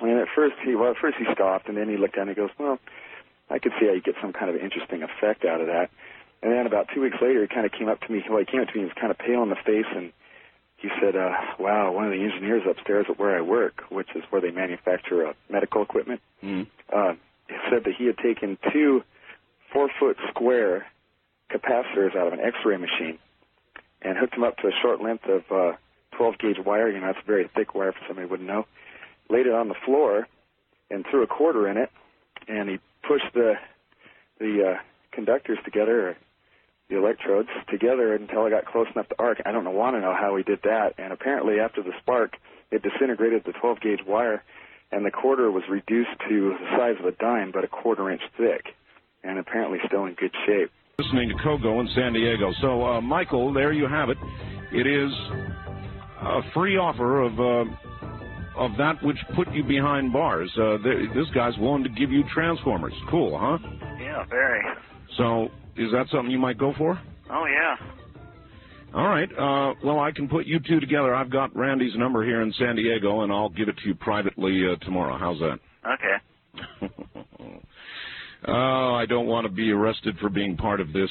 And 0.00 0.18
at 0.18 0.28
first 0.34 0.56
he, 0.64 0.74
well, 0.74 0.90
at 0.90 0.96
first 0.96 1.16
he 1.18 1.24
scoffed, 1.32 1.68
and 1.68 1.76
then 1.76 1.88
he 1.88 1.96
looked 1.96 2.16
at 2.16 2.22
and 2.22 2.30
he 2.30 2.34
goes, 2.34 2.50
"Well, 2.58 2.78
I 3.50 3.58
could 3.58 3.72
see 3.78 3.86
how 3.86 3.92
you 3.92 4.00
get 4.00 4.14
some 4.20 4.32
kind 4.32 4.50
of 4.50 4.56
interesting 4.56 5.02
effect 5.02 5.44
out 5.44 5.60
of 5.60 5.66
that." 5.66 5.90
And 6.46 6.54
then 6.54 6.64
about 6.66 6.86
two 6.94 7.00
weeks 7.00 7.16
later, 7.20 7.42
he 7.42 7.48
kind 7.48 7.66
of 7.66 7.72
came 7.72 7.88
up 7.88 8.00
to 8.02 8.12
me. 8.12 8.22
Well, 8.30 8.38
he 8.38 8.44
came 8.44 8.60
up 8.60 8.68
to 8.68 8.74
me. 8.74 8.80
He 8.82 8.84
was 8.84 8.94
kind 8.94 9.10
of 9.10 9.18
pale 9.18 9.42
in 9.42 9.48
the 9.50 9.56
face, 9.66 9.90
and 9.96 10.12
he 10.76 10.88
said, 11.00 11.16
uh, 11.16 11.32
"Wow, 11.58 11.90
one 11.90 12.04
of 12.04 12.12
the 12.12 12.22
engineers 12.22 12.62
upstairs 12.70 13.06
at 13.08 13.18
where 13.18 13.36
I 13.36 13.40
work, 13.40 13.82
which 13.90 14.06
is 14.14 14.22
where 14.30 14.40
they 14.40 14.52
manufacture 14.52 15.26
uh, 15.26 15.32
medical 15.50 15.82
equipment, 15.82 16.20
Mm. 16.44 16.68
uh, 16.92 17.14
said 17.68 17.82
that 17.82 17.94
he 17.98 18.06
had 18.06 18.16
taken 18.18 18.58
two 18.72 19.02
four 19.72 19.88
foot 19.98 20.16
square 20.28 20.86
capacitors 21.50 22.14
out 22.14 22.28
of 22.28 22.32
an 22.32 22.40
X-ray 22.40 22.76
machine 22.76 23.18
and 24.02 24.16
hooked 24.16 24.34
them 24.34 24.44
up 24.44 24.56
to 24.58 24.68
a 24.68 24.72
short 24.82 25.00
length 25.02 25.24
of 25.24 25.42
uh, 25.50 25.72
12 26.16 26.38
gauge 26.38 26.58
wire. 26.64 26.88
You 26.88 27.00
know, 27.00 27.06
that's 27.12 27.26
very 27.26 27.48
thick 27.56 27.74
wire 27.74 27.90
for 27.90 27.98
somebody 28.06 28.26
who 28.28 28.30
wouldn't 28.30 28.48
know. 28.48 28.66
Laid 29.30 29.46
it 29.48 29.52
on 29.52 29.66
the 29.68 29.74
floor 29.84 30.28
and 30.92 31.04
threw 31.10 31.24
a 31.24 31.26
quarter 31.26 31.66
in 31.68 31.76
it, 31.76 31.90
and 32.46 32.68
he 32.68 32.78
pushed 33.02 33.32
the 33.34 33.54
the 34.38 34.74
uh, 34.74 34.78
conductors 35.12 35.58
together, 35.64 36.16
the 36.88 36.96
electrodes 36.96 37.48
together 37.68 38.14
until 38.14 38.44
I 38.44 38.50
got 38.50 38.66
close 38.66 38.86
enough 38.94 39.08
to 39.08 39.16
arc. 39.18 39.42
I 39.44 39.52
don't 39.52 39.64
know, 39.64 39.70
want 39.70 39.96
to 39.96 40.00
know 40.00 40.14
how 40.18 40.36
he 40.36 40.42
did 40.42 40.60
that. 40.62 40.94
And 40.98 41.12
apparently, 41.12 41.58
after 41.58 41.82
the 41.82 41.92
spark, 42.00 42.34
it 42.70 42.82
disintegrated 42.82 43.42
the 43.44 43.52
12 43.52 43.80
gauge 43.80 44.00
wire, 44.06 44.42
and 44.92 45.04
the 45.04 45.10
quarter 45.10 45.50
was 45.50 45.64
reduced 45.68 46.10
to 46.28 46.54
the 46.60 46.76
size 46.76 46.94
of 47.00 47.06
a 47.06 47.12
dime, 47.12 47.50
but 47.52 47.64
a 47.64 47.68
quarter 47.68 48.10
inch 48.10 48.22
thick, 48.36 48.74
and 49.24 49.38
apparently 49.38 49.78
still 49.86 50.04
in 50.06 50.14
good 50.14 50.32
shape. 50.46 50.70
Listening 50.98 51.28
to 51.28 51.34
Kogo 51.36 51.80
in 51.80 51.88
San 51.94 52.12
Diego. 52.12 52.52
So, 52.60 52.84
uh, 52.84 53.00
Michael, 53.00 53.52
there 53.52 53.72
you 53.72 53.86
have 53.86 54.08
it. 54.08 54.16
It 54.72 54.86
is 54.86 55.12
a 56.22 56.40
free 56.54 56.76
offer 56.76 57.20
of 57.22 57.38
uh, 57.38 57.70
of 58.56 58.70
that 58.78 59.02
which 59.02 59.18
put 59.34 59.52
you 59.52 59.62
behind 59.62 60.12
bars. 60.12 60.50
Uh, 60.56 60.78
th- 60.78 61.10
this 61.14 61.26
guy's 61.34 61.56
willing 61.58 61.84
to 61.84 61.90
give 61.90 62.10
you 62.10 62.24
transformers. 62.32 62.94
Cool, 63.10 63.38
huh? 63.38 63.58
Yeah, 64.00 64.24
very. 64.30 64.62
So, 65.18 65.48
is 65.78 65.92
that 65.92 66.06
something 66.10 66.30
you 66.30 66.38
might 66.38 66.58
go 66.58 66.72
for? 66.76 67.00
Oh 67.30 67.46
yeah. 67.46 67.76
All 68.94 69.08
right. 69.08 69.28
Uh, 69.32 69.74
well, 69.84 70.00
I 70.00 70.10
can 70.10 70.28
put 70.28 70.46
you 70.46 70.58
two 70.60 70.80
together. 70.80 71.14
I've 71.14 71.30
got 71.30 71.54
Randy's 71.54 71.96
number 71.96 72.24
here 72.24 72.40
in 72.42 72.52
San 72.58 72.76
Diego, 72.76 73.20
and 73.22 73.32
I'll 73.32 73.50
give 73.50 73.68
it 73.68 73.76
to 73.78 73.88
you 73.88 73.94
privately 73.94 74.62
uh, 74.66 74.76
tomorrow. 74.84 75.18
How's 75.18 75.38
that? 75.40 75.58
Okay. 75.94 76.88
oh, 78.48 78.94
I 78.94 79.04
don't 79.06 79.26
want 79.26 79.46
to 79.46 79.52
be 79.52 79.70
arrested 79.70 80.16
for 80.18 80.30
being 80.30 80.56
part 80.56 80.80
of 80.80 80.92
this. 80.92 81.10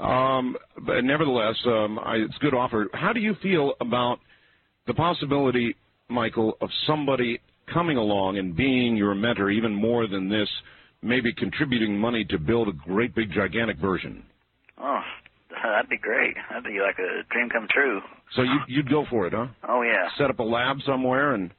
Um, 0.00 0.56
but 0.86 1.04
nevertheless, 1.04 1.54
um, 1.66 1.98
I, 1.98 2.16
it's 2.16 2.34
a 2.36 2.40
good 2.40 2.54
offer. 2.54 2.88
How 2.94 3.12
do 3.12 3.20
you 3.20 3.36
feel 3.42 3.74
about 3.80 4.18
the 4.86 4.94
possibility, 4.94 5.76
Michael, 6.08 6.56
of 6.60 6.70
somebody 6.86 7.40
coming 7.72 7.96
along 7.96 8.38
and 8.38 8.56
being 8.56 8.96
your 8.96 9.14
mentor 9.14 9.50
even 9.50 9.74
more 9.74 10.06
than 10.06 10.28
this, 10.28 10.48
maybe 11.02 11.32
contributing 11.32 11.98
money 11.98 12.24
to 12.26 12.38
build 12.38 12.68
a 12.68 12.72
great 12.72 13.14
big 13.14 13.32
gigantic 13.32 13.78
version? 13.78 14.24
Oh, 14.78 15.00
that'd 15.50 15.90
be 15.90 15.98
great. 15.98 16.34
That'd 16.48 16.64
be 16.64 16.80
like 16.80 16.98
a 16.98 17.22
dream 17.32 17.48
come 17.50 17.66
true. 17.70 18.00
So 18.36 18.42
you, 18.42 18.58
you'd 18.68 18.90
go 18.90 19.04
for 19.10 19.26
it, 19.26 19.32
huh? 19.32 19.46
Oh 19.68 19.82
yeah. 19.82 20.08
Set 20.18 20.30
up 20.30 20.38
a 20.38 20.42
lab 20.44 20.78
somewhere 20.86 21.34
and 21.34 21.50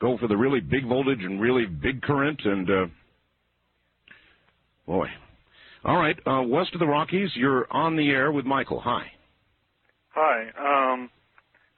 go 0.00 0.18
for 0.18 0.28
the 0.28 0.36
really 0.36 0.60
big 0.60 0.86
voltage 0.88 1.22
and 1.22 1.40
really 1.40 1.66
big 1.66 2.02
current 2.02 2.40
and 2.44 2.70
uh, 2.70 2.86
boy. 4.86 5.06
All 5.84 5.96
right, 5.96 6.16
uh, 6.26 6.42
west 6.42 6.70
of 6.74 6.80
the 6.80 6.86
Rockies, 6.86 7.30
you're 7.36 7.66
on 7.70 7.96
the 7.96 8.10
air 8.10 8.32
with 8.32 8.44
Michael. 8.44 8.80
Hi, 8.80 9.06
Hi, 10.16 10.46
um, 10.58 11.10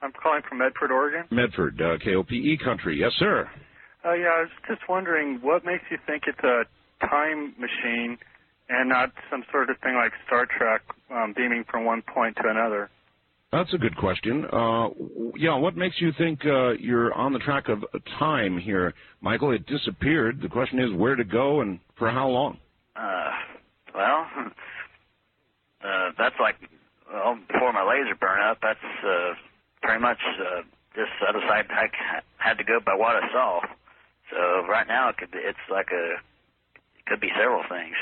I'm 0.01 0.13
calling 0.13 0.43
from 0.49 0.59
Medford, 0.59 0.93
Oregon. 0.93 1.25
Medford, 1.31 1.81
uh, 1.81 1.99
KOPE 1.99 2.61
country. 2.65 2.99
Yes, 2.99 3.11
sir. 3.19 3.51
Uh, 4.05 4.13
yeah, 4.13 4.29
I 4.29 4.41
was 4.43 4.51
just 4.69 4.83
wondering 4.89 5.41
what 5.43 5.65
makes 5.65 5.83
you 5.91 5.99
think 6.07 6.23
it's 6.29 6.39
a 6.45 6.63
time 7.01 7.55
machine 7.59 8.19
and 8.69 8.89
not 8.89 9.13
some 9.31 9.45
sort 9.51 9.71
of 9.71 9.79
thing 9.79 9.95
like 9.95 10.13
Star 10.27 10.47
Trek, 10.47 10.83
um, 11.11 11.33
beaming 11.37 11.65
from 11.71 11.85
one 11.85 12.03
point 12.03 12.37
to 12.37 12.49
another. 12.49 12.91
That's 13.51 13.73
a 13.73 13.79
good 13.79 13.97
question. 13.97 14.45
Uh, 14.53 14.89
yeah, 15.35 15.57
what 15.57 15.75
makes 15.75 15.97
you 16.01 16.13
think 16.19 16.45
uh, 16.45 16.73
you're 16.73 17.15
on 17.15 17.33
the 17.33 17.39
track 17.39 17.69
of 17.71 17.83
time 18.19 18.59
here, 18.59 18.93
Michael? 19.23 19.53
It 19.53 19.65
disappeared. 19.67 20.43
The 20.43 20.49
question 20.49 20.79
is 20.79 20.93
where 20.93 21.17
to 21.17 21.25
go 21.25 21.63
and 21.63 21.79
for 21.97 22.11
how 22.11 22.29
long. 22.29 22.59
Uh, 22.95 23.31
well, 23.95 24.27
uh, 25.83 26.11
that's 26.19 26.35
like 26.39 26.57
well 27.11 27.39
before 27.51 27.73
my 27.73 27.89
laser 27.89 28.15
burn 28.17 28.41
up. 28.43 28.59
That's 28.61 28.79
uh, 29.03 29.33
pretty 29.81 30.03
much 30.03 30.19
uh, 30.39 30.61
just 30.95 31.11
I 31.27 31.33
decided 31.33 31.71
I 31.71 31.87
c- 31.87 32.27
had 32.37 32.59
to 32.59 32.65
go 32.65 32.81
by 32.85 32.95
what 32.95 33.17
I 33.17 33.33
saw. 33.33 33.61
So 34.31 34.67
right 34.69 34.87
now 34.87 35.09
it 35.09 35.17
could 35.17 35.31
be, 35.31 35.39
it's 35.39 35.57
like 35.71 35.89
a 35.91 36.17
it 36.17 36.21
could 37.09 37.21
be 37.21 37.33
several 37.35 37.65
things. 37.69 37.97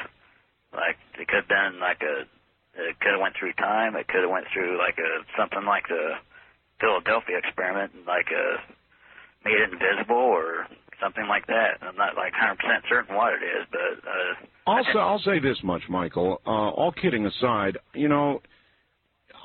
Like 0.75 0.99
it 1.19 1.29
could 1.29 1.47
have 1.47 1.49
been 1.49 1.81
like 1.81 2.03
a 2.03 2.27
it 2.77 3.01
could 3.01 3.13
have 3.13 3.21
went 3.21 3.35
through 3.39 3.55
time. 3.55 3.97
It 3.97 4.09
could 4.09 4.23
have 4.23 4.31
went 4.31 4.47
through 4.53 4.79
like 4.79 4.99
a 4.99 5.25
something 5.39 5.65
like 5.65 5.89
the 5.89 6.21
Philadelphia 6.81 7.39
experiment 7.39 7.93
and 7.95 8.05
like 8.05 8.29
a 8.31 8.61
made 9.45 9.57
it 9.57 9.73
invisible 9.73 10.17
or 10.17 10.67
something 11.01 11.27
like 11.29 11.47
that. 11.47 11.79
I'm 11.83 11.97
not 11.97 12.17
like 12.17 12.33
100% 12.33 12.57
certain 12.89 13.15
what 13.17 13.35
it 13.35 13.45
is, 13.45 13.67
but 13.71 14.09
uh, 14.09 14.47
Also, 14.67 14.99
I'll 14.99 15.21
say 15.21 15.39
this 15.39 15.59
much, 15.63 15.83
Michael. 15.89 16.41
Uh, 16.47 16.51
all 16.51 16.93
kidding 16.93 17.27
aside, 17.27 17.79
you 17.95 18.09
know, 18.09 18.41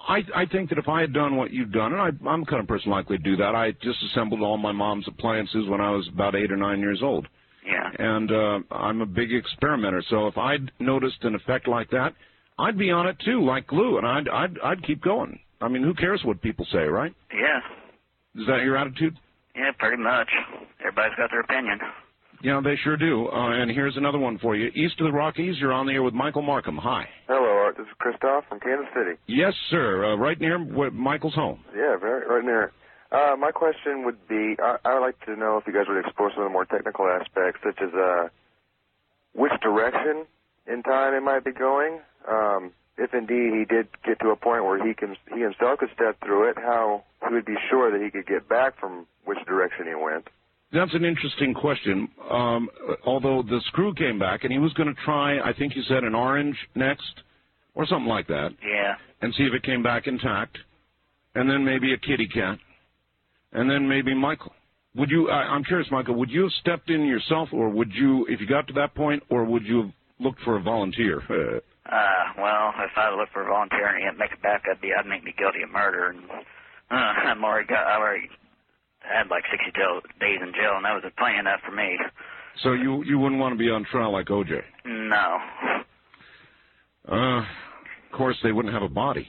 I 0.08 0.24
I 0.36 0.46
think 0.46 0.70
that 0.70 0.78
if 0.78 0.88
I 0.88 1.02
had 1.02 1.14
done 1.14 1.36
what 1.36 1.52
you've 1.52 1.72
done, 1.72 1.94
and 1.94 2.02
I, 2.02 2.10
I'm 2.28 2.42
the 2.42 2.46
kind 2.48 2.62
of 2.62 2.68
person 2.68 2.90
likely 2.90 3.18
to 3.18 3.24
do 3.24 3.38
that. 3.38 3.56
I 3.56 3.72
disassembled 3.82 4.42
all 4.42 4.58
my 4.58 4.72
mom's 4.72 5.08
appliances 5.08 5.68
when 5.68 5.82
I 5.82 5.92
was 5.92 6.08
about 6.08 6.36
eight 6.36 6.52
or 6.52 6.58
nine 6.58 6.80
years 6.80 7.02
old, 7.04 7.28
yeah, 7.66 7.90
and 8.00 8.32
uh, 8.32 8.60
I'm 8.72 9.02
a 9.02 9.06
big 9.06 9.34
experimenter. 9.34 10.04
So 10.10 10.28
if 10.28 10.38
I'd 10.38 10.72
noticed 10.80 11.24
an 11.24 11.36
effect 11.36 11.68
like 11.68 11.90
that, 11.92 12.14
I'd 12.60 12.78
be 12.78 12.92
on 12.92 13.08
it 13.08 13.18
too, 13.26 13.44
like 13.46 13.68
glue, 13.68 13.98
and 13.98 14.08
I'd 14.08 14.28
I'd 14.30 14.60
I'd 14.64 14.84
keep 14.84 15.02
going. 15.02 15.40
I 15.62 15.68
mean, 15.68 15.84
who 15.84 15.94
cares 15.94 16.22
what 16.24 16.42
people 16.42 16.66
say, 16.72 16.80
right? 16.86 17.14
yeah, 17.34 17.60
Is 18.42 18.48
that 18.48 18.64
your 18.64 18.78
attitude? 18.78 19.16
yeah, 19.56 19.72
pretty 19.78 20.02
much. 20.02 20.30
Everybody's 20.80 21.16
got 21.18 21.30
their 21.30 21.42
opinion. 21.42 21.80
Yeah, 22.44 22.60
they 22.64 22.76
sure 22.84 22.98
do. 22.98 23.28
Uh, 23.28 23.52
and 23.52 23.70
here's 23.70 23.96
another 23.98 24.18
one 24.18 24.40
for 24.40 24.56
you. 24.56 24.72
East 24.74 25.00
of 25.00 25.06
the 25.06 25.12
Rockies, 25.12 25.58
you're 25.60 25.72
on 25.74 25.86
the 25.86 25.94
air 25.94 26.02
with 26.02 26.16
Michael 26.16 26.42
Markham. 26.42 26.76
Hi. 26.78 27.08
Hello, 27.28 27.44
Art. 27.46 27.78
This 27.78 27.86
is 27.86 27.94
Christoph 28.00 28.46
from 28.50 28.60
Kansas 28.60 28.88
City. 28.96 29.12
Yes, 29.28 29.54
sir. 29.70 30.06
Uh, 30.06 30.16
right 30.16 30.40
near 30.42 30.58
where 30.58 30.90
Michael's 30.90 31.36
home. 31.36 31.60
Yeah, 31.76 31.98
very 31.98 32.26
right 32.28 32.44
near. 32.44 32.72
Uh, 33.12 33.36
my 33.38 33.52
question 33.52 34.06
would 34.06 34.28
be, 34.28 34.56
I, 34.62 34.78
I 34.86 34.94
would 34.94 35.02
like 35.02 35.26
to 35.26 35.36
know 35.36 35.58
if 35.58 35.68
you 35.68 35.74
guys 35.74 35.86
would 35.90 36.04
explore 36.06 36.32
some 36.34 36.44
of 36.44 36.50
the 36.50 36.54
more 36.54 36.66
technical 36.66 37.08
aspects, 37.08 37.60
such 37.64 37.82
as 37.82 37.94
uh, 37.94 38.30
which 39.34 39.52
direction 39.62 40.26
in 40.66 40.82
time 40.84 41.14
it 41.14 41.22
might 41.22 41.44
be 41.44 41.52
going. 41.52 42.00
Um, 42.30 42.72
if 42.98 43.14
indeed 43.14 43.52
he 43.54 43.66
did 43.66 43.88
get 44.06 44.20
to 44.20 44.30
a 44.30 44.36
point 44.36 44.64
where 44.64 44.86
he 44.86 44.94
can 44.94 45.16
he 45.34 45.42
himself 45.42 45.80
could 45.80 45.90
step 45.94 46.18
through 46.24 46.50
it, 46.50 46.58
how 46.58 47.04
he 47.28 47.34
would 47.34 47.46
be 47.46 47.56
sure 47.70 47.92
that 47.92 48.04
he 48.04 48.12
could 48.12 48.28
get 48.28 48.48
back 48.48 48.80
from 48.80 49.08
which 49.26 49.40
direction 49.46 49.88
he 49.88 49.96
went. 49.96 50.28
That's 50.72 50.94
an 50.94 51.04
interesting 51.04 51.54
question. 51.54 52.08
Um, 52.30 52.70
although 53.06 53.44
the 53.44 53.60
screw 53.68 53.94
came 53.94 54.20
back, 54.20 54.44
and 54.44 54.54
he 54.54 54.60
was 54.60 54.72
going 54.74 54.88
to 54.88 55.02
try, 55.04 55.40
I 55.40 55.52
think 55.54 55.76
you 55.76 55.82
said 55.84 56.04
an 56.04 56.16
orange 56.16 56.56
next, 56.76 57.24
or 57.76 57.86
something 57.86 58.08
like 58.08 58.28
that, 58.28 58.52
Yeah, 58.64 58.96
and 59.22 59.34
see 59.34 59.44
if 59.44 59.54
it 59.54 59.64
came 59.64 59.84
back 59.84 60.08
intact, 60.08 60.58
and 61.36 61.50
then 61.50 61.66
maybe 61.66 61.94
a 61.94 61.98
kitty 61.98 62.28
cat, 62.28 62.58
and 63.54 63.70
then 63.70 63.88
maybe 63.88 64.14
Michael. 64.14 64.54
Would 64.96 65.10
you? 65.10 65.30
I, 65.30 65.44
I'm 65.44 65.64
curious, 65.64 65.90
Michael. 65.92 66.16
Would 66.16 66.30
you 66.30 66.44
have 66.44 66.52
stepped 66.60 66.90
in 66.90 67.06
yourself, 67.06 67.50
or 67.54 67.70
would 67.70 67.94
you, 67.94 68.26
if 68.28 68.42
you 68.42 68.48
got 68.48 68.68
to 68.68 68.74
that 68.74 68.94
point, 68.96 69.24
or 69.30 69.46
would 69.46 69.64
you 69.64 69.82
have 69.84 69.92
looked 70.20 70.42
for 70.42 70.58
a 70.58 70.62
volunteer? 70.62 71.20
Uh, 71.30 72.34
well, 72.38 72.74
if 72.78 72.92
I 72.98 73.16
looked 73.16 73.32
for 73.34 73.44
a 73.44 73.50
volunteer 73.50 73.88
and 73.88 73.98
he 74.00 74.04
didn't 74.04 74.20
make 74.20 74.32
it 74.32 74.42
back, 74.42 74.64
I'd 74.70 74.82
be, 74.82 74.92
I'd 74.94 75.08
make 75.08 75.24
me 75.24 75.34
guilty 75.38 75.64
of 75.64 75.72
murder. 75.72 76.10
And 76.10 76.30
uh, 76.30 76.94
I'm 76.94 77.44
already 77.44 77.68
got, 77.68 77.88
I 77.88 77.98
already 77.98 78.30
had 79.00 79.30
like 79.30 79.44
60 79.50 79.72
jail, 79.76 80.02
days 80.20 80.40
in 80.42 80.54
jail, 80.54 80.74
and 80.76 80.86
that 80.86 80.94
was 80.94 81.04
plenty 81.18 81.40
enough 81.40 81.62
for 81.66 81.72
me. 81.72 81.98
so 82.62 82.74
you 82.74 83.04
you 83.04 83.18
wouldn't 83.18 83.40
want 83.40 83.54
to 83.54 83.58
be 83.58 83.70
on 83.70 83.86
trial 83.86 84.12
like 84.12 84.28
OJ. 84.28 84.62
No. 84.86 85.38
Uh, 87.08 87.40
of 87.40 88.18
course, 88.18 88.38
they 88.44 88.52
wouldn't 88.52 88.74
have 88.74 88.84
a 88.84 88.90
body. 88.90 89.28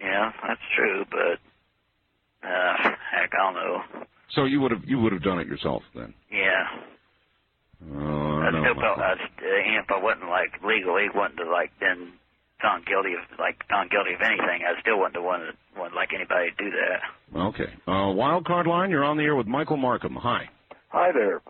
Yeah, 0.00 0.30
that's 0.46 0.60
true, 0.76 1.04
but 1.10 1.38
uh, 2.46 2.90
heck, 3.10 3.30
I 3.34 3.38
don't 3.42 3.54
know. 3.54 3.82
So 4.30 4.44
you 4.44 4.60
would 4.60 4.70
have 4.70 4.84
you 4.86 5.00
would 5.00 5.12
have 5.12 5.22
done 5.22 5.38
it 5.40 5.46
yourself 5.46 5.82
then. 5.94 6.14
Yeah, 6.30 6.64
Oh, 7.82 8.38
I 8.44 8.50
no, 8.50 8.60
still 8.62 8.74
Michael. 8.74 8.82
felt 8.82 8.98
I, 8.98 9.14
st- 9.16 9.40
uh, 9.40 9.60
even 9.66 9.80
if 9.82 9.90
I 9.90 9.98
wasn't 10.02 10.28
like 10.28 10.52
legally 10.62 11.06
wouldn't 11.14 11.38
have 11.38 11.48
like 11.48 11.72
been 11.80 12.12
found 12.60 12.84
guilty 12.84 13.14
of 13.16 13.24
like 13.38 13.56
found 13.68 13.90
guilty 13.90 14.12
of 14.12 14.20
anything, 14.20 14.62
I 14.68 14.78
still 14.80 14.98
wouldn't 14.98 15.16
have 15.16 15.24
wanted, 15.24 15.54
wanted 15.76 15.94
like 15.96 16.10
anybody 16.14 16.50
to 16.52 16.56
do 16.64 16.70
that. 16.76 17.00
Okay. 17.56 17.72
Uh, 17.88 18.12
wild 18.12 18.44
card 18.44 18.66
line, 18.66 18.90
you're 18.90 19.04
on 19.04 19.16
the 19.16 19.24
air 19.24 19.34
with 19.34 19.46
Michael 19.46 19.78
Markham. 19.78 20.14
Hi. 20.16 20.50
Hi 20.88 21.10
there. 21.12 21.40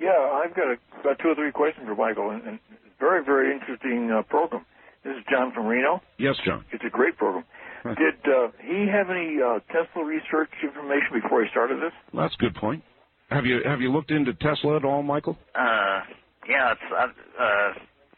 Yeah, 0.00 0.12
I've 0.44 0.54
got 0.54 0.66
a, 0.68 0.76
about 1.00 1.18
two 1.20 1.28
or 1.28 1.34
three 1.34 1.52
questions 1.52 1.86
for 1.88 1.94
Michael, 1.94 2.30
and, 2.30 2.42
and 2.44 2.58
very, 3.00 3.24
very 3.24 3.52
interesting 3.54 4.10
uh, 4.10 4.22
program. 4.22 4.66
This 5.04 5.16
is 5.16 5.24
John 5.30 5.52
from 5.52 5.66
Reno. 5.66 6.02
Yes, 6.18 6.36
John. 6.44 6.64
It's 6.72 6.84
a 6.84 6.90
great 6.90 7.16
program. 7.16 7.44
Did 7.98 8.32
uh, 8.32 8.48
he 8.62 8.86
have 8.86 9.10
any 9.10 9.38
uh, 9.42 9.58
Tesla 9.72 10.04
research 10.04 10.50
information 10.62 11.20
before 11.20 11.42
he 11.42 11.50
started 11.50 11.82
this? 11.82 11.92
That's 12.14 12.34
a 12.34 12.38
good 12.38 12.54
point. 12.54 12.82
Have 13.30 13.46
you 13.46 13.62
have 13.64 13.80
you 13.80 13.90
looked 13.90 14.10
into 14.10 14.34
Tesla 14.34 14.76
at 14.76 14.84
all, 14.84 15.02
Michael? 15.02 15.38
Uh, 15.54 16.00
yeah, 16.48 16.72
it's 16.72 16.80
uh, 16.92 17.06
uh, 17.42 17.72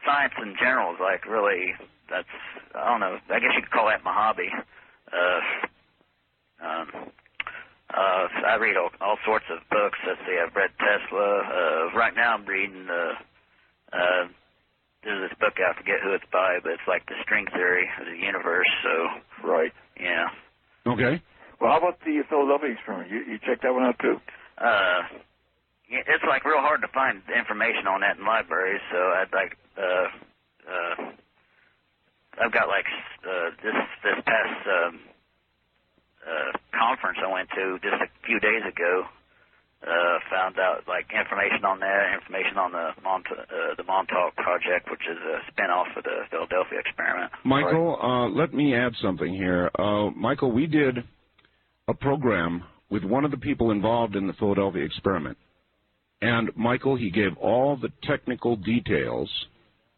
science 0.04 0.34
in 0.42 0.54
general 0.60 0.92
is 0.92 1.00
like 1.00 1.24
really 1.26 1.72
that's 2.10 2.28
I 2.74 2.90
don't 2.90 3.00
know. 3.00 3.18
I 3.30 3.38
guess 3.40 3.52
you 3.54 3.62
could 3.62 3.70
call 3.70 3.86
that 3.86 4.04
my 4.04 4.12
hobby. 4.12 4.50
Uh, 5.12 5.40
um, 6.66 6.88
uh, 7.92 8.26
I 8.46 8.56
read 8.56 8.76
all, 8.76 8.90
all 9.00 9.18
sorts 9.24 9.44
of 9.50 9.58
books. 9.70 9.98
Let's 10.06 10.20
see, 10.26 10.36
I've 10.36 10.54
read 10.54 10.70
Tesla. 10.78 11.42
Uh, 11.44 11.96
right 11.96 12.14
now, 12.14 12.34
I'm 12.34 12.44
reading 12.44 12.86
uh, 12.90 13.96
uh, 13.96 14.24
there's 15.04 15.28
this 15.30 15.38
book 15.38 15.54
I 15.60 15.76
forget 15.76 16.00
who 16.02 16.12
it's 16.12 16.24
by, 16.32 16.58
but 16.62 16.72
it's 16.72 16.88
like 16.88 17.06
the 17.06 17.14
string 17.22 17.46
theory 17.52 17.88
of 18.00 18.06
the 18.06 18.16
universe. 18.16 18.68
So 18.82 19.46
Right. 19.46 19.72
yeah. 20.00 20.28
Okay. 20.86 21.22
Well, 21.60 21.70
how 21.72 21.78
about 21.78 22.00
the 22.00 22.22
Philadelphia 22.28 22.72
experiment? 22.72 23.10
You, 23.10 23.20
you 23.24 23.38
checked 23.38 23.62
that 23.62 23.72
one 23.72 23.84
out 23.84 23.98
too? 24.00 24.20
uh 24.58 25.02
it's 25.90 26.24
like 26.28 26.44
real 26.44 26.60
hard 26.60 26.80
to 26.80 26.88
find 26.88 27.22
information 27.36 27.86
on 27.86 28.00
that 28.00 28.16
in 28.18 28.24
libraries 28.24 28.80
so 28.90 28.98
i'd 29.18 29.32
like 29.34 29.56
uh 29.76 30.06
uh 30.70 30.94
i've 32.40 32.52
got 32.52 32.68
like 32.68 32.86
uh 33.26 33.50
this 33.62 33.74
this 34.02 34.18
past 34.24 34.62
um 34.66 35.00
uh 36.22 36.50
conference 36.70 37.18
i 37.22 37.26
went 37.30 37.48
to 37.50 37.78
just 37.82 37.98
a 38.00 38.06
few 38.24 38.38
days 38.38 38.62
ago 38.62 39.04
uh 39.86 40.16
found 40.30 40.58
out 40.58 40.82
like 40.88 41.06
information 41.12 41.64
on 41.64 41.78
that 41.80 42.14
information 42.14 42.56
on 42.56 42.72
the 42.72 42.86
Mont 43.02 43.26
uh, 43.30 43.74
the 43.76 43.84
montauk 43.84 44.34
project 44.36 44.90
which 44.90 45.04
is 45.10 45.18
a 45.18 45.36
spinoff 45.52 45.88
of 45.96 46.04
the 46.04 46.24
philadelphia 46.30 46.78
experiment 46.80 47.30
Michael, 47.44 47.98
uh, 48.02 48.28
let 48.28 48.54
me 48.54 48.74
add 48.74 48.92
something 49.02 49.32
here. 49.32 49.70
Uh, 49.78 50.10
Michael, 50.10 50.50
we 50.52 50.66
did 50.66 50.98
a 51.88 51.94
program 51.94 52.64
with 52.90 53.04
one 53.04 53.24
of 53.24 53.30
the 53.30 53.36
people 53.36 53.70
involved 53.70 54.16
in 54.16 54.26
the 54.26 54.32
Philadelphia 54.34 54.82
experiment. 54.84 55.36
And 56.22 56.50
Michael, 56.56 56.96
he 56.96 57.10
gave 57.10 57.36
all 57.40 57.76
the 57.76 57.90
technical 58.04 58.56
details 58.56 59.28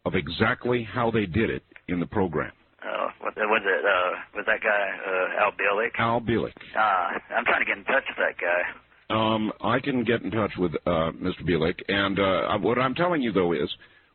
of 0.05 0.13
exactly 0.15 0.83
how 0.83 1.11
they 1.11 1.25
did 1.25 1.49
it 1.49 1.63
in 1.87 1.99
the 1.99 2.05
program. 2.05 2.51
uh 2.83 3.07
what 3.21 3.35
was 3.37 3.61
it 3.65 3.85
uh 3.85 4.11
was 4.35 4.45
that 4.45 4.61
guy 4.61 4.83
uh 5.07 5.43
al 5.43 5.51
Bielek? 5.51 5.91
Al 5.99 6.19
Bielek. 6.21 6.53
uh 6.75 7.19
i'm 7.35 7.45
trying 7.45 7.61
to 7.61 7.65
get 7.65 7.77
in 7.77 7.83
touch 7.85 8.03
with 8.09 8.17
that 8.17 8.35
guy 8.39 8.61
Um, 9.09 9.53
I 9.61 9.79
can 9.79 10.03
get 10.03 10.21
in 10.21 10.31
touch 10.31 10.51
with 10.57 10.73
uh, 10.85 11.11
Mr. 11.21 11.41
Bielek, 11.47 11.79
and 11.87 12.19
uh, 12.19 12.57
what 12.59 12.77
I'm 12.77 12.93
telling 12.93 13.21
you 13.21 13.31
though 13.31 13.53
is, 13.53 13.69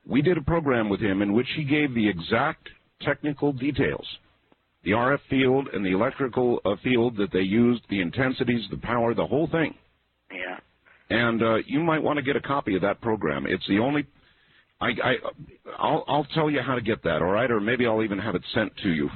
we 0.07 0.20
did 0.20 0.36
a 0.36 0.43
program 0.43 0.88
with 0.88 1.01
him 1.01 1.22
in 1.22 1.32
which 1.32 1.47
he 1.57 1.64
gave 1.64 1.95
the 1.95 2.09
exact 2.09 2.68
technical 3.01 3.53
details, 3.53 4.07
the 4.84 4.90
RF 4.90 5.20
field 5.30 5.68
and 5.72 5.84
the 5.84 5.93
electrical 5.93 6.61
uh, 6.64 6.74
field 6.82 7.16
that 7.16 7.32
they 7.32 7.40
used, 7.40 7.82
the 7.88 8.01
intensities, 8.01 8.62
the 8.70 8.78
power, 8.78 9.14
the 9.14 9.26
whole 9.26 9.49
thing. 9.49 9.74
yeah 10.32 10.59
And 11.09 11.43
uh, 11.43 11.57
you 11.66 11.80
might 11.80 12.03
want 12.03 12.18
to 12.18 12.22
get 12.22 12.36
a 12.36 12.40
copy 12.40 12.74
of 12.74 12.82
that 12.82 13.01
program. 13.01 13.47
It's 13.47 13.66
the 13.68 13.78
only. 13.78 14.07
I, 14.80 14.86
I, 14.86 15.14
I'll, 15.78 16.05
I'll 16.09 16.26
tell 16.34 16.51
you 16.51 16.61
how 16.61 16.74
to 16.74 16.80
get 16.80 17.05
that, 17.05 17.22
all 17.22 17.30
right? 17.30 17.51
Or 17.51 17.61
maybe 17.61 17.86
I'll 17.86 18.03
even 18.03 18.18
have 18.18 18.34
it 18.34 18.43
sent 18.53 18.76
to 18.78 18.90
you. 18.90 19.09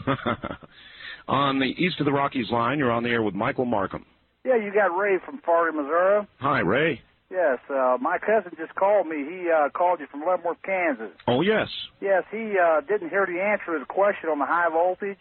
on 1.29 1.59
the 1.59 1.67
east 1.67 1.99
of 1.99 2.07
the 2.07 2.13
Rockies 2.13 2.51
line, 2.51 2.79
you're 2.79 2.93
on 2.93 3.03
the 3.03 3.09
air 3.09 3.23
with 3.23 3.35
Michael 3.35 3.65
Markham. 3.65 4.07
Yeah, 4.47 4.57
you 4.57 4.73
got 4.73 4.97
Ray 4.97 5.19
from 5.25 5.41
Florida, 5.45 5.77
Missouri. 5.77 6.27
Hi, 6.39 6.61
Ray. 6.61 7.03
Yes, 7.31 7.59
uh, 7.69 7.99
my 8.01 8.19
cousin 8.19 8.53
just 8.57 8.77
called 8.77 9.09
me. 9.09 9.17
He 9.29 9.51
uh, 9.51 9.71
called 9.71 9.99
you 9.99 10.07
from 10.07 10.21
Leavenworth, 10.25 10.63
Kansas. 10.63 11.11
Oh, 11.27 11.41
yes. 11.41 11.67
Yes, 12.01 12.23
he 12.31 12.55
uh, 12.55 12.83
didn't 12.83 13.11
hear 13.11 13.27
the 13.27 13.43
answer 13.43 13.75
to 13.75 13.81
the 13.81 13.85
question 13.93 14.31
on 14.31 14.39
the 14.39 14.47
high 14.47 14.69
voltage, 14.71 15.19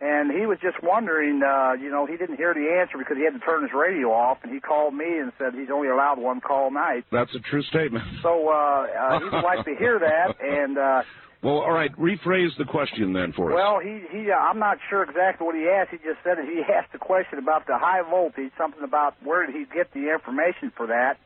and 0.00 0.30
he 0.30 0.46
was 0.46 0.58
just 0.62 0.80
wondering. 0.80 1.42
Uh, 1.42 1.72
you 1.72 1.90
know, 1.90 2.06
he 2.06 2.16
didn't 2.16 2.36
hear 2.36 2.54
the 2.54 2.78
answer 2.78 2.96
because 2.96 3.16
he 3.16 3.24
had 3.24 3.32
to 3.32 3.40
turn 3.40 3.62
his 3.62 3.72
radio 3.74 4.12
off, 4.12 4.38
and 4.44 4.54
he 4.54 4.60
called 4.60 4.94
me 4.94 5.18
and 5.18 5.32
said 5.36 5.52
he's 5.54 5.70
only 5.74 5.88
allowed 5.88 6.20
one 6.20 6.40
call 6.40 6.70
night. 6.70 7.04
That's 7.10 7.34
a 7.34 7.40
true 7.40 7.62
statement. 7.64 8.04
So 8.22 8.48
uh, 8.48 8.86
uh, 8.86 9.18
he 9.18 9.24
would 9.24 9.42
like 9.42 9.64
to 9.64 9.74
hear 9.74 9.98
that, 9.98 10.38
and 10.40 10.78
uh, 10.78 11.02
Well, 11.42 11.58
all 11.58 11.72
right. 11.72 11.90
Rephrase 11.98 12.56
the 12.58 12.64
question 12.64 13.12
then 13.12 13.32
for 13.32 13.52
us. 13.52 13.56
Well, 13.56 13.78
he 13.80 14.00
he. 14.10 14.30
Uh, 14.30 14.36
I'm 14.36 14.58
not 14.58 14.78
sure 14.88 15.02
exactly 15.02 15.46
what 15.46 15.54
he 15.54 15.68
asked. 15.68 15.90
He 15.90 15.98
just 15.98 16.18
said 16.24 16.38
that 16.38 16.44
he 16.46 16.62
asked 16.72 16.94
a 16.94 16.98
question 16.98 17.38
about 17.38 17.66
the 17.66 17.78
high 17.78 18.02
voltage, 18.08 18.50
something 18.58 18.82
about 18.82 19.14
where 19.22 19.46
did 19.46 19.54
he 19.54 19.64
get 19.72 19.92
the 19.92 20.12
information 20.12 20.72
for 20.76 20.86
that. 20.88 21.18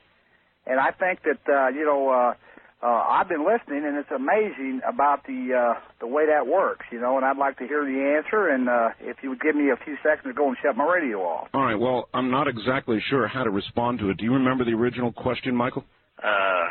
And 0.66 0.78
I 0.78 0.90
think 0.90 1.20
that 1.22 1.40
uh, 1.50 1.68
you 1.68 1.84
know, 1.86 2.10
uh, 2.10 2.34
uh, 2.82 2.86
I've 2.86 3.28
been 3.28 3.46
listening, 3.46 3.84
and 3.86 3.96
it's 3.96 4.10
amazing 4.10 4.80
about 4.86 5.26
the 5.26 5.54
uh, 5.76 5.80
the 6.00 6.06
way 6.06 6.26
that 6.26 6.46
works, 6.46 6.86
you 6.90 7.00
know. 7.00 7.16
And 7.16 7.24
I'd 7.24 7.38
like 7.38 7.58
to 7.58 7.66
hear 7.66 7.84
the 7.84 8.16
answer, 8.18 8.48
and 8.48 8.68
uh, 8.68 8.90
if 9.00 9.18
you 9.22 9.30
would 9.30 9.40
give 9.40 9.54
me 9.54 9.70
a 9.70 9.76
few 9.84 9.96
seconds 10.02 10.24
to 10.24 10.32
go 10.34 10.48
and 10.48 10.56
shut 10.62 10.76
my 10.76 10.84
radio 10.84 11.18
off. 11.20 11.48
All 11.54 11.62
right. 11.62 11.78
Well, 11.78 12.08
I'm 12.12 12.30
not 12.30 12.48
exactly 12.48 13.02
sure 13.08 13.26
how 13.28 13.44
to 13.44 13.50
respond 13.50 14.00
to 14.00 14.10
it. 14.10 14.16
Do 14.18 14.24
you 14.24 14.34
remember 14.34 14.64
the 14.64 14.72
original 14.72 15.12
question, 15.12 15.54
Michael? 15.54 15.84
Uh, 16.22 16.66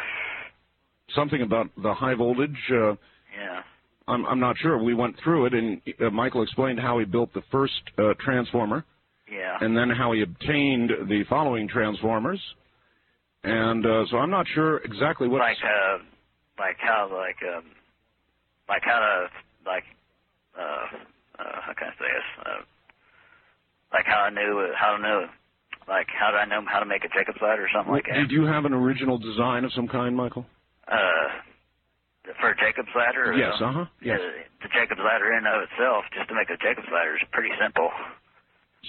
Something 1.15 1.41
about 1.41 1.67
the 1.81 1.93
high 1.93 2.13
voltage. 2.13 2.57
Uh, 2.71 2.93
yeah. 3.39 3.61
I'm, 4.07 4.25
I'm 4.25 4.39
not 4.39 4.57
sure. 4.57 4.81
We 4.81 4.93
went 4.95 5.15
through 5.23 5.45
it, 5.45 5.53
and 5.53 5.81
uh, 6.01 6.09
Michael 6.09 6.41
explained 6.41 6.79
how 6.79 6.97
he 6.99 7.05
built 7.05 7.31
the 7.33 7.43
first 7.51 7.73
uh, 7.99 8.13
transformer, 8.19 8.83
Yeah. 9.31 9.57
and 9.61 9.77
then 9.77 9.89
how 9.89 10.11
he 10.13 10.21
obtained 10.23 10.89
the 11.07 11.23
following 11.29 11.67
transformers. 11.67 12.41
And 13.43 13.85
uh, 13.85 14.05
so 14.09 14.17
I'm 14.17 14.31
not 14.31 14.47
sure 14.53 14.77
exactly 14.79 15.27
what. 15.27 15.39
like 15.39 15.57
uh, 15.63 15.97
like 16.57 16.77
how 16.79 17.07
like 17.15 17.37
um, 17.55 17.63
like 18.67 18.81
how 18.83 18.99
to 18.99 19.27
like 19.69 19.83
uh, 20.57 20.61
uh, 21.39 21.61
how 21.61 21.73
can 21.77 21.87
I 21.87 21.91
say 21.91 22.09
this? 22.11 22.45
Uh, 22.45 22.63
like 23.93 24.05
how 24.07 24.21
I 24.23 24.29
knew 24.31 24.73
how 24.75 24.97
to 24.97 25.01
know 25.01 25.25
like 25.87 26.07
how 26.09 26.31
did 26.31 26.37
I 26.37 26.45
know 26.45 26.65
how 26.67 26.79
to 26.79 26.85
make 26.85 27.05
a 27.05 27.09
Jacob's 27.09 27.39
ladder 27.41 27.63
or 27.63 27.69
something 27.73 27.93
like 27.93 28.05
that? 28.07 28.15
Did 28.15 28.31
you 28.31 28.45
have 28.45 28.65
an 28.65 28.73
original 28.73 29.17
design 29.17 29.63
of 29.63 29.71
some 29.73 29.87
kind, 29.87 30.15
Michael? 30.17 30.45
Uh, 30.87 30.97
for 32.39 32.53
Jacob's 32.55 32.89
ladder? 32.95 33.33
Yes, 33.33 33.53
uh, 33.61 33.65
uh-huh, 33.65 33.85
yes. 34.01 34.19
The, 34.19 34.67
the 34.67 34.69
Jacob's 34.73 35.01
ladder 35.03 35.31
in 35.31 35.45
and 35.45 35.47
of 35.47 35.63
itself, 35.63 36.05
just 36.15 36.29
to 36.29 36.35
make 36.35 36.49
a 36.49 36.57
Jacob's 36.57 36.87
ladder 36.93 37.15
is 37.15 37.21
pretty 37.31 37.51
simple. 37.61 37.89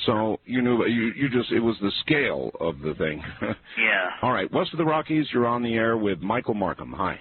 So 0.07 0.39
you 0.45 0.63
knew 0.63 0.85
you 0.87 1.13
you 1.17 1.29
just 1.29 1.51
it 1.51 1.61
was 1.61 1.77
the 1.81 1.91
scale 2.01 2.51
of 2.61 2.81
the 2.81 2.95
thing. 2.95 3.23
Yeah. 3.79 4.11
All 4.23 4.33
right, 4.33 4.51
west 4.53 4.73
of 4.73 4.79
the 4.79 4.85
Rockies, 4.85 5.27
you're 5.33 5.47
on 5.47 5.63
the 5.63 5.75
air 5.75 5.97
with 5.97 6.21
Michael 6.21 6.55
Markham. 6.55 6.93
Hi. 6.93 7.21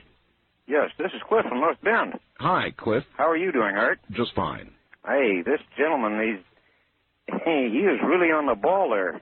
Yes, 0.67 0.89
this 0.97 1.11
is 1.15 1.21
Cliff 1.27 1.45
from 1.47 1.59
North 1.61 1.77
Bend. 1.83 2.13
Hi, 2.39 2.71
Cliff. 2.77 3.03
How 3.17 3.27
are 3.29 3.37
you 3.37 3.51
doing, 3.51 3.75
Art? 3.75 3.99
Just 4.11 4.33
fine. 4.35 4.69
Hey, 5.05 5.41
this 5.43 5.59
gentleman, 5.77 6.19
he's 6.21 7.35
hey, 7.45 7.69
he 7.71 7.79
is 7.79 7.99
really 8.05 8.27
on 8.31 8.45
the 8.45 8.55
ball 8.55 8.89
there. 8.91 9.21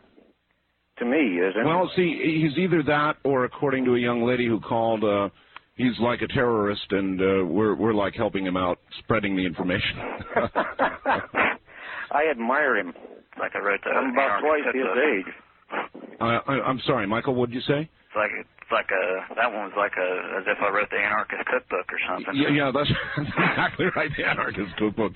To 1.00 1.06
me, 1.06 1.38
isn't 1.40 1.64
Well, 1.64 1.92
see, 1.96 2.42
he's 2.42 2.58
either 2.58 2.82
that 2.84 3.18
or, 3.24 3.46
according 3.46 3.86
to 3.86 3.96
a 3.96 4.00
young 4.00 4.24
lady 4.24 4.48
who 4.48 4.60
called, 4.60 5.04
uh, 5.04 5.30
he's 5.78 5.98
like 6.00 6.22
a 6.22 6.28
terrorist, 6.28 6.92
and 6.92 7.20
uh, 7.22 7.46
we're 7.46 7.76
we're 7.76 7.94
like 7.94 8.14
helping 8.16 8.46
him 8.46 8.58
out, 8.58 8.80
spreading 9.00 9.36
the 9.36 9.46
information. 9.46 9.98
I 12.12 12.30
admire 12.30 12.78
him. 12.78 12.94
Like 13.40 13.56
I 13.56 13.60
wrote 13.60 13.82
the 13.84 13.92
I'm 13.92 14.12
about 14.12 14.40
twice 14.42 14.62
his 14.74 14.84
cookbook. 14.84 14.98
age. 14.98 15.34
uh, 16.20 16.40
I, 16.48 16.54
I'm 16.62 16.80
sorry, 16.86 17.06
Michael. 17.08 17.36
What 17.36 17.50
did 17.50 17.56
you 17.56 17.62
say? 17.62 17.82
It's 17.82 18.16
like 18.16 18.32
it's 18.40 18.72
like 18.72 18.88
a 18.92 19.36
that 19.36 19.52
one 19.54 19.66
was 19.66 19.74
like 19.78 19.94
a 19.98 20.38
as 20.40 20.44
if 20.48 20.58
I 20.62 20.70
wrote 20.70 20.90
the 20.90 20.98
anarchist 20.98 21.46
cookbook 21.46 21.86
or 21.92 22.00
something. 22.08 22.34
Yeah, 22.36 22.50
yeah, 22.50 22.72
that's 22.74 22.90
exactly 23.18 23.86
right. 23.96 24.10
The 24.18 24.26
anarchist 24.26 24.76
cookbook. 24.78 25.14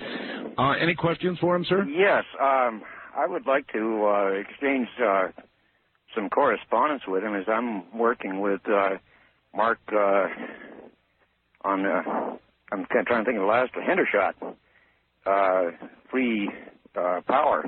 Uh, 0.57 0.71
any 0.71 0.93
questions 0.93 1.37
for 1.39 1.55
him, 1.55 1.65
sir? 1.67 1.83
Yes, 1.89 2.23
um, 2.39 2.83
I 3.17 3.25
would 3.27 3.47
like 3.47 3.67
to 3.73 4.05
uh, 4.05 4.27
exchange 4.39 4.87
uh, 5.03 5.27
some 6.13 6.29
correspondence 6.29 7.03
with 7.07 7.23
him 7.23 7.33
as 7.35 7.45
I'm 7.47 7.97
working 7.97 8.39
with 8.41 8.61
uh, 8.69 8.97
Mark 9.55 9.79
uh, 9.91 10.27
on. 11.63 11.85
Uh, 11.85 12.37
I'm 12.71 12.85
trying 12.85 13.05
to 13.05 13.25
think 13.25 13.37
of 13.37 13.41
the 13.41 13.47
last 13.47 13.73
Hendershot, 13.73 14.33
uh, 15.25 15.71
free 16.09 16.49
uh, 16.95 17.19
power, 17.27 17.65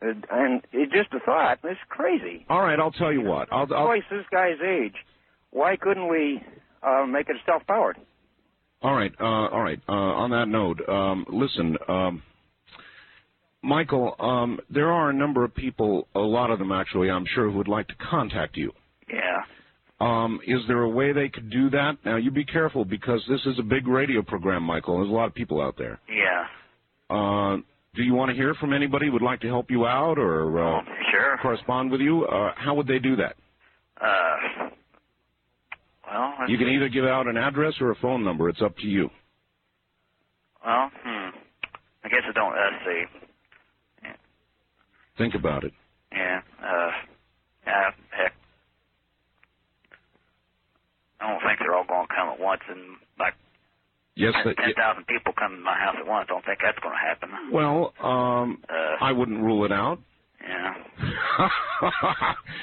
and, 0.00 0.24
and 0.30 0.62
it 0.72 0.92
just 0.92 1.12
a 1.12 1.18
thought. 1.18 1.58
It's 1.64 1.80
crazy. 1.88 2.46
All 2.48 2.60
right, 2.60 2.78
I'll 2.78 2.92
tell 2.92 3.12
you 3.12 3.22
what. 3.22 3.48
I'll, 3.50 3.66
I'll 3.74 3.86
Twice 3.86 4.04
this 4.08 4.24
guy's 4.30 4.60
age. 4.64 4.94
Why 5.50 5.74
couldn't 5.76 6.08
we 6.08 6.40
uh, 6.84 7.04
make 7.06 7.28
it 7.28 7.36
self-powered? 7.44 7.96
All 8.82 8.94
right, 8.94 9.12
uh, 9.20 9.24
all 9.24 9.62
right. 9.62 9.80
Uh, 9.88 9.92
on 9.92 10.30
that 10.30 10.46
note, 10.46 10.88
um, 10.88 11.26
listen, 11.28 11.76
um, 11.88 12.22
Michael. 13.62 14.14
Um, 14.20 14.60
there 14.70 14.92
are 14.92 15.10
a 15.10 15.12
number 15.12 15.42
of 15.42 15.52
people, 15.52 16.06
a 16.14 16.20
lot 16.20 16.50
of 16.50 16.60
them 16.60 16.70
actually, 16.70 17.10
I'm 17.10 17.26
sure, 17.34 17.50
who 17.50 17.58
would 17.58 17.68
like 17.68 17.88
to 17.88 17.94
contact 17.96 18.56
you. 18.56 18.72
Yeah. 19.12 19.42
Um, 19.98 20.40
is 20.46 20.60
there 20.68 20.82
a 20.82 20.88
way 20.88 21.12
they 21.12 21.28
could 21.30 21.48
do 21.50 21.70
that? 21.70 21.96
Now, 22.04 22.16
you 22.16 22.30
be 22.30 22.44
careful 22.44 22.84
because 22.84 23.22
this 23.28 23.40
is 23.46 23.58
a 23.58 23.62
big 23.62 23.88
radio 23.88 24.20
program, 24.22 24.62
Michael. 24.62 24.98
There's 24.98 25.08
a 25.08 25.12
lot 25.12 25.24
of 25.26 25.34
people 25.34 25.60
out 25.62 25.76
there. 25.78 25.98
Yeah. 26.08 26.44
Uh, 27.08 27.56
do 27.94 28.02
you 28.02 28.12
want 28.12 28.28
to 28.30 28.36
hear 28.36 28.52
from 28.54 28.74
anybody 28.74 29.06
who 29.06 29.12
would 29.12 29.22
like 29.22 29.40
to 29.40 29.46
help 29.46 29.70
you 29.70 29.86
out 29.86 30.18
or 30.18 30.58
uh, 30.62 30.82
Sure. 31.10 31.38
correspond 31.40 31.90
with 31.90 32.02
you? 32.02 32.24
Uh, 32.26 32.52
how 32.56 32.74
would 32.74 32.86
they 32.86 32.98
do 32.98 33.16
that? 33.16 33.36
Uh. 33.98 34.68
Well. 36.06 36.34
You 36.46 36.58
can 36.58 36.66
see. 36.66 36.74
either 36.74 36.88
give 36.90 37.04
out 37.06 37.26
an 37.26 37.38
address 37.38 37.74
or 37.80 37.90
a 37.90 37.96
phone 37.96 38.22
number. 38.22 38.50
It's 38.50 38.60
up 38.62 38.76
to 38.78 38.86
you. 38.86 39.08
Well, 40.64 40.90
hmm. 41.02 41.30
I 42.04 42.08
guess 42.10 42.20
I 42.28 42.32
don't. 42.32 42.52
Let's 42.54 42.84
see. 42.84 44.10
Think 45.16 45.34
about 45.34 45.64
it. 45.64 45.72
Yeah. 46.12 46.40
Uh. 46.62 46.90
Yeah. 47.66 47.90
Heck. 48.10 48.32
I 51.20 51.30
don't 51.30 51.40
think 51.40 51.58
they're 51.58 51.74
come 52.26 52.34
at 52.34 52.40
once, 52.40 52.62
and 52.68 52.96
like 53.18 53.34
Yes. 54.14 54.32
ten 54.34 54.54
that- 54.76 55.06
people 55.06 55.32
come 55.38 55.56
to 55.56 55.60
my 55.62 55.76
house 55.76 55.96
at 55.98 56.06
once. 56.06 56.26
I 56.30 56.32
don't 56.32 56.44
think 56.44 56.60
that's 56.62 56.78
going 56.80 56.94
to 56.94 57.00
happen. 57.00 57.30
well, 57.52 57.92
um, 58.00 58.62
Uh. 58.68 58.96
I 59.00 59.12
wouldn't 59.12 59.42
rule 59.42 59.64
it 59.64 59.72
out. 59.72 59.98
Yeah. 60.40 60.74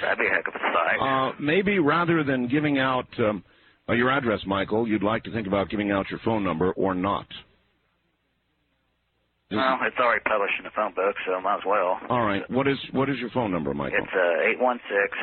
That'd 0.01 0.18
be 0.20 0.28
a 0.28 0.30
heck 0.30 0.47
of 0.47 0.55
a 0.55 0.59
sight. 0.59 0.99
Uh, 0.99 1.34
maybe 1.39 1.80
rather 1.80 2.24
than 2.24 2.47
giving 2.47 2.80
out 2.80 3.07
um, 3.20 3.43
uh, 3.89 3.93
your 3.93 4.09
address, 4.09 4.39
Michael, 4.45 4.88
you'd 4.88 5.03
like 5.03 5.24
to 5.26 5.32
think 5.32 5.47
about 5.47 5.70
giving 5.70 5.91
out 5.91 6.09
your 6.09 6.20
phone 6.24 6.43
number 6.43 6.72
or 6.72 6.95
not. 6.95 7.28
well, 9.51 9.78
it's 9.84 9.97
already 9.99 10.22
published 10.24 10.55
in 10.57 10.64
the 10.64 10.72
phone 10.76 10.93
book, 10.93 11.16
so 11.28 11.39
might 11.41 11.57
as 11.57 11.66
well. 11.66 11.99
All 12.09 12.22
right. 12.26 12.49
What 12.49 12.68
is 12.68 12.78
what 12.91 13.09
is 13.09 13.18
your 13.20 13.30
phone 13.32 13.51
number, 13.51 13.74
Michael? 13.74 13.99
It's 13.99 14.14
uh 14.14 14.49
eight 14.49 14.59
one 14.59 14.80
six 14.89 15.18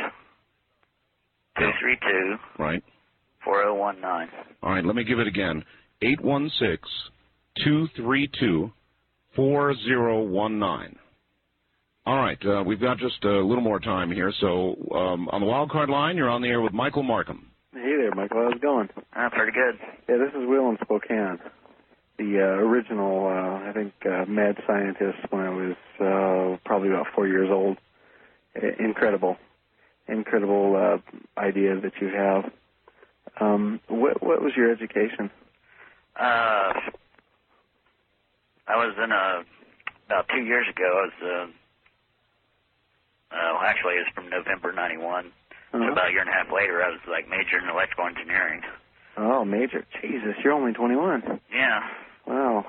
two 1.58 1.70
three 1.80 1.96
two 2.00 2.36
Right. 2.58 2.84
Four 3.44 3.62
zero 3.62 3.74
one 3.74 4.00
nine. 4.00 4.28
All 4.62 4.70
right. 4.72 4.84
Let 4.84 4.96
me 4.96 5.04
give 5.04 5.18
it 5.18 5.26
again. 5.26 5.64
Eight 6.02 6.20
one 6.20 6.50
six 6.58 6.88
two 7.64 7.88
three 7.96 8.30
two 8.40 8.72
four 9.36 9.74
zero 9.84 10.22
one 10.22 10.58
nine. 10.58 10.96
All 12.06 12.16
right. 12.16 12.38
Uh, 12.44 12.62
we've 12.64 12.80
got 12.80 12.98
just 12.98 13.22
a 13.24 13.40
little 13.40 13.62
more 13.62 13.80
time 13.80 14.10
here. 14.10 14.32
So 14.40 14.76
um, 14.94 15.28
on 15.28 15.40
the 15.40 15.46
wild 15.46 15.70
card 15.70 15.90
line, 15.90 16.16
you're 16.16 16.30
on 16.30 16.42
the 16.42 16.48
air 16.48 16.60
with 16.60 16.72
Michael 16.72 17.02
Markham. 17.02 17.46
Hey 17.72 17.96
there, 17.98 18.14
Michael. 18.14 18.42
How's 18.44 18.54
it 18.54 18.62
going? 18.62 18.88
Ah, 19.14 19.28
pretty 19.30 19.52
good. 19.52 19.78
Yeah, 20.08 20.16
this 20.16 20.30
is 20.34 20.48
Will 20.48 20.70
in 20.70 20.78
Spokane. 20.82 21.38
The 22.18 22.38
uh, 22.38 22.62
original, 22.66 23.26
uh, 23.28 23.68
I 23.68 23.72
think, 23.72 23.92
uh, 24.04 24.24
mad 24.26 24.56
scientist 24.66 25.18
when 25.30 25.40
I 25.40 25.50
was 25.50 25.76
uh, 26.00 26.58
probably 26.66 26.88
about 26.88 27.06
four 27.14 27.26
years 27.28 27.48
old. 27.50 27.78
Incredible, 28.78 29.36
incredible 30.08 30.74
uh, 30.76 31.40
idea 31.40 31.80
that 31.80 31.92
you 32.00 32.08
have. 32.08 32.50
Um, 33.40 33.80
what, 33.88 34.22
what 34.22 34.42
was 34.42 34.52
your 34.56 34.70
education? 34.70 35.30
Uh, 36.16 36.72
I 38.68 38.76
was 38.76 38.94
in 39.02 39.10
a 39.10 39.42
about 40.06 40.26
two 40.34 40.42
years 40.42 40.66
ago. 40.68 40.84
I 40.84 41.02
was 41.02 41.12
uh, 41.22 41.46
uh, 43.34 43.52
well, 43.54 43.62
actually 43.62 43.94
it 43.94 44.04
was 44.06 44.12
from 44.14 44.28
November 44.28 44.72
'91. 44.72 45.26
Uh-huh. 45.72 45.92
about 45.92 46.08
a 46.08 46.10
year 46.10 46.20
and 46.20 46.28
a 46.28 46.32
half 46.32 46.48
later, 46.52 46.82
I 46.82 46.88
was 46.90 46.98
like 47.08 47.28
majoring 47.30 47.62
in 47.62 47.70
electrical 47.70 48.04
engineering. 48.06 48.60
Oh, 49.16 49.44
major. 49.44 49.86
Jesus, 50.02 50.34
you're 50.42 50.52
only 50.52 50.72
21. 50.72 51.40
Yeah, 51.52 51.80
Wow. 52.26 52.66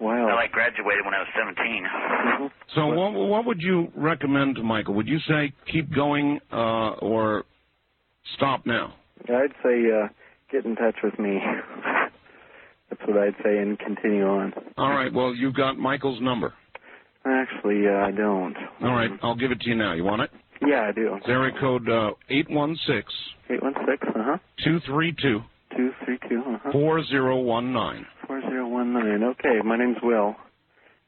Wow. 0.00 0.28
I 0.28 0.34
like 0.34 0.50
graduated 0.52 1.04
when 1.06 1.14
I 1.14 1.20
was 1.20 1.28
17. 1.38 1.84
Mhm. 1.86 2.50
So 2.74 2.86
what, 2.88 3.12
what 3.12 3.44
would 3.46 3.62
you 3.62 3.90
recommend 3.94 4.56
to 4.56 4.62
Michael? 4.62 4.94
Would 4.94 5.06
you 5.08 5.18
say 5.20 5.52
keep 5.70 5.90
going 5.94 6.40
uh, 6.52 6.90
or 7.00 7.44
stop 8.36 8.66
now? 8.66 8.94
I'd 9.28 9.52
say 9.62 9.82
uh, 9.90 10.08
get 10.50 10.64
in 10.64 10.76
touch 10.76 10.96
with 11.02 11.18
me. 11.18 11.40
That's 12.90 13.00
what 13.08 13.18
I'd 13.18 13.34
say, 13.42 13.58
and 13.58 13.78
continue 13.78 14.26
on. 14.26 14.52
All 14.76 14.90
right. 14.90 15.12
Well, 15.12 15.34
you've 15.34 15.54
got 15.54 15.78
Michael's 15.78 16.20
number. 16.20 16.52
Actually, 17.24 17.86
uh, 17.88 18.06
I 18.06 18.10
don't. 18.10 18.54
All 18.82 18.92
right. 18.92 19.10
I'll 19.22 19.34
give 19.34 19.50
it 19.50 19.60
to 19.60 19.68
you 19.68 19.74
now. 19.74 19.94
You 19.94 20.04
want 20.04 20.22
it? 20.22 20.30
Yeah, 20.66 20.82
I 20.88 20.92
do. 20.92 21.14
It's 21.16 21.26
area 21.28 21.52
code 21.58 21.88
uh, 21.88 22.10
eight 22.28 22.48
one 22.50 22.76
six 22.86 23.12
Eight 23.50 23.62
one 23.62 23.74
six. 23.86 24.06
Uh 24.08 24.12
huh. 24.22 24.38
two 24.62 24.80
three 24.86 25.14
two 25.20 25.40
Two 25.76 25.90
three 26.04 26.18
two. 26.28 26.42
Uh 26.46 26.58
huh. 26.62 26.72
four 26.72 27.02
zero 27.04 27.40
one 27.40 27.72
nine. 27.72 28.06
Four 28.26 28.40
zero 28.42 28.68
one 28.68 28.92
nine. 28.92 29.22
Okay, 29.24 29.60
my 29.64 29.76
name's 29.76 29.96
Will, 30.02 30.36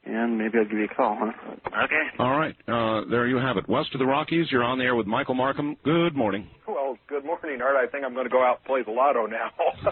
and 0.07 0.37
maybe 0.37 0.57
I'll 0.57 0.65
give 0.65 0.77
you 0.79 0.85
a 0.85 0.95
call, 0.95 1.17
huh? 1.19 1.83
Okay. 1.85 2.03
All 2.19 2.37
right. 2.37 2.55
Uh, 2.67 3.09
there 3.09 3.27
you 3.27 3.37
have 3.37 3.57
it. 3.57 3.67
West 3.67 3.89
of 3.93 3.99
the 3.99 4.05
Rockies, 4.05 4.47
you're 4.51 4.63
on 4.63 4.77
the 4.77 4.85
air 4.85 4.95
with 4.95 5.07
Michael 5.07 5.35
Markham. 5.35 5.75
Good 5.83 6.15
morning. 6.15 6.47
Well, 6.67 6.97
good 7.07 7.25
morning, 7.25 7.61
Art. 7.61 7.75
I 7.75 7.91
think 7.91 8.05
I'm 8.05 8.13
going 8.13 8.25
to 8.25 8.31
go 8.31 8.43
out 8.43 8.59
and 8.59 8.65
play 8.65 8.83
the 8.83 8.91
lotto 8.91 9.27
now. 9.27 9.51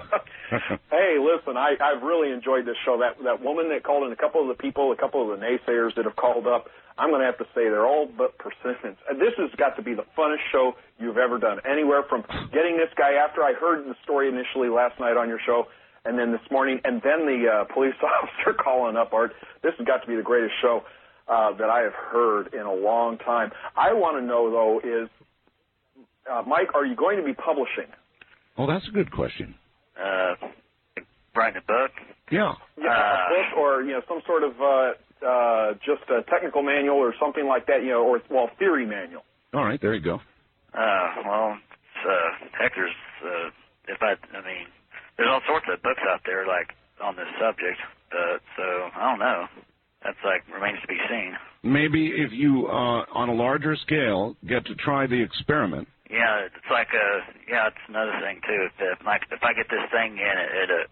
hey, 0.90 1.18
listen, 1.20 1.58
I, 1.58 1.76
I've 1.82 2.04
really 2.04 2.32
enjoyed 2.32 2.66
this 2.66 2.78
show. 2.86 3.00
That 3.00 3.22
that 3.24 3.44
woman 3.44 3.70
that 3.70 3.84
called 3.84 4.08
in, 4.08 4.14
a 4.14 4.16
couple 4.16 4.42
of 4.42 4.48
the 4.48 4.62
people, 4.62 4.92
a 4.92 4.98
couple 4.98 5.22
of 5.22 5.38
the 5.38 5.46
naysayers 5.46 5.96
that 5.96 6.06
have 6.06 6.16
called 6.16 6.48
up, 6.48 6.68
I'm 6.98 7.10
going 7.10 7.22
to 7.22 7.26
have 7.26 7.38
to 7.40 7.46
say 7.54 7.68
they're 7.68 7.86
all 7.86 8.08
but 8.08 8.38
persistence. 8.38 8.98
And 9.10 9.20
this 9.20 9.36
has 9.38 9.52
got 9.58 9.76
to 9.76 9.84
be 9.84 9.94
the 9.94 10.06
funnest 10.18 10.48
show 10.52 10.74
you've 10.98 11.18
ever 11.18 11.40
done. 11.40 11.60
Anywhere 11.70 12.04
from 12.08 12.24
getting 12.54 12.78
this 12.78 12.94
guy 12.98 13.20
after 13.20 13.44
I 13.44 13.54
heard 13.54 13.86
the 13.86 13.96
story 14.04 14.30
initially 14.30 14.70
last 14.70 15.00
night 15.00 15.18
on 15.18 15.28
your 15.28 15.40
show, 15.46 15.68
and 16.06 16.18
then 16.18 16.32
this 16.32 16.42
morning, 16.52 16.80
and 16.84 17.02
then 17.02 17.26
the 17.26 17.48
uh, 17.50 17.74
police 17.74 17.96
officer 18.04 18.58
calling 18.58 18.96
up, 18.96 19.14
Art. 19.14 19.34
This 19.64 19.74
has 19.78 19.86
got 19.86 20.02
to 20.02 20.08
be 20.08 20.16
the 20.16 20.24
greatest 20.24 20.54
show 20.62 20.84
uh, 21.28 21.54
that 21.58 21.70
I 21.70 21.82
have 21.82 21.94
heard 21.94 22.54
in 22.54 22.62
a 22.62 22.74
long 22.74 23.18
time. 23.18 23.52
I 23.76 23.94
want 23.94 24.18
to 24.18 24.26
know 24.26 24.52
though 24.52 24.80
is, 24.80 25.10
uh, 26.32 26.44
Mike, 26.48 26.74
are 26.76 26.86
you 26.86 26.96
going 26.96 27.18
to 27.18 27.24
be 27.24 27.34
publishing? 27.34 27.92
Oh, 28.58 28.68
that's 28.68 28.88
a 28.88 28.92
good 28.92 29.12
question. 29.12 29.56
Uh, 30.00 30.36
writing 31.36 31.62
a 31.62 31.66
book. 31.66 31.92
Yeah. 32.32 32.54
Yeah, 32.78 32.92
a 32.92 33.30
book 33.30 33.58
or 33.58 33.84
you 33.84 33.94
know 33.94 34.02
some 34.08 34.22
sort 34.26 34.44
of 34.44 34.54
uh, 34.62 34.92
uh, 35.26 35.74
just 35.86 36.10
a 36.10 36.22
technical 36.30 36.62
manual 36.62 36.98
or 36.98 37.14
something 37.20 37.48
like 37.48 37.68
that, 37.68 37.84
you 37.84 37.90
know, 37.90 38.04
or 38.04 38.22
well, 38.30 38.50
theory 38.60 38.86
manual. 38.86 39.24
All 39.54 39.64
right, 39.64 39.82
there 39.82 39.94
you 39.94 40.02
go. 40.02 40.16
Uh, 40.74 41.08
well, 41.26 41.58
it's, 41.58 42.06
uh, 42.06 42.48
heck, 42.60 42.74
there's, 42.76 42.92
uh, 43.24 43.50
if 43.88 44.02
I, 44.02 44.16
I 44.36 44.42
mean, 44.44 44.68
there's 45.18 45.30
all 45.30 45.42
sorts 45.48 45.66
of 45.72 45.82
books 45.82 46.02
out 46.08 46.22
there, 46.26 46.46
like, 46.48 46.76
on 47.02 47.16
this 47.16 47.28
subject, 47.40 47.80
uh, 48.12 48.38
so, 48.56 48.64
I 48.96 49.12
don't 49.12 49.20
know. 49.20 49.48
That's, 50.04 50.18
like, 50.24 50.44
remains 50.54 50.80
to 50.82 50.88
be 50.88 51.00
seen. 51.10 51.36
Maybe 51.64 52.08
if 52.08 52.32
you, 52.32 52.68
uh, 52.68 53.06
on 53.12 53.30
a 53.30 53.34
larger 53.34 53.76
scale, 53.76 54.38
get 54.48 54.66
to 54.68 54.76
try 54.76 55.08
the 55.08 55.22
experiment. 55.22 55.88
Yeah, 56.10 56.46
it's 56.46 56.70
like, 56.70 56.90
uh, 56.94 57.20
yeah, 57.50 57.68
it's 57.68 57.86
another 57.88 58.14
thing, 58.22 58.40
too. 58.46 58.70
If, 58.70 58.74
if, 58.80 59.06
like, 59.06 59.24
if 59.32 59.44
I 59.44 59.54
get 59.54 59.68
this 59.70 59.84
thing 59.92 60.18
in, 60.18 60.36
it, 60.38 60.70
it 60.70 60.70
uh, 60.70 60.88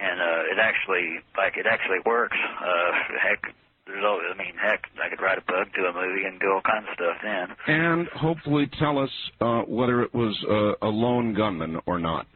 and, 0.00 0.20
uh, 0.20 0.52
it 0.52 0.58
actually, 0.60 1.18
like, 1.36 1.56
it 1.56 1.66
actually 1.66 1.98
works, 2.06 2.36
uh, 2.62 2.92
heck, 3.20 3.52
there's 3.86 4.04
all, 4.04 4.20
I 4.20 4.36
mean, 4.36 4.54
heck, 4.60 4.84
I 5.02 5.08
could 5.08 5.20
write 5.20 5.38
a 5.38 5.42
book, 5.42 5.68
do 5.74 5.84
a 5.84 5.92
movie, 5.92 6.24
and 6.24 6.38
do 6.38 6.52
all 6.52 6.60
kinds 6.60 6.86
of 6.88 6.94
stuff 6.94 7.16
then. 7.22 7.48
And 7.66 8.06
hopefully 8.08 8.70
tell 8.78 8.98
us 8.98 9.10
uh, 9.40 9.62
whether 9.62 10.02
it 10.02 10.14
was 10.14 10.36
uh, 10.48 10.86
a 10.86 10.88
lone 10.90 11.34
gunman 11.34 11.80
or 11.86 11.98
not. 11.98 12.26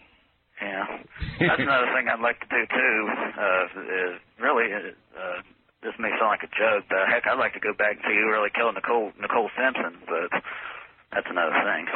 Yeah, 0.63 0.87
that's 1.41 1.59
another 1.61 1.91
thing 1.91 2.07
I'd 2.07 2.23
like 2.23 2.39
to 2.41 2.47
do 2.47 2.63
too. 2.71 2.97
Uh, 3.35 3.65
is 3.83 4.15
really, 4.39 4.71
uh, 4.71 5.43
this 5.83 5.95
may 5.99 6.11
sound 6.21 6.31
like 6.39 6.47
a 6.47 6.53
joke, 6.55 6.87
but 6.89 7.11
heck, 7.11 7.27
I'd 7.27 7.39
like 7.39 7.55
to 7.55 7.61
go 7.61 7.75
back 7.75 7.99
and 7.99 8.05
see 8.07 8.15
who 8.15 8.31
really 8.31 8.51
killed 8.55 8.75
Nicole 8.75 9.11
Nicole 9.21 9.51
Simpson. 9.59 9.99
But 10.07 10.31
that's 11.13 11.27
another 11.29 11.57
thing. 11.67 11.87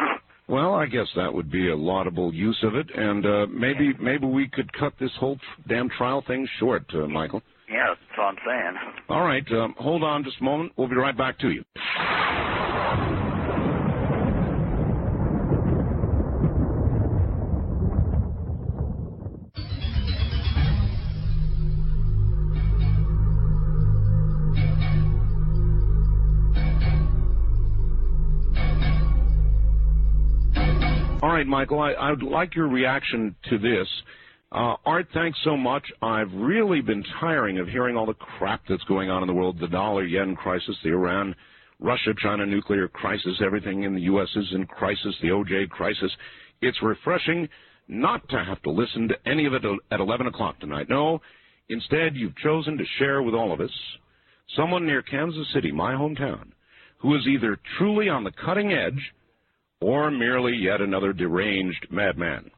Well, 0.48 0.74
I 0.74 0.86
guess 0.86 1.08
that 1.16 1.32
would 1.32 1.50
be 1.50 1.70
a 1.70 1.76
laudable 1.76 2.32
use 2.32 2.58
of 2.62 2.76
it, 2.76 2.86
and 2.94 3.26
uh, 3.26 3.46
maybe 3.50 3.92
maybe 4.00 4.26
we 4.26 4.48
could 4.48 4.72
cut 4.72 4.92
this 5.00 5.10
whole 5.18 5.38
damn 5.68 5.88
trial 5.90 6.22
thing 6.26 6.46
short, 6.60 6.84
uh, 6.94 7.06
Michael. 7.08 7.42
Yeah, 7.68 7.88
that's 7.88 8.18
all 8.18 8.28
I'm 8.28 8.36
saying. 8.46 8.74
All 9.08 9.22
right, 9.22 9.44
um, 9.52 9.74
hold 9.78 10.04
on 10.04 10.22
just 10.22 10.40
a 10.40 10.44
moment. 10.44 10.72
We'll 10.76 10.88
be 10.88 10.94
right 10.94 11.16
back 11.16 11.38
to 11.40 11.50
you. 11.50 11.64
Right, 31.36 31.46
Michael, 31.46 31.80
I, 31.80 31.92
I 31.92 32.10
would 32.10 32.22
like 32.22 32.54
your 32.54 32.68
reaction 32.68 33.34
to 33.50 33.58
this. 33.58 33.86
Uh, 34.52 34.76
Art, 34.86 35.06
thanks 35.12 35.38
so 35.44 35.54
much. 35.54 35.84
I've 36.00 36.32
really 36.32 36.80
been 36.80 37.04
tiring 37.20 37.58
of 37.58 37.68
hearing 37.68 37.94
all 37.94 38.06
the 38.06 38.14
crap 38.14 38.62
that's 38.66 38.84
going 38.84 39.10
on 39.10 39.22
in 39.22 39.26
the 39.26 39.34
world 39.34 39.58
the 39.60 39.68
dollar 39.68 40.04
yen 40.04 40.34
crisis, 40.34 40.74
the 40.82 40.90
Iran 40.90 41.34
Russia 41.78 42.14
China 42.22 42.46
nuclear 42.46 42.88
crisis, 42.88 43.42
everything 43.44 43.82
in 43.82 43.94
the 43.94 44.00
U.S. 44.02 44.28
is 44.34 44.46
in 44.54 44.64
crisis, 44.64 45.14
the 45.20 45.28
OJ 45.28 45.68
crisis. 45.68 46.10
It's 46.62 46.82
refreshing 46.82 47.50
not 47.86 48.26
to 48.30 48.42
have 48.42 48.62
to 48.62 48.70
listen 48.70 49.08
to 49.08 49.28
any 49.28 49.44
of 49.44 49.52
it 49.52 49.62
at 49.90 50.00
11 50.00 50.28
o'clock 50.28 50.58
tonight. 50.58 50.88
No, 50.88 51.20
instead, 51.68 52.16
you've 52.16 52.36
chosen 52.38 52.78
to 52.78 52.84
share 52.98 53.22
with 53.22 53.34
all 53.34 53.52
of 53.52 53.60
us 53.60 53.70
someone 54.56 54.86
near 54.86 55.02
Kansas 55.02 55.46
City, 55.52 55.70
my 55.70 55.92
hometown, 55.92 56.52
who 56.98 57.14
is 57.14 57.26
either 57.26 57.58
truly 57.76 58.08
on 58.08 58.24
the 58.24 58.32
cutting 58.42 58.72
edge 58.72 59.12
or 59.80 60.10
merely 60.10 60.54
yet 60.56 60.80
another 60.80 61.12
deranged 61.12 61.86
madman. 61.90 62.50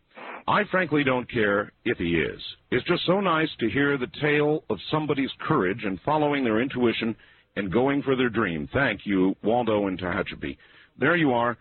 I 0.46 0.62
frankly 0.70 1.04
don't 1.04 1.30
care 1.30 1.72
if 1.84 1.98
he 1.98 2.14
is. 2.20 2.40
It's 2.70 2.86
just 2.86 3.04
so 3.06 3.20
nice 3.20 3.50
to 3.60 3.68
hear 3.68 3.98
the 3.98 4.10
tale 4.20 4.64
of 4.70 4.78
somebody's 4.90 5.30
courage 5.40 5.84
and 5.84 6.00
following 6.04 6.42
their 6.42 6.62
intuition 6.62 7.14
and 7.56 7.72
going 7.72 8.02
for 8.02 8.16
their 8.16 8.30
dream. 8.30 8.68
Thank 8.72 9.00
you, 9.04 9.36
Waldo 9.42 9.88
and 9.88 10.00
Tehachapi. 10.00 10.56
There 10.98 11.16
you 11.16 11.32
are. 11.32 11.58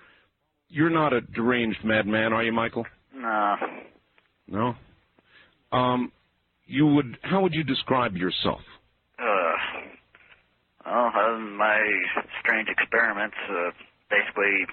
You're 0.69 0.89
not 0.89 1.11
a 1.11 1.21
deranged 1.21 1.84
madman, 1.84 2.34
are 2.34 2.43
you, 2.43 2.53
Michael? 2.53 2.85
No. 3.13 3.55
No? 4.47 4.75
Um, 5.71 6.11
you 6.65 6.88
would, 6.88 7.17
how 7.23 7.41
would 7.41 7.53
you 7.53 7.63
describe 7.63 8.15
yourself? 8.15 8.61
Uh, 9.19 9.23
well, 10.85 11.11
uh, 11.13 11.38
my 11.39 11.79
strange 12.41 12.69
experiments, 12.69 13.35
uh, 13.49 13.71
basically 14.09 14.65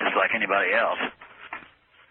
just 0.00 0.16
like 0.16 0.30
anybody 0.34 0.70
else. 0.74 0.98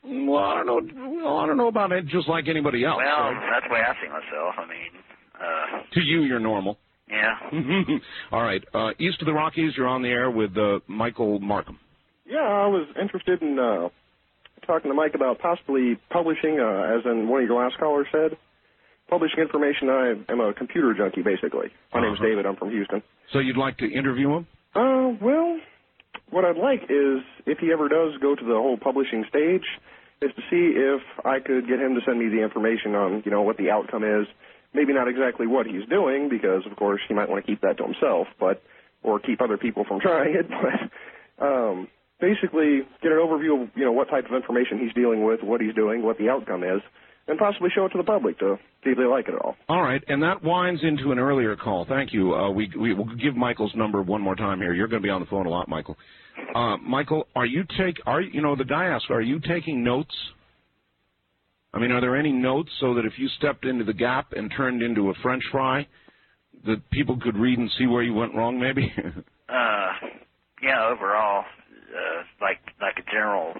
Well, 0.03 0.37
I 0.43 0.63
don't 0.63 0.95
know. 0.95 1.09
Well, 1.23 1.37
I 1.39 1.45
don't 1.47 1.57
know 1.57 1.67
about 1.67 1.91
it. 1.91 2.07
Just 2.07 2.27
like 2.29 2.47
anybody 2.47 2.85
else. 2.85 2.97
Well, 3.03 3.31
right? 3.33 3.49
that's 3.51 3.65
the 3.67 3.73
way 3.73 3.81
I 3.81 3.93
see 4.01 4.07
myself. 4.09 4.55
I 4.57 4.65
mean, 4.65 4.91
uh, 5.35 5.83
to 5.93 5.99
you, 6.01 6.21
you're 6.23 6.39
normal. 6.39 6.77
yeah. 7.09 7.35
All 8.31 8.41
right. 8.43 8.63
Uh, 8.73 8.91
east 8.99 9.21
of 9.21 9.25
the 9.25 9.33
Rockies, 9.33 9.73
you're 9.75 9.87
on 9.87 10.01
the 10.01 10.09
air 10.09 10.31
with 10.31 10.57
uh, 10.57 10.79
Michael 10.87 11.39
Markham. 11.39 11.79
Yeah, 12.25 12.39
I 12.39 12.67
was 12.67 12.87
interested 13.01 13.41
in 13.41 13.57
uh, 13.59 13.89
talking 14.65 14.89
to 14.91 14.95
Mike 14.95 15.15
about 15.15 15.39
possibly 15.39 15.97
publishing, 16.11 16.59
uh, 16.59 16.95
as 16.97 17.01
in 17.05 17.27
one 17.27 17.41
of 17.43 17.49
your 17.49 17.61
last 17.61 17.77
callers 17.79 18.07
said, 18.11 18.37
publishing 19.09 19.39
information. 19.39 19.89
I 19.89 20.13
am 20.31 20.39
a 20.39 20.53
computer 20.53 20.93
junkie, 20.97 21.23
basically. 21.23 21.69
My 21.93 22.01
name's 22.01 22.19
Uh-huh. 22.19 22.29
David. 22.29 22.45
I'm 22.45 22.55
from 22.55 22.69
Houston. 22.69 23.01
So 23.33 23.39
you'd 23.39 23.57
like 23.57 23.77
to 23.79 23.85
interview 23.91 24.29
him? 24.37 24.47
Uh, 24.75 25.09
well, 25.19 25.59
what 26.31 26.45
I'd 26.45 26.57
like 26.57 26.83
is 26.83 27.21
if 27.45 27.59
he 27.59 27.71
ever 27.71 27.87
does 27.87 28.17
go 28.21 28.35
to 28.35 28.43
the 28.43 28.53
whole 28.53 28.77
publishing 28.77 29.25
stage, 29.29 29.65
is 30.21 30.31
to 30.35 30.41
see 30.49 30.75
if 30.75 31.01
I 31.25 31.39
could 31.39 31.67
get 31.67 31.79
him 31.79 31.95
to 31.95 32.01
send 32.05 32.19
me 32.19 32.27
the 32.27 32.43
information 32.43 32.93
on, 32.95 33.23
you 33.25 33.31
know, 33.31 33.41
what 33.41 33.57
the 33.57 33.71
outcome 33.71 34.03
is. 34.03 34.27
Maybe 34.73 34.93
not 34.93 35.07
exactly 35.07 35.47
what 35.47 35.65
he's 35.65 35.87
doing, 35.89 36.29
because 36.29 36.65
of 36.69 36.75
course 36.77 37.01
he 37.07 37.13
might 37.13 37.29
want 37.29 37.43
to 37.43 37.49
keep 37.49 37.61
that 37.61 37.77
to 37.77 37.83
himself, 37.83 38.27
but 38.39 38.61
or 39.01 39.19
keep 39.19 39.41
other 39.41 39.57
people 39.57 39.85
from 39.87 39.99
trying 40.01 40.35
it. 40.35 40.47
But 40.49 41.45
um, 41.45 41.87
basically, 42.19 42.81
get 43.01 43.11
an 43.11 43.17
overview 43.17 43.63
of, 43.63 43.69
you 43.75 43.85
know, 43.85 43.91
what 43.91 44.09
type 44.09 44.25
of 44.25 44.35
information 44.35 44.79
he's 44.79 44.93
dealing 44.93 45.23
with, 45.23 45.41
what 45.41 45.61
he's 45.61 45.73
doing, 45.73 46.03
what 46.03 46.17
the 46.17 46.29
outcome 46.29 46.63
is, 46.63 46.81
and 47.29 47.37
possibly 47.37 47.69
show 47.73 47.85
it 47.85 47.89
to 47.89 47.97
the 47.97 48.03
public 48.03 48.39
to 48.39 48.57
see 48.83 48.89
if 48.89 48.97
they 48.97 49.05
like 49.05 49.27
it 49.27 49.35
at 49.35 49.41
all. 49.41 49.55
All 49.69 49.81
right, 49.83 50.03
and 50.07 50.21
that 50.23 50.43
winds 50.43 50.81
into 50.83 51.11
an 51.11 51.19
earlier 51.19 51.55
call. 51.55 51.85
Thank 51.87 52.11
you. 52.11 52.33
Uh, 52.33 52.49
we 52.49 52.71
we 52.77 52.93
will 52.93 53.05
give 53.15 53.35
Michael's 53.35 53.73
number 53.75 54.01
one 54.01 54.21
more 54.21 54.35
time 54.35 54.59
here. 54.59 54.73
You're 54.73 54.87
going 54.87 55.01
to 55.01 55.05
be 55.05 55.11
on 55.11 55.21
the 55.21 55.27
phone 55.27 55.45
a 55.45 55.49
lot, 55.49 55.69
Michael. 55.69 55.95
Uh, 56.55 56.77
Michael, 56.77 57.27
are 57.35 57.45
you 57.45 57.63
take 57.77 57.97
are 58.05 58.21
you 58.21 58.41
know 58.41 58.55
the 58.55 58.65
guy 58.65 58.85
asked, 58.85 59.09
are 59.09 59.21
you 59.21 59.39
taking 59.39 59.83
notes? 59.83 60.13
I 61.73 61.79
mean, 61.79 61.91
are 61.91 62.01
there 62.01 62.17
any 62.17 62.31
notes 62.31 62.71
so 62.79 62.95
that 62.95 63.05
if 63.05 63.13
you 63.17 63.27
stepped 63.37 63.63
into 63.63 63.83
the 63.83 63.93
gap 63.93 64.33
and 64.35 64.51
turned 64.57 64.81
into 64.81 65.11
a 65.11 65.13
French 65.21 65.43
fry, 65.51 65.87
that 66.65 66.89
people 66.89 67.19
could 67.21 67.37
read 67.37 67.59
and 67.59 67.69
see 67.77 67.85
where 67.85 68.01
you 68.01 68.13
went 68.13 68.33
wrong? 68.33 68.59
Maybe. 68.59 68.91
Uh, 69.49 69.89
yeah, 70.61 70.87
overall, 70.93 71.43
uh, 71.43 72.21
like 72.39 72.59
like 72.79 72.93
a 72.99 73.11
general, 73.11 73.55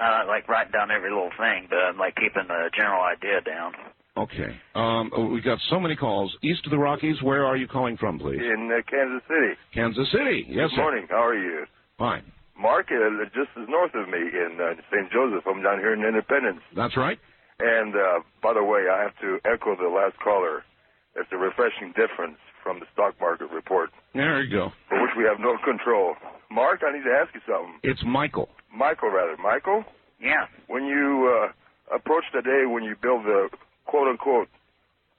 uh, 0.00 0.22
like 0.26 0.48
writing 0.48 0.72
down 0.72 0.90
every 0.90 1.10
little 1.10 1.30
thing, 1.38 1.66
but 1.68 1.78
I'm 1.78 1.98
like 1.98 2.16
keeping 2.16 2.48
the 2.48 2.70
general 2.74 3.02
idea 3.02 3.40
down. 3.42 3.72
okay. 4.16 4.56
Um, 4.74 5.10
oh, 5.14 5.26
we 5.26 5.40
got 5.40 5.58
so 5.68 5.78
many 5.78 5.96
calls 5.96 6.34
east 6.42 6.64
of 6.64 6.70
the 6.70 6.78
Rockies. 6.78 7.22
Where 7.22 7.44
are 7.46 7.56
you 7.56 7.68
calling 7.68 7.96
from, 7.96 8.18
please? 8.18 8.40
in 8.40 8.70
uh, 8.72 8.80
Kansas 8.90 9.22
City. 9.28 9.52
Kansas 9.74 10.08
City. 10.10 10.46
Yes, 10.48 10.70
Good 10.70 10.76
sir. 10.76 10.82
morning. 10.82 11.06
How 11.10 11.24
are 11.24 11.36
you? 11.38 11.66
Fine. 11.98 12.24
Mark 12.58 12.88
uh, 12.92 13.24
just 13.34 13.50
is 13.56 13.68
north 13.68 13.94
of 13.94 14.08
me 14.08 14.18
in 14.20 14.58
uh, 14.60 14.74
St. 14.92 15.10
Joseph. 15.12 15.44
I'm 15.46 15.62
down 15.62 15.78
here 15.78 15.94
in 15.94 16.04
Independence. 16.04 16.60
That's 16.76 16.96
right. 16.96 17.18
And 17.58 17.94
uh, 17.94 18.20
by 18.42 18.52
the 18.54 18.64
way, 18.64 18.88
I 18.90 19.02
have 19.02 19.16
to 19.20 19.38
echo 19.44 19.76
the 19.76 19.88
last 19.88 20.18
caller. 20.22 20.64
It's 21.16 21.28
a 21.32 21.36
refreshing 21.36 21.92
difference 21.96 22.38
from 22.70 22.78
the 22.78 22.86
stock 22.94 23.14
market 23.20 23.50
report, 23.50 23.90
There 24.14 24.40
you 24.42 24.50
go. 24.50 24.70
for 24.88 25.02
which 25.02 25.10
we 25.18 25.24
have 25.24 25.40
no 25.40 25.58
control. 25.64 26.14
Mark, 26.52 26.82
I 26.86 26.92
need 26.96 27.02
to 27.02 27.10
ask 27.10 27.34
you 27.34 27.40
something. 27.50 27.80
It's 27.82 28.02
Michael. 28.06 28.48
Michael, 28.72 29.10
rather. 29.10 29.36
Michael, 29.42 29.82
Yeah. 30.22 30.46
when 30.68 30.84
you 30.84 31.26
uh, 31.34 31.96
approach 31.96 32.22
the 32.32 32.42
day 32.42 32.62
when 32.70 32.84
you 32.84 32.94
build 33.02 33.24
the 33.24 33.48
quote-unquote 33.86 34.46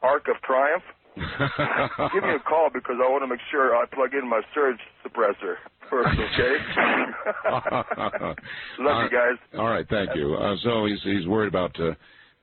arc 0.01 0.29
of 0.29 0.35
Triumph, 0.47 0.83
give 2.13 2.23
me 2.23 2.35
a 2.35 2.39
call 2.39 2.69
because 2.73 2.95
I 3.03 3.09
want 3.11 3.23
to 3.23 3.27
make 3.27 3.43
sure 3.51 3.75
I 3.75 3.83
plug 3.85 4.13
in 4.13 4.27
my 4.29 4.39
surge 4.55 4.79
suppressor. 5.03 5.55
first, 5.89 6.07
okay? 6.07 6.55
Love 8.79 9.03
you 9.03 9.09
guys. 9.11 9.37
All 9.57 9.67
right, 9.67 9.85
thank 9.89 10.15
you. 10.15 10.35
Uh, 10.35 10.55
so 10.63 10.85
he's 10.85 11.01
he's 11.03 11.27
worried 11.27 11.49
about 11.49 11.77
uh, 11.81 11.91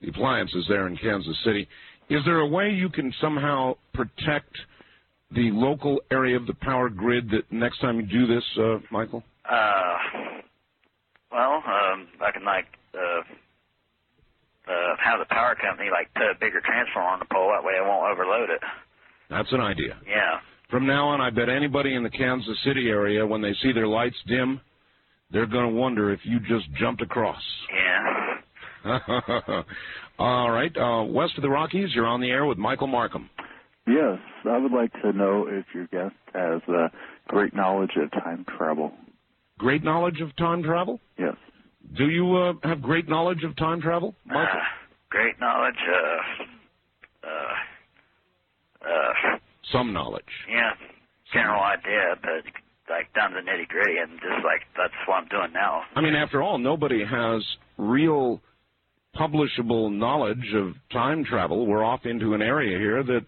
the 0.01 0.09
appliances 0.09 0.65
there 0.69 0.85
in 0.87 0.95
Kansas 0.97 1.35
City. 1.43 1.67
Is 2.11 2.21
there 2.25 2.39
a 2.39 2.47
way 2.47 2.69
you 2.69 2.89
can 2.89 3.11
somehow 3.21 3.75
protect 3.93 4.55
the 5.31 5.51
local 5.51 5.99
area 6.11 6.35
of 6.35 6.47
the 6.47 6.53
power 6.55 6.89
grid 6.89 7.29
that 7.31 7.51
next 7.51 7.79
time 7.79 7.99
you 7.99 8.05
do 8.05 8.27
this, 8.27 8.43
uh, 8.57 8.77
Michael? 8.91 9.23
Uh, 9.49 9.97
well, 11.31 11.63
um, 11.65 12.07
I 12.21 12.31
can 12.33 12.43
like 12.43 12.65
uh, 12.95 13.21
uh, 14.71 14.95
have 15.03 15.19
the 15.19 15.25
power 15.29 15.55
company 15.55 15.89
like 15.91 16.13
put 16.13 16.23
a 16.23 16.33
bigger 16.39 16.61
transformer 16.61 17.09
on 17.09 17.19
the 17.19 17.25
pole. 17.25 17.51
That 17.55 17.63
way, 17.63 17.73
it 17.73 17.85
won't 17.85 18.11
overload 18.11 18.49
it. 18.49 18.61
That's 19.29 19.51
an 19.51 19.61
idea. 19.61 19.97
Yeah. 20.07 20.39
From 20.69 20.85
now 20.85 21.07
on, 21.07 21.21
I 21.21 21.29
bet 21.29 21.49
anybody 21.49 21.95
in 21.95 22.03
the 22.03 22.09
Kansas 22.09 22.57
City 22.63 22.89
area, 22.89 23.25
when 23.25 23.41
they 23.41 23.53
see 23.61 23.71
their 23.71 23.87
lights 23.87 24.15
dim, 24.27 24.61
they're 25.31 25.47
going 25.47 25.65
to 25.67 25.73
wonder 25.75 26.11
if 26.11 26.19
you 26.23 26.39
just 26.39 26.71
jumped 26.79 27.01
across. 27.01 27.41
Yeah. 27.73 28.41
All 30.19 30.51
right. 30.51 30.75
Uh, 30.77 31.03
west 31.03 31.33
of 31.37 31.43
the 31.43 31.49
Rockies, 31.49 31.89
you're 31.93 32.05
on 32.07 32.21
the 32.21 32.29
air 32.29 32.45
with 32.45 32.57
Michael 32.57 32.87
Markham. 32.87 33.29
Yes, 33.89 34.19
I 34.45 34.57
would 34.57 34.71
like 34.71 34.93
to 35.01 35.11
know 35.13 35.47
if 35.49 35.65
your 35.73 35.87
guest 35.87 36.15
has 36.33 36.61
uh, 36.67 36.89
great 37.27 37.55
knowledge 37.55 37.91
of 38.01 38.11
time 38.11 38.45
travel. 38.57 38.91
Great 39.57 39.83
knowledge 39.83 40.21
of 40.21 40.35
time 40.37 40.61
travel? 40.63 40.99
Yes. 41.17 41.35
Do 41.97 42.09
you 42.09 42.35
uh, 42.35 42.53
have 42.67 42.81
great 42.81 43.09
knowledge 43.09 43.43
of 43.43 43.55
time 43.57 43.81
travel, 43.81 44.13
Michael? 44.25 44.43
Uh, 44.43 44.59
great 45.09 45.39
knowledge. 45.39 45.75
Uh, 45.87 47.27
uh, 47.27 48.87
uh, 48.89 49.37
Some 49.71 49.91
knowledge. 49.93 50.23
yeah. 50.49 50.71
General 51.33 51.61
idea, 51.61 52.15
but 52.21 52.43
like 52.89 53.13
down 53.13 53.31
to 53.31 53.35
the 53.35 53.41
nitty 53.49 53.67
gritty, 53.67 53.97
and 54.01 54.11
just 54.19 54.43
like 54.43 54.61
that's 54.75 54.93
what 55.07 55.15
I'm 55.21 55.27
doing 55.27 55.53
now. 55.53 55.81
I 55.95 56.01
mean, 56.01 56.15
after 56.15 56.41
all, 56.41 56.57
nobody 56.57 57.03
has 57.05 57.43
real 57.77 58.41
publishable 59.15 59.93
knowledge 59.95 60.53
of 60.55 60.73
time 60.91 61.23
travel. 61.23 61.67
We're 61.67 61.83
off 61.83 62.05
into 62.05 62.33
an 62.33 62.41
area 62.41 62.79
here 62.79 63.03
that 63.03 63.25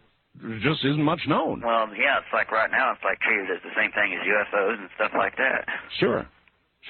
just 0.64 0.84
isn't 0.86 1.04
much 1.04 1.22
known. 1.28 1.62
Well, 1.64 1.88
yeah, 1.96 2.18
it's 2.20 2.32
like 2.34 2.52
right 2.52 2.72
now 2.72 2.94
it's 2.94 3.04
like 3.04 3.20
treated 3.20 3.52
as 3.52 3.62
the 3.64 3.70
same 3.76 3.92
thing 3.92 4.14
as 4.20 4.26
UFOs 4.26 4.80
and 4.80 4.90
stuff 4.96 5.12
like 5.18 5.36
that. 5.38 5.66
Sure. 6.00 6.26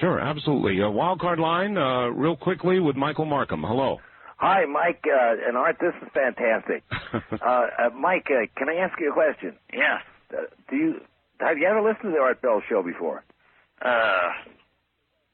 Sure, 0.00 0.18
absolutely. 0.18 0.80
Uh, 0.80 0.86
wildcard 0.86 1.38
line, 1.38 1.76
uh, 1.76 2.06
real 2.08 2.34
quickly 2.36 2.80
with 2.80 2.96
Michael 2.96 3.26
Markham. 3.26 3.62
Hello. 3.62 3.98
Hi, 4.38 4.64
Mike 4.64 5.04
uh, 5.06 5.34
and 5.46 5.56
Art. 5.56 5.76
This 5.80 5.92
is 6.02 6.08
fantastic. 6.14 6.82
uh, 7.12 7.46
uh, 7.46 7.90
Mike, 7.94 8.26
uh, 8.30 8.46
can 8.56 8.68
I 8.70 8.76
ask 8.76 8.98
you 8.98 9.10
a 9.10 9.12
question? 9.12 9.56
Yeah. 9.72 9.98
Uh, 10.32 10.42
do 10.70 10.76
you 10.76 10.94
have 11.40 11.58
you 11.58 11.66
ever 11.66 11.82
listened 11.82 12.04
to 12.04 12.10
the 12.10 12.18
Art 12.22 12.40
Bell 12.40 12.62
show 12.68 12.82
before? 12.82 13.22
Uh, 13.84 14.30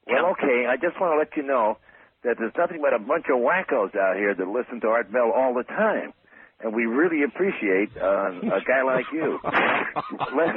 Well, 0.07 0.25
okay. 0.31 0.65
I 0.67 0.75
just 0.75 0.99
want 0.99 1.13
to 1.13 1.17
let 1.17 1.37
you 1.37 1.43
know 1.43 1.77
that 2.23 2.35
there's 2.39 2.53
nothing 2.57 2.81
but 2.81 2.93
a 2.93 2.99
bunch 2.99 3.25
of 3.29 3.39
wackos 3.39 3.95
out 3.95 4.17
here 4.17 4.33
that 4.35 4.47
listen 4.47 4.81
to 4.81 4.87
Art 4.87 5.11
Bell 5.11 5.31
all 5.33 5.53
the 5.53 5.63
time. 5.63 6.13
And 6.61 6.73
we 6.75 6.85
really 6.85 7.23
appreciate 7.23 7.89
uh, 7.95 8.31
a 8.31 8.61
guy 8.67 8.83
like 8.83 9.05
you. 9.13 9.39
let, 10.35 10.55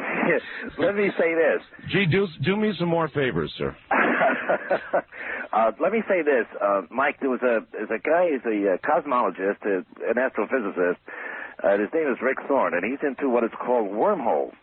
let 0.78 0.96
me 0.96 1.10
say 1.16 1.34
this. 1.34 1.62
Gee, 1.92 2.06
do, 2.06 2.26
do 2.44 2.56
me 2.56 2.72
some 2.76 2.88
more 2.88 3.08
favors, 3.08 3.52
sir. 3.56 3.76
uh, 5.52 5.70
let 5.80 5.92
me 5.92 6.02
say 6.08 6.22
this, 6.22 6.46
uh, 6.60 6.82
Mike. 6.90 7.20
There 7.20 7.30
was 7.30 7.42
a 7.42 7.60
there's 7.70 7.90
a 7.90 8.02
guy. 8.02 8.30
He's 8.32 8.44
a 8.44 8.74
uh, 8.74 8.76
cosmologist, 8.78 9.62
uh, 9.64 9.84
an 10.08 10.16
astrophysicist. 10.18 10.96
Uh, 11.62 11.78
his 11.78 11.88
name 11.94 12.10
is 12.10 12.18
Rick 12.20 12.38
Thorne, 12.48 12.74
and 12.74 12.84
he's 12.84 12.98
into 13.06 13.28
what 13.28 13.44
is 13.44 13.50
called 13.64 13.88
wormholes. 13.92 14.54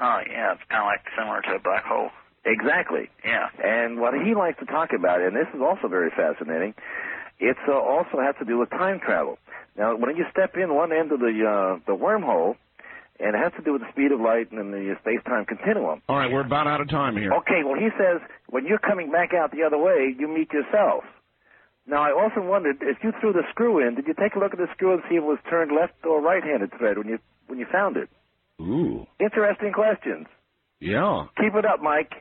Oh 0.00 0.20
yeah, 0.26 0.54
it's 0.54 0.62
kind 0.70 0.82
of 0.82 0.86
like 0.86 1.04
similar 1.18 1.42
to 1.42 1.56
a 1.56 1.62
black 1.62 1.84
hole. 1.84 2.08
Exactly. 2.46 3.10
Yeah. 3.24 3.48
And 3.62 3.98
what 3.98 4.14
he 4.14 4.34
likes 4.34 4.58
to 4.60 4.66
talk 4.66 4.90
about, 4.96 5.20
and 5.20 5.34
this 5.34 5.48
is 5.52 5.60
also 5.60 5.88
very 5.88 6.10
fascinating, 6.10 6.74
it's 7.38 7.58
uh, 7.68 7.72
also 7.72 8.20
has 8.20 8.34
to 8.38 8.44
do 8.44 8.58
with 8.58 8.70
time 8.70 9.00
travel. 9.00 9.38
Now, 9.76 9.96
when 9.96 10.16
you 10.16 10.24
step 10.30 10.56
in 10.56 10.74
one 10.74 10.92
end 10.92 11.12
of 11.12 11.20
the 11.20 11.26
uh, 11.44 11.78
the 11.86 11.96
wormhole, 11.96 12.56
and 13.18 13.34
it 13.34 13.38
has 13.38 13.52
to 13.56 13.62
do 13.62 13.72
with 13.72 13.82
the 13.82 13.90
speed 13.92 14.12
of 14.12 14.20
light 14.20 14.52
and 14.52 14.72
the 14.72 14.94
space-time 15.00 15.46
continuum. 15.46 16.02
All 16.08 16.16
right, 16.16 16.30
we're 16.30 16.44
about 16.44 16.66
out 16.66 16.80
of 16.80 16.88
time 16.88 17.16
here. 17.16 17.32
Okay, 17.32 17.62
well, 17.64 17.78
he 17.78 17.88
says 17.98 18.20
when 18.48 18.66
you're 18.66 18.78
coming 18.78 19.10
back 19.10 19.32
out 19.32 19.52
the 19.52 19.62
other 19.62 19.78
way, 19.78 20.14
you 20.18 20.28
meet 20.28 20.52
yourself. 20.52 21.04
Now, 21.86 22.02
I 22.02 22.10
often 22.10 22.48
wondered 22.48 22.78
if 22.80 22.98
you 23.02 23.12
threw 23.20 23.32
the 23.32 23.42
screw 23.50 23.86
in, 23.86 23.94
did 23.94 24.06
you 24.06 24.14
take 24.14 24.34
a 24.34 24.38
look 24.38 24.52
at 24.52 24.58
the 24.58 24.66
screw 24.74 24.92
and 24.94 25.02
see 25.08 25.16
if 25.16 25.22
it 25.22 25.26
was 25.26 25.38
turned 25.48 25.70
left 25.72 25.94
or 26.04 26.20
right-handed 26.20 26.72
thread 26.76 26.98
when 26.98 27.06
you 27.06 27.18
when 27.46 27.58
you 27.58 27.66
found 27.70 27.96
it? 27.96 28.08
Ooh. 28.60 29.06
Interesting 29.20 29.72
questions. 29.72 30.26
Yeah. 30.80 31.26
Keep 31.40 31.54
it 31.54 31.64
up, 31.64 31.80
Mike. 31.80 32.12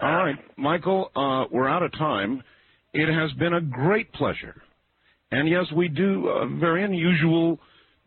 All 0.00 0.12
right, 0.12 0.36
Michael, 0.56 1.10
uh, 1.16 1.46
we're 1.50 1.68
out 1.68 1.82
of 1.82 1.92
time. 1.92 2.42
It 2.98 3.08
has 3.14 3.30
been 3.34 3.54
a 3.54 3.60
great 3.60 4.12
pleasure. 4.12 4.60
And 5.30 5.48
yes, 5.48 5.66
we 5.76 5.86
do 5.86 6.28
uh, 6.28 6.46
very 6.58 6.82
unusual, 6.82 7.60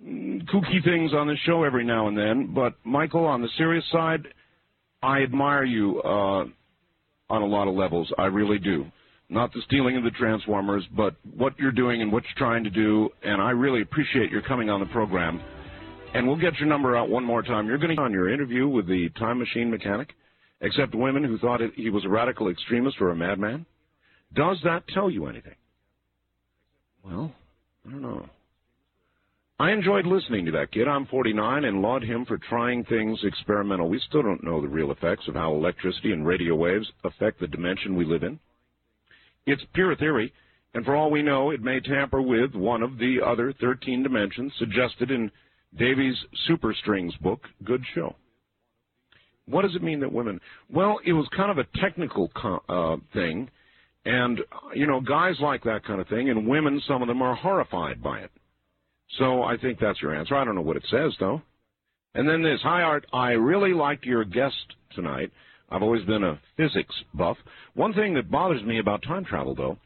mm, 0.03 0.45
kooky 0.49 0.83
things 0.83 1.13
on 1.13 1.27
the 1.27 1.37
show 1.45 1.63
every 1.63 1.85
now 1.85 2.09
and 2.09 2.17
then. 2.17 2.53
But, 2.53 2.73
Michael, 2.83 3.23
on 3.23 3.41
the 3.41 3.47
serious 3.57 3.85
side, 3.89 4.27
I 5.01 5.21
admire 5.21 5.63
you 5.63 6.01
uh, 6.01 6.43
on 7.29 7.41
a 7.41 7.45
lot 7.45 7.69
of 7.69 7.73
levels. 7.75 8.11
I 8.17 8.25
really 8.25 8.59
do. 8.59 8.85
Not 9.29 9.53
the 9.53 9.61
stealing 9.65 9.95
of 9.95 10.03
the 10.03 10.11
Transformers, 10.11 10.83
but 10.93 11.15
what 11.37 11.57
you're 11.57 11.71
doing 11.71 12.01
and 12.01 12.11
what 12.11 12.23
you're 12.23 12.45
trying 12.45 12.65
to 12.65 12.69
do. 12.69 13.09
And 13.23 13.41
I 13.41 13.51
really 13.51 13.81
appreciate 13.83 14.29
your 14.29 14.41
coming 14.41 14.69
on 14.69 14.81
the 14.81 14.87
program. 14.87 15.39
And 16.13 16.27
we'll 16.27 16.35
get 16.35 16.59
your 16.59 16.67
number 16.67 16.97
out 16.97 17.09
one 17.09 17.23
more 17.23 17.43
time. 17.43 17.65
You're 17.65 17.77
going 17.77 17.95
to 17.95 18.01
on 18.01 18.11
your 18.11 18.29
interview 18.29 18.67
with 18.67 18.87
the 18.87 19.07
time 19.17 19.39
machine 19.39 19.71
mechanic, 19.71 20.09
except 20.59 20.93
women 20.93 21.23
who 21.23 21.37
thought 21.37 21.61
it, 21.61 21.71
he 21.77 21.89
was 21.89 22.03
a 22.03 22.09
radical 22.09 22.49
extremist 22.49 22.97
or 22.99 23.11
a 23.11 23.15
madman. 23.15 23.65
Does 24.33 24.57
that 24.63 24.87
tell 24.93 25.09
you 25.09 25.27
anything? 25.27 25.55
Well, 27.03 27.31
I 27.85 27.91
don't 27.91 28.01
know. 28.01 28.25
I 29.59 29.71
enjoyed 29.71 30.07
listening 30.07 30.45
to 30.45 30.51
that 30.53 30.71
kid. 30.71 30.87
I'm 30.87 31.05
49 31.05 31.65
and 31.65 31.81
laud 31.81 32.03
him 32.03 32.25
for 32.25 32.37
trying 32.37 32.83
things 32.85 33.19
experimental. 33.23 33.89
We 33.89 34.01
still 34.07 34.23
don't 34.23 34.43
know 34.43 34.59
the 34.59 34.67
real 34.67 34.91
effects 34.91 35.27
of 35.27 35.35
how 35.35 35.53
electricity 35.53 36.11
and 36.13 36.25
radio 36.25 36.55
waves 36.55 36.87
affect 37.03 37.39
the 37.39 37.47
dimension 37.47 37.95
we 37.95 38.05
live 38.05 38.23
in. 38.23 38.39
It's 39.45 39.61
pure 39.73 39.95
theory, 39.95 40.33
and 40.73 40.83
for 40.83 40.95
all 40.95 41.11
we 41.11 41.21
know, 41.21 41.51
it 41.51 41.61
may 41.61 41.79
tamper 41.79 42.21
with 42.21 42.55
one 42.55 42.81
of 42.81 42.97
the 42.97 43.17
other 43.23 43.53
13 43.59 44.01
dimensions 44.01 44.51
suggested 44.57 45.11
in 45.11 45.29
Davies 45.77 46.15
Superstrings 46.49 47.19
book, 47.21 47.41
Good 47.63 47.83
Show. 47.93 48.15
What 49.45 49.63
does 49.63 49.75
it 49.75 49.83
mean 49.83 49.99
that 49.99 50.11
women? 50.11 50.39
Well, 50.71 50.99
it 51.05 51.13
was 51.13 51.27
kind 51.35 51.51
of 51.51 51.57
a 51.57 51.79
technical 51.79 52.29
co- 52.29 52.63
uh, 52.69 52.97
thing, 53.13 53.49
and 54.05 54.39
you 54.73 54.87
know, 54.87 55.01
guys 55.01 55.35
like 55.39 55.63
that 55.63 55.85
kind 55.85 56.01
of 56.01 56.07
thing, 56.07 56.29
and 56.29 56.47
women, 56.47 56.81
some 56.87 57.01
of 57.01 57.07
them 57.07 57.21
are 57.21 57.35
horrified 57.35 58.01
by 58.01 58.19
it. 58.19 58.31
So 59.19 59.43
I 59.43 59.57
think 59.57 59.79
that's 59.79 60.01
your 60.01 60.15
answer. 60.15 60.35
I 60.35 60.45
don't 60.45 60.55
know 60.55 60.61
what 60.61 60.77
it 60.77 60.85
says 60.89 61.13
though. 61.19 61.41
And 62.13 62.27
then 62.27 62.41
this, 62.41 62.59
hi 62.63 62.81
Art, 62.81 63.05
I 63.13 63.31
really 63.31 63.73
liked 63.73 64.05
your 64.05 64.25
guest 64.25 64.55
tonight. 64.95 65.31
I've 65.69 65.83
always 65.83 66.05
been 66.05 66.23
a 66.23 66.39
physics 66.57 66.93
buff. 67.13 67.37
One 67.73 67.93
thing 67.93 68.13
that 68.15 68.29
bothers 68.29 68.63
me 68.63 68.79
about 68.79 69.03
time 69.03 69.23
travel 69.23 69.55
though, 69.55 69.77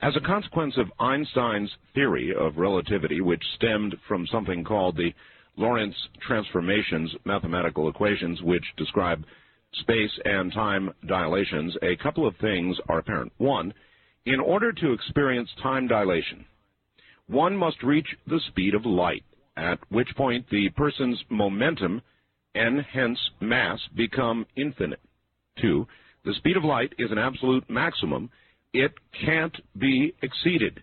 as 0.00 0.14
a 0.16 0.26
consequence 0.26 0.74
of 0.76 0.92
Einstein's 1.00 1.70
theory 1.94 2.32
of 2.38 2.56
relativity, 2.56 3.20
which 3.20 3.42
stemmed 3.56 3.96
from 4.06 4.26
something 4.30 4.62
called 4.62 4.96
the 4.96 5.12
Lorentz 5.56 5.96
transformations 6.26 7.12
mathematical 7.24 7.88
equations, 7.88 8.42
which 8.42 8.64
describe 8.76 9.24
space 9.80 10.10
and 10.24 10.52
time 10.52 10.90
dilations, 11.06 11.76
a 11.82 11.96
couple 11.96 12.26
of 12.26 12.36
things 12.36 12.76
are 12.88 12.98
apparent. 12.98 13.32
One, 13.38 13.72
in 14.26 14.40
order 14.40 14.72
to 14.72 14.92
experience 14.92 15.48
time 15.62 15.86
dilation, 15.86 16.44
one 17.26 17.56
must 17.56 17.82
reach 17.82 18.06
the 18.26 18.40
speed 18.48 18.74
of 18.74 18.84
light, 18.84 19.24
at 19.56 19.78
which 19.90 20.08
point 20.16 20.46
the 20.50 20.68
person's 20.70 21.22
momentum 21.30 22.02
and 22.54 22.84
hence 22.92 23.18
mass 23.40 23.80
become 23.96 24.46
infinite. 24.56 25.00
Two, 25.60 25.86
the 26.24 26.34
speed 26.34 26.56
of 26.56 26.64
light 26.64 26.92
is 26.98 27.10
an 27.10 27.18
absolute 27.18 27.68
maximum. 27.68 28.30
It 28.72 28.92
can't 29.24 29.56
be 29.78 30.14
exceeded. 30.22 30.82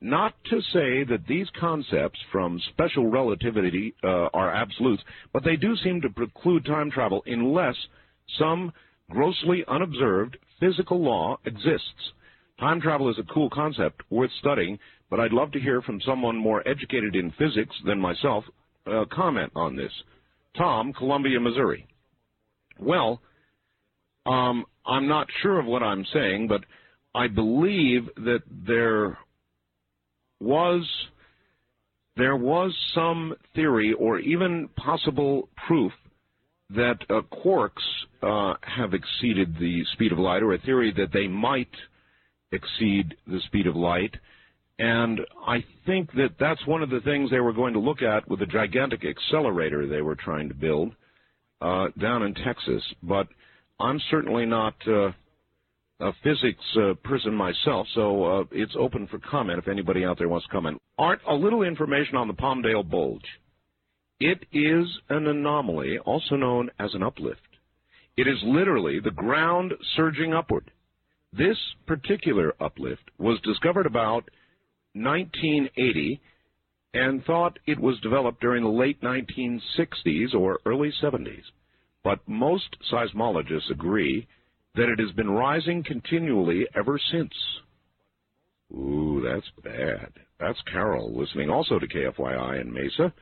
Not 0.00 0.34
to 0.50 0.60
say 0.72 1.02
that 1.04 1.26
these 1.26 1.48
concepts 1.58 2.20
from 2.30 2.60
special 2.70 3.08
relativity 3.08 3.94
uh, 4.04 4.28
are 4.32 4.54
absolutes, 4.54 5.02
but 5.32 5.42
they 5.42 5.56
do 5.56 5.76
seem 5.76 6.00
to 6.02 6.10
preclude 6.10 6.64
time 6.64 6.90
travel 6.90 7.22
unless 7.26 7.74
some 8.38 8.72
grossly 9.10 9.64
unobserved 9.68 10.36
physical 10.60 11.02
law 11.02 11.38
exists. 11.44 12.12
Time 12.60 12.80
travel 12.80 13.08
is 13.08 13.18
a 13.18 13.32
cool 13.32 13.48
concept 13.50 14.02
worth 14.10 14.30
studying, 14.40 14.78
but 15.10 15.20
I'd 15.20 15.32
love 15.32 15.52
to 15.52 15.60
hear 15.60 15.80
from 15.80 16.00
someone 16.00 16.36
more 16.36 16.66
educated 16.66 17.14
in 17.14 17.32
physics 17.38 17.74
than 17.86 18.00
myself 18.00 18.44
uh, 18.86 19.04
comment 19.12 19.52
on 19.54 19.76
this. 19.76 19.92
Tom, 20.56 20.92
Columbia, 20.92 21.38
Missouri. 21.38 21.86
Well, 22.78 23.20
um, 24.26 24.64
I'm 24.86 25.06
not 25.06 25.28
sure 25.42 25.58
of 25.58 25.66
what 25.66 25.82
I'm 25.82 26.04
saying, 26.12 26.48
but 26.48 26.64
I 27.14 27.28
believe 27.28 28.08
that 28.16 28.42
there 28.66 29.18
was 30.40 30.86
there 32.16 32.36
was 32.36 32.74
some 32.94 33.34
theory 33.54 33.92
or 33.92 34.18
even 34.18 34.68
possible 34.76 35.48
proof 35.66 35.92
that 36.70 36.98
uh, 37.08 37.22
quarks 37.32 37.72
uh, 38.22 38.54
have 38.62 38.92
exceeded 38.94 39.54
the 39.58 39.84
speed 39.94 40.12
of 40.12 40.18
light, 40.18 40.42
or 40.42 40.54
a 40.54 40.58
theory 40.58 40.92
that 40.96 41.12
they 41.12 41.26
might 41.26 41.70
exceed 42.52 43.14
the 43.26 43.40
speed 43.46 43.66
of 43.66 43.76
light. 43.76 44.14
And 44.78 45.20
I 45.46 45.64
think 45.86 46.12
that 46.12 46.36
that's 46.38 46.64
one 46.66 46.82
of 46.82 46.90
the 46.90 47.00
things 47.00 47.30
they 47.30 47.40
were 47.40 47.52
going 47.52 47.74
to 47.74 47.80
look 47.80 48.02
at 48.02 48.28
with 48.28 48.40
the 48.40 48.46
gigantic 48.46 49.04
accelerator 49.04 49.86
they 49.86 50.02
were 50.02 50.14
trying 50.14 50.48
to 50.48 50.54
build 50.54 50.92
uh, 51.60 51.88
down 52.00 52.22
in 52.22 52.34
Texas. 52.34 52.82
But 53.02 53.26
I'm 53.80 54.00
certainly 54.10 54.46
not 54.46 54.74
uh, 54.86 55.10
a 56.00 56.12
physics 56.22 56.64
uh, 56.76 56.94
person 57.02 57.34
myself, 57.34 57.86
so 57.94 58.24
uh, 58.24 58.44
it's 58.52 58.74
open 58.78 59.08
for 59.08 59.18
comment 59.18 59.58
if 59.58 59.68
anybody 59.68 60.04
out 60.04 60.18
there 60.18 60.28
wants 60.28 60.46
to 60.46 60.52
comment. 60.52 60.78
Art, 60.96 61.20
a 61.28 61.34
little 61.34 61.62
information 61.62 62.16
on 62.16 62.28
the 62.28 62.34
Palmdale 62.34 62.88
Bulge. 62.88 63.26
It 64.20 64.44
is 64.52 64.86
an 65.08 65.26
anomaly, 65.28 65.98
also 65.98 66.34
known 66.36 66.70
as 66.78 66.92
an 66.94 67.02
uplift. 67.02 67.40
It 68.16 68.26
is 68.26 68.38
literally 68.42 68.98
the 68.98 69.12
ground 69.12 69.74
surging 69.94 70.34
upward. 70.34 70.72
This 71.32 71.56
particular 71.86 72.54
uplift 72.60 73.10
was 73.18 73.40
discovered 73.42 73.86
about 73.86 74.28
1980 74.94 76.20
and 76.94 77.24
thought 77.24 77.58
it 77.66 77.78
was 77.78 78.00
developed 78.00 78.40
during 78.40 78.64
the 78.64 78.70
late 78.70 79.00
1960s 79.02 80.34
or 80.34 80.58
early 80.66 80.92
70s. 81.00 81.44
But 82.02 82.26
most 82.26 82.76
seismologists 82.90 83.70
agree 83.70 84.26
that 84.74 84.88
it 84.88 84.98
has 84.98 85.12
been 85.12 85.30
rising 85.30 85.84
continually 85.84 86.66
ever 86.74 86.98
since. 87.12 87.32
Ooh, 88.72 89.22
that's 89.24 89.50
bad. 89.62 90.12
That's 90.40 90.60
Carol 90.72 91.16
listening 91.16 91.50
also 91.50 91.78
to 91.78 91.86
KFYI 91.86 92.60
in 92.60 92.72
Mesa. 92.72 93.12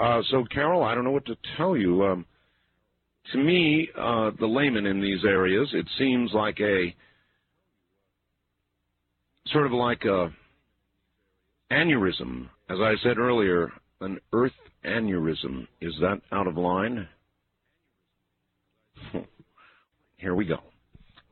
Uh, 0.00 0.22
so, 0.30 0.44
Carol, 0.50 0.82
I 0.82 0.94
don't 0.94 1.04
know 1.04 1.10
what 1.10 1.26
to 1.26 1.36
tell 1.58 1.76
you. 1.76 2.04
Um, 2.04 2.24
to 3.32 3.38
me, 3.38 3.88
uh, 3.98 4.30
the 4.40 4.46
layman 4.46 4.86
in 4.86 5.00
these 5.00 5.24
areas, 5.24 5.68
it 5.74 5.86
seems 5.98 6.32
like 6.32 6.58
a 6.60 6.94
sort 9.48 9.66
of 9.66 9.72
like 9.72 10.04
a 10.04 10.32
aneurysm. 11.70 12.48
As 12.70 12.78
I 12.80 12.94
said 13.02 13.18
earlier, 13.18 13.70
an 14.00 14.18
earth 14.32 14.52
aneurysm. 14.84 15.66
Is 15.82 15.92
that 16.00 16.22
out 16.32 16.46
of 16.46 16.56
line? 16.56 17.06
Here 20.16 20.34
we 20.34 20.46
go. 20.46 20.60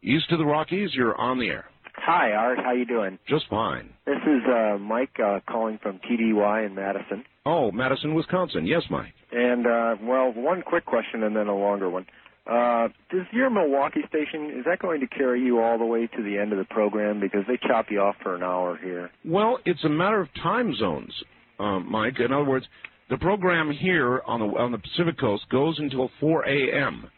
East 0.02 0.30
of 0.30 0.38
the 0.38 0.44
Rockies, 0.44 0.90
you're 0.92 1.16
on 1.16 1.38
the 1.38 1.48
air. 1.48 1.64
Hi, 2.09 2.32
Art. 2.32 2.59
How 2.64 2.72
you 2.72 2.86
doing? 2.86 3.18
Just 3.28 3.44
fine. 3.51 3.90
This 4.06 4.16
is 4.26 4.40
uh, 4.48 4.78
Mike 4.78 5.20
uh, 5.22 5.40
calling 5.47 5.78
from 5.82 6.01
TDY 6.10 6.64
in 6.64 6.74
Madison. 6.74 7.22
Oh, 7.44 7.70
Madison, 7.70 8.14
Wisconsin. 8.14 8.64
Yes, 8.64 8.80
Mike. 8.90 9.12
And 9.30 9.66
uh, 9.66 9.97
well, 10.01 10.32
one 10.32 10.62
quick 10.62 10.86
question 10.86 11.22
and 11.22 11.36
then 11.36 11.48
a 11.48 11.55
longer 11.55 11.90
one. 11.90 12.06
Uh, 12.51 12.89
does 13.10 13.26
your 13.30 13.51
Milwaukee 13.51 14.01
station 14.09 14.59
is 14.59 14.64
that 14.64 14.78
going 14.78 15.01
to 15.01 15.06
carry 15.06 15.43
you 15.43 15.60
all 15.60 15.76
the 15.76 15.85
way 15.85 16.06
to 16.06 16.22
the 16.22 16.39
end 16.39 16.51
of 16.52 16.59
the 16.59 16.64
program 16.64 17.20
because 17.20 17.43
they 17.47 17.59
chop 17.68 17.89
you 17.90 18.01
off 18.01 18.16
for 18.22 18.35
an 18.35 18.43
hour 18.43 18.78
here? 18.82 19.10
Well, 19.22 19.59
it's 19.66 19.85
a 19.85 19.90
matter 19.90 20.22
of 20.22 20.28
time 20.43 20.74
zones, 20.76 21.12
um, 21.60 21.90
Mike. 21.90 22.20
In 22.20 22.32
other 22.32 22.48
words, 22.48 22.64
the 23.10 23.18
program 23.18 23.70
here 23.70 24.22
on 24.26 24.40
the 24.40 24.47
on 24.47 24.72
the 24.72 24.78
Pacific 24.78 25.20
Coast 25.20 25.47
goes 25.51 25.78
until 25.78 26.10
4 26.20 26.48
a.m. 26.48 27.10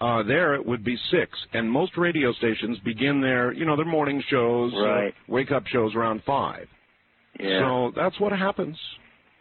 Uh, 0.00 0.22
there 0.22 0.54
it 0.54 0.64
would 0.64 0.82
be 0.82 0.96
six, 1.10 1.30
and 1.52 1.70
most 1.70 1.96
radio 1.98 2.32
stations 2.32 2.78
begin 2.84 3.20
their, 3.20 3.52
you 3.52 3.66
know, 3.66 3.76
their 3.76 3.84
morning 3.84 4.22
shows, 4.30 4.72
Right. 4.74 5.08
uh, 5.08 5.10
wake 5.28 5.50
up 5.52 5.66
shows 5.66 5.94
around 5.94 6.22
five. 6.24 6.66
Yeah. 7.38 7.60
So 7.60 7.92
that's 7.94 8.18
what 8.18 8.32
happens. 8.32 8.78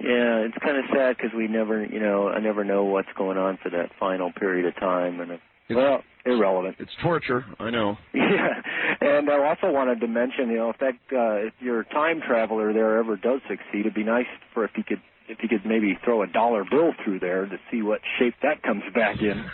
Yeah, 0.02 0.45
it's 0.48 0.57
kind 0.64 0.77
of 0.77 0.86
sad 0.94 1.18
because 1.18 1.31
we 1.36 1.48
never, 1.48 1.84
you 1.86 1.99
know, 1.99 2.30
I 2.30 2.40
never 2.40 2.64
know 2.64 2.84
what's 2.86 3.10
going 3.18 3.38
on 3.38 3.57
for 3.61 3.69
that 3.69 3.91
final 3.99 4.31
period 4.31 4.65
of 4.65 4.76
time, 4.77 5.19
and 5.19 5.31
it, 5.31 5.40
well, 5.69 6.02
irrelevant. 6.26 6.76
It's 6.80 6.91
torture, 7.02 7.45
I 7.60 7.69
know. 7.69 7.98
Yeah, 8.14 8.61
and 9.02 9.30
I 9.30 9.48
also 9.48 9.72
wanted 9.72 9.99
to 10.02 10.07
mention, 10.07 10.49
you 10.49 10.57
know, 10.57 10.69
if 10.72 10.77
that 10.80 10.94
uh, 11.11 11.48
if 11.48 11.53
your 11.60 11.84
time 11.86 12.22
traveler 12.26 12.73
there 12.73 12.98
ever 12.99 13.15
does 13.18 13.41
succeed, 13.48 13.81
it'd 13.81 13.94
be 13.94 14.03
nice 14.03 14.27
for 14.53 14.64
if 14.65 14.72
he 14.76 14.84
could 14.84 15.02
if 15.30 15.38
he 15.39 15.47
could 15.47 15.65
maybe 15.65 15.97
throw 16.03 16.23
a 16.23 16.27
dollar 16.27 16.65
bill 16.69 16.91
through 17.03 17.19
there 17.19 17.45
to 17.45 17.57
see 17.72 17.81
what 17.81 18.01
shape 18.18 18.34
that 18.41 18.61
comes 18.64 18.84
back 18.93 19.22
in. 19.22 19.45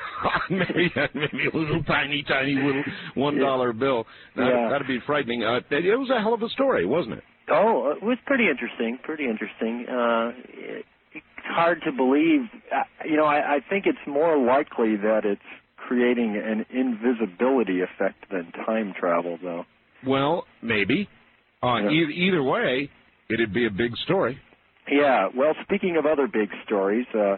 maybe 0.50 0.92
maybe 1.14 1.48
a 1.54 1.58
little 1.58 1.84
tiny, 1.84 2.24
tiny 2.28 2.56
little 2.56 2.84
one 3.16 3.38
dollar 3.38 3.74
bill. 3.74 4.06
That, 4.36 4.48
Yeah. 4.48 4.70
That'd 4.70 4.88
be 4.88 5.00
frightening. 5.06 5.44
Uh, 5.44 5.60
it 5.70 6.00
was 6.00 6.10
a 6.10 6.20
hell 6.22 6.34
of 6.34 6.42
a 6.42 6.50
story, 6.50 6.86
wasn't 6.86 7.16
it? 7.18 7.24
Oh, 7.50 7.92
it 7.96 8.02
was 8.02 8.18
pretty 8.26 8.48
interesting. 8.50 8.98
Pretty 9.04 9.26
interesting. 9.26 9.86
Uh, 9.88 10.32
it, 10.48 10.86
it's 11.14 11.26
hard 11.46 11.80
to 11.86 11.92
believe. 11.92 12.42
Uh, 12.74 12.82
you 13.08 13.18
know, 13.18 13.26
I, 13.26 13.56
I 13.56 13.60
think 13.70 13.86
it's 13.86 14.00
more 14.08 14.38
likely 14.38 14.96
that 14.98 15.22
it's 15.26 15.42
creating 15.78 16.36
an 16.44 16.66
invisibility 16.76 17.82
effect 17.82 18.26
than 18.32 18.52
time 18.66 18.94
travel, 19.00 19.38
though. 19.44 19.66
Well, 20.08 20.46
maybe. 20.64 21.08
Uh, 21.62 21.90
e- 21.90 22.14
either 22.28 22.42
way, 22.42 22.90
it'd 23.30 23.54
be 23.54 23.66
a 23.68 23.72
big 23.72 23.96
story. 23.98 24.40
Yeah. 24.90 25.30
Well, 25.36 25.54
speaking 25.64 25.98
of 25.98 26.06
other 26.06 26.28
big 26.28 26.50
stories, 26.66 27.06
uh, 27.14 27.38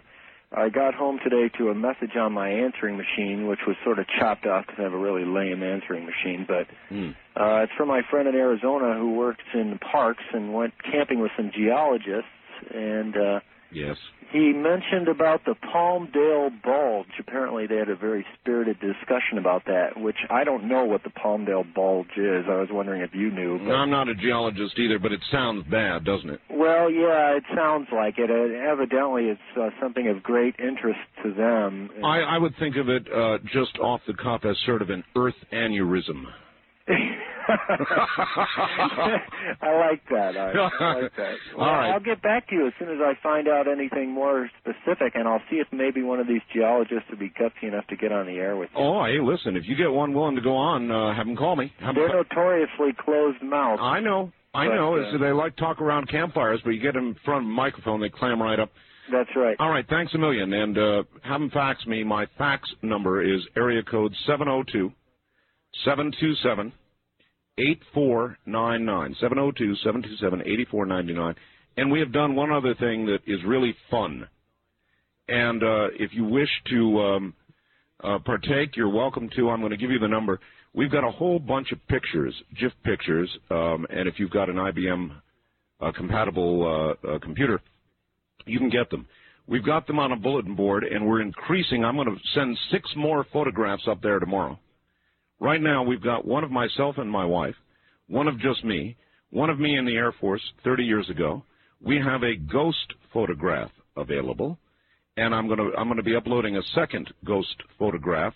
I 0.55 0.69
got 0.69 0.93
home 0.93 1.19
today 1.23 1.49
to 1.57 1.69
a 1.69 1.75
message 1.75 2.15
on 2.15 2.31
my 2.31 2.49
answering 2.49 2.97
machine, 2.97 3.47
which 3.47 3.59
was 3.67 3.75
sort 3.83 3.99
of 3.99 4.05
chopped 4.19 4.45
off 4.45 4.65
because 4.65 4.79
I 4.79 4.83
have 4.83 4.93
a 4.93 4.97
really 4.97 5.25
lame 5.25 5.61
answering 5.63 6.05
machine. 6.05 6.45
But 6.47 6.67
Hmm. 6.89 7.11
uh, 7.35 7.63
it's 7.63 7.73
from 7.73 7.89
my 7.89 8.01
friend 8.09 8.27
in 8.27 8.35
Arizona 8.35 8.97
who 8.97 9.11
works 9.13 9.43
in 9.53 9.77
parks 9.79 10.23
and 10.33 10.53
went 10.53 10.73
camping 10.83 11.19
with 11.19 11.31
some 11.35 11.51
geologists, 11.51 12.29
and 12.73 13.15
uh, 13.17 13.39
Yes. 13.71 13.97
he 14.31 14.51
mentioned 14.53 15.07
about 15.07 15.45
the 15.45 15.55
Palmdale 15.55 16.49
Bulge. 16.63 17.07
Apparently, 17.19 17.67
they 17.67 17.77
had 17.77 17.89
a 17.89 17.95
very 17.95 18.25
spirited 18.39 18.77
discussion 18.79 19.37
about 19.37 19.65
that, 19.65 19.97
which 19.99 20.17
I 20.29 20.43
don't 20.43 20.67
know 20.67 20.85
what 20.85 21.03
the 21.03 21.09
Palmdale 21.09 21.73
Bulge 21.73 22.17
is. 22.17 22.45
I 22.49 22.55
was 22.55 22.69
wondering 22.71 23.01
if 23.01 23.13
you 23.13 23.31
knew. 23.31 23.57
No, 23.59 23.73
I'm 23.75 23.89
not 23.89 24.09
a 24.09 24.15
geologist 24.15 24.77
either, 24.77 24.99
but 24.99 25.11
it 25.11 25.21
sounds 25.31 25.65
bad, 25.69 26.03
doesn't 26.03 26.29
it? 26.29 26.39
Well, 26.49 26.91
yeah, 26.91 27.37
it 27.37 27.43
sounds 27.55 27.87
like 27.93 28.15
it. 28.17 28.29
Uh, 28.29 28.71
evidently, 28.71 29.25
it's 29.25 29.57
uh, 29.59 29.69
something 29.81 30.07
of 30.07 30.23
great 30.23 30.55
interest 30.59 30.99
to 31.23 31.33
them. 31.33 31.89
I, 32.03 32.19
I 32.19 32.37
would 32.37 32.53
think 32.59 32.75
of 32.77 32.89
it 32.89 33.07
uh, 33.11 33.37
just 33.53 33.77
off 33.79 34.01
the 34.07 34.13
cuff 34.13 34.45
as 34.45 34.57
sort 34.65 34.81
of 34.81 34.89
an 34.89 35.03
earth 35.15 35.35
aneurysm. 35.51 36.23
I 38.47 39.89
like 39.89 40.01
that. 40.09 40.37
I, 40.37 40.51
I 40.51 40.93
like 41.01 41.15
that. 41.17 41.35
Well, 41.57 41.65
All 41.67 41.73
right. 41.73 41.91
I'll 41.91 41.99
get 41.99 42.21
back 42.21 42.47
to 42.49 42.55
you 42.55 42.67
as 42.67 42.73
soon 42.79 42.89
as 42.89 42.97
I 43.01 43.13
find 43.21 43.47
out 43.47 43.67
anything 43.67 44.11
more 44.11 44.49
specific, 44.59 45.13
and 45.15 45.27
I'll 45.27 45.41
see 45.49 45.57
if 45.57 45.67
maybe 45.71 46.01
one 46.03 46.19
of 46.19 46.27
these 46.27 46.41
geologists 46.53 47.05
would 47.09 47.19
be 47.19 47.29
gutsy 47.29 47.63
enough 47.69 47.87
to 47.87 47.95
get 47.95 48.11
on 48.11 48.25
the 48.25 48.33
air 48.33 48.55
with 48.55 48.69
you. 48.75 48.79
Oh, 48.81 49.03
hey, 49.05 49.19
listen, 49.21 49.55
if 49.55 49.63
you 49.67 49.75
get 49.75 49.91
one 49.91 50.13
willing 50.13 50.35
to 50.35 50.41
go 50.41 50.55
on, 50.55 50.89
uh, 50.91 51.13
have 51.15 51.25
them 51.25 51.35
call 51.35 51.55
me. 51.55 51.73
Have 51.79 51.95
They're 51.95 52.07
call- 52.09 52.23
notoriously 52.29 52.93
closed 52.97 53.41
mouthed. 53.41 53.81
I 53.81 53.99
know. 53.99 54.31
I 54.53 54.67
But, 54.67 54.75
know. 54.75 54.95
uh, 54.97 55.17
they 55.17 55.31
like 55.31 55.55
talk 55.57 55.81
around 55.81 56.09
campfires, 56.09 56.61
but 56.63 56.71
you 56.71 56.81
get 56.81 56.93
them 56.93 57.09
in 57.09 57.15
front 57.25 57.43
of 57.45 57.49
a 57.49 57.53
microphone, 57.53 57.99
they 58.01 58.09
clam 58.09 58.41
right 58.41 58.59
up. 58.59 58.69
That's 59.11 59.29
right. 59.37 59.55
All 59.59 59.69
right, 59.69 59.85
thanks 59.89 60.13
a 60.15 60.17
million. 60.17 60.51
And 60.51 60.77
uh, 60.77 61.03
have 61.23 61.39
them 61.39 61.49
fax 61.51 61.85
me. 61.85 62.03
My 62.03 62.25
fax 62.37 62.67
number 62.81 63.21
is 63.21 63.39
area 63.55 63.81
code 63.83 64.13
702 64.25 64.91
727 65.85 66.71
8499. 67.57 69.15
702 69.19 69.75
727 69.83 70.41
8499. 70.41 71.35
And 71.77 71.91
we 71.91 71.99
have 71.99 72.11
done 72.11 72.35
one 72.35 72.51
other 72.51 72.73
thing 72.75 73.05
that 73.05 73.19
is 73.27 73.39
really 73.45 73.75
fun. 73.89 74.27
And 75.27 75.61
uh, 75.61 75.87
if 75.99 76.11
you 76.13 76.25
wish 76.25 76.49
to 76.69 76.99
um, 76.99 77.33
uh, 78.03 78.19
partake, 78.19 78.75
you're 78.75 78.89
welcome 78.89 79.29
to. 79.35 79.49
I'm 79.49 79.59
going 79.59 79.71
to 79.71 79.77
give 79.77 79.91
you 79.91 79.99
the 79.99 80.07
number. 80.07 80.39
We've 80.73 80.91
got 80.91 81.03
a 81.03 81.11
whole 81.11 81.39
bunch 81.39 81.71
of 81.71 81.79
pictures, 81.87 82.33
GIF 82.59 82.71
pictures, 82.83 83.29
um, 83.49 83.87
and 83.89 84.07
if 84.07 84.19
you've 84.19 84.31
got 84.31 84.49
an 84.49 84.55
IBM 84.55 85.11
uh, 85.81 85.91
compatible 85.91 86.95
uh, 87.03 87.07
uh, 87.07 87.19
computer, 87.19 87.61
you 88.45 88.59
can 88.59 88.69
get 88.69 88.89
them. 88.89 89.07
We've 89.47 89.65
got 89.65 89.87
them 89.87 89.97
on 89.97 90.11
a 90.11 90.15
bulletin 90.15 90.55
board, 90.55 90.83
and 90.83 91.07
we're 91.07 91.21
increasing. 91.21 91.83
I'm 91.83 91.95
going 91.95 92.07
to 92.07 92.17
send 92.33 92.57
six 92.71 92.89
more 92.95 93.25
photographs 93.31 93.87
up 93.87 94.01
there 94.01 94.19
tomorrow. 94.19 94.59
Right 95.39 95.61
now, 95.61 95.83
we've 95.83 96.01
got 96.01 96.25
one 96.25 96.43
of 96.43 96.51
myself 96.51 96.97
and 96.97 97.09
my 97.09 97.25
wife, 97.25 97.55
one 98.07 98.27
of 98.27 98.39
just 98.39 98.63
me, 98.63 98.97
one 99.29 99.49
of 99.49 99.59
me 99.59 99.77
in 99.77 99.85
the 99.85 99.95
Air 99.95 100.11
Force 100.19 100.41
30 100.63 100.83
years 100.83 101.09
ago. 101.09 101.43
We 101.79 101.97
have 101.97 102.23
a 102.23 102.35
ghost 102.35 102.93
photograph 103.13 103.69
available, 103.95 104.57
and 105.15 105.35
I'm 105.35 105.47
going 105.47 105.59
to 105.59 105.77
I'm 105.77 105.87
going 105.87 105.97
to 105.97 106.03
be 106.03 106.15
uploading 106.15 106.57
a 106.57 106.63
second 106.73 107.13
ghost 107.23 107.55
photograph 107.77 108.33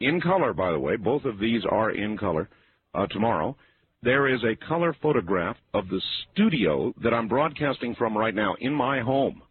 in 0.00 0.20
color. 0.20 0.52
By 0.52 0.72
the 0.72 0.78
way, 0.78 0.96
both 0.96 1.24
of 1.24 1.38
these 1.38 1.62
are 1.70 1.90
in 1.90 2.18
color 2.18 2.50
uh, 2.94 3.06
tomorrow. 3.06 3.56
There 4.02 4.26
is 4.28 4.42
a 4.42 4.66
color 4.66 4.94
photograph 5.00 5.56
of 5.72 5.88
the 5.88 6.02
studio 6.32 6.92
that 7.02 7.14
I'm 7.14 7.28
broadcasting 7.28 7.94
from 7.94 8.16
right 8.16 8.34
now 8.34 8.56
in 8.60 8.74
my 8.74 9.00
home. 9.00 9.42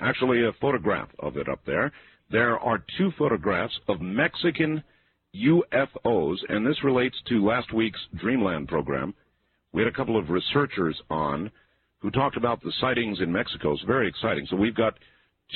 Actually, 0.00 0.44
a 0.44 0.52
photograph 0.60 1.08
of 1.18 1.36
it 1.36 1.48
up 1.48 1.60
there. 1.66 1.92
There 2.30 2.58
are 2.58 2.84
two 2.96 3.10
photographs 3.18 3.78
of 3.88 4.00
Mexican 4.00 4.82
UFOs, 5.34 6.36
and 6.48 6.66
this 6.66 6.82
relates 6.84 7.16
to 7.28 7.44
last 7.44 7.72
week's 7.72 8.00
Dreamland 8.16 8.68
program. 8.68 9.14
We 9.72 9.82
had 9.82 9.92
a 9.92 9.96
couple 9.96 10.16
of 10.16 10.30
researchers 10.30 11.00
on 11.10 11.50
who 12.00 12.10
talked 12.10 12.36
about 12.36 12.62
the 12.62 12.72
sightings 12.80 13.20
in 13.20 13.32
Mexico. 13.32 13.72
It's 13.72 13.82
very 13.82 14.08
exciting. 14.08 14.46
So 14.48 14.56
we've 14.56 14.74
got 14.74 14.94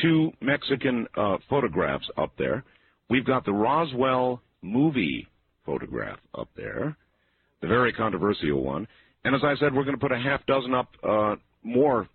two 0.02 0.32
Mexican 0.40 1.06
uh, 1.16 1.36
photographs 1.48 2.08
up 2.16 2.32
there. 2.38 2.64
We've 3.10 3.24
got 3.24 3.44
the 3.44 3.52
Roswell 3.52 4.42
movie 4.62 5.28
photograph 5.64 6.18
up 6.36 6.48
there, 6.56 6.96
the 7.60 7.68
very 7.68 7.92
controversial 7.92 8.62
one. 8.62 8.88
And 9.24 9.34
as 9.34 9.42
I 9.44 9.54
said, 9.60 9.74
we're 9.74 9.84
going 9.84 9.96
to 9.96 10.00
put 10.00 10.12
a 10.12 10.18
half 10.18 10.44
dozen 10.46 10.74
up 10.74 10.88
uh, 11.06 11.36
more, 11.62 12.08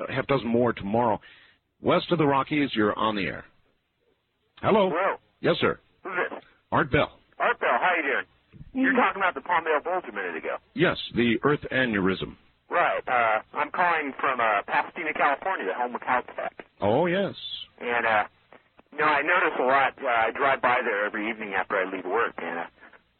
a 0.00 0.12
half 0.12 0.26
dozen 0.26 0.48
more 0.48 0.72
tomorrow. 0.72 1.20
West 1.82 2.10
of 2.12 2.18
the 2.18 2.26
Rockies, 2.26 2.70
you're 2.74 2.96
on 2.98 3.16
the 3.16 3.22
air. 3.22 3.44
Hello. 4.60 4.90
Hello. 4.90 5.16
Yes, 5.40 5.56
sir. 5.60 5.78
Who's 6.02 6.14
this? 6.30 6.42
Art 6.74 6.90
Bell. 6.90 7.10
Art 7.38 7.60
Bell, 7.60 7.78
how 7.78 7.94
you 7.96 8.02
doing? 8.02 8.26
You're 8.74 8.98
talking 8.98 9.22
about 9.22 9.34
the 9.34 9.40
Palmdale 9.46 9.78
Bulge 9.84 10.04
a 10.10 10.12
minute 10.12 10.34
ago. 10.36 10.56
Yes, 10.74 10.98
the 11.14 11.38
Earth 11.44 11.62
aneurysm. 11.70 12.34
Right. 12.68 12.98
Uh, 13.06 13.38
I'm 13.56 13.70
calling 13.70 14.12
from 14.18 14.40
uh, 14.40 14.62
Pasadena, 14.66 15.14
California, 15.14 15.66
the 15.70 15.74
home 15.78 15.94
of 15.94 16.00
Caltech. 16.02 16.50
Oh, 16.80 17.06
yes. 17.06 17.34
And, 17.78 18.04
uh, 18.04 18.24
you 18.90 18.98
know, 18.98 19.04
I 19.06 19.22
notice 19.22 19.54
a 19.60 19.62
lot. 19.62 19.94
Uh, 20.02 20.08
I 20.10 20.30
drive 20.34 20.60
by 20.62 20.78
there 20.82 21.06
every 21.06 21.30
evening 21.30 21.54
after 21.54 21.76
I 21.76 21.84
leave 21.88 22.04
work. 22.04 22.34
And 22.38 22.58
uh, 22.58 22.64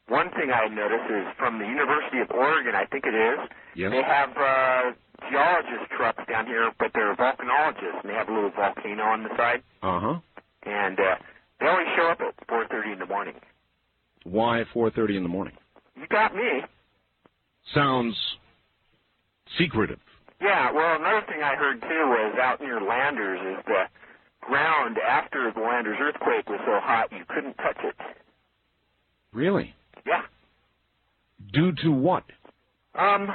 one 0.09 0.31
thing 0.31 0.51
I 0.51 0.67
notice 0.67 1.07
is 1.09 1.27
from 1.39 1.61
the 1.61 1.67
University 1.67 2.19
of 2.19 2.31
Oregon, 2.35 2.75
I 2.75 2.87
think 2.87 3.05
it 3.07 3.15
is, 3.15 3.39
Yes. 3.77 3.93
they 3.93 4.03
have 4.03 4.31
uh, 4.35 4.83
geologist 5.31 5.91
trucks 5.97 6.23
down 6.29 6.47
here, 6.47 6.73
but 6.79 6.91
they're 6.95 7.15
volcanologists, 7.15 8.03
and 8.03 8.11
they 8.11 8.15
have 8.15 8.29
a 8.29 8.35
little 8.35 8.51
volcano 8.51 9.03
on 9.05 9.23
the 9.23 9.31
side. 9.37 9.63
Uh 9.83 10.01
huh. 10.01 10.19
And 10.67 10.99
uh, 10.99 11.17
they 11.61 11.67
always 11.67 11.87
show 11.97 12.09
up 12.11 12.21
at 12.21 12.47
4.30 12.49 12.93
in 12.95 12.99
the 12.99 13.07
morning. 13.07 13.35
Why 14.25 14.65
4:30 14.75 15.17
in 15.17 15.23
the 15.23 15.29
morning? 15.29 15.55
You 15.97 16.07
got 16.09 16.35
me. 16.35 16.63
Sounds 17.75 18.17
secretive. 19.59 20.01
Yeah, 20.41 20.73
well, 20.73 20.97
another 20.97 21.25
thing 21.27 21.43
I 21.43 21.55
heard 21.57 21.81
too 21.81 21.89
was 21.89 22.39
out 22.41 22.61
near 22.61 22.81
Landers 22.81 23.41
is 23.59 23.65
the 23.67 23.85
ground 24.41 24.99
after 24.99 25.53
the 25.55 25.61
Landers 25.61 25.99
earthquake 26.01 26.49
was 26.49 26.61
so 26.67 26.81
hot 26.81 27.13
you 27.13 27.25
couldn't 27.29 27.55
touch 27.55 27.79
it. 27.85 27.95
Really? 29.33 29.75
Yeah. 30.07 30.23
Due 31.53 31.73
to 31.83 31.91
what? 31.91 32.25
Um, 32.95 33.29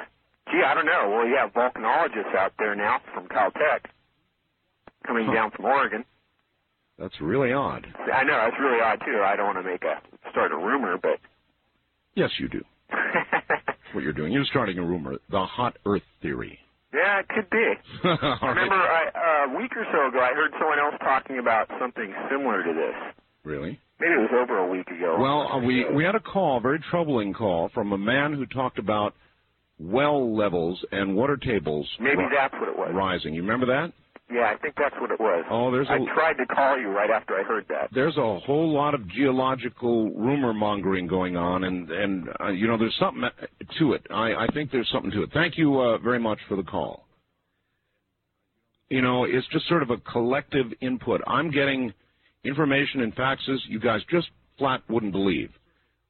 gee, 0.52 0.62
I 0.66 0.74
don't 0.74 0.86
know. 0.86 1.10
Well, 1.10 1.28
you 1.28 1.38
have 1.38 1.54
volcanologists 1.54 2.36
out 2.36 2.54
there 2.58 2.76
now 2.76 3.00
from 3.14 3.28
Caltech 3.28 3.86
coming 5.06 5.32
down 5.34 5.52
from 5.52 5.66
Oregon. 5.66 6.06
That's 6.99 7.13
really 7.21 7.53
odd. 7.53 7.88
I 8.13 8.23
know 8.23 8.45
it's 8.47 8.57
really 8.59 8.81
odd 8.81 8.99
too. 9.05 9.21
I 9.26 9.35
don't 9.35 9.45
want 9.45 9.57
to 9.57 9.63
make 9.71 9.84
a 9.84 10.01
start 10.31 10.51
a 10.51 10.57
rumor, 10.57 10.97
but 11.01 11.17
Yes, 12.15 12.30
you 12.39 12.49
do. 12.49 12.61
what 13.93 14.03
you're 14.03 14.13
doing. 14.13 14.31
You're 14.34 14.45
starting 14.45 14.77
a 14.77 14.84
rumor. 14.84 15.15
The 15.30 15.45
hot 15.45 15.77
Earth 15.85 16.01
theory. 16.21 16.59
yeah, 16.93 17.19
it 17.21 17.27
could 17.30 17.49
be. 17.49 17.73
Right. 18.03 18.41
Remember, 18.41 18.76
I, 18.76 19.45
uh, 19.47 19.53
a 19.53 19.57
week 19.57 19.71
or 19.77 19.85
so 19.91 20.07
ago, 20.09 20.19
I 20.19 20.34
heard 20.34 20.51
someone 20.59 20.80
else 20.80 20.95
talking 20.99 21.39
about 21.39 21.69
something 21.80 22.13
similar 22.30 22.63
to 22.63 22.73
this. 22.73 23.13
Really? 23.45 23.80
Maybe 23.99 24.13
it 24.13 24.17
was 24.31 24.31
over 24.34 24.57
a 24.57 24.67
week 24.67 24.88
ago. 24.88 25.17
Well, 25.19 25.47
uh, 25.51 25.59
we 25.59 25.85
we 25.93 26.03
had 26.03 26.15
a 26.15 26.19
call, 26.19 26.57
a 26.57 26.61
very 26.61 26.80
troubling 26.89 27.34
call, 27.34 27.69
from 27.73 27.91
a 27.93 27.97
man 27.97 28.34
who 28.34 28.45
talked 28.45 28.80
about 28.80 29.13
well 29.80 30.35
levels 30.35 30.84
and 30.91 31.15
water 31.15 31.38
tables. 31.38 31.88
Maybe 31.99 32.17
ri- 32.17 32.30
that's 32.35 32.53
what 32.53 32.69
it 32.69 32.77
was. 32.77 32.91
rising. 32.93 33.34
You 33.34 33.41
remember 33.41 33.65
that? 33.67 33.93
Yeah, 34.31 34.53
I 34.56 34.57
think 34.61 34.76
that's 34.77 34.93
what 35.01 35.10
it 35.10 35.19
was. 35.19 35.43
Oh, 35.49 35.72
there's 35.72 35.88
I 35.89 35.95
a- 35.95 36.14
tried 36.14 36.34
to 36.34 36.45
call 36.45 36.80
you 36.80 36.89
right 36.89 37.10
after 37.10 37.35
I 37.35 37.43
heard 37.43 37.65
that. 37.69 37.89
There's 37.91 38.15
a 38.18 38.39
whole 38.39 38.72
lot 38.72 38.93
of 38.93 39.07
geological 39.10 40.11
rumor 40.11 40.53
mongering 40.53 41.07
going 41.07 41.35
on, 41.35 41.64
and 41.64 41.89
and 41.89 42.30
uh, 42.39 42.49
you 42.49 42.68
know 42.68 42.77
there's 42.77 42.95
something 42.99 43.23
to 43.80 43.93
it. 43.93 44.06
I 44.11 44.34
I 44.35 44.47
think 44.53 44.72
there's 44.72 44.89
something 44.91 45.11
to 45.11 45.23
it. 45.23 45.31
Thank 45.34 45.57
you 45.57 45.80
uh, 45.80 45.97
very 45.97 46.19
much 46.19 46.38
for 46.47 46.56
the 46.56 46.64
call. 46.64 47.06
You 48.89 49.01
know, 49.01 49.23
it's 49.23 49.47
just 49.49 49.68
sort 49.68 49.84
of 49.84 49.89
a 49.91 49.97
collective 49.97 50.68
input. 50.81 51.22
I'm 51.27 51.51
getting 51.51 51.93
information 52.43 53.01
and 53.01 53.15
faxes 53.15 53.57
you 53.68 53.80
guys 53.80 54.01
just 54.11 54.27
flat 54.57 54.81
wouldn't 54.89 55.11
believe 55.11 55.49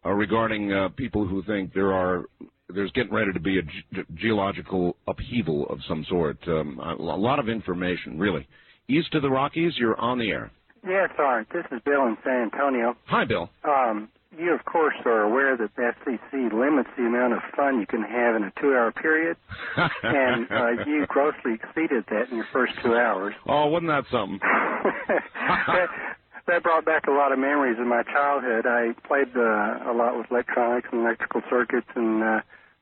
uh, 0.05 0.11
regarding 0.11 0.71
uh, 0.71 0.89
people 0.89 1.27
who 1.27 1.43
think 1.43 1.73
there 1.73 1.93
are 1.93 2.25
there's 2.73 2.91
getting 2.91 3.13
ready 3.13 3.33
to 3.33 3.39
be 3.39 3.59
a 3.59 3.61
ge- 3.61 4.05
geological 4.15 4.95
upheaval 5.07 5.67
of 5.69 5.79
some 5.87 6.05
sort. 6.09 6.37
Um, 6.47 6.79
a 6.79 6.95
a 6.95 7.19
lot 7.19 7.39
of 7.39 7.49
information, 7.49 8.19
really. 8.19 8.47
East 8.87 9.13
of 9.13 9.21
the 9.21 9.29
Rockies, 9.29 9.73
you're 9.77 9.99
on 9.99 10.17
the 10.19 10.29
air. 10.29 10.51
Yes, 10.83 11.09
Art. 11.19 11.47
This 11.53 11.65
is 11.71 11.81
Bill 11.85 12.05
in 12.07 12.17
San 12.23 12.49
Antonio. 12.51 12.95
Hi, 13.05 13.25
Bill. 13.25 13.49
Um, 13.63 14.09
you, 14.37 14.53
of 14.53 14.63
course, 14.65 14.95
are 15.05 15.23
aware 15.23 15.57
that 15.57 15.75
the 15.75 15.81
FCC 15.81 16.53
limits 16.53 16.89
the 16.97 17.03
amount 17.05 17.33
of 17.33 17.39
fun 17.55 17.79
you 17.79 17.85
can 17.87 18.03
have 18.03 18.35
in 18.35 18.43
a 18.43 18.51
two-hour 18.61 18.91
period, 18.93 19.35
and 20.03 20.47
uh, 20.51 20.85
you 20.85 21.05
grossly 21.07 21.55
exceeded 21.55 22.05
that 22.09 22.29
in 22.29 22.37
your 22.37 22.47
first 22.53 22.73
two 22.83 22.95
hours. 22.95 23.33
Oh, 23.47 23.67
wasn't 23.67 23.89
that 23.89 24.05
something? 24.11 24.39
that, 26.47 26.63
brought 26.63 26.85
back 26.85 27.07
a 27.07 27.11
lot 27.11 27.31
of 27.31 27.39
memories 27.39 27.77
of 27.79 27.87
my 27.87 28.03
childhood. 28.03 28.65
I 28.65 28.93
played 29.07 29.35
uh, 29.35 29.91
a 29.91 29.93
lot 29.93 30.17
with 30.17 30.31
electronics 30.31 30.89
and 30.91 31.01
electrical 31.01 31.41
circuits, 31.49 31.87
and 31.95 32.23
uh, 32.23 32.41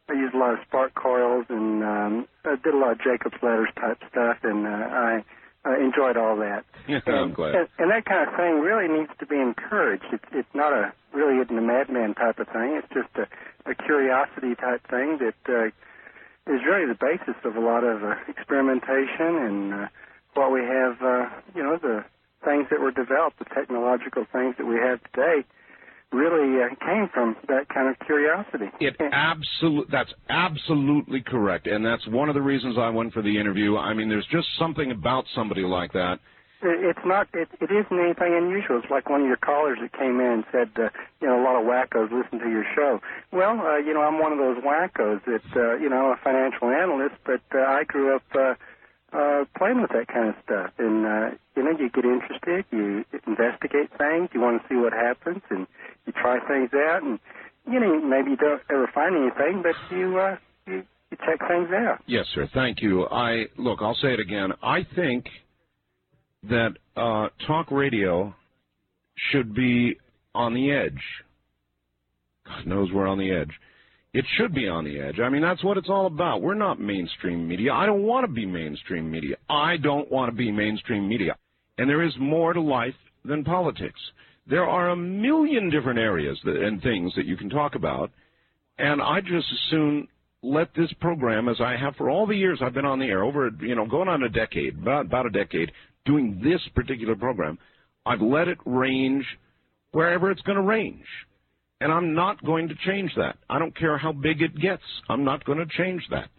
I 0.09 0.13
used 0.13 0.33
a 0.33 0.37
lot 0.37 0.53
of 0.53 0.59
spark 0.67 0.95
coils, 0.95 1.45
and 1.49 1.83
um, 1.83 2.27
I 2.45 2.55
did 2.55 2.73
a 2.73 2.77
lot 2.77 2.93
of 2.93 2.99
Jacob's 2.99 3.41
ladders 3.41 3.69
type 3.75 3.99
stuff, 4.09 4.37
and 4.43 4.65
uh, 4.65 4.69
I 4.69 5.23
uh, 5.65 5.77
enjoyed 5.79 6.17
all 6.17 6.37
that. 6.37 6.63
I'm 7.07 7.33
glad. 7.33 7.55
And, 7.55 7.67
and 7.77 7.91
that 7.91 8.05
kind 8.05 8.27
of 8.27 8.35
thing 8.35 8.61
really 8.61 8.87
needs 8.87 9.11
to 9.19 9.25
be 9.25 9.35
encouraged. 9.35 10.05
It's 10.11 10.23
it's 10.31 10.55
not 10.55 10.71
a 10.71 10.93
really 11.13 11.41
isn't 11.41 11.57
a 11.57 11.61
madman 11.61 12.13
type 12.13 12.39
of 12.39 12.47
thing. 12.47 12.79
It's 12.79 12.93
just 12.93 13.11
a, 13.17 13.27
a 13.69 13.75
curiosity 13.75 14.55
type 14.55 14.87
thing 14.87 15.19
that 15.19 15.39
uh, 15.49 15.67
is 16.47 16.61
really 16.65 16.87
the 16.87 16.97
basis 16.99 17.35
of 17.43 17.55
a 17.55 17.59
lot 17.59 17.83
of 17.83 18.03
uh, 18.03 18.15
experimentation 18.27 19.35
and 19.35 19.73
uh, 19.73 19.87
what 20.35 20.51
we 20.51 20.61
have. 20.61 21.01
Uh, 21.01 21.29
you 21.55 21.63
know, 21.63 21.77
the 21.77 22.05
things 22.43 22.67
that 22.69 22.79
were 22.79 22.91
developed, 22.91 23.39
the 23.39 23.45
technological 23.53 24.25
things 24.31 24.55
that 24.57 24.65
we 24.65 24.75
have 24.75 24.99
today, 25.13 25.43
really 26.11 26.61
uh, 26.63 26.69
came 26.85 27.09
from 27.13 27.35
that 27.47 27.67
kind 27.69 27.89
of 27.89 27.99
curiosity. 28.05 28.67
It 28.79 28.95
absolute 29.11 29.87
that's 29.91 30.13
absolutely 30.29 31.21
correct, 31.21 31.67
and 31.67 31.85
that's 31.85 32.07
one 32.07 32.29
of 32.29 32.35
the 32.35 32.41
reasons 32.41 32.77
I 32.77 32.89
went 32.89 33.13
for 33.13 33.21
the 33.21 33.37
interview. 33.39 33.77
I 33.77 33.93
mean, 33.93 34.07
there's 34.09 34.27
just 34.31 34.47
something 34.57 34.91
about 34.91 35.25
somebody 35.35 35.63
like 35.63 35.91
that. 35.93 36.19
It- 36.61 36.83
It's 36.89 37.05
not. 37.05 37.27
It, 37.33 37.49
it 37.61 37.69
isn't 37.69 37.99
anything 37.99 38.33
unusual. 38.33 38.79
It's 38.79 38.89
like 38.89 39.09
one 39.09 39.21
of 39.21 39.27
your 39.27 39.37
callers 39.37 39.77
that 39.81 39.91
came 39.93 40.19
in 40.19 40.41
and 40.41 40.43
said, 40.51 40.69
uh, 40.77 40.89
you 41.21 41.27
know, 41.27 41.39
a 41.39 41.43
lot 41.43 41.59
of 41.59 41.67
wackos 41.67 42.09
listen 42.11 42.39
to 42.39 42.49
your 42.49 42.65
show. 42.75 42.99
Well, 43.31 43.59
uh, 43.59 43.77
you 43.77 43.93
know, 43.93 44.01
I'm 44.01 44.17
one 44.19 44.31
of 44.31 44.39
those 44.39 44.57
wackos 44.63 45.23
that, 45.25 45.45
uh, 45.55 45.75
you 45.75 45.89
know, 45.89 46.07
I'm 46.07 46.17
a 46.17 46.21
financial 46.23 46.69
analyst, 46.69 47.15
but 47.25 47.41
uh, 47.53 47.59
I 47.59 47.83
grew 47.83 48.15
up 48.15 48.23
uh, 48.33 48.55
uh, 49.13 49.45
playing 49.57 49.81
with 49.81 49.91
that 49.91 50.07
kind 50.07 50.29
of 50.29 50.35
stuff. 50.43 50.71
And 50.77 51.05
uh, 51.05 51.29
you 51.55 51.63
know, 51.63 51.71
you 51.77 51.89
get 51.89 52.05
interested, 52.05 52.65
you 52.71 53.05
investigate 53.25 53.89
things, 53.97 54.29
you 54.33 54.41
want 54.41 54.61
to 54.61 54.67
see 54.67 54.75
what 54.75 54.93
happens, 54.93 55.41
and 55.49 55.67
you 56.05 56.13
try 56.13 56.39
things 56.47 56.69
out, 56.73 57.03
and 57.03 57.19
you 57.69 57.79
know, 57.79 58.01
maybe 58.01 58.31
you 58.31 58.37
don't 58.37 58.61
ever 58.69 58.89
find 58.93 59.15
anything, 59.15 59.63
but 59.63 59.75
you 59.95 60.17
uh, 60.19 60.37
you, 60.65 60.83
you 61.11 61.17
check 61.25 61.39
things 61.47 61.69
out. 61.73 61.99
Yes, 62.05 62.25
sir. 62.33 62.49
Thank 62.53 62.81
you. 62.81 63.05
I 63.07 63.45
look. 63.57 63.79
I'll 63.81 63.97
say 64.01 64.13
it 64.13 64.19
again. 64.19 64.51
I 64.61 64.85
think 64.95 65.25
that 66.49 66.73
uh, 66.95 67.29
talk 67.45 67.71
radio 67.71 68.33
should 69.31 69.53
be 69.53 69.97
on 70.35 70.53
the 70.53 70.71
edge. 70.71 71.01
God 72.45 72.65
knows 72.65 72.91
we're 72.93 73.07
on 73.07 73.17
the 73.17 73.31
edge. 73.31 73.51
It 74.17 74.25
should 74.35 74.51
be 74.51 74.67
on 74.67 74.83
the 74.83 74.99
edge. 74.99 75.19
I 75.19 75.29
mean, 75.29 75.43
that's 75.43 75.63
what 75.63 75.77
it's 75.77 75.89
all 75.89 76.07
about. 76.07 76.41
We're 76.41 76.55
not 76.55 76.79
mainstream 76.79 77.47
media. 77.47 77.71
I 77.71 77.85
don't 77.85 78.01
want 78.01 78.25
to 78.25 78.31
be 78.31 78.47
mainstream 78.47 79.11
media. 79.11 79.35
I 79.47 79.77
don't 79.77 80.11
want 80.11 80.31
to 80.31 80.35
be 80.35 80.51
mainstream 80.51 81.07
media. 81.07 81.35
And 81.77 81.87
there 81.87 82.01
is 82.01 82.13
more 82.19 82.51
to 82.51 82.59
life 82.59 82.95
than 83.23 83.43
politics. 83.43 83.99
There 84.47 84.67
are 84.67 84.89
a 84.89 84.95
million 84.95 85.69
different 85.69 85.99
areas 85.99 86.35
that, 86.45 86.55
and 86.55 86.81
things 86.81 87.13
that 87.15 87.27
you 87.27 87.37
can 87.37 87.47
talk 87.47 87.75
about. 87.75 88.09
And 88.79 89.03
I 89.03 89.21
just 89.21 89.45
as 89.53 89.59
soon 89.69 90.07
let 90.41 90.73
this 90.73 90.91
program, 90.99 91.47
as 91.47 91.61
I 91.61 91.77
have 91.77 91.95
for 91.95 92.09
all 92.09 92.25
the 92.25 92.35
years 92.35 92.57
I've 92.59 92.73
been 92.73 92.85
on 92.85 92.97
the 92.97 93.05
air, 93.05 93.23
over 93.23 93.51
you 93.59 93.75
know 93.75 93.85
going 93.85 94.09
on 94.09 94.23
a 94.23 94.29
decade, 94.29 94.79
about 94.79 95.05
about 95.05 95.27
a 95.27 95.29
decade, 95.29 95.71
doing 96.07 96.41
this 96.43 96.61
particular 96.73 97.15
program, 97.15 97.59
I've 98.03 98.21
let 98.21 98.47
it 98.47 98.57
range 98.65 99.25
wherever 99.91 100.31
it's 100.31 100.41
going 100.41 100.57
to 100.57 100.63
range, 100.63 101.05
and 101.79 101.91
I'm 101.91 102.13
not 102.13 102.43
going 102.43 102.69
to 102.69 102.75
change 102.85 103.11
that. 103.17 103.37
I 103.49 103.59
don't 103.59 103.75
care 103.75 103.97
how 103.97 104.11
big 104.11 104.41
it 104.41 104.59
gets. 104.59 104.83
I'm 105.09 105.23
not 105.23 105.45
going 105.45 105.59
to 105.59 105.65
change 105.65 106.03
that. 106.09 106.29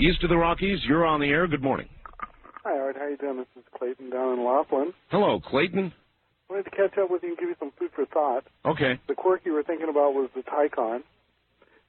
East 0.00 0.22
of 0.22 0.30
the 0.30 0.36
Rockies, 0.36 0.78
you're 0.84 1.04
on 1.04 1.20
the 1.20 1.26
air. 1.26 1.48
Good 1.48 1.62
morning. 1.62 1.88
Hi, 2.70 2.78
Art. 2.78 2.96
How 2.98 3.06
you 3.08 3.16
doing? 3.16 3.38
This 3.38 3.46
is 3.56 3.62
Clayton 3.78 4.10
down 4.10 4.38
in 4.38 4.44
Laughlin. 4.44 4.92
Hello, 5.10 5.40
Clayton. 5.40 5.90
Wanted 6.50 6.64
to 6.64 6.70
catch 6.70 6.98
up 6.98 7.10
with 7.10 7.22
you 7.22 7.30
and 7.30 7.38
give 7.38 7.48
you 7.48 7.54
some 7.58 7.72
food 7.78 7.88
for 7.96 8.04
thought. 8.04 8.44
Okay. 8.66 9.00
The 9.08 9.14
quark 9.14 9.40
you 9.46 9.54
were 9.54 9.62
thinking 9.62 9.88
about 9.88 10.12
was 10.12 10.28
the 10.36 10.42
Tycon. 10.42 11.00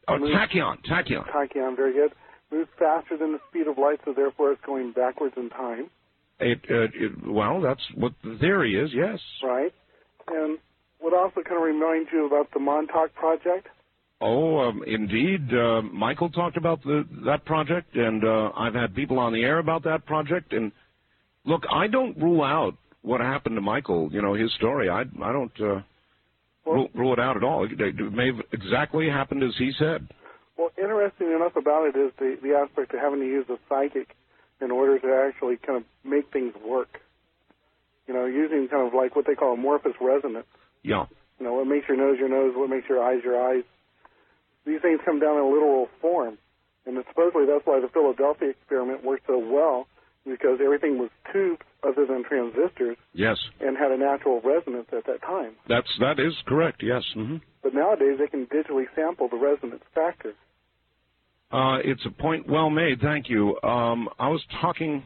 Oh, 0.07 0.13
I 0.13 0.17
mean- 0.19 0.31
Tachyon, 0.33 0.77
Tachyon. 0.85 1.27
Tachyon, 1.29 1.75
very 1.75 1.91
good. 1.91 2.13
moves 2.49 2.69
faster 2.79 3.17
than 3.17 3.33
the 3.33 3.39
speed 3.49 3.67
of 3.67 3.77
light, 3.77 3.99
so 4.05 4.13
therefore 4.13 4.53
it's 4.53 4.61
going 4.65 4.93
backwards 4.93 5.35
in 5.37 5.49
time, 5.49 5.89
It, 6.39 6.59
uh, 6.71 6.87
it, 6.95 7.27
well, 7.27 7.59
that's 7.61 7.83
what 7.93 8.13
the 8.23 8.37
theory 8.39 8.79
is. 8.79 8.91
Yes. 8.93 9.19
right? 9.43 9.73
And 10.29 10.59
would 11.01 11.13
also 11.13 11.41
kind 11.43 11.57
of 11.57 11.61
remind 11.63 12.07
you 12.13 12.25
about 12.25 12.51
the 12.53 12.59
Montauk 12.61 13.13
Project. 13.15 13.67
Oh, 14.21 14.59
um, 14.59 14.83
indeed. 14.85 15.53
Uh, 15.53 15.81
Michael 15.81 16.29
talked 16.29 16.57
about 16.57 16.83
the, 16.83 17.05
that 17.25 17.45
project, 17.45 17.95
and 17.95 18.23
uh, 18.23 18.51
I've 18.55 18.73
had 18.73 18.93
people 18.93 19.17
on 19.17 19.31
the 19.31 19.43
air 19.43 19.59
about 19.59 19.83
that 19.83 20.05
project. 20.05 20.51
And 20.51 20.71
look, 21.45 21.63
I 21.71 21.87
don't 21.87 22.17
rule 22.17 22.43
out 22.43 22.75
what 23.01 23.21
happened 23.21 23.55
to 23.55 23.61
Michael. 23.61 24.09
You 24.11 24.21
know 24.21 24.33
his 24.33 24.53
story. 24.55 24.89
I 24.89 25.01
I 25.01 25.31
don't 25.31 25.51
uh, 25.61 25.81
rule, 26.65 26.89
rule 26.93 27.13
it 27.13 27.19
out 27.19 27.37
at 27.37 27.43
all. 27.43 27.63
It, 27.63 27.79
it 27.79 28.13
may 28.13 28.27
have 28.27 28.45
exactly 28.51 29.09
happened 29.09 29.43
as 29.43 29.53
he 29.57 29.71
said. 29.79 30.07
Well, 30.57 30.71
interesting 30.77 31.31
enough 31.31 31.55
about 31.55 31.87
it 31.87 31.97
is 31.97 32.11
the, 32.19 32.37
the 32.43 32.55
aspect 32.55 32.93
of 32.93 32.99
having 32.99 33.21
to 33.21 33.25
use 33.25 33.45
a 33.49 33.55
psychic 33.69 34.15
in 34.61 34.71
order 34.71 34.99
to 34.99 35.27
actually 35.27 35.55
kind 35.55 35.77
of 35.77 35.83
make 36.03 36.33
things 36.33 36.53
work. 36.67 36.99
You 38.07 38.13
know, 38.13 38.25
using 38.25 38.67
kind 38.67 38.85
of 38.85 38.93
like 38.93 39.15
what 39.15 39.25
they 39.25 39.35
call 39.35 39.53
amorphous 39.53 39.93
resonance. 40.01 40.47
Yeah. 40.83 41.05
You 41.39 41.45
know, 41.45 41.53
what 41.53 41.67
makes 41.67 41.87
your 41.87 41.95
nose 41.95 42.17
your 42.19 42.27
nose, 42.27 42.53
what 42.55 42.69
makes 42.69 42.89
your 42.89 43.01
eyes 43.01 43.21
your 43.23 43.39
eyes. 43.41 43.63
These 44.65 44.81
things 44.81 44.99
come 45.05 45.19
down 45.19 45.37
in 45.37 45.51
literal 45.53 45.87
form. 46.01 46.37
And 46.85 46.97
it's 46.97 47.07
supposedly 47.09 47.45
that's 47.45 47.65
why 47.65 47.79
the 47.79 47.87
Philadelphia 47.89 48.49
experiment 48.49 49.03
worked 49.03 49.27
so 49.27 49.37
well, 49.37 49.87
because 50.25 50.59
everything 50.63 50.97
was 50.97 51.09
tubes 51.31 51.61
other 51.83 52.05
than 52.05 52.23
transistors 52.23 52.97
Yes, 53.13 53.37
and 53.61 53.77
had 53.77 53.91
a 53.91 53.97
natural 53.97 54.41
resonance 54.41 54.87
at 54.95 55.05
that 55.05 55.21
time. 55.21 55.53
that's 55.67 55.87
that 55.99 56.19
is 56.19 56.33
correct. 56.47 56.81
Yes. 56.83 57.03
hmm 57.13 57.37
But 57.63 57.73
nowadays 57.73 58.17
they 58.19 58.27
can 58.27 58.45
digitally 58.47 58.85
sample 58.95 59.27
the 59.29 59.37
resonance 59.37 59.83
factor. 59.95 60.33
Uh, 61.51 61.77
it's 61.83 62.05
a 62.05 62.11
point 62.11 62.47
well 62.47 62.69
made. 62.69 62.99
Thank 63.01 63.29
you. 63.29 63.59
Um, 63.63 64.07
I 64.19 64.29
was 64.29 64.43
talking. 64.61 65.03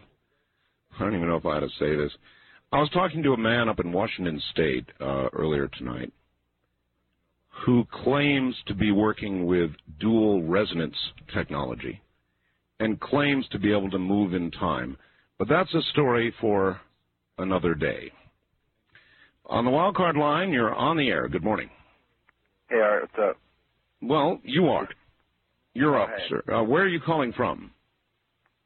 I 0.96 1.04
don't 1.04 1.16
even 1.16 1.28
know 1.28 1.38
if 1.38 1.46
I 1.46 1.58
ought 1.58 1.60
to 1.62 1.70
say 1.80 1.96
this. 1.96 2.12
I 2.72 2.80
was 2.80 2.90
talking 2.90 3.24
to 3.24 3.34
a 3.34 3.38
man 3.38 3.70
up 3.70 3.80
in 3.80 3.92
Washington 3.92 4.42
State 4.52 4.86
uh, 5.00 5.28
earlier 5.34 5.68
tonight 5.78 6.12
who 7.66 7.86
claims 8.04 8.56
to 8.68 8.74
be 8.74 8.92
working 8.92 9.46
with 9.46 9.72
dual 10.00 10.44
resonance 10.44 10.96
technology 11.34 12.02
and 12.80 13.00
claims 13.00 13.46
to 13.52 13.60
be 13.60 13.72
able 13.72 13.90
to 13.92 14.00
move 14.00 14.34
in 14.34 14.52
time. 14.52 14.98
But 15.38 15.48
that's 15.48 15.74
a 15.74 15.82
story 15.92 16.34
for 16.42 16.80
another 17.38 17.76
day. 17.76 18.12
On 19.46 19.66
the 19.66 19.72
wild 19.72 19.96
card 19.96 20.16
line, 20.18 20.52
you're 20.52 20.74
on 20.74 20.98
the 20.98 21.10
air. 21.10 21.28
Good 21.28 21.44
morning. 21.44 21.70
Hey, 22.70 22.78
Art, 22.80 23.04
what's 23.04 23.30
up? 23.30 23.38
Well, 24.02 24.40
you 24.44 24.68
are. 24.70 24.88
You're 25.74 26.00
up, 26.00 26.10
Hey. 26.10 26.24
sir. 26.30 26.44
Uh, 26.54 26.64
where 26.64 26.84
are 26.84 26.88
you 26.88 27.00
calling 27.00 27.34
from? 27.34 27.72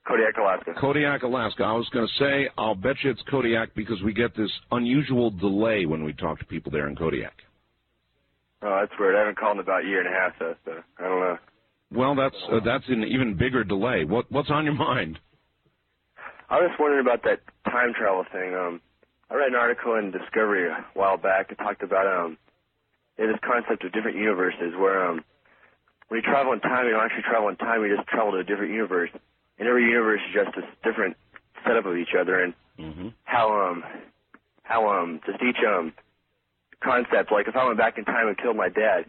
Kodiak, 0.07 0.37
Alaska. 0.37 0.73
Kodiak, 0.79 1.23
Alaska. 1.23 1.63
I 1.63 1.73
was 1.73 1.87
going 1.89 2.07
to 2.07 2.13
say, 2.23 2.49
I'll 2.57 2.75
bet 2.75 2.95
you 3.03 3.11
it's 3.11 3.21
Kodiak 3.29 3.75
because 3.75 4.01
we 4.03 4.13
get 4.13 4.35
this 4.35 4.51
unusual 4.71 5.29
delay 5.31 5.85
when 5.85 6.03
we 6.03 6.13
talk 6.13 6.39
to 6.39 6.45
people 6.45 6.71
there 6.71 6.87
in 6.87 6.95
Kodiak. 6.95 7.33
Oh, 8.61 8.79
that's 8.81 8.99
weird. 8.99 9.15
I 9.15 9.19
haven't 9.19 9.37
called 9.37 9.57
in 9.57 9.61
about 9.61 9.83
a 9.83 9.87
year 9.87 9.99
and 9.99 10.07
a 10.07 10.17
half, 10.17 10.33
so, 10.39 10.55
so 10.65 10.71
I 10.99 11.03
don't 11.03 11.19
know. 11.19 11.37
Well, 11.93 12.15
that's 12.15 12.35
uh, 12.51 12.59
that's 12.65 12.87
an 12.89 13.03
even 13.03 13.37
bigger 13.37 13.63
delay. 13.63 14.03
What 14.03 14.31
what's 14.31 14.49
on 14.49 14.65
your 14.65 14.73
mind? 14.73 15.19
I 16.49 16.59
was 16.59 16.69
just 16.69 16.79
wondering 16.79 17.05
about 17.05 17.23
that 17.23 17.41
time 17.65 17.93
travel 17.93 18.25
thing. 18.31 18.55
Um, 18.55 18.81
I 19.29 19.35
read 19.35 19.49
an 19.49 19.55
article 19.55 19.95
in 19.95 20.11
Discovery 20.11 20.67
a 20.67 20.85
while 20.95 21.17
back 21.17 21.49
that 21.49 21.57
talked 21.57 21.83
about 21.83 22.07
um, 22.07 22.37
yeah, 23.19 23.27
this 23.27 23.39
concept 23.45 23.83
of 23.83 23.91
different 23.91 24.17
universes, 24.17 24.73
where 24.77 25.05
um, 25.07 25.23
when 26.07 26.19
you 26.19 26.23
travel 26.23 26.53
in 26.53 26.59
time, 26.59 26.85
you 26.85 26.91
don't 26.91 27.03
actually 27.03 27.23
travel 27.23 27.49
in 27.49 27.57
time; 27.57 27.83
you 27.83 27.95
just 27.95 28.07
travel 28.07 28.31
to 28.31 28.39
a 28.39 28.43
different 28.43 28.73
universe, 28.73 29.11
and 29.59 29.67
every 29.67 29.85
universe 29.85 30.21
is 30.27 30.33
just 30.33 30.57
a 30.57 30.63
different 30.87 31.15
setup 31.65 31.85
of 31.85 31.95
each 31.97 32.15
other, 32.19 32.41
and 32.43 32.53
Mm-hmm. 32.79 33.07
how 33.23 33.69
um, 33.69 33.83
how 34.63 34.87
um, 34.89 35.19
just 35.25 35.41
each 35.41 35.57
um, 35.67 35.93
concept. 36.83 37.31
Like 37.31 37.47
if 37.47 37.55
I 37.55 37.65
went 37.65 37.77
back 37.77 37.97
in 37.97 38.05
time 38.05 38.27
and 38.27 38.37
killed 38.37 38.57
my 38.57 38.69
dad, 38.69 39.05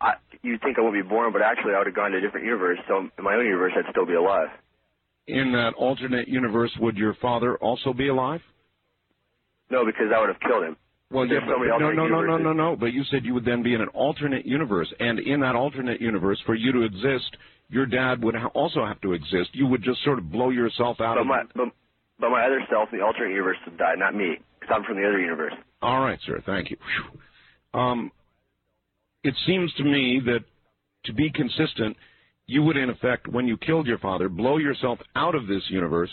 I, 0.00 0.14
you'd 0.42 0.60
think 0.62 0.78
I 0.78 0.82
wouldn't 0.82 1.02
be 1.02 1.08
born, 1.08 1.32
but 1.32 1.42
actually 1.42 1.74
I 1.74 1.78
would 1.78 1.86
have 1.86 1.96
gone 1.96 2.12
to 2.12 2.18
a 2.18 2.20
different 2.20 2.46
universe. 2.46 2.78
So 2.86 2.98
in 2.98 3.24
my 3.24 3.34
own 3.34 3.44
universe, 3.44 3.72
I'd 3.76 3.90
still 3.90 4.06
be 4.06 4.14
alive. 4.14 4.48
In 5.26 5.52
that 5.52 5.74
alternate 5.74 6.28
universe, 6.28 6.70
would 6.80 6.96
your 6.96 7.14
father 7.20 7.56
also 7.56 7.92
be 7.92 8.08
alive? 8.08 8.40
No, 9.70 9.84
because 9.84 10.06
I 10.14 10.20
would 10.20 10.30
have 10.30 10.40
killed 10.40 10.64
him. 10.64 10.76
Well, 11.10 11.26
There's 11.26 11.42
yeah, 11.42 11.54
but, 11.56 11.78
no, 11.78 11.90
no, 11.90 12.06
no, 12.06 12.20
no, 12.22 12.36
no, 12.36 12.52
no. 12.52 12.76
But 12.76 12.92
you 12.92 13.02
said 13.10 13.24
you 13.24 13.34
would 13.34 13.44
then 13.44 13.62
be 13.62 13.74
in 13.74 13.80
an 13.80 13.88
alternate 13.88 14.44
universe, 14.46 14.92
and 15.00 15.18
in 15.18 15.40
that 15.40 15.56
alternate 15.56 16.00
universe, 16.00 16.40
for 16.44 16.54
you 16.54 16.70
to 16.72 16.82
exist, 16.82 17.36
your 17.68 17.86
dad 17.86 18.22
would 18.22 18.34
ha- 18.34 18.50
also 18.54 18.84
have 18.84 19.00
to 19.02 19.12
exist. 19.14 19.50
You 19.52 19.66
would 19.66 19.82
just 19.82 20.02
sort 20.04 20.18
of 20.18 20.30
blow 20.30 20.50
yourself 20.50 21.00
out 21.00 21.14
But 21.14 21.22
of. 21.22 21.26
my 21.26 21.42
but, 21.54 21.68
but 22.20 22.30
my 22.30 22.44
other 22.44 22.60
self 22.70 22.90
in 22.92 22.98
the 22.98 23.04
alternate 23.04 23.30
universe 23.30 23.56
would 23.66 23.78
die, 23.78 23.94
not 23.96 24.14
me, 24.14 24.36
because 24.60 24.74
I'm 24.74 24.84
from 24.84 24.96
the 24.96 25.06
other 25.06 25.20
universe. 25.20 25.54
All 25.82 26.00
right, 26.00 26.18
sir. 26.26 26.42
Thank 26.44 26.70
you. 26.70 26.76
Um, 27.78 28.10
it 29.22 29.34
seems 29.46 29.72
to 29.74 29.84
me 29.84 30.20
that 30.24 30.40
to 31.04 31.12
be 31.12 31.30
consistent, 31.30 31.96
you 32.46 32.62
would, 32.62 32.76
in 32.76 32.90
effect, 32.90 33.28
when 33.28 33.46
you 33.46 33.56
killed 33.58 33.86
your 33.86 33.98
father, 33.98 34.28
blow 34.28 34.56
yourself 34.56 34.98
out 35.14 35.34
of 35.34 35.46
this 35.46 35.62
universe, 35.68 36.10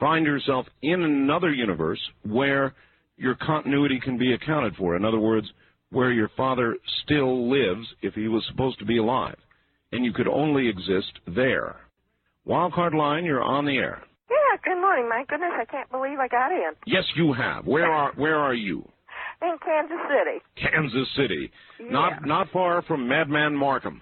find 0.00 0.26
yourself 0.26 0.66
in 0.82 1.02
another 1.02 1.50
universe 1.50 2.00
where 2.24 2.74
your 3.16 3.34
continuity 3.34 4.00
can 4.00 4.18
be 4.18 4.34
accounted 4.34 4.76
for. 4.76 4.96
In 4.96 5.04
other 5.04 5.18
words, 5.18 5.46
where 5.90 6.12
your 6.12 6.30
father 6.36 6.76
still 7.04 7.48
lives 7.50 7.86
if 8.02 8.14
he 8.14 8.28
was 8.28 8.44
supposed 8.50 8.78
to 8.78 8.84
be 8.84 8.98
alive, 8.98 9.36
and 9.92 10.04
you 10.04 10.12
could 10.12 10.28
only 10.28 10.68
exist 10.68 11.12
there. 11.26 11.76
Wildcard 12.46 12.94
line, 12.94 13.24
you're 13.24 13.42
on 13.42 13.64
the 13.64 13.76
air. 13.76 14.02
Yeah, 14.30 14.58
good 14.64 14.80
morning. 14.80 15.08
My 15.08 15.24
goodness, 15.28 15.52
I 15.54 15.64
can't 15.64 15.90
believe 15.90 16.18
I 16.18 16.28
got 16.28 16.50
in. 16.50 16.72
Yes, 16.86 17.04
you 17.16 17.32
have. 17.32 17.66
Where 17.66 17.90
are 17.90 18.12
where 18.16 18.36
are 18.36 18.54
you? 18.54 18.88
In 19.40 19.56
Kansas 19.64 19.98
City. 20.08 20.42
Kansas 20.56 21.08
City. 21.16 21.50
Yeah. 21.78 21.90
Not 21.90 22.26
not 22.26 22.50
far 22.50 22.82
from 22.82 23.08
Madman 23.08 23.54
Marcum. 23.54 24.00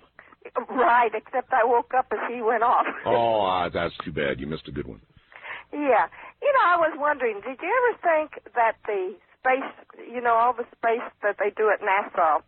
Right, 0.71 1.11
except 1.13 1.53
I 1.53 1.65
woke 1.65 1.93
up 1.97 2.07
as 2.13 2.19
he 2.33 2.41
went 2.41 2.63
off. 2.63 2.87
Oh, 3.07 3.41
ah, 3.41 3.69
that's 3.69 3.95
too 4.05 4.13
bad. 4.13 4.41
You 4.41 4.47
missed 4.47 4.69
a 4.69 4.73
good 4.73 4.87
one. 4.87 5.01
Yeah. 5.73 6.07
You 6.41 6.53
know, 6.53 6.65
I 6.65 6.77
was 6.79 6.95
wondering, 6.97 7.41
did 7.47 7.59
you 7.61 7.69
ever 7.69 7.99
think 8.01 8.55
that 8.55 8.77
the 8.87 9.15
space, 9.41 9.73
you 10.11 10.21
know, 10.21 10.35
all 10.35 10.53
the 10.53 10.67
space 10.79 11.05
that 11.23 11.37
they 11.39 11.51
do 11.51 11.71
at 11.71 11.81
NASA 11.81 12.43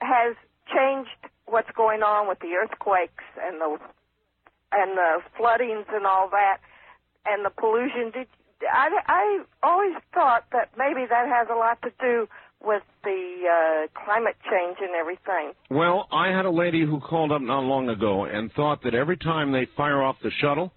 has 0.00 0.36
changed 0.72 1.10
what's 1.46 1.70
going 1.76 2.02
on 2.02 2.28
with 2.28 2.38
the 2.40 2.54
earthquakes 2.54 3.24
and 3.42 3.60
the 3.60 3.78
and 4.70 4.98
the 4.98 5.20
floodings 5.36 5.86
and 5.90 6.06
all 6.06 6.28
that 6.30 6.58
and 7.26 7.44
the 7.44 7.50
pollution? 7.50 8.10
Did 8.12 8.28
I 8.62 8.88
I 9.06 9.40
always 9.62 9.94
thought 10.14 10.44
that 10.52 10.70
maybe 10.76 11.06
that 11.08 11.26
has 11.28 11.48
a 11.50 11.54
lot 11.54 11.80
to 11.82 11.90
do 12.00 12.28
with 12.64 12.82
the 13.04 13.22
uh 13.46 14.04
climate 14.04 14.36
change 14.50 14.78
and 14.80 14.90
everything. 14.98 15.52
Well, 15.70 16.08
I 16.10 16.28
had 16.28 16.44
a 16.44 16.50
lady 16.50 16.84
who 16.84 17.00
called 17.00 17.30
up 17.32 17.40
not 17.42 17.60
long 17.60 17.88
ago 17.88 18.24
and 18.24 18.52
thought 18.52 18.82
that 18.82 18.94
every 18.94 19.16
time 19.16 19.52
they 19.52 19.66
fire 19.76 20.02
off 20.02 20.16
the 20.22 20.30
shuttle, 20.40 20.72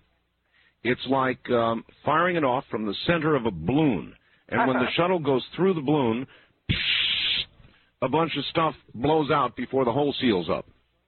it's 0.83 1.05
like 1.07 1.49
um, 1.49 1.83
firing 2.05 2.35
it 2.35 2.43
off 2.43 2.65
from 2.69 2.85
the 2.85 2.93
center 3.07 3.35
of 3.35 3.45
a 3.45 3.51
balloon. 3.51 4.13
And 4.49 4.67
when 4.67 4.77
the 4.77 4.83
Uh-huh. 4.83 4.91
shuttle 4.95 5.19
goes 5.19 5.45
through 5.55 5.73
the 5.75 5.81
balloon, 5.81 6.27
a 8.01 8.09
bunch 8.09 8.35
of 8.37 8.43
stuff 8.45 8.75
blows 8.93 9.31
out 9.31 9.55
before 9.55 9.85
the 9.85 9.91
hole 9.91 10.13
seals 10.19 10.49
up. 10.49 10.65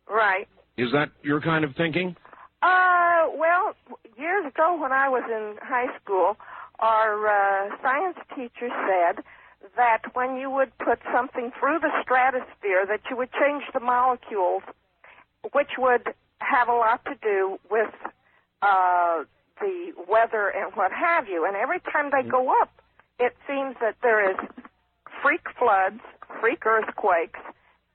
Right. 0.09 0.47
Is 0.77 0.91
that 0.93 1.09
your 1.23 1.41
kind 1.41 1.65
of 1.65 1.75
thinking? 1.75 2.15
Uh, 2.61 3.27
well, 3.35 3.75
years 4.17 4.45
ago 4.45 4.77
when 4.79 4.91
I 4.91 5.09
was 5.09 5.23
in 5.29 5.55
high 5.61 5.87
school, 6.01 6.37
our 6.83 7.15
uh, 7.27 7.69
science 7.81 8.17
teacher 8.35 8.67
said 8.67 9.23
that 9.77 10.01
when 10.13 10.35
you 10.35 10.51
would 10.51 10.77
put 10.79 10.99
something 11.15 11.51
through 11.57 11.79
the 11.79 11.89
stratosphere, 12.03 12.85
that 12.85 12.99
you 13.09 13.15
would 13.15 13.31
change 13.31 13.63
the 13.73 13.79
molecules, 13.79 14.63
which 15.53 15.71
would 15.77 16.13
have 16.39 16.67
a 16.67 16.73
lot 16.73 16.99
to 17.05 17.15
do 17.23 17.57
with 17.71 17.93
uh, 18.61 19.23
the 19.61 19.93
weather 20.09 20.49
and 20.49 20.75
what 20.75 20.91
have 20.91 21.29
you. 21.29 21.45
And 21.45 21.55
every 21.55 21.79
time 21.79 22.11
they 22.11 22.27
go 22.29 22.51
up, 22.61 22.69
it 23.17 23.33
seems 23.47 23.77
that 23.79 23.95
there 24.03 24.29
is 24.31 24.37
freak 25.21 25.47
floods, 25.57 26.01
freak 26.41 26.65
earthquakes, 26.65 27.39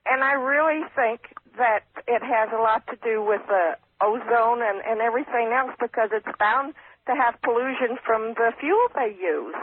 and 0.06 0.24
I 0.24 0.32
really 0.32 0.88
think 0.96 1.20
that 1.58 1.84
it 2.06 2.22
has 2.22 2.48
a 2.54 2.62
lot 2.62 2.86
to 2.86 2.96
do 3.04 3.22
with 3.22 3.42
the 3.48 3.76
ozone 4.00 4.62
and, 4.62 4.80
and 4.86 5.02
everything 5.02 5.52
else 5.52 5.72
because 5.78 6.08
it's 6.12 6.38
bound 6.38 6.72
to 7.08 7.14
have 7.14 7.40
pollution 7.42 7.96
from 8.06 8.34
the 8.36 8.52
fuel 8.60 8.86
they 8.94 9.16
use. 9.20 9.54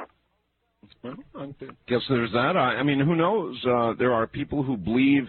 Well, 1.03 1.15
I 1.35 1.53
guess 1.87 2.01
there's 2.09 2.31
that. 2.31 2.55
I, 2.57 2.79
I 2.79 2.83
mean, 2.83 2.99
who 2.99 3.15
knows? 3.15 3.55
Uh, 3.65 3.93
there 3.97 4.13
are 4.13 4.27
people 4.27 4.63
who 4.63 4.77
believe 4.77 5.23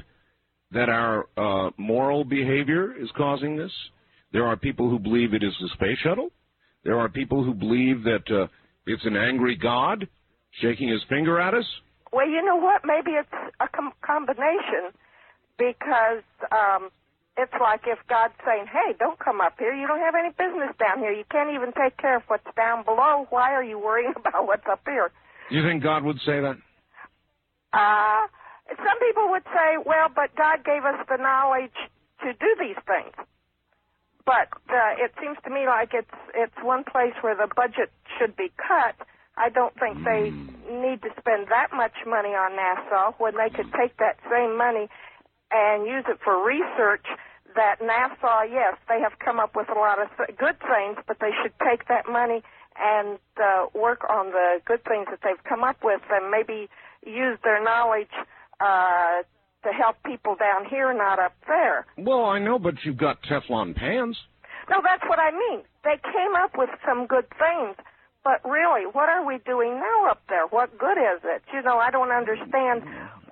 that 0.72 0.88
our 0.88 1.26
uh, 1.36 1.70
moral 1.78 2.24
behavior 2.24 2.94
is 2.98 3.08
causing 3.16 3.56
this. 3.56 3.72
There 4.32 4.46
are 4.46 4.56
people 4.56 4.90
who 4.90 4.98
believe 4.98 5.32
it 5.32 5.42
is 5.42 5.52
the 5.60 5.68
space 5.74 5.98
shuttle. 6.02 6.30
There 6.84 6.98
are 6.98 7.08
people 7.08 7.44
who 7.44 7.54
believe 7.54 8.04
that 8.04 8.24
uh, 8.30 8.46
it's 8.86 9.04
an 9.04 9.16
angry 9.16 9.56
God 9.56 10.06
shaking 10.60 10.88
his 10.88 11.00
finger 11.08 11.40
at 11.40 11.54
us. 11.54 11.64
Well, 12.12 12.28
you 12.28 12.44
know 12.44 12.56
what? 12.56 12.82
Maybe 12.84 13.12
it's 13.12 13.28
a 13.60 13.68
com- 13.68 13.92
combination 14.04 14.92
because 15.58 16.22
um, 16.52 16.90
it's 17.36 17.52
like 17.60 17.84
if 17.86 17.98
God's 18.08 18.34
saying, 18.44 18.66
"Hey, 18.66 18.94
don't 18.98 19.18
come 19.18 19.40
up 19.40 19.54
here. 19.58 19.74
You 19.74 19.86
don't 19.86 20.00
have 20.00 20.14
any 20.14 20.30
business 20.30 20.74
down 20.78 20.98
here. 20.98 21.12
You 21.12 21.24
can't 21.30 21.50
even 21.50 21.72
take 21.72 21.96
care 21.96 22.16
of 22.16 22.22
what's 22.28 22.48
down 22.56 22.84
below. 22.84 23.26
Why 23.30 23.52
are 23.52 23.64
you 23.64 23.78
worrying 23.78 24.14
about 24.20 24.46
what's 24.46 24.66
up 24.66 24.80
here?" 24.84 25.10
You 25.50 25.62
think 25.62 25.82
God 25.82 26.04
would 26.04 26.18
say 26.24 26.40
that? 26.40 26.56
Uh, 27.72 28.26
some 28.74 28.98
people 29.00 29.30
would 29.30 29.44
say, 29.44 29.76
"Well, 29.84 30.08
but 30.14 30.34
God 30.34 30.64
gave 30.64 30.84
us 30.84 31.04
the 31.08 31.16
knowledge 31.16 31.76
to 32.24 32.32
do 32.32 32.56
these 32.58 32.80
things." 32.86 33.14
But 34.24 34.50
uh, 34.68 34.98
it 34.98 35.14
seems 35.20 35.38
to 35.44 35.50
me 35.50 35.66
like 35.66 35.94
it's 35.94 36.18
it's 36.34 36.56
one 36.62 36.84
place 36.84 37.14
where 37.20 37.36
the 37.36 37.48
budget 37.54 37.92
should 38.18 38.36
be 38.36 38.50
cut. 38.56 38.96
I 39.36 39.50
don't 39.50 39.76
think 39.78 40.02
they 40.02 40.32
need 40.72 41.02
to 41.02 41.10
spend 41.20 41.48
that 41.48 41.68
much 41.70 41.94
money 42.06 42.34
on 42.34 42.56
NASA 42.56 43.14
when 43.18 43.34
they 43.36 43.50
could 43.54 43.70
take 43.76 43.96
that 43.98 44.16
same 44.32 44.56
money 44.56 44.88
and 45.50 45.86
use 45.86 46.04
it 46.08 46.18
for 46.22 46.44
research 46.44 47.06
that 47.54 47.80
NASA, 47.80 48.46
yes, 48.50 48.76
they 48.88 49.00
have 49.00 49.18
come 49.18 49.40
up 49.40 49.56
with 49.56 49.68
a 49.70 49.78
lot 49.78 50.00
of 50.00 50.08
th- 50.16 50.38
good 50.38 50.58
things, 50.60 50.98
but 51.06 51.18
they 51.20 51.30
should 51.42 51.52
take 51.64 51.88
that 51.88 52.04
money 52.10 52.42
and 52.78 53.18
uh, 53.40 53.66
work 53.74 54.04
on 54.10 54.26
the 54.32 54.60
good 54.66 54.84
things 54.84 55.06
that 55.10 55.20
they've 55.24 55.42
come 55.48 55.64
up 55.64 55.78
with 55.82 56.02
and 56.10 56.30
maybe 56.30 56.68
use 57.06 57.38
their 57.42 57.62
knowledge 57.62 58.12
uh, 58.60 59.22
to 59.64 59.72
help 59.72 59.96
people 60.04 60.36
down 60.36 60.68
here, 60.68 60.92
not 60.92 61.18
up 61.18 61.34
there. 61.46 61.86
Well, 61.96 62.24
I 62.26 62.38
know, 62.38 62.58
but 62.58 62.74
you've 62.84 62.98
got 62.98 63.22
Teflon 63.22 63.74
pans. 63.74 64.16
No, 64.68 64.80
that's 64.82 65.08
what 65.08 65.18
I 65.18 65.30
mean. 65.30 65.62
They 65.84 65.96
came 66.02 66.34
up 66.36 66.52
with 66.58 66.70
some 66.86 67.06
good 67.06 67.26
things, 67.38 67.76
but 68.24 68.44
really, 68.44 68.84
what 68.90 69.08
are 69.08 69.24
we 69.24 69.38
doing 69.46 69.74
now 69.74 70.10
up 70.10 70.22
there? 70.28 70.46
What 70.50 70.76
good 70.76 70.98
is 70.98 71.22
it? 71.24 71.42
You 71.54 71.62
know, 71.62 71.78
I 71.78 71.90
don't 71.90 72.10
understand 72.10 72.82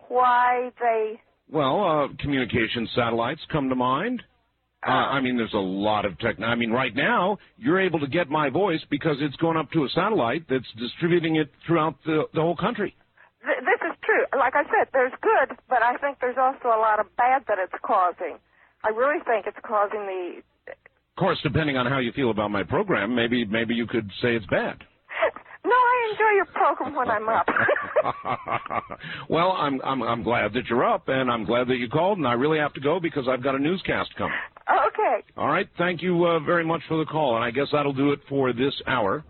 why 0.09 0.71
they. 0.81 1.21
Well, 1.51 1.85
uh, 1.85 2.23
communication 2.23 2.89
satellites 2.95 3.41
come 3.53 3.69
to 3.69 3.75
mind. 3.75 4.23
Uh, 4.87 4.91
I 4.91 5.21
mean, 5.21 5.37
there's 5.37 5.55
a 5.55 5.59
lot 5.59 6.05
of 6.05 6.19
tech. 6.19 6.37
I 6.41 6.55
mean, 6.55 6.71
right 6.71 6.95
now 6.95 7.39
you're 7.57 7.81
able 7.81 8.01
to 8.01 8.07
get 8.07 8.29
my 8.29 8.51
voice 8.51 8.81
because 8.91 9.17
it's 9.21 9.37
going 9.37 9.57
up 9.57 9.71
to 9.73 9.85
a 9.85 9.89
satellite 9.95 10.45
that's 10.49 10.67
distributing 10.79 11.37
it 11.37 11.51
throughout 11.67 11.97
the 12.05 12.25
the 12.35 12.41
whole 12.41 12.57
country. 12.57 12.95
Th- 13.45 13.61
this 13.61 13.81
is 13.91 13.97
true. 14.05 14.25
Like 14.39 14.55
I 14.55 14.65
said, 14.65 14.89
there's 14.93 15.13
good, 15.23 15.57
but 15.71 15.83
I 15.83 15.97
think 15.97 16.19
there's 16.21 16.37
also 16.39 16.69
a 16.69 16.81
lot 16.81 17.01
of 17.01 17.07
bad 17.17 17.45
that 17.49 17.57
it's 17.59 17.73
causing. 17.83 18.37
I 18.85 18.89
really 18.91 19.21
think 19.25 19.47
it's 19.47 19.57
causing 19.65 20.01
the. 20.01 20.43
Of 20.69 21.17
course, 21.19 21.39
depending 21.43 21.77
on 21.79 21.87
how 21.87 21.99
you 21.99 22.13
feel 22.13 22.31
about 22.31 22.51
my 22.51 22.63
program, 22.63 23.15
maybe 23.15 23.47
maybe 23.47 23.75
you 23.75 23.87
could 23.87 24.11
say 24.21 24.37
it's 24.37 24.47
bad. 24.47 24.85
No, 25.65 25.73
I 25.73 26.11
enjoy 26.13 26.37
your 26.37 26.45
program 26.47 26.95
when 26.95 27.09
I'm 27.09 27.29
up. 27.29 27.49
well, 29.29 29.53
I'm 29.53 29.81
I'm 29.83 30.03
I'm 30.03 30.23
glad 30.23 30.53
that 30.53 30.67
you're 30.67 30.85
up, 30.85 31.09
and 31.09 31.31
I'm 31.31 31.45
glad 31.45 31.69
that 31.69 31.77
you 31.77 31.89
called, 31.89 32.19
and 32.19 32.27
I 32.27 32.35
really 32.35 32.59
have 32.59 32.75
to 32.75 32.81
go 32.81 33.01
because 33.01 33.27
I've 33.29 33.43
got 33.43 33.55
a 33.55 33.59
newscast 33.59 34.11
coming. 34.17 34.37
okay. 34.71 35.25
All 35.37 35.49
right, 35.49 35.69
thank 35.79 36.03
you 36.03 36.25
uh, 36.27 36.41
very 36.41 36.65
much 36.65 36.83
for 36.87 36.99
the 36.99 37.07
call, 37.07 37.37
and 37.37 37.45
I 37.45 37.51
guess 37.51 37.69
that'll 37.73 37.95
do 37.95 38.13
it 38.13 38.21
for 38.29 38.53
this 38.53 38.75
hour. 38.87 39.25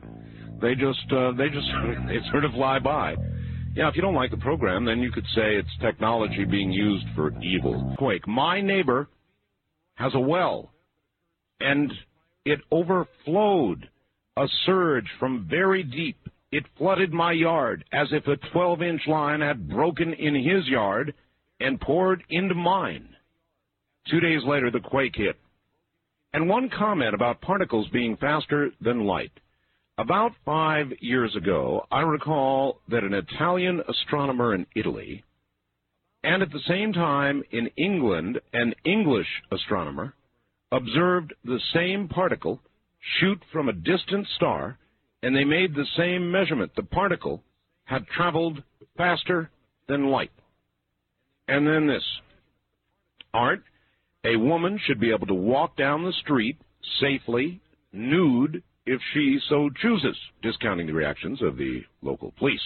They 0.61 0.75
just 0.75 1.13
uh, 1.13 1.33
they 1.33 1.49
just 1.51 1.69
they 2.09 2.19
sort 2.31 2.45
of 2.45 2.53
fly 2.53 2.81
by. 2.81 3.15
Yeah, 3.77 3.89
if 3.89 3.97
you 3.97 4.03
don't 4.03 4.15
like 4.15 4.31
the 4.31 4.37
program, 4.37 4.85
then 4.85 5.01
you 5.01 5.11
could 5.11 5.27
say 5.35 5.57
it's 5.57 5.69
technology 5.81 6.45
being 6.45 6.71
used 6.71 7.07
for 7.15 7.33
evil. 7.43 7.95
Quake. 7.99 8.27
My 8.27 8.61
neighbor 8.61 9.09
has 9.97 10.15
a 10.15 10.21
well, 10.21 10.71
and 11.61 11.93
it 12.45 12.61
overflowed. 12.71 13.89
A 14.37 14.49
surge 14.67 15.09
from 15.19 15.47
very 15.49 15.83
deep. 15.83 16.19
It 16.51 16.65
flooded 16.77 17.13
my 17.13 17.33
yard 17.33 17.85
as 17.93 18.09
if 18.13 18.27
a 18.27 18.37
12 18.53 18.83
inch 18.83 19.03
line 19.07 19.41
had 19.41 19.69
broken 19.69 20.13
in 20.13 20.35
his 20.35 20.67
yard 20.67 21.15
and 21.61 21.81
poured 21.81 22.25
into 22.29 22.55
mine. 22.55 23.17
Two 24.09 24.21
days 24.21 24.43
later, 24.45 24.71
the 24.71 24.81
quake 24.81 25.17
hit. 25.17 25.37
And 26.33 26.49
one 26.49 26.69
comment 26.69 27.15
about 27.15 27.41
particles 27.41 27.89
being 27.89 28.17
faster 28.17 28.71
than 28.81 29.07
light. 29.07 29.33
About 29.97 30.33
five 30.45 30.93
years 31.01 31.37
ago, 31.37 31.87
I 31.93 32.01
recall 32.01 32.81
that 32.89 33.05
an 33.05 33.15
Italian 33.15 33.81
astronomer 33.89 34.53
in 34.53 34.67
Italy, 34.75 35.23
and 36.25 36.43
at 36.43 36.51
the 36.51 36.63
same 36.67 36.93
time 36.93 37.45
in 37.53 37.69
England, 37.77 38.41
an 38.53 38.75
English 38.85 39.29
astronomer, 39.53 40.15
observed 40.73 41.35
the 41.45 41.61
same 41.73 42.09
particle 42.09 42.61
shoot 43.19 43.41
from 43.53 43.69
a 43.69 43.73
distant 43.73 44.27
star, 44.37 44.79
and 45.23 45.35
they 45.35 45.45
made 45.45 45.75
the 45.75 45.87
same 45.97 46.31
measurement. 46.31 46.73
The 46.77 46.83
particle 46.83 47.43
had 47.85 48.07
traveled 48.07 48.63
faster 48.97 49.51
than 49.89 50.09
light. 50.09 50.31
And 51.49 51.67
then 51.67 51.87
this. 51.87 52.05
Art, 53.33 53.63
a 54.25 54.37
woman 54.37 54.79
should 54.87 55.01
be 55.01 55.13
able 55.13 55.27
to 55.27 55.35
walk 55.35 55.77
down 55.77 56.05
the 56.05 56.13
street 56.23 56.57
safely, 57.01 57.61
nude, 57.93 58.63
if 58.87 59.01
she 59.13 59.39
so 59.49 59.71
chooses, 59.83 60.17
discounting 60.43 60.87
the 60.87 60.93
reactions 60.93 61.43
of 61.43 61.57
the 61.57 61.83
local 62.03 62.33
police. 62.39 62.61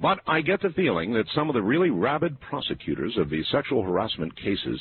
But 0.00 0.20
I 0.26 0.42
get 0.42 0.60
the 0.60 0.70
feeling 0.70 1.14
that 1.14 1.26
some 1.34 1.48
of 1.48 1.54
the 1.54 1.62
really 1.62 1.90
rabid 1.90 2.38
prosecutors 2.40 3.16
of 3.16 3.30
the 3.30 3.42
sexual 3.50 3.82
harassment 3.82 4.36
cases 4.36 4.80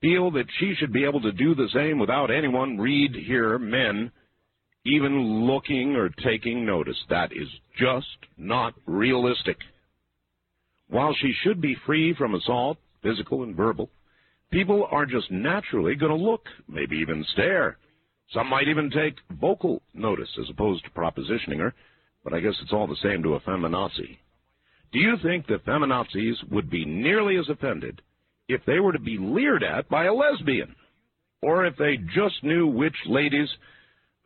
feel 0.00 0.30
that 0.32 0.46
she 0.58 0.74
should 0.78 0.92
be 0.92 1.04
able 1.04 1.20
to 1.20 1.32
do 1.32 1.54
the 1.54 1.68
same 1.72 1.98
without 1.98 2.30
anyone, 2.30 2.78
read, 2.78 3.14
hear, 3.14 3.58
men, 3.58 4.10
even 4.84 5.46
looking 5.46 5.96
or 5.96 6.10
taking 6.24 6.64
notice. 6.64 6.96
That 7.08 7.32
is 7.32 7.48
just 7.78 8.06
not 8.36 8.74
realistic. 8.86 9.56
While 10.88 11.14
she 11.20 11.32
should 11.42 11.60
be 11.60 11.76
free 11.86 12.14
from 12.14 12.34
assault, 12.34 12.78
physical 13.02 13.42
and 13.42 13.56
verbal, 13.56 13.90
people 14.50 14.86
are 14.90 15.06
just 15.06 15.30
naturally 15.30 15.96
going 15.96 16.16
to 16.16 16.24
look, 16.24 16.46
maybe 16.68 16.96
even 16.98 17.24
stare. 17.32 17.78
Some 18.32 18.48
might 18.48 18.68
even 18.68 18.90
take 18.90 19.14
vocal 19.40 19.82
notice 19.94 20.28
as 20.40 20.50
opposed 20.50 20.84
to 20.84 20.90
propositioning 20.90 21.58
her, 21.58 21.74
but 22.22 22.32
I 22.32 22.40
guess 22.40 22.54
it's 22.62 22.72
all 22.72 22.86
the 22.86 22.96
same 23.02 23.22
to 23.22 23.34
a 23.34 23.40
feminazi. 23.40 24.18
Do 24.92 24.98
you 25.00 25.16
think 25.22 25.46
that 25.46 25.64
feminazis 25.64 26.48
would 26.50 26.70
be 26.70 26.84
nearly 26.84 27.36
as 27.36 27.48
offended 27.48 28.02
if 28.48 28.60
they 28.66 28.78
were 28.78 28.92
to 28.92 28.98
be 28.98 29.18
leered 29.18 29.62
at 29.62 29.88
by 29.88 30.04
a 30.04 30.14
lesbian, 30.14 30.74
or 31.42 31.66
if 31.66 31.76
they 31.76 31.96
just 32.14 32.42
knew 32.42 32.66
which 32.66 32.96
ladies 33.06 33.48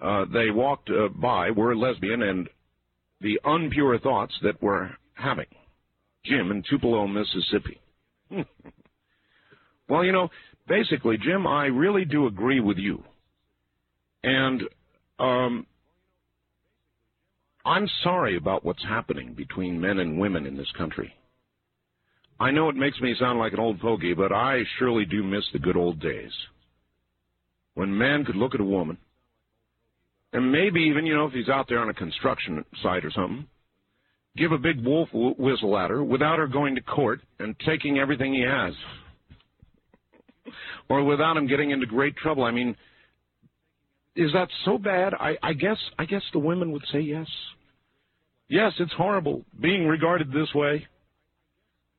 uh, 0.01 0.25
they 0.33 0.51
walked 0.51 0.91
uh, 0.91 1.09
by 1.09 1.51
were 1.51 1.77
lesbian 1.77 2.23
and 2.23 2.49
the 3.21 3.39
unpure 3.45 4.01
thoughts 4.03 4.33
that 4.43 4.63
were 4.63 4.91
having. 5.15 5.47
Jim 6.25 6.51
in 6.51 6.63
Tupelo, 6.69 7.07
Mississippi. 7.07 7.81
well, 9.89 10.05
you 10.05 10.13
know, 10.13 10.29
basically, 10.69 11.19
Jim, 11.19 11.47
I 11.47 11.67
really 11.67 12.05
do 12.05 12.27
agree 12.27 12.61
with 12.61 12.79
you. 12.79 13.03
And 14.23 14.63
um, 15.19 15.67
I'm 17.65 17.89
sorry 18.03 18.37
about 18.37 18.65
what's 18.65 18.83
happening 18.83 19.35
between 19.35 19.81
men 19.81 19.99
and 19.99 20.19
women 20.19 20.47
in 20.47 20.57
this 20.57 20.71
country. 20.77 21.15
I 22.41 22.51
know 22.51 22.71
it 22.71 22.77
makes 22.77 22.99
me 23.01 23.15
sound 23.21 23.39
like 23.39 23.53
an 23.53 23.61
old 23.61 23.79
fogey, 23.81 24.15
but 24.15 24.33
I 24.33 24.63
surely 24.79 25.05
do 25.05 25.23
miss 25.23 25.45
the 25.53 25.59
good 25.59 25.77
old 25.77 26.01
days. 26.01 26.33
When 27.75 27.97
man 27.97 28.25
could 28.25 28.37
look 28.37 28.55
at 28.55 28.61
a 28.61 28.65
woman, 28.65 28.97
and 30.33 30.51
maybe 30.51 30.81
even, 30.81 31.05
you 31.05 31.15
know, 31.15 31.27
if 31.27 31.33
he's 31.33 31.49
out 31.49 31.69
there 31.69 31.81
on 31.81 31.91
a 31.91 31.95
construction 31.95 32.65
site 32.83 33.05
or 33.05 33.11
something, 33.11 33.47
give 34.37 34.53
a 34.53 34.59
big 34.59 34.83
wolf 34.85 35.09
whistle 35.13 35.77
at 35.77 35.91
her 35.91 36.03
without 36.03 36.39
her 36.39 36.47
going 36.47 36.75
to 36.77 36.81
court 36.81 37.21
and 37.39 37.55
taking 37.67 37.99
everything 37.99 38.33
he 38.33 38.43
has. 38.43 38.73
or 40.89 41.05
without 41.05 41.37
him 41.37 41.47
getting 41.47 41.71
into 41.71 41.87
great 41.87 42.17
trouble. 42.17 42.45
I 42.45 42.51
mean, 42.51 42.77
is 44.17 44.33
that 44.33 44.49
so 44.65 44.79
bad? 44.79 45.15
I, 45.15 45.37
I 45.43 45.53
guess 45.53 45.79
I 45.99 46.05
guess 46.05 46.23
the 46.33 46.39
women 46.39 46.73
would 46.73 46.85
say 46.93 47.01
yes. 47.01 47.27
Yes, 48.49 48.73
it's 48.81 48.93
horrible 48.93 49.45
being 49.61 49.87
regarded 49.87 50.33
this 50.33 50.53
way. 50.55 50.87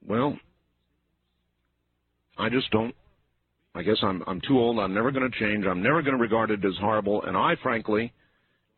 Well, 0.08 0.38
I 2.38 2.50
just 2.50 2.70
don't. 2.72 2.96
I 3.74 3.84
guess 3.84 3.98
I'm 4.02 4.24
I'm 4.28 4.42
too 4.42 4.60
old. 4.60 4.80
I'm 4.80 4.94
never 4.94 5.12
going 5.12 5.30
to 5.30 5.40
change. 5.40 5.66
I'm 5.66 5.82
never 5.82 6.02
going 6.02 6.16
to 6.16 6.22
regard 6.22 6.52
it 6.52 6.66
as 6.66 6.76
horrible. 6.80 7.24
And 7.24 7.38
I, 7.38 7.56
frankly, 7.64 8.12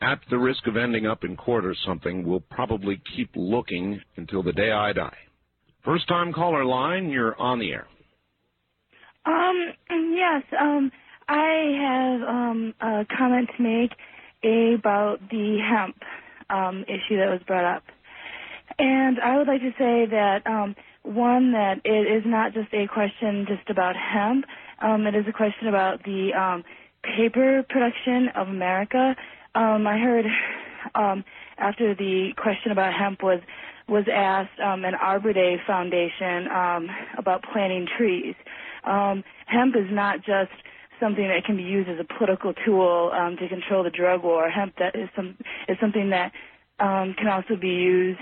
at 0.01 0.19
the 0.29 0.37
risk 0.37 0.67
of 0.67 0.77
ending 0.77 1.07
up 1.07 1.23
in 1.23 1.35
court 1.35 1.65
or 1.65 1.75
something, 1.85 2.23
will 2.23 2.41
probably 2.41 3.01
keep 3.15 3.31
looking 3.35 4.01
until 4.17 4.43
the 4.43 4.51
day 4.51 4.71
I 4.71 4.93
die. 4.93 5.17
First 5.83 6.07
time 6.07 6.31
caller 6.31 6.65
line, 6.65 7.09
you're 7.09 7.39
on 7.39 7.59
the 7.59 7.71
air. 7.71 7.87
Um, 9.25 9.73
yes, 9.89 10.43
um, 10.59 10.91
I 11.27 12.19
have 12.21 12.29
um, 12.29 12.73
a 12.81 13.05
comment 13.17 13.49
to 13.57 13.63
make 13.63 13.91
about 14.79 15.19
the 15.31 15.57
hemp 15.59 15.95
um, 16.49 16.83
issue 16.83 17.17
that 17.17 17.29
was 17.29 17.41
brought 17.47 17.77
up. 17.77 17.83
And 18.77 19.19
I 19.19 19.37
would 19.37 19.47
like 19.47 19.61
to 19.61 19.71
say 19.71 20.05
that, 20.11 20.41
um, 20.45 20.75
one, 21.03 21.51
that 21.51 21.81
it 21.83 22.07
is 22.07 22.23
not 22.25 22.53
just 22.53 22.73
a 22.73 22.87
question 22.87 23.45
just 23.47 23.69
about 23.69 23.95
hemp. 23.95 24.45
Um, 24.79 25.05
it 25.07 25.15
is 25.15 25.25
a 25.27 25.33
question 25.33 25.67
about 25.67 26.03
the 26.03 26.33
um, 26.33 26.63
paper 27.03 27.63
production 27.69 28.29
of 28.35 28.47
America. 28.47 29.15
Um, 29.55 29.85
I 29.85 29.97
heard 29.99 30.25
um, 30.95 31.23
after 31.57 31.93
the 31.93 32.31
question 32.37 32.71
about 32.71 32.93
hemp 32.93 33.21
was 33.21 33.41
was 33.87 34.05
asked, 34.11 34.59
um, 34.61 34.85
an 34.85 34.95
Arbor 34.95 35.33
Day 35.33 35.57
Foundation 35.67 36.47
um, 36.47 36.89
about 37.17 37.43
planting 37.51 37.85
trees. 37.97 38.33
Um, 38.85 39.25
hemp 39.45 39.75
is 39.75 39.91
not 39.91 40.19
just 40.19 40.51
something 41.01 41.27
that 41.27 41.43
can 41.45 41.57
be 41.57 41.63
used 41.63 41.89
as 41.89 41.97
a 41.99 42.17
political 42.17 42.53
tool 42.65 43.11
um, 43.13 43.35
to 43.37 43.49
control 43.49 43.83
the 43.83 43.89
drug 43.89 44.23
war. 44.23 44.49
Hemp 44.49 44.75
that 44.79 44.95
is 44.95 45.09
some 45.15 45.37
is 45.67 45.77
something 45.81 46.11
that 46.11 46.31
um, 46.79 47.13
can 47.17 47.27
also 47.27 47.55
be 47.59 47.67
used 47.67 48.19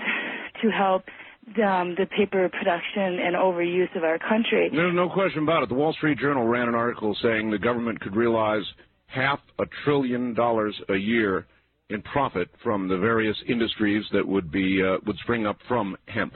to 0.62 0.70
help 0.70 1.04
um, 1.48 1.94
the 1.98 2.06
paper 2.16 2.48
production 2.48 3.18
and 3.18 3.34
overuse 3.34 3.94
of 3.96 4.04
our 4.04 4.18
country. 4.18 4.70
There's 4.72 4.94
no 4.94 5.08
question 5.08 5.42
about 5.42 5.62
it. 5.62 5.68
The 5.68 5.74
Wall 5.74 5.92
Street 5.94 6.18
Journal 6.18 6.46
ran 6.46 6.68
an 6.68 6.74
article 6.74 7.16
saying 7.22 7.50
the 7.50 7.58
government 7.58 8.00
could 8.00 8.16
realize 8.16 8.62
half 9.06 9.40
a 9.58 9.64
trillion 9.84 10.34
dollars 10.34 10.74
a 10.88 10.96
year 10.96 11.46
in 11.90 12.02
profit 12.02 12.48
from 12.62 12.88
the 12.88 12.96
various 12.96 13.36
industries 13.48 14.04
that 14.12 14.26
would 14.26 14.50
be 14.50 14.82
uh, 14.82 14.98
would 15.06 15.16
spring 15.18 15.46
up 15.46 15.58
from 15.68 15.96
hemp. 16.06 16.34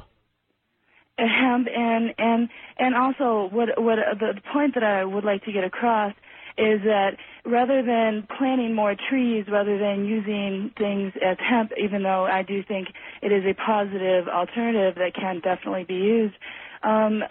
hemp 1.18 1.66
and 1.74 2.10
and 2.18 2.48
and 2.78 2.94
also 2.94 3.48
what 3.54 3.68
what 3.80 3.98
the 4.20 4.34
point 4.52 4.74
that 4.74 4.82
I 4.82 5.04
would 5.04 5.24
like 5.24 5.44
to 5.44 5.52
get 5.52 5.64
across 5.64 6.12
is 6.58 6.80
that 6.84 7.16
rather 7.44 7.82
than 7.82 8.26
planting 8.38 8.74
more 8.74 8.94
trees, 9.08 9.46
rather 9.50 9.78
than 9.78 10.04
using 10.04 10.70
things 10.76 11.12
as 11.24 11.36
hemp, 11.38 11.72
even 11.76 12.02
though 12.02 12.24
I 12.24 12.42
do 12.42 12.62
think 12.62 12.88
it 13.22 13.32
is 13.32 13.44
a 13.44 13.54
positive 13.54 14.28
alternative 14.28 14.94
that 14.96 15.14
can 15.14 15.40
definitely 15.40 15.84
be 15.84 15.94
used, 15.94 16.34
um, 16.82 17.22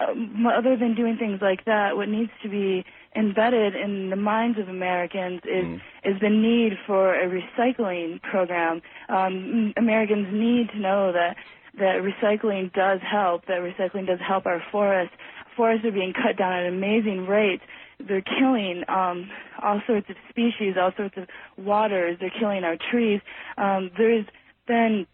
other 0.46 0.76
than 0.76 0.94
doing 0.94 1.16
things 1.16 1.40
like 1.40 1.64
that, 1.64 1.96
what 1.96 2.08
needs 2.08 2.30
to 2.42 2.48
be 2.48 2.84
embedded 3.14 3.74
in 3.74 4.10
the 4.10 4.16
minds 4.16 4.58
of 4.58 4.68
Americans 4.68 5.40
is 5.44 5.64
Mm. 5.64 5.80
is 6.04 6.20
the 6.20 6.28
need 6.28 6.78
for 6.86 7.14
a 7.14 7.26
recycling 7.26 8.20
program. 8.22 8.82
Um, 9.08 9.72
Americans 9.76 10.28
need 10.32 10.70
to 10.70 10.78
know 10.78 11.12
that 11.12 11.36
that 11.78 12.02
recycling 12.02 12.72
does 12.72 13.00
help. 13.00 13.46
That 13.46 13.60
recycling 13.60 14.06
does 14.06 14.20
help 14.20 14.46
our 14.46 14.60
forests. 14.70 15.14
Forests 15.56 15.86
are 15.86 15.90
being 15.90 16.12
cut 16.12 16.36
down 16.36 16.52
at 16.52 16.66
amazing 16.66 17.26
rates. 17.26 17.64
They're 17.98 18.22
killing 18.22 18.82
um, 18.88 19.30
all 19.62 19.80
sorts 19.86 20.08
of 20.10 20.16
species, 20.28 20.74
all 20.80 20.92
sorts 20.96 21.16
of 21.16 21.26
waters. 21.56 22.18
They're 22.20 22.32
killing 22.38 22.64
our 22.64 22.76
trees. 22.90 23.20
Um, 23.56 23.90
there's 23.96 24.26
been 24.66 25.06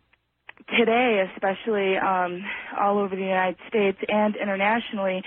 today, 0.77 1.25
especially 1.35 1.97
um, 1.97 2.43
all 2.79 2.99
over 2.99 3.15
the 3.15 3.23
United 3.23 3.57
States 3.69 3.99
and 4.09 4.37
internationally, 4.37 5.23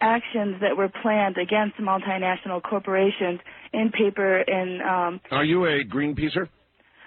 actions 0.00 0.56
that 0.60 0.76
were 0.76 0.88
planned 1.02 1.36
against 1.36 1.76
multinational 1.78 2.62
corporations 2.62 3.40
in 3.72 3.90
paper 3.90 4.38
and 4.38 4.80
um, 4.82 5.20
Are 5.30 5.44
you 5.44 5.66
a 5.66 5.84
Greenpeacer? 5.84 6.48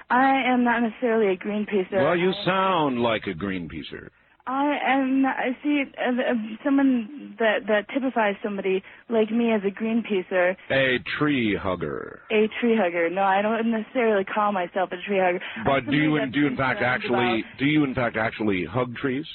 I 0.09 0.43
am 0.45 0.63
not 0.63 0.83
necessarily 0.83 1.33
a 1.33 1.37
Greenpeacer. 1.37 1.93
Well, 1.93 2.15
you 2.15 2.33
sound 2.45 2.99
like 2.99 3.23
a 3.25 3.33
Greenpeacer. 3.33 4.09
I 4.45 4.77
am. 4.85 5.25
I 5.25 5.55
see 5.63 5.83
uh, 5.97 6.09
uh, 6.11 6.33
someone 6.65 7.35
that 7.39 7.65
that 7.67 7.87
typifies 7.93 8.35
somebody 8.43 8.83
like 9.09 9.31
me 9.31 9.53
as 9.53 9.61
a 9.65 9.71
Greenpeacer, 9.71 10.55
A 10.69 10.99
tree 11.17 11.55
hugger. 11.55 12.19
a 12.29 12.49
tree 12.59 12.75
hugger. 12.75 13.09
No, 13.09 13.21
I 13.23 13.41
don't 13.41 13.71
necessarily 13.71 14.25
call 14.25 14.51
myself 14.51 14.91
a 14.91 14.97
tree 15.07 15.19
hugger. 15.19 15.39
But 15.65 15.89
do 15.89 15.95
you 15.95 16.19
do 16.31 16.39
you 16.41 16.47
in 16.47 16.57
fact 16.57 16.81
actually 16.81 17.39
about- 17.41 17.57
do 17.57 17.65
you 17.65 17.83
in 17.85 17.95
fact 17.95 18.17
actually 18.17 18.65
hug 18.65 18.95
trees? 18.97 19.25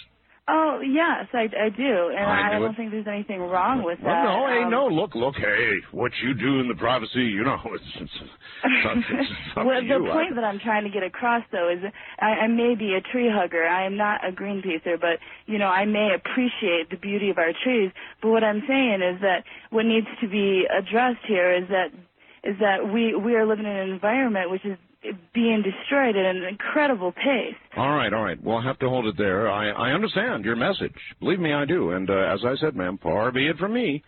Oh 0.51 0.81
yes, 0.81 1.27
I, 1.35 1.45
I 1.61 1.69
do, 1.69 2.09
and 2.17 2.25
I 2.25 2.57
I, 2.57 2.59
don't 2.59 2.73
it. 2.73 2.77
think 2.77 2.91
there's 2.91 3.07
anything 3.07 3.41
wrong 3.41 3.83
with 3.83 3.99
Well, 4.03 4.15
that. 4.15 4.25
no, 4.25 4.47
hey, 4.49 4.63
Um, 4.65 4.71
no, 4.71 4.87
look, 4.87 5.15
look, 5.15 5.35
hey, 5.37 5.73
what 5.93 6.11
you 6.23 6.33
do 6.33 6.61
in 6.61 6.69
the 6.69 6.75
privacy, 6.75 7.25
you 7.25 7.45
know, 7.45 7.59
it's, 7.67 7.85
it's, 8.01 8.11
it's 8.65 9.07
it's 9.11 9.31
well, 9.57 9.81
the 9.81 9.87
you. 9.87 10.09
Point 10.11 10.35
that 10.37 10.45
I'm 10.45 10.59
trying 10.59 10.85
to 10.85 10.91
get 10.91 11.03
across, 11.03 11.43
though, 11.53 11.69
is 11.71 11.81
I, 12.21 12.27
I 12.27 12.47
may 12.49 12.75
be 12.75 12.95
a 12.95 13.01
tree 13.13 13.29
hugger. 13.31 13.67
I 13.67 13.85
am 13.85 13.97
not 13.99 14.27
a 14.27 14.33
Greenpeacer, 14.33 14.99
but 15.01 15.19
you 15.47 15.59
know, 15.59 15.69
I 15.69 15.85
may 15.85 16.15
appreciate 16.15 16.89
the 16.91 16.97
beauty 16.97 17.29
of 17.31 17.37
our 17.39 17.53
trees. 17.63 17.91
But 18.23 18.31
what 18.31 18.43
I'm 18.43 18.63
saying 18.67 19.03
is 19.03 19.21
that 19.21 19.45
what 19.71 19.85
needs 19.85 20.07
to 20.23 20.29
be 20.29 20.65
addressed 20.67 21.25
here 21.27 21.53
is 21.55 21.69
that 21.69 21.89
is 22.45 22.57
that 22.61 22.91
we 22.93 23.15
we 23.15 23.35
are 23.35 23.45
living 23.47 23.67
in 23.67 23.73
an 23.77 23.91
environment 23.91 24.51
which 24.51 24.65
is 24.65 24.79
being 25.33 25.63
destroyed 25.63 26.17
at 26.17 26.37
an 26.37 26.45
incredible 26.45 27.13
pace. 27.13 27.55
All 27.77 27.95
right, 27.95 28.13
all 28.13 28.25
right. 28.25 28.43
We'll 28.43 28.61
have 28.61 28.79
to 28.81 28.89
hold 28.89 29.07
it 29.07 29.17
there. 29.17 29.51
I, 29.51 29.71
I 29.71 29.93
understand 29.93 30.45
your 30.45 30.57
message. 30.57 30.95
Believe 31.21 31.39
me, 31.39 31.53
I 31.53 31.65
do. 31.65 31.93
And 31.93 32.11
uh, 32.11 32.15
as 32.15 32.41
I 32.45 32.57
said, 32.61 32.75
ma'am, 32.75 32.99
far 33.03 33.31
be 33.31 33.47
it 33.47 33.59
from 33.59 33.75
me. 33.75 34.03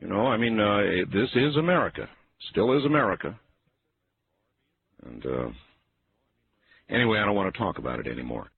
You 0.00 0.08
know, 0.08 0.26
I 0.26 0.36
mean, 0.36 0.60
uh, 0.60 0.80
this 1.12 1.30
is 1.34 1.56
America. 1.56 2.08
Still 2.50 2.76
is 2.76 2.84
America. 2.84 3.38
And 5.06 5.24
uh, 5.24 5.48
anyway, 6.90 7.18
I 7.18 7.24
don't 7.24 7.36
want 7.36 7.52
to 7.52 7.58
talk 7.58 7.78
about 7.78 8.00
it 8.00 8.06
anymore. 8.06 8.48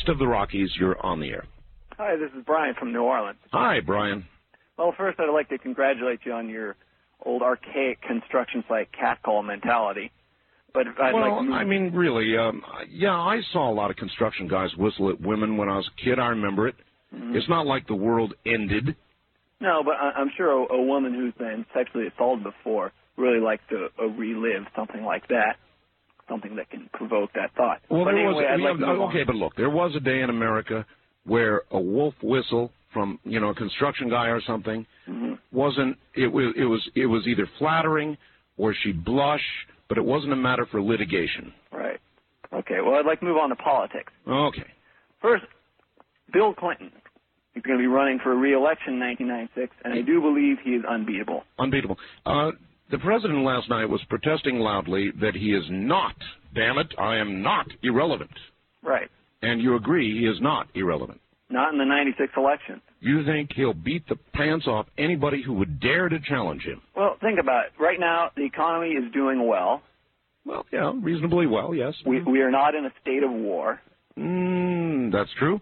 East 0.00 0.08
of 0.08 0.18
the 0.18 0.26
Rockies, 0.26 0.70
you're 0.78 0.98
on 1.04 1.20
the 1.20 1.28
air. 1.28 1.44
Hi, 1.98 2.16
this 2.16 2.30
is 2.36 2.42
Brian 2.46 2.74
from 2.78 2.92
New 2.92 3.02
Orleans. 3.02 3.38
Hi, 3.52 3.80
Brian. 3.80 4.24
Well, 4.78 4.94
first, 4.96 5.20
I'd 5.20 5.30
like 5.30 5.48
to 5.50 5.58
congratulate 5.58 6.20
you 6.24 6.32
on 6.32 6.48
your 6.48 6.76
old 7.26 7.42
archaic 7.42 8.00
construction 8.00 8.64
site 8.66 8.88
catcall 8.92 9.42
mentality. 9.42 10.10
But 10.72 10.86
I'd 11.02 11.12
well, 11.12 11.38
like 11.38 11.48
to 11.48 11.54
I 11.54 11.64
mean, 11.64 11.92
really, 11.92 12.36
um, 12.38 12.62
yeah, 12.88 13.12
I 13.14 13.40
saw 13.52 13.70
a 13.70 13.74
lot 13.74 13.90
of 13.90 13.96
construction 13.96 14.48
guys 14.48 14.70
whistle 14.78 15.10
at 15.10 15.20
women 15.20 15.56
when 15.58 15.68
I 15.68 15.76
was 15.76 15.88
a 15.88 16.02
kid. 16.02 16.18
I 16.18 16.28
remember 16.28 16.68
it. 16.68 16.76
Mhm. 17.14 17.34
It's 17.36 17.48
not 17.48 17.66
like 17.66 17.86
the 17.86 17.94
world 17.96 18.32
ended. 18.46 18.96
no, 19.60 19.82
but 19.84 19.96
I- 19.96 20.12
I'm 20.12 20.30
sure 20.36 20.50
a, 20.50 20.72
a 20.74 20.82
woman 20.82 21.12
who's 21.12 21.34
been 21.34 21.66
sexually 21.74 22.06
assaulted 22.06 22.44
before 22.44 22.92
really 23.16 23.40
likes 23.40 23.64
to 23.68 23.88
uh, 24.00 24.06
relive 24.06 24.64
something 24.74 25.04
like 25.04 25.28
that, 25.28 25.56
something 26.30 26.56
that 26.56 26.70
can 26.70 26.88
provoke 26.94 27.32
that 27.34 27.50
thought. 27.56 27.80
Well, 27.90 28.04
but 28.04 28.12
there 28.12 28.20
anyway, 28.20 28.32
was. 28.34 28.60
Like 28.62 28.78
yeah, 28.80 28.86
on. 28.86 28.98
okay, 29.10 29.24
but 29.24 29.34
look, 29.34 29.54
there 29.56 29.68
was 29.70 29.94
a 29.96 30.00
day 30.00 30.20
in 30.22 30.30
America 30.30 30.86
where 31.24 31.62
a 31.70 31.80
wolf 31.80 32.14
whistle 32.22 32.70
from 32.94 33.18
you 33.24 33.38
know 33.40 33.48
a 33.50 33.54
construction 33.54 34.08
guy 34.08 34.28
or 34.28 34.40
something 34.46 34.86
Mhm. 35.08 35.38
wasn't. 35.52 35.98
It 36.14 36.28
was. 36.32 36.54
It 36.56 36.64
was. 36.64 36.88
It 36.94 37.06
was 37.06 37.26
either 37.26 37.46
flattering 37.58 38.16
or 38.56 38.72
she'd 38.74 39.04
blush, 39.04 39.44
but 39.88 39.98
it 39.98 40.04
wasn't 40.04 40.32
a 40.32 40.36
matter 40.36 40.64
for 40.70 40.80
litigation. 40.80 41.52
Right. 41.72 41.98
Okay, 42.52 42.80
well, 42.84 42.94
I'd 42.96 43.06
like 43.06 43.20
to 43.20 43.26
move 43.26 43.36
on 43.36 43.48
to 43.50 43.56
politics. 43.56 44.12
Okay. 44.26 44.64
First, 45.22 45.44
Bill 46.32 46.54
Clinton. 46.54 46.90
He's 47.54 47.62
going 47.64 47.78
to 47.78 47.82
be 47.82 47.88
running 47.88 48.18
for 48.22 48.34
re-election 48.36 48.94
in 48.94 49.00
1996, 49.00 49.74
and 49.84 49.92
I 49.92 50.02
do 50.02 50.20
believe 50.20 50.58
he 50.62 50.70
is 50.76 50.84
unbeatable. 50.84 51.42
Unbeatable. 51.58 51.98
Uh, 52.24 52.52
the 52.90 52.98
president 52.98 53.44
last 53.44 53.68
night 53.68 53.88
was 53.88 54.00
protesting 54.08 54.58
loudly 54.58 55.10
that 55.20 55.34
he 55.34 55.52
is 55.52 55.64
not, 55.70 56.14
damn 56.54 56.78
it, 56.78 56.92
I 56.98 57.16
am 57.16 57.42
not 57.42 57.66
irrelevant. 57.82 58.30
Right. 58.82 59.08
And 59.42 59.60
you 59.60 59.76
agree 59.76 60.18
he 60.18 60.26
is 60.26 60.40
not 60.40 60.68
irrelevant. 60.74 61.20
Not 61.48 61.72
in 61.72 61.78
the 61.78 61.84
96 61.84 62.32
election. 62.36 62.80
You 63.00 63.24
think 63.24 63.50
he'll 63.54 63.74
beat 63.74 64.08
the 64.08 64.16
pants 64.34 64.66
off 64.66 64.86
anybody 64.98 65.42
who 65.42 65.54
would 65.54 65.80
dare 65.80 66.08
to 66.08 66.18
challenge 66.20 66.62
him? 66.62 66.80
Well, 66.94 67.16
think 67.20 67.40
about 67.40 67.66
it. 67.66 67.72
Right 67.78 67.98
now, 67.98 68.30
the 68.36 68.44
economy 68.44 68.90
is 68.90 69.10
doing 69.12 69.46
well. 69.46 69.82
Well, 70.44 70.64
yeah, 70.72 70.92
reasonably 71.02 71.46
well, 71.46 71.74
yes. 71.74 71.94
We 72.06 72.22
we 72.22 72.40
are 72.40 72.50
not 72.50 72.74
in 72.74 72.86
a 72.86 72.90
state 73.02 73.22
of 73.22 73.30
war. 73.30 73.80
Mm, 74.18 75.12
that's 75.12 75.30
true. 75.38 75.60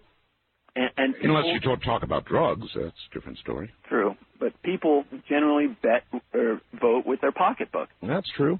And, 0.79 0.91
and 0.95 1.15
Unless 1.23 1.47
you 1.47 1.59
don't 1.59 1.81
talk 1.81 2.03
about 2.03 2.23
drugs, 2.23 2.65
that's 2.73 2.95
a 3.11 3.13
different 3.13 3.37
story. 3.39 3.69
True, 3.89 4.15
but 4.39 4.53
people 4.63 5.03
generally 5.27 5.67
bet 5.83 6.03
or 6.33 6.61
vote 6.79 7.05
with 7.05 7.19
their 7.19 7.33
pocketbook. 7.33 7.89
That's 8.01 8.29
true. 8.37 8.59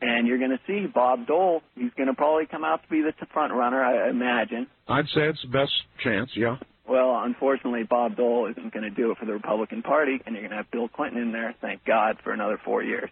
And 0.00 0.26
you're 0.26 0.38
going 0.38 0.50
to 0.50 0.58
see 0.66 0.86
Bob 0.92 1.28
Dole. 1.28 1.62
He's 1.76 1.92
going 1.96 2.08
to 2.08 2.14
probably 2.14 2.46
come 2.46 2.64
out 2.64 2.82
to 2.82 2.88
be 2.88 3.02
the 3.02 3.12
front 3.32 3.52
runner, 3.54 3.82
I 3.84 4.10
imagine. 4.10 4.66
I'd 4.88 5.06
say 5.14 5.28
it's 5.28 5.40
the 5.42 5.48
best 5.48 5.70
chance, 6.02 6.30
yeah. 6.34 6.56
Well, 6.88 7.22
unfortunately, 7.22 7.84
Bob 7.88 8.16
Dole 8.16 8.50
isn't 8.50 8.72
going 8.74 8.82
to 8.82 8.90
do 8.90 9.12
it 9.12 9.18
for 9.18 9.24
the 9.24 9.32
Republican 9.32 9.82
Party, 9.82 10.18
and 10.26 10.34
you're 10.34 10.42
going 10.42 10.50
to 10.50 10.56
have 10.56 10.70
Bill 10.72 10.88
Clinton 10.88 11.22
in 11.22 11.32
there. 11.32 11.54
Thank 11.60 11.84
God 11.84 12.16
for 12.24 12.32
another 12.32 12.60
four 12.64 12.82
years. 12.82 13.08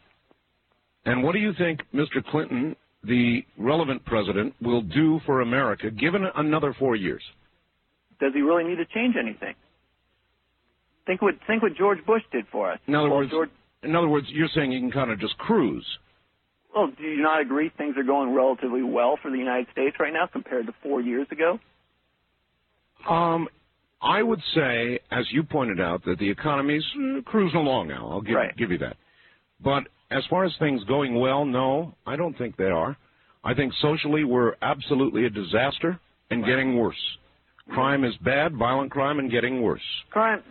And 1.05 1.23
what 1.23 1.33
do 1.33 1.39
you 1.39 1.53
think 1.57 1.81
Mr. 1.95 2.25
Clinton, 2.31 2.75
the 3.05 3.45
relevant 3.57 4.05
president, 4.05 4.55
will 4.61 4.83
do 4.83 5.21
for 5.25 5.41
America 5.43 5.93
given 5.93 6.27
another 6.35 6.75
four 6.77 6.97
years? 6.97 7.23
Does 8.23 8.33
he 8.35 8.41
really 8.41 8.63
need 8.63 8.77
to 8.77 8.85
change 8.87 9.17
anything? 9.19 9.55
Think 11.07 11.21
what 11.23 11.35
think 11.49 11.61
what 11.61 11.75
George 11.75 11.99
Bush 12.07 12.23
did 12.31 12.45
for 12.53 12.71
us. 12.71 12.79
In 12.87 12.95
other 12.95 13.09
Well, 13.09 13.19
words, 13.19 13.31
George, 13.33 13.51
in 13.83 13.97
other 13.97 14.07
words, 14.09 14.29
you're 14.31 14.47
saying 14.55 14.71
he 14.71 14.79
can 14.79 14.93
kind 14.93 15.11
of 15.11 15.19
just 15.19 15.37
cruise. 15.39 15.85
well, 16.73 16.87
do 16.87 17.03
you 17.03 17.21
not 17.21 17.41
agree 17.41 17.69
things 17.77 17.97
are 17.97 18.05
going 18.05 18.33
relatively 18.33 18.85
well 18.85 19.19
for 19.21 19.29
the 19.33 19.37
United 19.39 19.67
States 19.73 19.97
right 19.99 20.13
now 20.13 20.27
compared 20.33 20.67
to 20.67 20.75
four 20.85 21.01
years 21.01 21.27
ago? 21.33 21.59
Um, 23.11 23.49
I 24.01 24.23
would 24.23 24.41
say, 24.55 25.01
as 25.11 25.27
you 25.33 25.43
pointed 25.43 25.81
out, 25.81 26.05
that 26.05 26.19
the 26.21 26.31
economy's 26.31 26.85
uh, 26.97 27.23
cruising 27.23 27.59
along 27.59 27.89
now. 27.89 28.09
I'll 28.09 28.21
give, 28.21 28.37
Right. 28.37 28.57
give 28.57 28.71
you 28.71 28.79
that. 28.79 28.97
But 29.61 29.89
as 30.13 30.25
far 30.31 30.45
as 30.45 30.53
things 30.61 30.85
going 30.85 31.19
well, 31.19 31.45
no, 31.45 31.95
I 32.07 32.15
don't 32.15 32.39
think 32.39 32.57
they 32.57 32.71
are. 32.71 32.97
I 33.43 33.55
think 33.55 33.73
socially 33.81 34.23
we're 34.23 34.55
absolutely 34.63 35.27
a 35.27 35.31
disaster 35.31 35.99
and 36.31 36.45
getting 36.45 36.77
worse. 36.77 37.19
Crime 37.71 38.05
is 38.05 38.15
bad, 38.25 38.57
violent 38.57 38.91
crime, 38.91 39.19
and 39.19 39.31
getting 39.31 39.63
worse. 39.63 39.83
Crime 40.11 40.43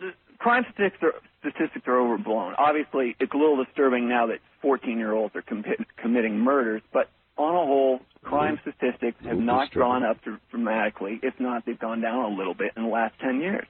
crime 0.41 0.65
statistics 0.73 1.03
are, 1.03 1.13
statistics 1.39 1.87
are 1.87 1.99
overblown. 1.99 2.53
Obviously, 2.57 3.15
it's 3.19 3.31
a 3.33 3.37
little 3.37 3.63
disturbing 3.63 4.09
now 4.09 4.27
that 4.27 4.39
14-year-olds 4.63 5.35
are 5.35 5.43
commi- 5.43 5.85
committing 5.97 6.37
murders, 6.39 6.81
but 6.91 7.09
on 7.37 7.53
a 7.53 7.65
whole, 7.65 7.99
crime 8.23 8.59
statistics 8.61 9.17
have 9.23 9.37
not 9.37 9.65
disturbing. 9.65 9.87
gone 9.87 10.03
up 10.03 10.17
dramatically. 10.49 11.19
If 11.23 11.35
not, 11.39 11.65
they've 11.65 11.79
gone 11.79 12.01
down 12.01 12.31
a 12.31 12.35
little 12.35 12.53
bit 12.53 12.71
in 12.75 12.83
the 12.83 12.89
last 12.89 13.15
10 13.19 13.39
years. 13.39 13.67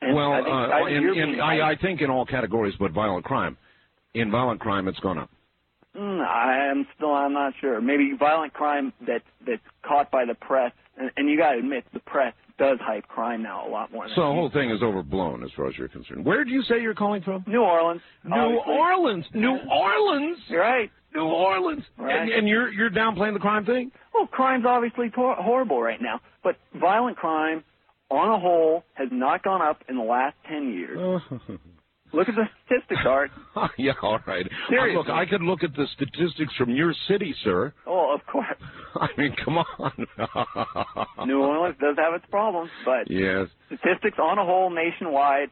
And 0.00 0.14
well, 0.14 0.32
I 0.32 0.36
think, 0.36 0.48
uh, 0.48 0.52
I 0.52 0.90
in, 0.90 1.34
in, 1.34 1.40
I. 1.40 1.70
I 1.70 1.76
think 1.76 2.00
in 2.00 2.08
all 2.08 2.24
categories 2.24 2.74
but 2.78 2.92
violent 2.92 3.24
crime. 3.24 3.56
In 4.14 4.30
violent 4.30 4.60
crime, 4.60 4.86
it's 4.86 5.00
gone 5.00 5.18
up. 5.18 5.28
Mm, 5.96 6.24
I 6.24 6.70
am 6.70 6.86
still. 6.94 7.12
I'm 7.12 7.32
not 7.32 7.54
sure. 7.60 7.80
Maybe 7.80 8.12
violent 8.16 8.52
crime 8.52 8.92
that 9.08 9.22
that's 9.44 9.60
caught 9.82 10.12
by 10.12 10.24
the 10.24 10.34
press, 10.34 10.70
and, 10.96 11.10
and 11.16 11.28
you 11.28 11.36
got 11.36 11.54
to 11.54 11.58
admit 11.58 11.84
the 11.92 11.98
press 11.98 12.32
does 12.58 12.78
hype 12.82 13.06
crime 13.08 13.42
now 13.42 13.66
a 13.66 13.70
lot 13.70 13.92
more. 13.92 14.06
Than 14.06 14.14
So 14.16 14.22
the 14.22 14.34
whole 14.34 14.50
thing 14.50 14.70
is 14.70 14.82
overblown 14.82 15.42
as 15.44 15.50
far 15.56 15.68
as 15.68 15.78
you're 15.78 15.88
concerned. 15.88 16.24
Where 16.24 16.44
did 16.44 16.52
you 16.52 16.62
say 16.62 16.80
you're 16.80 16.94
calling 16.94 17.22
from? 17.22 17.44
New 17.46 17.62
Orleans. 17.62 18.02
New 18.24 18.34
obviously. 18.34 18.74
Orleans. 18.74 19.24
New 19.34 19.58
Orleans. 19.70 20.38
You're 20.48 20.60
right. 20.60 20.90
New 21.14 21.22
Orleans. 21.22 21.82
Right. 21.96 22.20
And, 22.22 22.30
and 22.30 22.48
you're 22.48 22.70
you're 22.70 22.90
downplaying 22.90 23.34
the 23.34 23.40
crime 23.40 23.64
thing? 23.64 23.90
Well, 24.12 24.26
crime's 24.26 24.64
obviously 24.66 25.10
hor- 25.14 25.36
horrible 25.36 25.80
right 25.80 26.00
now, 26.02 26.20
but 26.42 26.56
violent 26.74 27.16
crime, 27.16 27.64
on 28.10 28.30
a 28.30 28.38
whole, 28.38 28.84
has 28.94 29.08
not 29.10 29.42
gone 29.42 29.62
up 29.62 29.82
in 29.88 29.96
the 29.96 30.02
last 30.02 30.36
ten 30.48 30.72
years. 30.72 31.22
Look 32.12 32.26
at 32.28 32.34
the 32.36 32.44
statistics, 32.64 33.02
Art. 33.06 33.30
yeah, 33.78 33.92
all 34.02 34.18
right. 34.26 34.46
Seriously. 34.70 34.96
Uh, 34.96 34.98
look, 34.98 35.08
I 35.10 35.26
could 35.26 35.42
look 35.42 35.62
at 35.62 35.74
the 35.74 35.86
statistics 35.94 36.54
from 36.56 36.70
your 36.70 36.94
city, 37.06 37.34
sir. 37.44 37.74
Oh, 37.86 38.14
of 38.14 38.24
course. 38.26 38.46
I 39.00 39.08
mean, 39.16 39.34
come 39.44 39.58
on. 39.58 40.06
New 41.26 41.40
Orleans 41.42 41.76
does 41.80 41.96
have 41.98 42.14
its 42.14 42.24
problems, 42.30 42.70
but 42.84 43.10
yes. 43.10 43.46
statistics 43.66 44.18
on 44.20 44.38
a 44.38 44.44
whole 44.44 44.70
nationwide, 44.70 45.50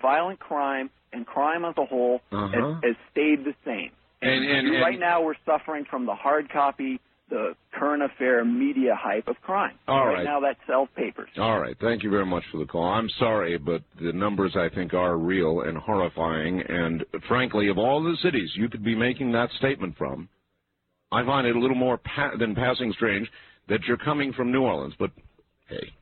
violent 0.00 0.38
crime 0.40 0.90
and 1.12 1.26
crime 1.26 1.64
as 1.64 1.74
a 1.78 1.84
whole 1.84 2.20
Uh-huh. 2.32 2.48
has, 2.48 2.84
has 2.84 2.96
stayed 3.10 3.44
the 3.44 3.54
same. 3.64 3.90
And- 4.20 4.44
and- 4.44 4.68
and- 4.68 4.82
right 4.82 4.98
now 4.98 5.22
we're 5.22 5.34
suffering 5.46 5.84
from 5.90 6.06
the 6.06 6.14
hard 6.14 6.50
copy, 6.50 7.00
the 7.30 7.54
current 7.72 8.02
affair 8.02 8.42
media 8.44 8.94
hype 8.98 9.28
of 9.28 9.36
crime. 9.42 9.74
All 9.86 10.06
right 10.06 10.14
right. 10.16 10.24
now 10.24 10.40
that 10.40 10.56
sells 10.66 10.88
papers. 10.96 11.28
All 11.38 11.60
right. 11.60 11.76
Thank 11.78 12.02
you 12.02 12.10
very 12.10 12.24
much 12.26 12.42
for 12.50 12.56
the 12.58 12.64
call. 12.64 12.84
I'm 12.88 13.08
sorry, 13.18 13.58
but 13.58 13.82
the 14.00 14.12
numbers 14.12 14.56
I 14.56 14.68
think 14.74 14.94
are 14.94 15.16
real 15.18 15.60
and 15.60 15.76
horrifying. 15.76 16.62
And 16.62 17.04
frankly, 17.28 17.68
of 17.68 17.76
all 17.78 18.02
the 18.02 18.16
cities 18.22 18.50
you 18.56 18.68
could 18.70 18.82
be 18.82 18.94
making 18.94 19.32
that 19.32 19.50
statement 19.58 19.96
from, 19.98 20.28
I 21.10 21.24
find 21.24 21.46
it 21.46 21.56
a 21.56 21.58
little 21.58 21.76
more 21.76 21.98
pa- 21.98 22.36
than 22.38 22.54
passing 22.54 22.92
strange 22.92 23.28
that 23.68 23.80
you're 23.84 23.96
coming 23.96 24.32
from 24.32 24.52
New 24.52 24.62
Orleans. 24.62 24.94
But 24.98 25.10
hey, 25.68 25.92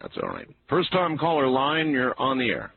that's 0.00 0.14
all 0.22 0.28
right. 0.28 0.46
First 0.68 0.92
time 0.92 1.18
caller 1.18 1.48
line, 1.48 1.90
you're 1.90 2.18
on 2.20 2.38
the 2.38 2.48
air. 2.50 2.72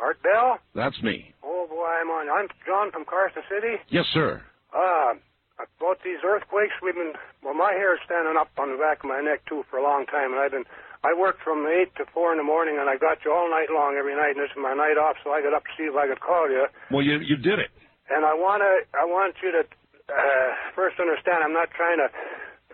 Art 0.00 0.22
Bell? 0.22 0.58
That's 0.74 1.00
me. 1.02 1.32
Oh 1.42 1.66
boy, 1.68 1.86
I'm 1.86 2.08
on. 2.10 2.28
I'm 2.28 2.48
John 2.66 2.90
from 2.92 3.04
Carson 3.04 3.42
City. 3.48 3.76
Yes, 3.88 4.04
sir. 4.12 4.42
Uh, 4.74 5.14
about 5.58 5.98
these 6.04 6.18
earthquakes, 6.26 6.74
we've 6.82 6.94
been. 6.94 7.12
Well, 7.42 7.54
my 7.54 7.72
hair's 7.72 8.00
standing 8.04 8.34
up 8.38 8.50
on 8.58 8.70
the 8.72 8.78
back 8.78 9.02
of 9.04 9.08
my 9.08 9.20
neck 9.20 9.46
too 9.48 9.64
for 9.70 9.78
a 9.78 9.82
long 9.82 10.06
time, 10.06 10.32
and 10.32 10.40
I've 10.40 10.50
been. 10.50 10.64
I 11.04 11.12
worked 11.12 11.42
from 11.44 11.66
eight 11.68 11.94
to 12.00 12.04
four 12.14 12.32
in 12.32 12.38
the 12.38 12.44
morning, 12.44 12.78
and 12.80 12.88
I 12.88 12.96
got 12.96 13.18
you 13.24 13.30
all 13.32 13.50
night 13.50 13.68
long 13.68 13.96
every 13.98 14.16
night, 14.16 14.34
and 14.34 14.40
this 14.40 14.50
is 14.50 14.56
my 14.56 14.72
night 14.72 14.96
off, 14.96 15.16
so 15.22 15.30
I 15.30 15.42
got 15.44 15.52
up 15.52 15.62
to 15.64 15.72
see 15.76 15.84
if 15.84 15.94
I 15.94 16.08
could 16.08 16.20
call 16.20 16.48
you. 16.48 16.64
Well, 16.90 17.02
you 17.02 17.18
you 17.20 17.36
did 17.36 17.58
it. 17.60 17.68
And 18.08 18.24
I 18.24 18.32
wanna, 18.34 18.88
I 18.96 19.04
want 19.04 19.36
you 19.44 19.52
to 19.52 19.62
uh, 20.08 20.48
first 20.74 21.00
understand. 21.00 21.44
I'm 21.44 21.52
not 21.52 21.70
trying 21.72 21.98
to 21.98 22.08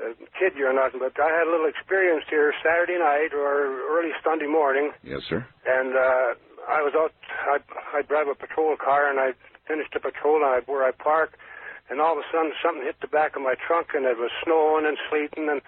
uh, 0.00 0.14
kid 0.38 0.56
you 0.56 0.66
or 0.66 0.72
nothing, 0.72 1.00
but 1.00 1.14
I 1.20 1.30
had 1.30 1.46
a 1.46 1.50
little 1.50 1.68
experience 1.68 2.24
here 2.28 2.52
Saturday 2.64 2.98
night 2.98 3.30
or 3.34 3.68
early 3.92 4.12
Sunday 4.24 4.46
morning. 4.46 4.92
Yes, 5.04 5.20
sir. 5.28 5.44
and 5.66 5.94
uh, 5.94 6.34
I 6.68 6.82
was 6.82 6.94
out. 6.96 7.12
I 7.50 7.58
I 7.96 8.02
drive 8.02 8.28
a 8.28 8.34
patrol 8.34 8.76
car, 8.76 9.10
and 9.10 9.20
I 9.20 9.32
finished 9.68 9.92
the 9.92 10.00
patrol, 10.00 10.36
and 10.42 10.44
I, 10.44 10.60
where 10.66 10.84
I 10.84 10.90
park, 10.90 11.38
and 11.88 12.00
all 12.00 12.12
of 12.14 12.18
a 12.18 12.26
sudden 12.32 12.52
something 12.62 12.82
hit 12.84 12.96
the 13.00 13.08
back 13.12 13.36
of 13.36 13.42
my 13.42 13.54
trunk, 13.66 13.94
and 13.94 14.04
it 14.04 14.18
was 14.18 14.30
snowing 14.44 14.86
and 14.86 14.98
sleeting, 15.10 15.48
and 15.48 15.60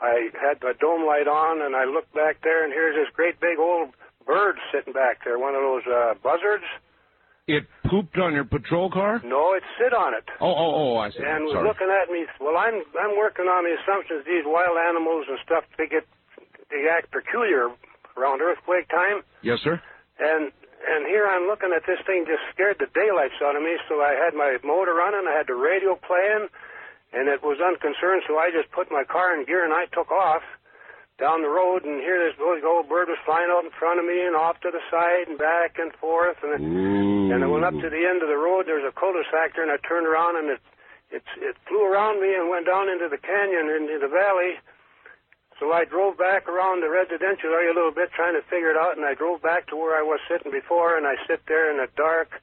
I 0.00 0.30
had 0.40 0.62
my 0.62 0.72
dome 0.80 1.06
light 1.06 1.28
on, 1.28 1.62
and 1.62 1.76
I 1.76 1.84
looked 1.84 2.14
back 2.14 2.40
there, 2.42 2.64
and 2.64 2.72
here's 2.72 2.96
this 2.96 3.12
great 3.14 3.38
big 3.40 3.58
old 3.58 3.90
bird 4.26 4.56
sitting 4.72 4.92
back 4.92 5.24
there, 5.24 5.38
one 5.38 5.54
of 5.54 5.62
those 5.62 5.86
uh, 5.86 6.14
buzzards. 6.22 6.64
It 7.52 7.68
pooped 7.84 8.16
on 8.16 8.32
your 8.32 8.48
patrol 8.48 8.88
car? 8.88 9.20
No, 9.20 9.52
it 9.52 9.62
sit 9.76 9.92
on 9.92 10.14
it. 10.16 10.24
Oh, 10.40 10.48
oh, 10.48 10.72
oh, 10.72 10.96
I 10.96 11.10
see. 11.12 11.20
And 11.20 11.44
was 11.44 11.52
Sorry. 11.52 11.68
looking 11.68 11.92
at 11.92 12.08
me. 12.08 12.24
Well, 12.40 12.56
I'm 12.56 12.80
I'm 12.96 13.12
working 13.20 13.44
on 13.44 13.68
the 13.68 13.76
assumptions 13.76 14.24
these 14.24 14.48
wild 14.48 14.80
animals 14.80 15.28
and 15.28 15.36
stuff 15.44 15.64
they 15.76 15.86
get 15.86 16.08
they 16.72 16.88
act 16.88 17.12
peculiar 17.12 17.68
around 18.16 18.40
earthquake 18.40 18.88
time. 18.88 19.20
Yes, 19.44 19.60
sir. 19.60 19.76
And 20.18 20.48
and 20.88 21.06
here 21.06 21.28
I'm 21.28 21.44
looking 21.46 21.76
at 21.76 21.84
this 21.84 22.00
thing 22.08 22.24
just 22.24 22.42
scared 22.56 22.80
the 22.80 22.88
daylights 22.96 23.36
out 23.44 23.54
of 23.54 23.62
me. 23.62 23.76
So 23.84 24.00
I 24.00 24.16
had 24.16 24.32
my 24.32 24.56
motor 24.64 24.96
running, 24.96 25.28
I 25.28 25.36
had 25.36 25.46
the 25.46 25.54
radio 25.54 25.94
playing, 25.94 26.48
and 27.12 27.28
it 27.28 27.44
was 27.44 27.60
unconcerned. 27.60 28.24
So 28.26 28.40
I 28.40 28.48
just 28.48 28.72
put 28.72 28.90
my 28.90 29.04
car 29.04 29.36
in 29.36 29.44
gear 29.44 29.62
and 29.62 29.76
I 29.76 29.86
took 29.92 30.10
off 30.10 30.42
down 31.22 31.46
the 31.46 31.54
road. 31.54 31.86
And 31.86 32.02
here 32.02 32.18
this 32.18 32.34
old 32.42 32.90
bird 32.90 33.06
was 33.06 33.22
flying 33.22 33.46
out 33.54 33.62
in 33.62 33.70
front 33.70 34.02
of 34.02 34.04
me 34.04 34.18
and 34.26 34.34
off 34.34 34.58
to 34.66 34.74
the 34.74 34.82
side 34.90 35.30
and 35.30 35.38
back 35.38 35.78
and 35.78 35.94
forth. 36.02 36.42
And 36.42 36.50
it, 36.58 36.62
and 36.66 37.38
I 37.38 37.46
went 37.46 37.62
up 37.62 37.78
to 37.78 37.88
the 37.88 38.02
end 38.02 38.26
of 38.26 38.28
the 38.28 38.36
road. 38.36 38.66
There's 38.66 38.82
a 38.82 38.90
cul-de-sac 38.90 39.54
there, 39.54 39.62
and 39.62 39.70
I 39.70 39.78
turned 39.86 40.10
around 40.10 40.42
and 40.42 40.50
it 40.50 40.62
it 41.14 41.22
it 41.38 41.54
flew 41.70 41.86
around 41.86 42.18
me 42.18 42.34
and 42.34 42.50
went 42.50 42.66
down 42.66 42.90
into 42.90 43.06
the 43.06 43.22
canyon 43.22 43.70
into 43.70 44.02
the 44.02 44.10
valley. 44.10 44.58
So 45.60 45.70
I 45.70 45.86
drove 45.86 46.18
back 46.18 46.50
around 46.50 46.82
the 46.82 46.90
residential 46.90 47.54
area 47.54 47.70
a 47.70 47.76
little 47.78 47.94
bit, 47.94 48.10
trying 48.10 48.34
to 48.34 48.42
figure 48.50 48.74
it 48.74 48.76
out, 48.76 48.98
and 48.98 49.06
I 49.06 49.14
drove 49.14 49.46
back 49.46 49.70
to 49.70 49.76
where 49.76 49.94
I 49.94 50.02
was 50.02 50.18
sitting 50.26 50.50
before, 50.50 50.98
and 50.98 51.06
I 51.06 51.14
sit 51.28 51.46
there 51.46 51.70
in 51.70 51.76
the 51.78 51.86
dark, 51.94 52.42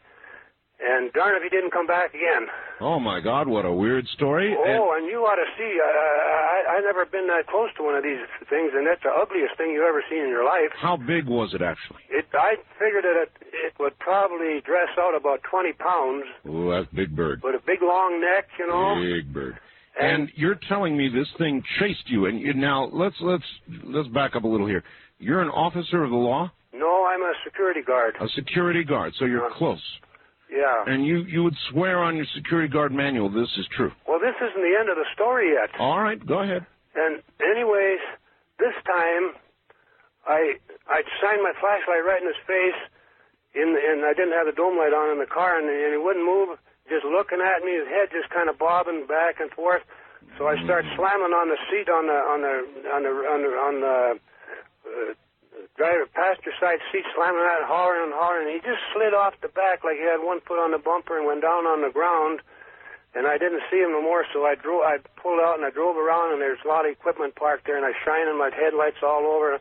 and 0.81 1.11
darn 1.13 1.35
if 1.35 1.43
he 1.43 1.49
didn't 1.49 1.71
come 1.71 1.87
back 1.87 2.13
again. 2.13 2.47
Oh 2.79 2.99
my 2.99 3.19
God, 3.19 3.47
what 3.47 3.65
a 3.65 3.71
weird 3.73 4.07
story. 4.15 4.55
Oh, 4.57 4.95
and 4.97 5.05
you 5.07 5.19
ought 5.27 5.35
to 5.35 5.49
see. 5.57 5.71
Uh, 5.79 5.85
I 5.85 6.77
I 6.77 6.81
never 6.81 7.05
been 7.05 7.27
that 7.27 7.47
close 7.47 7.69
to 7.77 7.83
one 7.83 7.95
of 7.95 8.03
these 8.03 8.19
things, 8.49 8.71
and 8.73 8.87
that's 8.87 9.03
the 9.03 9.11
ugliest 9.11 9.57
thing 9.57 9.71
you 9.71 9.85
ever 9.87 10.03
seen 10.09 10.23
in 10.23 10.29
your 10.29 10.45
life. 10.45 10.71
how 10.79 10.95
big 10.95 11.27
was 11.27 11.53
it 11.53 11.61
actually? 11.61 11.99
It 12.09 12.25
I 12.33 12.55
figured 12.79 13.03
that 13.03 13.17
it 13.27 13.31
it 13.51 13.73
would 13.79 13.97
probably 13.99 14.61
dress 14.65 14.89
out 14.97 15.15
about 15.15 15.43
twenty 15.43 15.73
pounds, 15.73 16.23
Oh, 16.47 16.71
that's 16.71 16.87
big 16.93 17.15
bird. 17.15 17.41
with 17.43 17.55
a 17.55 17.63
big 17.65 17.81
long 17.81 18.21
neck, 18.21 18.47
you 18.57 18.67
know. 18.67 18.95
Big 19.01 19.33
bird. 19.33 19.57
And 19.99 20.29
you're 20.35 20.55
telling 20.69 20.95
me 20.95 21.09
this 21.09 21.27
thing 21.37 21.61
chased 21.79 22.07
you, 22.07 22.27
and 22.27 22.39
you, 22.39 22.53
now 22.53 22.89
let's 22.93 23.15
let's 23.19 23.43
let's 23.83 24.07
back 24.09 24.35
up 24.37 24.43
a 24.43 24.47
little 24.47 24.67
here. 24.67 24.83
You're 25.17 25.41
an 25.41 25.49
officer 25.49 26.03
of 26.05 26.11
the 26.11 26.15
law, 26.15 26.49
No, 26.71 27.05
I'm 27.05 27.21
a 27.21 27.33
security 27.43 27.81
guard. 27.81 28.15
a 28.21 28.29
security 28.29 28.85
guard, 28.85 29.11
so 29.19 29.25
you're 29.25 29.49
close. 29.57 29.81
Yeah. 30.49 30.83
And 30.85 31.05
you 31.05 31.23
you 31.23 31.43
would 31.43 31.55
swear 31.69 31.99
on 32.03 32.17
your 32.17 32.25
security 32.35 32.67
guard 32.67 32.91
manual 32.91 33.29
this 33.29 33.49
is 33.57 33.67
true. 33.75 33.91
Well, 34.07 34.19
this 34.19 34.35
isn't 34.41 34.61
the 34.61 34.75
end 34.79 34.89
of 34.89 34.97
the 34.97 35.05
story 35.13 35.53
yet. 35.53 35.69
All 35.79 36.01
right, 36.01 36.17
go 36.25 36.41
ahead. 36.41 36.65
And 36.95 37.21
anyways, 37.39 38.01
this 38.57 38.73
time 38.85 39.37
I 40.25 40.57
I 40.89 41.05
shined 41.21 41.41
my 41.45 41.53
flashlight 41.61 42.01
right 42.01 42.21
in 42.21 42.27
his 42.27 42.41
face, 42.49 42.81
in 43.53 43.77
the, 43.77 43.79
and 43.79 44.05
I 44.05 44.13
didn't 44.17 44.33
have 44.33 44.49
the 44.49 44.57
dome 44.57 44.77
light 44.77 44.93
on 44.93 45.13
in 45.13 45.19
the 45.21 45.29
car, 45.29 45.57
and, 45.57 45.69
and 45.69 45.93
he 45.93 46.01
wouldn't 46.01 46.25
move, 46.25 46.57
just 46.89 47.05
looking 47.05 47.41
at 47.41 47.61
me, 47.61 47.77
his 47.77 47.87
head 47.87 48.09
just 48.09 48.33
kind 48.33 48.49
of 48.49 48.57
bobbing 48.57 49.05
back 49.05 49.37
and 49.39 49.53
forth. 49.53 49.85
So 50.37 50.49
I 50.49 50.57
start 50.65 50.85
slamming 50.97 51.33
on 51.33 51.49
the 51.49 51.59
seat 51.69 51.89
on 51.89 52.09
the 52.09 52.19
on 52.19 52.39
the 52.41 52.55
on 52.89 53.01
the 53.05 53.13
on 53.13 53.39
the, 53.41 53.51
on 53.53 53.73
the 53.81 53.97
uh, 54.89 55.13
driver 55.75 56.05
passenger 56.11 56.53
side 56.59 56.79
seat, 56.91 57.03
slamming 57.15 57.43
that, 57.43 57.67
hollering 57.67 58.11
and 58.11 58.15
hollering. 58.15 58.47
And 58.47 58.55
he 58.55 58.61
just 58.63 58.81
slid 58.95 59.13
off 59.13 59.35
the 59.41 59.51
back 59.51 59.83
like 59.83 59.99
he 59.99 60.05
had 60.07 60.23
one 60.23 60.39
foot 60.45 60.61
on 60.61 60.71
the 60.71 60.81
bumper 60.81 61.17
and 61.17 61.27
went 61.27 61.41
down 61.41 61.67
on 61.67 61.81
the 61.81 61.91
ground 61.91 62.39
and 63.15 63.25
I 63.25 63.37
didn't 63.37 63.61
see 63.71 63.77
him 63.77 63.91
no 63.91 64.01
more. 64.01 64.25
So 64.33 64.45
I 64.45 64.55
drove, 64.55 64.83
I 64.83 64.97
pulled 65.21 65.39
out 65.41 65.57
and 65.57 65.65
I 65.65 65.71
drove 65.71 65.97
around, 65.97 66.33
and 66.33 66.41
there's 66.41 66.59
a 66.63 66.67
lot 66.67 66.85
of 66.85 66.91
equipment 66.91 67.35
parked 67.35 67.65
there, 67.65 67.77
and 67.77 67.85
I 67.85 67.91
shining 68.05 68.37
my 68.37 68.51
headlights 68.53 69.01
all 69.03 69.25
over, 69.25 69.59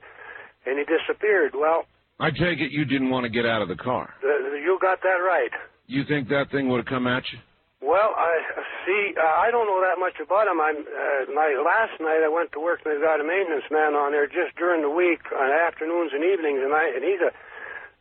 and 0.67 0.79
he 0.79 0.85
disappeared. 0.85 1.53
Well, 1.55 1.85
I 2.21 2.31
take 2.31 2.61
it 2.61 2.73
you 2.73 2.85
didn't 2.85 3.11
want 3.11 3.25
to 3.25 3.31
get 3.31 3.47
out 3.47 3.63
of 3.63 3.69
the 3.69 3.77
car. 3.77 4.15
uh, 4.23 4.55
you 4.57 4.79
got 4.81 5.01
that 5.03 5.21
right. 5.25 5.51
You 5.87 6.05
think 6.05 6.29
that 6.29 6.51
thing 6.51 6.69
would 6.69 6.79
have 6.79 6.87
come 6.87 7.07
at 7.07 7.23
you? 7.33 7.39
Well, 7.79 8.11
I 8.11 8.43
see. 8.85 9.15
Uh, 9.15 9.23
I 9.23 9.55
don't 9.55 9.71
know 9.71 9.79
that 9.81 10.03
much 10.03 10.19
about 10.19 10.51
him. 10.51 10.59
I'm 10.61 10.83
uh, 10.83 11.31
my 11.31 11.55
last 11.63 11.95
night 12.03 12.27
I 12.27 12.29
went 12.29 12.51
to 12.53 12.61
work, 12.61 12.83
and 12.85 12.91
they've 12.91 13.01
got 13.01 13.23
a 13.23 13.25
maintenance 13.25 13.71
man 13.71 13.95
on 13.95 14.11
there 14.11 14.27
just 14.27 14.59
during 14.59 14.83
the 14.83 14.91
week, 14.91 15.23
on 15.31 15.49
afternoons 15.51 16.11
and 16.13 16.27
evenings, 16.27 16.59
and 16.59 16.75
I 16.75 16.91
and 16.91 17.05
he's 17.07 17.23
a 17.23 17.31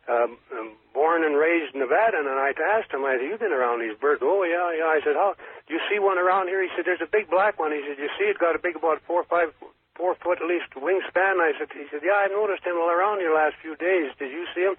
um, 0.09 0.39
born 0.93 1.23
and 1.23 1.37
raised 1.37 1.75
Nevadan, 1.75 2.25
and 2.25 2.39
I 2.39 2.55
asked 2.73 2.89
him, 2.89 3.05
I 3.05 3.21
said, 3.21 3.29
"You've 3.29 3.43
been 3.43 3.53
around 3.53 3.79
these 3.79 3.93
birds?" 4.01 4.25
Oh 4.25 4.41
yeah, 4.43 4.73
yeah. 4.73 4.89
I 4.89 4.99
said, 5.05 5.13
"How 5.13 5.37
do 5.67 5.73
you 5.73 5.81
see 5.91 5.99
one 5.99 6.17
around 6.17 6.47
here?" 6.47 6.63
He 6.63 6.73
said, 6.75 6.85
"There's 6.85 7.03
a 7.03 7.09
big 7.09 7.29
black 7.29 7.59
one." 7.59 7.71
He 7.71 7.85
said, 7.85 8.01
"You 8.01 8.09
see 8.17 8.25
it 8.25 8.39
got 8.41 8.55
a 8.55 8.59
big 8.59 8.75
about 8.75 9.05
four 9.05 9.21
or 9.21 9.29
five, 9.29 9.53
four 9.93 10.15
foot 10.15 10.41
at 10.41 10.47
least 10.49 10.73
wingspan." 10.73 11.37
I 11.37 11.53
said, 11.59 11.69
"He 11.69 11.85
said, 11.93 12.01
yeah, 12.01 12.17
I've 12.25 12.33
noticed 12.33 12.65
him 12.65 12.81
all 12.81 12.89
around 12.89 13.19
here 13.19 13.29
last 13.29 13.55
few 13.61 13.75
days. 13.77 14.09
Did 14.17 14.31
you 14.33 14.47
see 14.57 14.65
him?" 14.65 14.75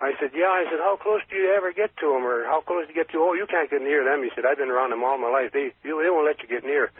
I 0.00 0.12
said, 0.20 0.30
"Yeah." 0.36 0.52
I 0.52 0.64
said, 0.68 0.78
"How 0.78 0.96
close 1.00 1.22
do 1.30 1.36
you 1.36 1.52
ever 1.56 1.72
get 1.72 1.96
to 2.04 2.12
them, 2.12 2.26
or 2.26 2.44
how 2.44 2.60
close 2.60 2.84
do 2.86 2.92
you 2.92 2.98
get 2.98 3.10
to?" 3.12 3.18
Oh, 3.18 3.32
you 3.32 3.46
can't 3.46 3.70
get 3.70 3.80
near 3.80 4.04
them. 4.04 4.22
He 4.22 4.30
said, 4.34 4.44
"I've 4.44 4.58
been 4.58 4.70
around 4.70 4.90
them 4.90 5.02
all 5.02 5.16
my 5.16 5.30
life. 5.30 5.52
They 5.52 5.72
you, 5.84 6.02
they 6.02 6.10
won't 6.10 6.26
let 6.26 6.42
you 6.42 6.48
get 6.48 6.64
near." 6.64 6.92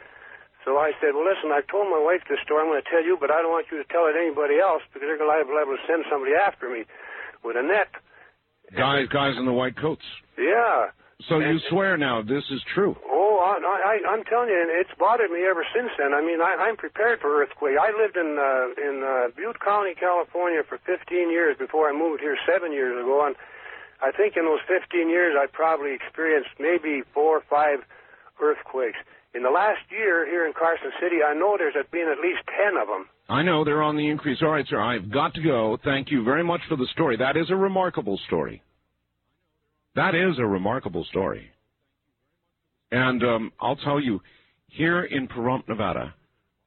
So 0.66 0.78
I 0.78 0.90
said, 1.00 1.14
well, 1.14 1.22
listen, 1.22 1.54
I've 1.54 1.68
told 1.68 1.86
my 1.86 2.02
wife 2.02 2.26
this 2.28 2.42
story. 2.42 2.58
I'm 2.58 2.66
going 2.66 2.82
to 2.82 2.90
tell 2.90 3.04
you, 3.04 3.16
but 3.20 3.30
I 3.30 3.38
don't 3.38 3.54
want 3.54 3.70
you 3.70 3.78
to 3.78 3.86
tell 3.86 4.10
it 4.10 4.14
to 4.14 4.18
anybody 4.18 4.58
else 4.58 4.82
because 4.90 5.06
they're 5.06 5.16
going 5.16 5.30
to 5.30 5.46
be 5.46 5.54
able 5.54 5.78
to 5.78 5.86
send 5.86 6.02
somebody 6.10 6.34
after 6.34 6.68
me 6.68 6.82
with 7.46 7.54
a 7.54 7.62
net. 7.62 7.86
Guys, 8.74 9.06
guys 9.06 9.38
in 9.38 9.46
the 9.46 9.52
white 9.52 9.78
coats. 9.78 10.02
Yeah. 10.36 10.90
So 11.28 11.38
you 11.38 11.60
swear 11.70 11.96
now 11.96 12.20
this 12.20 12.42
is 12.50 12.60
true? 12.74 12.96
Oh, 13.56 13.64
I, 13.64 14.04
I'm 14.04 14.24
telling 14.24 14.48
you, 14.48 14.58
it's 14.68 14.90
bothered 14.98 15.30
me 15.30 15.46
ever 15.48 15.64
since 15.74 15.90
then. 15.96 16.12
I 16.12 16.20
mean, 16.20 16.40
I, 16.40 16.68
I'm 16.68 16.76
prepared 16.76 17.20
for 17.20 17.40
earthquake. 17.40 17.76
I 17.80 17.88
lived 17.96 18.16
in 18.16 18.36
uh, 18.36 18.76
in 18.76 19.00
uh, 19.00 19.32
Butte 19.36 19.60
County, 19.60 19.94
California, 19.94 20.60
for 20.68 20.78
15 20.84 21.30
years 21.30 21.56
before 21.58 21.88
I 21.88 21.92
moved 21.92 22.20
here 22.20 22.36
seven 22.44 22.72
years 22.72 22.98
ago, 23.00 23.24
and 23.24 23.36
I 24.02 24.12
think 24.12 24.36
in 24.36 24.44
those 24.44 24.60
15 24.68 25.08
years 25.08 25.36
I 25.38 25.46
probably 25.46 25.94
experienced 25.94 26.50
maybe 26.60 27.02
four 27.14 27.38
or 27.38 27.44
five 27.48 27.80
earthquakes. 28.40 28.98
In 29.34 29.42
the 29.42 29.50
last 29.50 29.84
year 29.90 30.24
here 30.24 30.46
in 30.46 30.52
Carson 30.52 30.92
City, 31.00 31.16
I 31.24 31.34
know 31.34 31.56
there's 31.58 31.76
been 31.92 32.08
at 32.08 32.20
least 32.20 32.40
10 32.48 32.76
of 32.80 32.88
them. 32.88 33.08
I 33.28 33.42
know 33.42 33.64
they're 33.64 33.82
on 33.82 33.96
the 33.96 34.08
increase. 34.08 34.38
All 34.40 34.50
right, 34.50 34.66
sir, 34.68 34.80
I've 34.80 35.10
got 35.10 35.34
to 35.34 35.42
go. 35.42 35.76
Thank 35.84 36.10
you 36.10 36.24
very 36.24 36.44
much 36.44 36.60
for 36.68 36.76
the 36.76 36.86
story. 36.92 37.16
That 37.16 37.36
is 37.36 37.50
a 37.50 37.56
remarkable 37.56 38.18
story. 38.26 38.62
That 39.94 40.14
is 40.14 40.38
a 40.38 40.46
remarkable 40.46 41.04
story. 41.04 41.50
And 42.92 43.22
um, 43.24 43.52
I'll 43.60 43.76
tell 43.76 44.00
you, 44.00 44.20
here 44.68 45.04
in 45.04 45.28
Pahrump, 45.28 45.68
Nevada, 45.68 46.14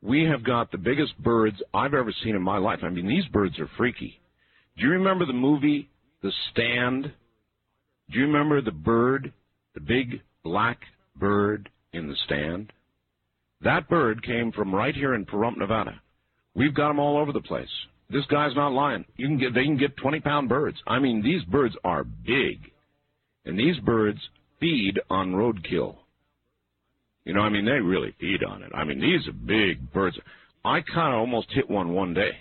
we 0.02 0.24
have 0.24 0.44
got 0.44 0.72
the 0.72 0.78
biggest 0.78 1.18
birds 1.22 1.58
I've 1.74 1.94
ever 1.94 2.14
seen 2.24 2.36
in 2.36 2.42
my 2.42 2.58
life. 2.58 2.80
I 2.84 2.90
mean, 2.90 3.08
these 3.08 3.26
birds 3.32 3.60
are 3.60 3.70
freaky. 3.78 4.20
Do 4.78 4.86
you 4.86 4.92
remember 4.92 5.26
the 5.26 5.34
movie 5.34 5.90
The 6.22 6.32
Stand? 6.52 7.12
Do 8.12 8.18
you 8.18 8.26
remember 8.26 8.62
the 8.62 8.72
bird, 8.72 9.32
the 9.76 9.82
big 9.82 10.22
black 10.44 10.80
bird 11.16 11.70
in 11.94 12.08
the 12.08 12.16
stand? 12.26 12.74
That 13.62 13.90
bird 13.90 14.24
came 14.24 14.52
from 14.52 14.74
right 14.74 14.96
here 14.96 15.14
in 15.14 15.26
Pahrump, 15.26 15.58
Nevada. 15.58 16.02
We've 16.56 16.74
got 16.74 16.88
them 16.88 17.00
all 17.00 17.18
over 17.18 17.32
the 17.32 17.42
place. 17.42 17.70
This 18.10 18.26
guy's 18.32 18.56
not 18.56 18.72
lying. 18.72 19.06
You 19.18 19.28
can 19.28 19.38
get 19.38 19.54
they 19.54 19.66
can 19.66 19.78
get 19.78 19.96
20 19.98 20.22
pound 20.22 20.50
birds. 20.50 20.78
I 20.88 20.98
mean, 20.98 21.22
these 21.22 21.44
birds 21.44 21.76
are 21.84 22.04
big. 22.04 22.72
And 23.46 23.60
these 23.60 23.78
birds 23.86 24.20
feed 24.60 25.00
on 25.10 25.34
roadkill. 25.34 25.96
You 27.26 27.34
know, 27.34 27.42
I 27.42 27.50
mean, 27.50 27.66
they 27.66 27.80
really 27.80 28.16
feed 28.20 28.44
on 28.44 28.64
it. 28.64 28.72
I 28.74 28.84
mean, 28.84 29.00
these 29.00 29.28
are 29.28 29.34
big 29.34 29.92
birds. 29.92 30.18
I 30.64 30.82
kind 30.82 31.14
of 31.14 31.20
almost 31.20 31.48
hit 31.52 31.70
one 31.70 31.94
one 31.94 32.14
day. 32.14 32.32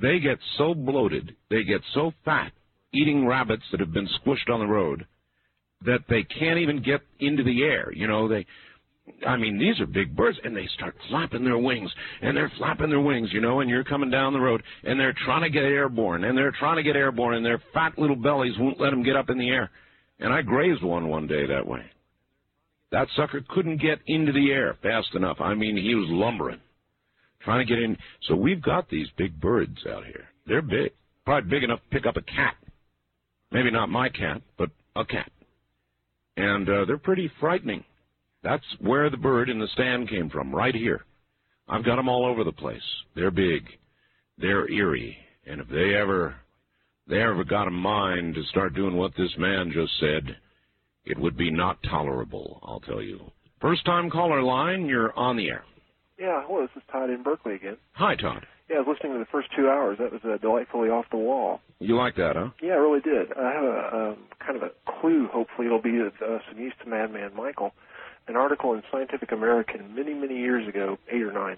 They 0.00 0.18
get 0.18 0.38
so 0.58 0.74
bloated, 0.74 1.36
they 1.50 1.62
get 1.62 1.80
so 1.94 2.12
fat 2.24 2.52
eating 2.92 3.26
rabbits 3.26 3.62
that 3.70 3.80
have 3.80 3.92
been 3.92 4.08
squished 4.20 4.48
on 4.48 4.60
the 4.60 4.66
road 4.66 5.06
that 5.84 6.00
they 6.08 6.22
can't 6.22 6.58
even 6.58 6.82
get 6.82 7.00
into 7.20 7.42
the 7.42 7.62
air. 7.62 7.92
You 7.92 8.06
know, 8.06 8.28
they 8.28 8.46
I 9.26 9.36
mean, 9.36 9.58
these 9.58 9.78
are 9.80 9.86
big 9.86 10.16
birds, 10.16 10.38
and 10.44 10.56
they 10.56 10.66
start 10.74 10.94
flapping 11.10 11.44
their 11.44 11.58
wings, 11.58 11.90
and 12.22 12.36
they're 12.36 12.52
flapping 12.56 12.88
their 12.88 13.00
wings, 13.00 13.28
you 13.32 13.40
know, 13.40 13.60
and 13.60 13.68
you're 13.68 13.84
coming 13.84 14.10
down 14.10 14.32
the 14.32 14.40
road, 14.40 14.62
and 14.82 14.98
they're 14.98 15.14
trying 15.26 15.42
to 15.42 15.50
get 15.50 15.62
airborne, 15.62 16.24
and 16.24 16.36
they're 16.36 16.54
trying 16.58 16.76
to 16.76 16.82
get 16.82 16.96
airborne, 16.96 17.34
and 17.34 17.44
their 17.44 17.62
fat 17.74 17.98
little 17.98 18.16
bellies 18.16 18.54
won't 18.58 18.80
let 18.80 18.90
them 18.90 19.02
get 19.02 19.16
up 19.16 19.28
in 19.28 19.38
the 19.38 19.50
air. 19.50 19.70
And 20.20 20.32
I 20.32 20.40
grazed 20.40 20.82
one 20.82 21.08
one 21.08 21.26
day 21.26 21.46
that 21.46 21.66
way. 21.66 21.82
That 22.94 23.08
sucker 23.16 23.44
couldn't 23.48 23.82
get 23.82 23.98
into 24.06 24.30
the 24.30 24.52
air 24.52 24.76
fast 24.80 25.16
enough. 25.16 25.38
I 25.40 25.54
mean, 25.54 25.76
he 25.76 25.96
was 25.96 26.06
lumbering, 26.10 26.60
trying 27.42 27.66
to 27.66 27.68
get 27.68 27.82
in. 27.82 27.96
So 28.28 28.36
we've 28.36 28.62
got 28.62 28.88
these 28.88 29.08
big 29.18 29.40
birds 29.40 29.78
out 29.92 30.04
here. 30.04 30.26
They're 30.46 30.62
big, 30.62 30.92
probably 31.24 31.50
big 31.50 31.64
enough 31.64 31.80
to 31.80 31.88
pick 31.88 32.06
up 32.06 32.16
a 32.16 32.22
cat. 32.22 32.54
Maybe 33.50 33.72
not 33.72 33.88
my 33.88 34.10
cat, 34.10 34.42
but 34.56 34.70
a 34.94 35.04
cat. 35.04 35.28
And 36.36 36.68
uh, 36.68 36.84
they're 36.84 36.96
pretty 36.96 37.28
frightening. 37.40 37.82
That's 38.44 38.62
where 38.78 39.10
the 39.10 39.16
bird 39.16 39.50
in 39.50 39.58
the 39.58 39.66
stand 39.72 40.08
came 40.08 40.30
from, 40.30 40.54
right 40.54 40.74
here. 40.74 41.04
I've 41.68 41.84
got 41.84 41.96
them 41.96 42.08
all 42.08 42.24
over 42.24 42.44
the 42.44 42.52
place. 42.52 42.80
They're 43.16 43.32
big. 43.32 43.64
They're 44.38 44.70
eerie. 44.70 45.16
And 45.48 45.60
if 45.60 45.68
they 45.68 45.96
ever 45.96 46.36
they 47.08 47.20
ever 47.20 47.42
got 47.42 47.66
a 47.66 47.72
mind 47.72 48.36
to 48.36 48.44
start 48.44 48.76
doing 48.76 48.96
what 48.96 49.16
this 49.16 49.34
man 49.36 49.72
just 49.74 49.90
said, 49.98 50.36
it 51.04 51.18
would 51.18 51.36
be 51.36 51.50
not 51.50 51.78
tolerable, 51.82 52.60
I'll 52.62 52.80
tell 52.80 53.02
you. 53.02 53.20
First 53.60 53.84
time 53.84 54.10
caller 54.10 54.42
line, 54.42 54.86
you're 54.86 55.16
on 55.18 55.36
the 55.36 55.48
air. 55.48 55.64
Yeah, 56.18 56.42
hello, 56.46 56.62
this 56.62 56.70
is 56.76 56.82
Todd 56.90 57.10
in 57.10 57.22
Berkeley 57.22 57.54
again. 57.54 57.76
Hi, 57.92 58.14
Todd. 58.14 58.46
Yeah, 58.70 58.76
I 58.76 58.78
was 58.80 58.88
listening 58.96 59.12
to 59.14 59.18
the 59.18 59.26
first 59.30 59.48
two 59.56 59.68
hours. 59.68 59.98
That 59.98 60.12
was 60.12 60.20
uh, 60.24 60.38
delightfully 60.38 60.88
off 60.88 61.06
the 61.10 61.16
wall. 61.18 61.60
You 61.80 61.96
like 61.96 62.16
that, 62.16 62.36
huh? 62.36 62.50
Yeah, 62.62 62.72
I 62.74 62.76
really 62.76 63.00
did. 63.00 63.32
I 63.36 63.52
have 63.52 63.64
a 63.64 63.96
um, 64.12 64.16
kind 64.38 64.56
of 64.56 64.62
a 64.62 64.70
clue. 65.00 65.28
Hopefully, 65.30 65.66
it'll 65.66 65.82
be 65.82 66.00
uh, 66.00 66.38
some 66.48 66.58
use 66.58 66.72
to 66.82 66.88
Madman 66.88 67.34
Michael. 67.36 67.72
An 68.26 68.36
article 68.36 68.72
in 68.72 68.82
Scientific 68.90 69.32
American 69.32 69.94
many, 69.94 70.14
many 70.14 70.38
years 70.38 70.66
ago, 70.66 70.96
eight 71.12 71.20
or 71.22 71.32
nine, 71.32 71.56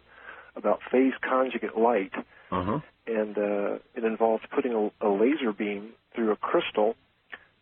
about 0.57 0.81
phase 0.91 1.13
conjugate 1.23 1.77
light, 1.79 2.13
Uh-huh. 2.51 2.81
and 3.07 3.39
uh, 3.39 3.79
it 3.95 4.03
involves 4.05 4.43
putting 4.53 4.73
a, 4.73 5.07
a 5.07 5.11
laser 5.11 5.53
beam 5.53 5.91
through 6.15 6.33
a 6.33 6.37
crystal, 6.37 6.97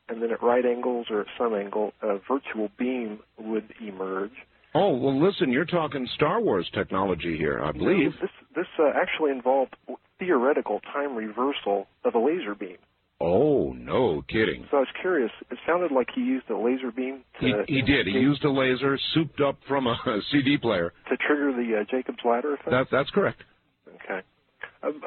and 0.09 0.23
then 0.23 0.31
at 0.31 0.43
right 0.43 0.65
angles 0.65 1.07
or 1.11 1.21
at 1.23 1.27
some 1.39 1.55
angle, 1.55 1.93
a 2.03 2.19
virtual 2.29 2.69
beam 2.79 3.21
would 3.39 3.73
emerge. 3.81 4.33
Oh, 4.75 4.97
well, 4.97 5.19
listen, 5.25 5.53
you're 5.53 5.65
talking 5.65 6.09
Star 6.15 6.41
Wars 6.41 6.69
technology 6.75 7.37
here, 7.39 7.63
I 7.63 7.71
believe. 7.73 8.13
This 8.21 8.31
this 8.57 8.67
uh, 8.79 8.91
actually 8.95 9.31
involved 9.31 9.77
theoretical 10.19 10.81
time 10.93 11.15
reversal 11.15 11.87
of 12.05 12.15
a 12.15 12.19
laser 12.19 12.55
beam. 12.55 12.77
Oh, 13.21 13.73
no 13.73 14.23
kidding. 14.29 14.67
So 14.71 14.79
I 14.79 14.81
was 14.81 14.89
curious. 15.01 15.31
It 15.51 15.59
sounded 15.67 15.93
like 15.93 16.09
he 16.15 16.21
used 16.21 16.51
a 16.51 16.59
laser 16.59 16.91
beam 16.91 17.23
He, 17.39 17.53
to 17.53 17.65
he 17.69 17.81
did. 17.83 18.07
He 18.07 18.13
used 18.15 18.45
a 18.45 18.51
laser 18.51 18.99
souped 19.15 19.41
up 19.41 19.57
from 19.69 19.87
a 19.87 19.97
CD 20.33 20.59
player. 20.59 20.93
to 21.09 21.17
trigger 21.17 21.53
the 21.53 21.81
uh, 21.81 21.85
Jacob's 21.89 22.19
ladder 22.25 22.55
effect. 22.55 22.71
That, 22.71 22.87
that's 22.91 23.11
correct. 23.11 23.43
Okay. 23.89 24.21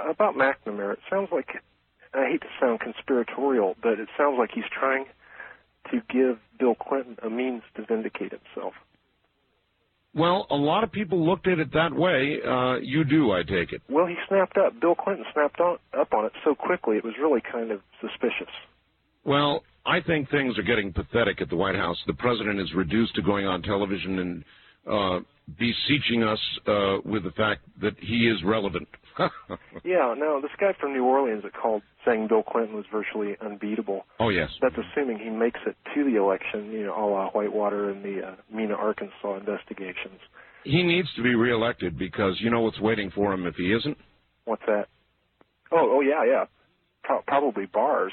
About 0.10 0.36
McNamara, 0.36 0.94
it 0.94 1.00
sounds 1.10 1.28
like 1.32 1.48
I 2.18 2.30
hate 2.32 2.42
to 2.42 2.48
sound 2.60 2.80
conspiratorial, 2.80 3.76
but 3.82 4.00
it 4.00 4.10
sounds 4.18 4.38
like 4.40 4.50
he's 4.54 4.66
trying 4.78 5.06
to 5.92 6.02
give 6.10 6.40
Bill 6.60 6.76
Clinton 6.76 7.18
a 7.24 7.30
means 7.30 7.62
to 7.76 7.86
vindicate 7.86 8.32
himself. 8.32 8.74
Well, 10.16 10.48
a 10.50 10.56
lot 10.56 10.84
of 10.84 10.92
people 10.92 11.24
looked 11.24 11.48
at 11.48 11.60
it 11.60 11.72
that 11.74 11.94
way. 11.94 12.40
Uh, 12.42 12.78
you 12.78 13.04
do, 13.04 13.32
I 13.32 13.44
take 13.44 13.72
it. 13.72 13.84
Well, 13.88 14.08
he 14.08 14.16
snapped 14.28 14.58
up. 14.58 14.80
Bill 14.82 14.96
Clinton 14.96 15.26
snapped 15.32 15.60
on, 15.60 15.78
up 15.98 16.12
on 16.14 16.26
it 16.26 16.32
so 16.44 16.56
quickly, 16.56 16.98
it 16.98 17.04
was 17.04 17.14
really 17.22 17.42
kind 17.42 17.70
of 17.72 17.82
suspicious. 18.02 18.52
Well, 19.24 19.64
I 19.86 20.02
think 20.02 20.32
things 20.32 20.58
are 20.58 20.64
getting 20.64 20.92
pathetic 20.92 21.40
at 21.42 21.50
the 21.50 21.56
White 21.56 21.76
House. 21.76 21.98
The 22.08 22.14
president 22.14 22.60
is 22.60 22.74
reduced 22.74 23.14
to 23.16 23.22
going 23.22 23.46
on 23.46 23.62
television 23.62 24.20
and 24.20 24.44
uh, 24.90 25.20
beseeching 25.60 26.24
us 26.24 26.40
uh, 26.66 26.98
with 27.06 27.24
the 27.24 27.32
fact 27.38 27.62
that 27.82 27.94
he 28.00 28.28
is 28.28 28.44
relevant. 28.44 28.88
Yeah, 29.84 30.16
no, 30.18 30.42
this 30.42 30.52
guy 30.60 30.74
from 30.80 30.94
New 30.94 31.06
Orleans 31.06 31.44
that 31.44 31.54
called 31.54 31.82
saying 32.06 32.28
Bill 32.28 32.44
Clinton 32.44 32.76
was 32.76 32.86
virtually 32.92 33.36
unbeatable. 33.42 34.06
oh, 34.20 34.30
yes. 34.30 34.50
That's 34.62 34.76
assuming 34.76 35.20
he 35.20 35.30
makes 35.30 35.60
it 35.66 35.76
to 35.96 36.04
the 36.04 36.18
election, 36.18 36.72
you 36.72 36.86
know, 36.86 36.96
a 36.96 37.06
la 37.10 37.30
Whitewater 37.30 37.90
and 37.90 38.04
the 38.04 38.28
uh, 38.28 38.36
Mena, 38.54 38.74
Arkansas 38.74 39.38
investigations. 39.38 40.20
He 40.64 40.84
needs 40.84 41.08
to 41.16 41.24
be 41.24 41.36
reelected 41.36 41.98
because 41.98 42.36
you 42.40 42.50
know 42.50 42.62
what's 42.62 42.80
waiting 42.80 43.12
for 43.12 43.32
him 43.34 43.46
if 43.46 43.56
he 43.56 43.72
isn't? 43.74 43.98
What's 44.46 44.64
that? 44.68 44.88
Oh, 45.72 45.98
oh 45.98 46.02
yeah, 46.02 46.24
yeah. 46.26 46.46
Pro- 47.04 47.22
probably 47.28 47.66
bars. 47.66 48.12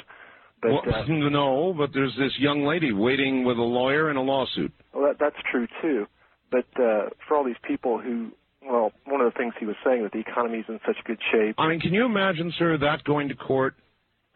But 0.63 0.71
well, 0.71 0.83
uh, 0.95 1.05
no, 1.09 1.75
but 1.77 1.91
there's 1.93 2.15
this 2.19 2.33
young 2.39 2.65
lady 2.65 2.93
waiting 2.93 3.45
with 3.45 3.59
a 3.59 3.63
lawyer 3.63 4.09
and 4.11 4.19
a 4.19 4.23
lawsuit. 4.23 4.73
well, 4.93 5.07
that, 5.09 5.17
that's 5.19 5.43
true 5.51 5.67
too. 5.83 6.07
But 6.51 6.67
uh, 6.81 7.09
for 7.27 7.37
all 7.37 7.45
these 7.45 7.57
people 7.67 7.99
who, 8.01 8.31
well, 8.69 8.93
one 9.07 9.21
of 9.21 9.33
the 9.33 9.39
things 9.39 9.53
he 9.59 9.67
was 9.67 9.77
saying 9.85 10.03
that 10.03 10.13
the 10.13 10.19
economy's 10.21 10.65
in 10.69 10.81
such 10.87 10.97
good 11.05 11.19
shape. 11.33 11.55
I 11.59 11.69
mean, 11.69 11.81
can 11.81 11.93
you 11.93 12.05
imagine, 12.05 12.53
sir, 12.59 12.77
that 12.79 13.05
going 13.05 13.29
to 13.29 13.35
court? 13.35 13.75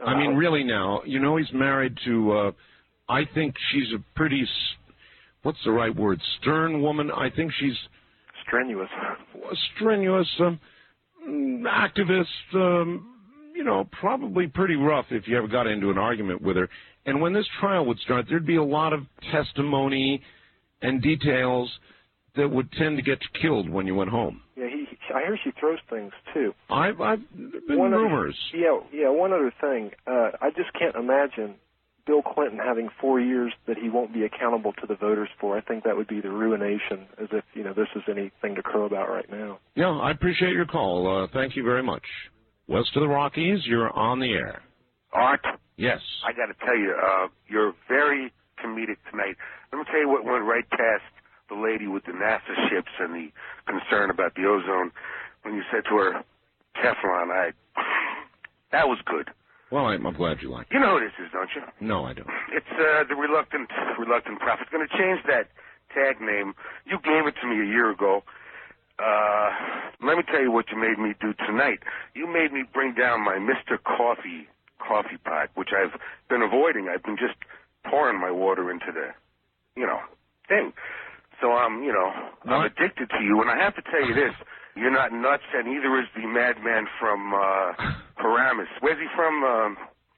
I 0.05 0.17
mean, 0.17 0.37
really 0.37 0.63
now, 0.63 1.03
you 1.05 1.19
know 1.19 1.37
he's 1.37 1.53
married 1.53 1.97
to, 2.05 2.33
uh, 2.33 2.51
I 3.09 3.23
think 3.35 3.55
she's 3.73 3.93
a 3.93 3.99
pretty, 4.15 4.43
s- 4.43 4.93
what's 5.43 5.59
the 5.65 5.73
right 5.73 5.95
word, 5.95 6.21
stern 6.41 6.83
woman. 6.83 7.11
I 7.11 7.31
think 7.31 7.53
she's 7.59 7.75
strenuous. 8.47 8.89
a 9.51 9.57
strenuous 9.75 10.29
um, 10.41 10.61
activist, 11.67 12.27
um, 12.55 13.15
you 13.57 13.65
know, 13.65 13.89
probably 14.01 14.47
pretty 14.47 14.77
rough 14.77 15.07
if 15.11 15.27
you 15.27 15.37
ever 15.37 15.49
got 15.49 15.67
into 15.67 15.91
an 15.91 15.99
argument 15.99 16.43
with 16.43 16.57
her. 16.57 16.69
And 17.07 17.21
when 17.21 17.33
this 17.33 17.47
trial 17.61 17.85
would 17.87 17.99
start, 18.01 18.27
there'd 18.29 18.47
be 18.47 18.57
a 18.57 18.63
lot 18.63 18.93
of 18.93 19.01
testimony 19.33 20.23
and 20.83 21.03
details 21.03 21.71
that 22.37 22.49
would 22.51 22.71
tend 22.73 22.97
to 22.97 23.03
get 23.03 23.19
killed 23.41 23.69
when 23.69 23.87
you 23.87 23.95
went 23.95 24.11
home. 24.11 24.43
Yeah, 24.57 24.69
he. 24.69 24.85
he, 24.91 24.97
I 25.15 25.21
hear 25.23 25.39
she 25.43 25.51
throws 25.59 25.79
things 25.89 26.13
too. 26.35 26.53
I've, 26.71 27.01
I've 27.01 27.21
been 27.35 27.79
One 27.79 27.95
other- 27.95 28.03
rumors. 28.05 28.37
yeah, 28.55 28.79
yeah. 28.93 29.09
One 29.09 29.33
other 29.33 29.53
thing, 29.61 29.91
uh, 30.07 30.31
I 30.41 30.51
just 30.57 30.73
can't 30.79 30.95
imagine 30.97 31.55
Bill 32.07 32.23
Clinton 32.23 32.59
having 32.59 32.89
four 33.01 33.19
years 33.21 33.53
that 33.67 33.77
he 33.79 33.89
won't 33.89 34.13
be 34.15 34.25
accountable 34.25 34.73
to 34.75 34.87
the 34.87 34.95
voters 34.95 35.29
for. 35.41 35.57
I 35.57 35.61
think 35.63 35.85
that 35.85 35.97
would 35.97 36.09
be 36.09 36.21
the 36.21 36.31
ruination, 36.31 37.07
as 37.21 37.29
if 37.33 37.45
you 37.55 37.65
know 37.65 37.73
this 37.75 37.89
is 37.97 38.03
anything 38.09 38.55
to 38.57 38.63
crow 38.63 38.85
about 38.85 39.09
right 39.11 39.31
now. 39.31 39.59
Yeah, 39.75 39.91
I 39.91 40.11
appreciate 40.11 40.53
your 40.53 40.67
call. 40.67 41.07
Uh, 41.25 41.27
thank 41.33 41.57
you 41.57 41.65
very 41.65 41.83
much. 41.83 42.05
West 42.67 42.91
of 42.97 43.01
the 43.03 43.09
Rockies, 43.09 43.61
you're 43.67 43.91
on 43.97 44.21
the 44.21 44.33
air. 44.33 44.63
Art, 45.13 45.41
Yes. 45.77 46.01
I 46.27 46.33
got 46.33 46.47
to 46.47 46.67
tell 46.67 46.77
you, 46.77 46.95
uh, 47.03 47.29
you're 47.49 47.73
very 47.89 48.33
comedic 48.63 48.97
tonight. 49.11 49.37
Let 49.73 49.79
me 49.79 49.85
tell 49.91 50.01
you 50.01 50.09
what 50.09 50.25
went 50.25 50.45
right 50.45 50.69
past 50.71 51.05
the 51.49 51.55
lady 51.55 51.87
with 51.87 52.05
the 52.05 52.13
NASA 52.13 52.69
ships 52.69 52.93
and 52.99 53.15
the 53.15 53.29
concern 53.67 54.11
about 54.11 54.35
the 54.35 54.45
ozone 54.47 54.91
when 55.43 55.55
you 55.55 55.63
said 55.73 55.85
to 55.89 55.97
her, 55.97 56.25
Teflon, 56.77 57.31
I. 57.31 57.53
That 58.71 58.87
was 58.87 58.99
good. 59.07 59.31
Well, 59.71 59.87
I'm, 59.87 60.05
I'm 60.07 60.13
glad 60.13 60.43
you 60.43 60.51
like 60.51 60.67
it. 60.71 60.75
You 60.75 60.81
know 60.81 60.99
who 60.99 61.01
this 61.01 61.17
is, 61.25 61.33
don't 61.33 61.49
you? 61.57 61.63
No, 61.81 62.05
I 62.05 62.13
don't. 62.13 62.29
It's 62.53 62.69
uh, 62.73 63.05
the 63.09 63.17
reluctant, 63.17 63.71
reluctant 63.99 64.41
prophet. 64.41 64.69
Going 64.71 64.87
to 64.87 64.93
change 64.93 65.21
that 65.27 65.49
tag 65.95 66.21
name. 66.21 66.53
You 66.85 66.99
gave 67.01 67.27
it 67.27 67.35
to 67.41 67.47
me 67.47 67.63
a 67.63 67.65
year 67.65 67.91
ago. 67.91 68.23
Uh, 68.99 69.51
let 70.05 70.17
me 70.17 70.23
tell 70.31 70.43
you 70.43 70.51
what 70.51 70.67
you 70.71 70.79
made 70.79 70.99
me 70.99 71.15
do 71.21 71.33
tonight. 71.47 71.81
You 72.15 72.27
made 72.27 72.53
me 72.53 72.65
bring 72.75 72.93
down 72.93 73.25
my 73.25 73.37
Mr. 73.37 73.83
Coffee 73.83 74.49
coffee 74.79 75.19
pot, 75.25 75.51
which 75.55 75.71
I've 75.73 75.99
been 76.29 76.43
avoiding. 76.43 76.89
I've 76.89 77.03
been 77.03 77.17
just 77.17 77.37
pouring 77.85 78.21
my 78.21 78.31
water 78.31 78.71
into 78.71 78.93
the, 78.93 79.11
you 79.79 79.87
know, 79.87 80.01
thing. 80.49 80.73
So 81.41 81.53
I'm, 81.53 81.83
you 81.83 81.93
know, 81.93 82.11
I'm 82.51 82.67
addicted 82.67 83.11
to 83.11 83.21
you. 83.23 83.41
And 83.43 83.51
I 83.51 83.57
have 83.63 83.75
to 83.77 83.83
tell 83.83 84.03
you 84.07 84.15
this: 84.15 84.35
you're 84.77 84.91
not 84.93 85.13
nuts, 85.13 85.47
and 85.55 85.67
neither 85.69 85.99
is 86.01 86.07
the 86.17 86.27
madman 86.27 86.87
from 87.01 87.33
uh, 87.35 87.73
Paramus. 88.17 88.69
Where's 88.81 88.99
he 88.99 89.07
from? 89.15 89.45
Um, 89.45 89.77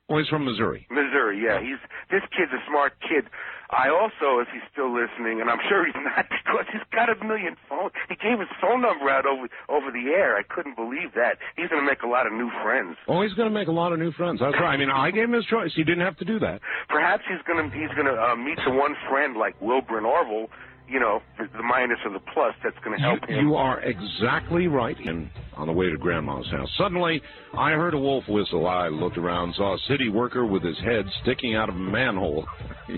Well, 0.08 0.18
he's 0.18 0.28
from 0.28 0.44
Missouri. 0.44 0.86
Missouri, 0.90 1.38
yeah. 1.44 1.60
He's 1.60 1.78
this 2.10 2.22
kid's 2.36 2.52
a 2.52 2.62
smart 2.68 2.94
kid. 3.04 3.28
I 3.70 3.86
also, 3.86 4.42
if 4.42 4.48
he's 4.50 4.66
still 4.74 4.90
listening, 4.90 5.38
and 5.40 5.46
I'm 5.48 5.62
sure 5.70 5.86
he's 5.86 5.94
not 5.94 6.26
because 6.26 6.66
he's 6.72 6.82
got 6.90 7.06
a 7.06 7.14
million 7.22 7.54
phones. 7.68 7.92
He 8.10 8.16
gave 8.18 8.40
his 8.40 8.50
phone 8.60 8.82
number 8.82 9.06
out 9.08 9.26
over 9.26 9.46
over 9.70 9.92
the 9.94 10.10
air. 10.10 10.34
I 10.36 10.42
couldn't 10.42 10.74
believe 10.74 11.14
that. 11.14 11.38
He's 11.54 11.68
going 11.68 11.78
to 11.84 11.86
make 11.86 12.02
a 12.02 12.08
lot 12.10 12.26
of 12.26 12.32
new 12.32 12.50
friends. 12.64 12.96
Oh, 13.06 13.22
he's 13.22 13.34
going 13.38 13.46
to 13.46 13.54
make 13.54 13.68
a 13.68 13.76
lot 13.76 13.92
of 13.92 14.00
new 14.00 14.10
friends. 14.18 14.40
That's 14.40 14.56
right. 14.58 14.74
I 14.74 14.76
mean, 14.76 14.90
I 14.90 15.12
gave 15.12 15.28
him 15.30 15.36
his 15.38 15.44
choice. 15.46 15.70
He 15.76 15.84
didn't 15.84 16.02
have 16.02 16.16
to 16.18 16.24
do 16.24 16.40
that. 16.40 16.58
Perhaps 16.88 17.22
he's 17.30 17.38
going 17.46 17.60
to 17.62 17.68
he's 17.70 17.92
going 17.94 18.08
to 18.10 18.16
uh, 18.18 18.34
meet 18.34 18.58
the 18.66 18.72
one 18.74 18.96
friend 19.08 19.36
like 19.36 19.54
Wilbur 19.62 19.98
and 20.02 20.06
Orville. 20.08 20.48
You 20.90 20.98
know, 20.98 21.20
the, 21.38 21.44
the 21.56 21.62
minus 21.62 21.98
or 22.04 22.12
the 22.12 22.20
plus 22.34 22.54
that's 22.64 22.76
going 22.84 22.98
to 22.98 23.02
help 23.02 23.24
him. 23.28 23.46
You 23.46 23.54
are 23.54 23.80
exactly 23.80 24.66
right. 24.66 24.96
And 24.98 25.30
on 25.56 25.68
the 25.68 25.72
way 25.72 25.88
to 25.88 25.96
Grandma's 25.96 26.50
house, 26.50 26.68
suddenly 26.76 27.22
I 27.56 27.70
heard 27.70 27.94
a 27.94 27.98
wolf 27.98 28.24
whistle. 28.28 28.66
I 28.66 28.88
looked 28.88 29.16
around, 29.16 29.54
saw 29.54 29.74
a 29.74 29.78
city 29.88 30.08
worker 30.08 30.44
with 30.44 30.64
his 30.64 30.78
head 30.78 31.04
sticking 31.22 31.54
out 31.54 31.68
of 31.68 31.76
a 31.76 31.78
manhole. 31.78 32.44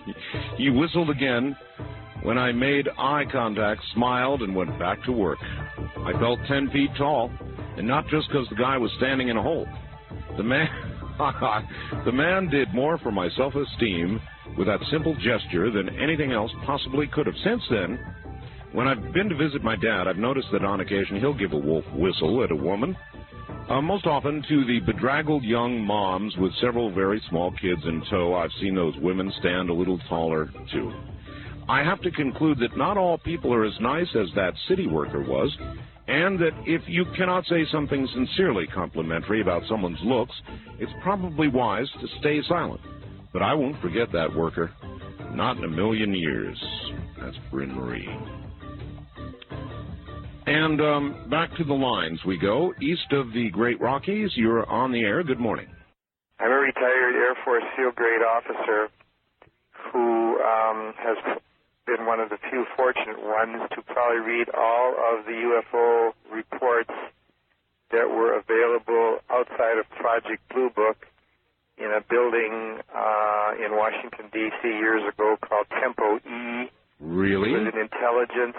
he 0.56 0.70
whistled 0.70 1.10
again. 1.10 1.56
When 2.22 2.38
I 2.38 2.52
made 2.52 2.88
eye 2.98 3.24
contact, 3.32 3.80
smiled, 3.94 4.42
and 4.42 4.54
went 4.54 4.78
back 4.78 5.02
to 5.04 5.12
work. 5.12 5.38
I 6.06 6.12
felt 6.20 6.38
ten 6.46 6.70
feet 6.70 6.90
tall, 6.96 7.32
and 7.76 7.86
not 7.86 8.06
just 8.08 8.28
because 8.28 8.48
the 8.48 8.54
guy 8.54 8.78
was 8.78 8.92
standing 8.98 9.28
in 9.28 9.36
a 9.36 9.42
hole. 9.42 9.66
The 10.36 10.44
man, 10.44 10.68
the 12.04 12.12
man 12.12 12.48
did 12.48 12.72
more 12.72 12.96
for 12.98 13.10
my 13.10 13.28
self-esteem 13.36 14.20
with 14.56 14.66
that 14.66 14.80
simple 14.90 15.14
gesture 15.16 15.70
than 15.70 15.88
anything 16.00 16.32
else 16.32 16.50
possibly 16.64 17.06
could 17.06 17.26
have. 17.26 17.34
Since 17.44 17.62
then, 17.70 17.98
when 18.72 18.88
I've 18.88 19.12
been 19.12 19.28
to 19.28 19.36
visit 19.36 19.62
my 19.62 19.76
dad, 19.76 20.08
I've 20.08 20.16
noticed 20.16 20.48
that 20.52 20.64
on 20.64 20.80
occasion 20.80 21.20
he'll 21.20 21.34
give 21.34 21.52
a 21.52 21.58
wolf 21.58 21.84
whistle 21.94 22.42
at 22.42 22.50
a 22.50 22.56
woman. 22.56 22.96
Uh, 23.68 23.80
most 23.80 24.06
often 24.06 24.42
to 24.48 24.64
the 24.64 24.80
bedraggled 24.80 25.44
young 25.44 25.80
moms 25.80 26.36
with 26.36 26.52
several 26.60 26.92
very 26.92 27.22
small 27.28 27.52
kids 27.52 27.82
in 27.84 28.02
tow. 28.10 28.34
I've 28.34 28.50
seen 28.60 28.74
those 28.74 28.96
women 28.96 29.32
stand 29.38 29.70
a 29.70 29.74
little 29.74 29.98
taller, 30.08 30.50
too. 30.72 30.92
I 31.68 31.84
have 31.84 32.00
to 32.02 32.10
conclude 32.10 32.58
that 32.58 32.76
not 32.76 32.96
all 32.96 33.18
people 33.18 33.54
are 33.54 33.64
as 33.64 33.78
nice 33.80 34.08
as 34.16 34.28
that 34.34 34.54
city 34.68 34.86
worker 34.86 35.20
was, 35.20 35.56
and 36.08 36.38
that 36.40 36.52
if 36.66 36.82
you 36.86 37.04
cannot 37.16 37.46
say 37.46 37.64
something 37.70 38.08
sincerely 38.12 38.66
complimentary 38.66 39.40
about 39.40 39.62
someone's 39.68 40.00
looks, 40.02 40.34
it's 40.80 40.92
probably 41.02 41.48
wise 41.48 41.86
to 42.00 42.08
stay 42.18 42.40
silent. 42.48 42.80
But 43.32 43.42
I 43.42 43.54
won't 43.54 43.80
forget 43.80 44.12
that 44.12 44.34
worker. 44.34 44.72
Not 45.32 45.56
in 45.56 45.64
a 45.64 45.68
million 45.68 46.14
years. 46.14 46.62
That's 47.20 47.36
Bryn 47.50 47.74
Marie. 47.74 48.08
And 50.46 50.80
um, 50.80 51.28
back 51.30 51.54
to 51.56 51.64
the 51.64 51.72
lines 51.72 52.18
we 52.26 52.36
go. 52.36 52.74
East 52.82 53.12
of 53.12 53.32
the 53.32 53.48
Great 53.50 53.80
Rockies, 53.80 54.30
you're 54.34 54.68
on 54.68 54.92
the 54.92 55.00
air. 55.00 55.22
Good 55.22 55.40
morning. 55.40 55.68
I'm 56.38 56.50
a 56.50 56.54
retired 56.54 57.14
Air 57.14 57.36
Force 57.44 57.62
field 57.76 57.94
grade 57.94 58.20
officer 58.20 58.88
who 59.92 60.38
um, 60.42 60.92
has 60.98 61.16
been 61.86 62.06
one 62.06 62.20
of 62.20 62.28
the 62.28 62.38
few 62.50 62.64
fortunate 62.76 63.22
ones 63.22 63.62
to 63.74 63.82
probably 63.82 64.20
read 64.20 64.48
all 64.50 64.94
of 65.14 65.24
the 65.24 65.32
UFO 65.32 66.12
reports 66.32 66.90
that 67.92 68.08
were 68.08 68.38
available 68.38 69.18
outside 69.30 69.78
of 69.78 69.88
Project 69.90 70.42
Blue 70.52 70.70
Book 70.70 71.06
in 71.82 71.90
a 71.90 72.00
building 72.08 72.78
uh, 72.94 73.50
in 73.58 73.74
Washington, 73.74 74.30
D.C. 74.32 74.68
years 74.68 75.02
ago 75.12 75.36
called 75.42 75.66
Tempo 75.82 76.16
E. 76.22 76.70
Really? 77.00 77.50
It 77.50 77.58
was 77.58 77.72
an 77.74 77.80
intelligence. 77.80 78.56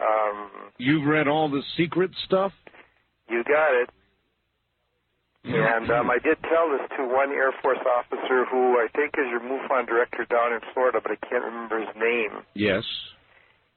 Um, 0.00 0.50
You've 0.78 1.06
read 1.06 1.28
all 1.28 1.50
the 1.50 1.62
secret 1.76 2.10
stuff? 2.24 2.52
you 3.28 3.42
got 3.44 3.72
it. 3.74 3.90
And 5.44 5.90
um, 5.90 6.08
I 6.10 6.16
did 6.24 6.40
tell 6.48 6.72
this 6.72 6.88
to 6.96 7.04
one 7.04 7.28
Air 7.30 7.52
Force 7.60 7.84
officer 7.84 8.46
who 8.48 8.80
I 8.80 8.88
think 8.96 9.12
is 9.18 9.28
your 9.28 9.40
MUFON 9.40 9.86
director 9.86 10.24
down 10.24 10.54
in 10.54 10.60
Florida, 10.72 11.00
but 11.02 11.12
I 11.12 11.16
can't 11.28 11.44
remember 11.44 11.80
his 11.80 11.92
name. 12.00 12.40
Yes. 12.54 12.84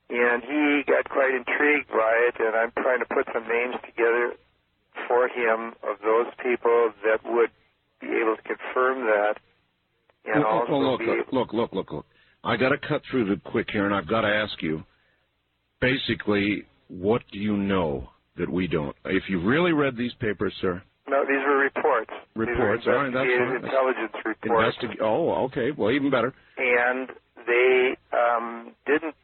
And 0.10 0.42
he 0.44 0.84
got 0.88 1.10
quite 1.10 1.36
intrigued 1.36 1.90
by 1.90 2.32
it, 2.32 2.36
and 2.40 2.56
I'm 2.56 2.72
trying 2.72 3.00
to 3.00 3.06
put 3.12 3.28
some 3.34 3.44
names 3.52 3.76
together 3.84 4.32
for 5.10 5.28
him 5.28 5.76
of 5.84 6.00
those 6.00 6.32
people 6.40 6.96
that 7.04 7.20
would 7.28 7.52
be 8.02 8.08
able 8.08 8.36
to 8.36 8.42
confirm 8.44 9.06
that. 9.06 9.36
And 10.26 10.44
Well, 10.44 10.54
also 10.54 10.72
well, 10.72 10.92
look, 10.92 11.00
be 11.00 11.06
look, 11.06 11.32
look, 11.32 11.54
look, 11.54 11.74
look, 11.74 11.92
look. 11.92 12.06
I 12.44 12.58
got 12.58 12.70
to 12.70 12.78
cut 12.78 13.02
through 13.10 13.26
the 13.26 13.42
quick 13.50 13.68
here, 13.72 13.86
and 13.86 13.94
I've 13.96 14.08
got 14.08 14.22
to 14.22 14.28
ask 14.28 14.62
you. 14.62 14.84
Basically, 15.80 16.66
what 16.88 17.22
do 17.32 17.40
you 17.40 17.56
know 17.56 18.10
that 18.38 18.50
we 18.50 18.68
don't? 18.68 18.96
If 19.06 19.30
you 19.30 19.40
really 19.40 19.74
read 19.74 19.96
these 19.96 20.14
papers, 20.20 20.54
sir, 20.60 20.82
no, 21.08 21.24
these 21.24 21.38
were 21.48 21.58
reports. 21.58 22.12
reports. 22.36 22.84
These 22.84 22.94
All 22.94 23.04
right, 23.04 23.14
that's 23.14 23.64
intelligence 23.64 24.14
reports. 24.26 24.78
Investi- 24.82 25.02
oh, 25.02 25.46
okay. 25.46 25.72
Well, 25.72 25.92
even 25.92 26.10
better. 26.10 26.34
and 26.58 27.10
they 27.46 27.96
um, 28.12 28.74
didn't 28.86 29.16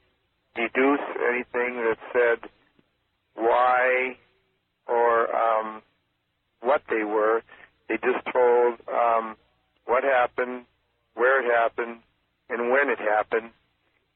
deduce 0.55 0.99
anything 1.29 1.75
that 1.83 1.97
said 2.13 2.49
why 3.35 4.15
or 4.87 5.35
um, 5.35 5.81
what 6.61 6.81
they 6.89 7.03
were. 7.03 7.41
They 7.93 8.01
just 8.01 8.25
told 8.33 8.81
um, 8.89 9.37
what 9.85 10.03
happened, 10.03 10.65
where 11.13 11.45
it 11.45 11.47
happened, 11.53 12.01
and 12.49 12.73
when 12.73 12.89
it 12.89 12.97
happened, 12.97 13.53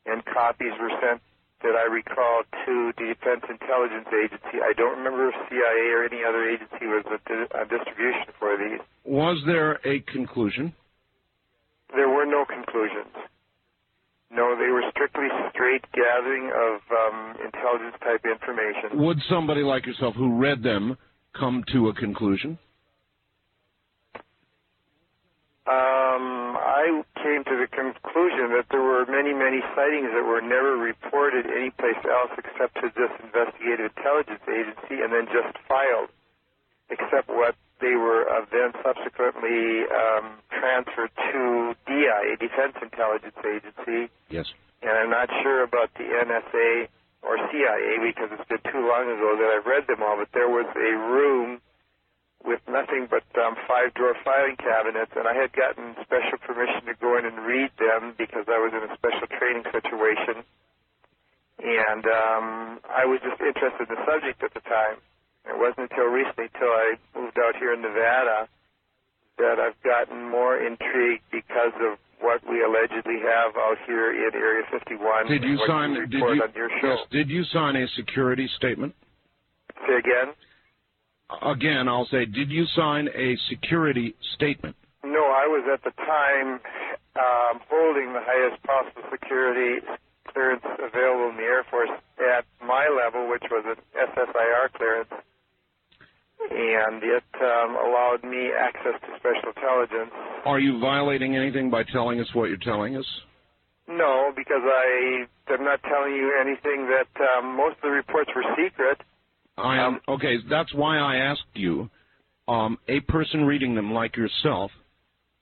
and 0.07 0.25
copies 0.25 0.73
were 0.81 0.89
sent 0.97 1.21
that 1.61 1.77
I 1.77 1.85
recall 1.85 2.41
to 2.65 2.91
the 2.97 3.13
Defense 3.13 3.45
Intelligence 3.45 4.09
Agency. 4.09 4.65
I 4.65 4.73
don't 4.73 4.97
remember 4.97 5.29
if 5.29 5.35
CIA 5.45 5.93
or 5.93 6.09
any 6.09 6.25
other 6.25 6.49
agency 6.49 6.89
was 6.89 7.05
a, 7.05 7.21
di- 7.29 7.53
a 7.53 7.65
distribution 7.69 8.33
for 8.39 8.57
these. 8.57 8.81
Was 9.05 9.37
there 9.45 9.77
a 9.85 9.99
conclusion? 10.09 10.73
There 11.93 12.09
were 12.09 12.25
no 12.25 12.45
conclusions. 12.45 13.13
No, 14.31 14.57
they 14.57 14.73
were 14.73 14.89
strictly 14.89 15.29
straight 15.53 15.85
gathering 15.93 16.49
of 16.49 16.81
um, 16.89 17.37
intelligence 17.45 17.95
type 18.01 18.25
information. 18.25 18.97
Would 19.05 19.19
somebody 19.29 19.61
like 19.61 19.85
yourself 19.85 20.15
who 20.15 20.33
read 20.41 20.63
them 20.63 20.97
come 21.37 21.63
to 21.73 21.89
a 21.89 21.93
conclusion? 21.93 22.57
Um, 25.67 26.55
I 26.87 27.03
came 27.19 27.43
to 27.43 27.55
the 27.59 27.67
conclusion 27.67 28.55
that 28.55 28.71
there 28.71 28.81
were 28.81 29.03
many, 29.11 29.35
many 29.35 29.59
sightings 29.75 30.07
that 30.15 30.23
were 30.23 30.39
never 30.39 30.79
reported 30.79 31.43
anyplace 31.45 31.99
else 32.07 32.31
except 32.39 32.75
to 32.79 32.87
this 32.95 33.11
investigative 33.19 33.91
intelligence 33.91 34.43
agency 34.47 35.03
and 35.03 35.11
then 35.11 35.27
just 35.27 35.51
filed, 35.67 36.07
except 36.87 37.27
what 37.27 37.59
they 37.83 37.99
were 37.99 38.23
uh, 38.31 38.47
then 38.55 38.71
subsequently 38.79 39.83
um, 39.91 40.39
transferred 40.55 41.11
to 41.27 41.75
DI, 41.91 42.23
a 42.31 42.35
Defense 42.39 42.79
Intelligence 42.79 43.35
Agency, 43.43 44.07
Yes. 44.31 44.47
and 44.81 44.91
I'm 44.95 45.11
not 45.11 45.27
sure 45.43 45.63
about 45.63 45.91
the 45.99 46.07
NSA 46.07 46.87
or 47.21 47.35
CIA 47.51 47.99
because 47.99 48.31
it's 48.31 48.47
been 48.47 48.63
too 48.71 48.87
long 48.87 49.11
ago 49.11 49.35
that 49.35 49.49
I've 49.51 49.67
read 49.67 49.91
them 49.91 50.01
all, 50.01 50.15
but 50.15 50.31
there 50.31 50.47
was 50.47 50.65
a 50.71 50.91
room 50.95 51.59
with 52.45 52.61
nothing 52.69 53.07
but 53.09 53.25
um, 53.41 53.55
five 53.67 53.93
drawer 53.93 54.15
filing 54.23 54.55
cabinets, 54.57 55.11
and 55.15 55.27
I 55.27 55.33
had 55.33 55.51
gotten 55.53 55.95
special 56.03 56.37
permission 56.41 56.85
to 56.85 56.95
go 56.99 57.17
in 57.17 57.25
and 57.25 57.41
read 57.45 57.71
them 57.79 58.13
because 58.17 58.45
I 58.47 58.59
was 58.61 58.71
in 58.71 58.83
a 58.85 58.93
special 58.95 59.27
training 59.37 59.65
situation. 59.71 60.45
And 61.57 62.05
um, 62.05 62.45
I 62.85 63.09
was 63.09 63.19
just 63.25 63.41
interested 63.41 63.89
in 63.89 63.95
the 63.97 64.01
subject 64.05 64.43
at 64.45 64.53
the 64.53 64.61
time. 64.61 65.01
It 65.49 65.57
wasn't 65.57 65.89
until 65.89 66.05
recently, 66.05 66.53
till 66.53 66.69
I 66.69 67.01
moved 67.17 67.39
out 67.39 67.55
here 67.57 67.73
in 67.73 67.81
Nevada, 67.81 68.47
that 69.37 69.57
I've 69.57 69.79
gotten 69.81 70.29
more 70.29 70.57
intrigued 70.57 71.23
because 71.31 71.73
of 71.81 71.97
what 72.19 72.41
we 72.49 72.61
allegedly 72.61 73.21
have 73.21 73.55
out 73.57 73.77
here 73.85 74.11
in 74.11 74.33
Area 74.33 74.65
51. 74.69 75.27
Did 75.27 75.43
you 75.43 75.57
sign? 75.67 75.93
you 75.93 76.05
Did 76.05 76.19
you? 76.19 76.43
on 76.43 76.53
your 76.55 76.69
show. 76.81 76.97
Yes. 76.97 76.99
Did 77.11 77.29
you 77.29 77.43
sign 77.53 77.75
a 77.75 77.87
security 77.95 78.49
statement? 78.57 78.93
Say 79.87 79.97
again? 79.97 80.33
Again, 81.41 81.87
I'll 81.87 82.07
say, 82.07 82.25
did 82.25 82.49
you 82.49 82.65
sign 82.75 83.09
a 83.13 83.35
security 83.49 84.15
statement? 84.35 84.75
No, 85.03 85.19
I 85.19 85.47
was 85.47 85.67
at 85.71 85.83
the 85.83 85.91
time 85.91 86.59
um, 87.19 87.59
holding 87.69 88.13
the 88.13 88.23
highest 88.23 88.63
possible 88.63 89.03
security 89.11 89.85
clearance 90.31 90.63
available 90.79 91.29
in 91.31 91.37
the 91.37 91.43
Air 91.43 91.65
Force 91.69 91.89
at 92.19 92.45
my 92.65 92.87
level, 92.87 93.29
which 93.29 93.43
was 93.51 93.65
an 93.67 93.75
SSIR 93.91 94.71
clearance, 94.73 95.11
and 96.51 97.03
it 97.03 97.27
um, 97.41 97.75
allowed 97.75 98.23
me 98.23 98.51
access 98.53 98.95
to 99.01 99.07
special 99.19 99.51
intelligence. 99.55 100.11
Are 100.45 100.59
you 100.59 100.79
violating 100.79 101.35
anything 101.35 101.69
by 101.69 101.83
telling 101.83 102.19
us 102.19 102.27
what 102.33 102.49
you're 102.49 102.57
telling 102.57 102.95
us? 102.95 103.05
No, 103.87 104.31
because 104.35 104.63
I 104.63 105.25
am 105.53 105.63
not 105.63 105.81
telling 105.83 106.13
you 106.13 106.35
anything 106.39 106.87
that 106.91 107.07
um, 107.37 107.55
most 107.55 107.77
of 107.77 107.83
the 107.83 107.89
reports 107.89 108.29
were 108.35 108.43
secret. 108.55 108.99
I 109.57 109.77
am 109.77 109.99
okay. 110.07 110.37
That's 110.49 110.73
why 110.73 110.97
I 110.97 111.17
asked 111.17 111.53
you. 111.53 111.89
Um, 112.47 112.77
a 112.87 113.01
person 113.01 113.43
reading 113.43 113.75
them 113.75 113.91
like 113.91 114.15
yourself 114.15 114.71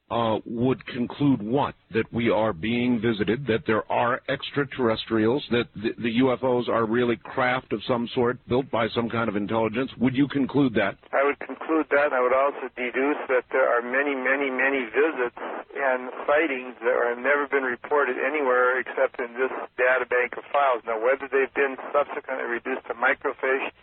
uh, 0.10 0.38
would 0.46 0.86
conclude 0.86 1.42
what? 1.42 1.74
That 1.94 2.06
we 2.14 2.30
are 2.30 2.54
being 2.54 3.02
visited, 3.02 3.46
that 3.48 3.66
there 3.66 3.90
are 3.92 4.22
extraterrestrials, 4.30 5.44
that 5.50 5.66
the, 5.76 5.98
the 5.98 6.14
UFOs 6.22 6.70
are 6.70 6.86
really 6.86 7.18
craft 7.18 7.74
of 7.74 7.82
some 7.88 8.08
sort 8.14 8.38
built 8.48 8.70
by 8.70 8.88
some 8.94 9.10
kind 9.10 9.30
of 9.30 9.36
intelligence. 9.36 9.90
Would 10.00 10.16
you 10.16 10.28
conclude 10.28 10.74
that? 10.76 10.98
I 11.12 11.26
would 11.26 11.40
conclude 11.40 11.88
that. 11.90 12.14
I 12.14 12.22
would 12.22 12.34
also 12.34 12.70
deduce 12.78 13.22
that 13.30 13.50
there 13.52 13.66
are 13.66 13.82
many, 13.82 14.14
many, 14.14 14.50
many 14.50 14.86
visits 14.94 15.42
and 15.74 16.14
sightings 16.30 16.78
that 16.86 16.96
have 17.10 17.18
never 17.18 17.50
been 17.50 17.66
reported 17.66 18.18
anywhere 18.22 18.80
except 18.80 19.20
in 19.20 19.34
this 19.34 19.52
data 19.78 20.06
bank 20.06 20.38
of 20.38 20.46
files. 20.54 20.86
Now, 20.86 21.02
whether 21.02 21.26
they've 21.26 21.54
been 21.54 21.78
subsequently 21.90 22.46
reduced 22.46 22.86
to 22.88 22.94
microfiche, 22.94 23.74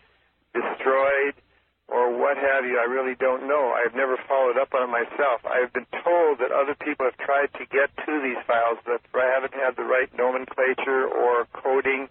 destroyed, 0.55 1.35
or 1.89 2.09
what 2.17 2.37
have 2.37 2.65
you, 2.65 2.79
I 2.81 2.89
really 2.89 3.17
don't 3.17 3.49
know. 3.49 3.75
I've 3.77 3.95
never 3.95 4.17
followed 4.29 4.57
up 4.57 4.73
on 4.73 4.89
it 4.89 4.93
myself. 4.93 5.45
I've 5.45 5.73
been 5.73 5.89
told 6.05 6.39
that 6.41 6.53
other 6.53 6.75
people 6.75 7.05
have 7.05 7.19
tried 7.21 7.53
to 7.61 7.65
get 7.69 7.93
to 8.07 8.13
these 8.23 8.41
files, 8.47 8.79
but 8.85 9.03
I 9.13 9.29
haven't 9.29 9.53
had 9.53 9.77
the 9.77 9.85
right 9.85 10.09
nomenclature 10.17 11.09
or 11.09 11.45
coding, 11.53 12.09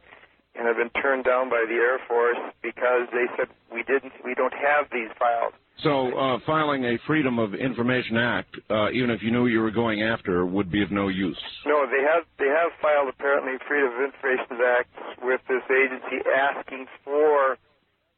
and 0.53 0.67
have 0.67 0.77
been 0.77 0.91
turned 1.01 1.23
down 1.23 1.49
by 1.49 1.63
the 1.67 1.75
Air 1.75 1.99
Force 2.07 2.37
because 2.61 3.07
they 3.11 3.25
said 3.37 3.47
we 3.71 3.83
didn't, 3.83 4.13
we 4.23 4.35
don't 4.35 4.53
have 4.53 4.85
these 4.91 5.09
files. 5.17 5.53
So, 5.81 6.13
uh, 6.13 6.37
filing 6.45 6.83
a 6.85 6.99
Freedom 7.07 7.39
of 7.39 7.55
Information 7.55 8.17
Act, 8.17 8.53
uh, 8.69 8.91
even 8.91 9.09
if 9.09 9.23
you 9.23 9.31
knew 9.31 9.47
you 9.47 9.61
were 9.61 9.71
going 9.71 10.03
after, 10.03 10.45
would 10.45 10.69
be 10.69 10.83
of 10.83 10.91
no 10.91 11.07
use. 11.07 11.39
No, 11.65 11.87
they 11.87 12.03
have 12.05 12.27
they 12.37 12.51
have 12.51 12.69
filed 12.81 13.09
apparently 13.09 13.53
Freedom 13.67 13.89
of 13.89 14.13
Information 14.13 14.61
Act 14.61 14.93
with 15.23 15.41
this 15.47 15.63
agency 15.71 16.21
asking 16.29 16.85
for 17.03 17.57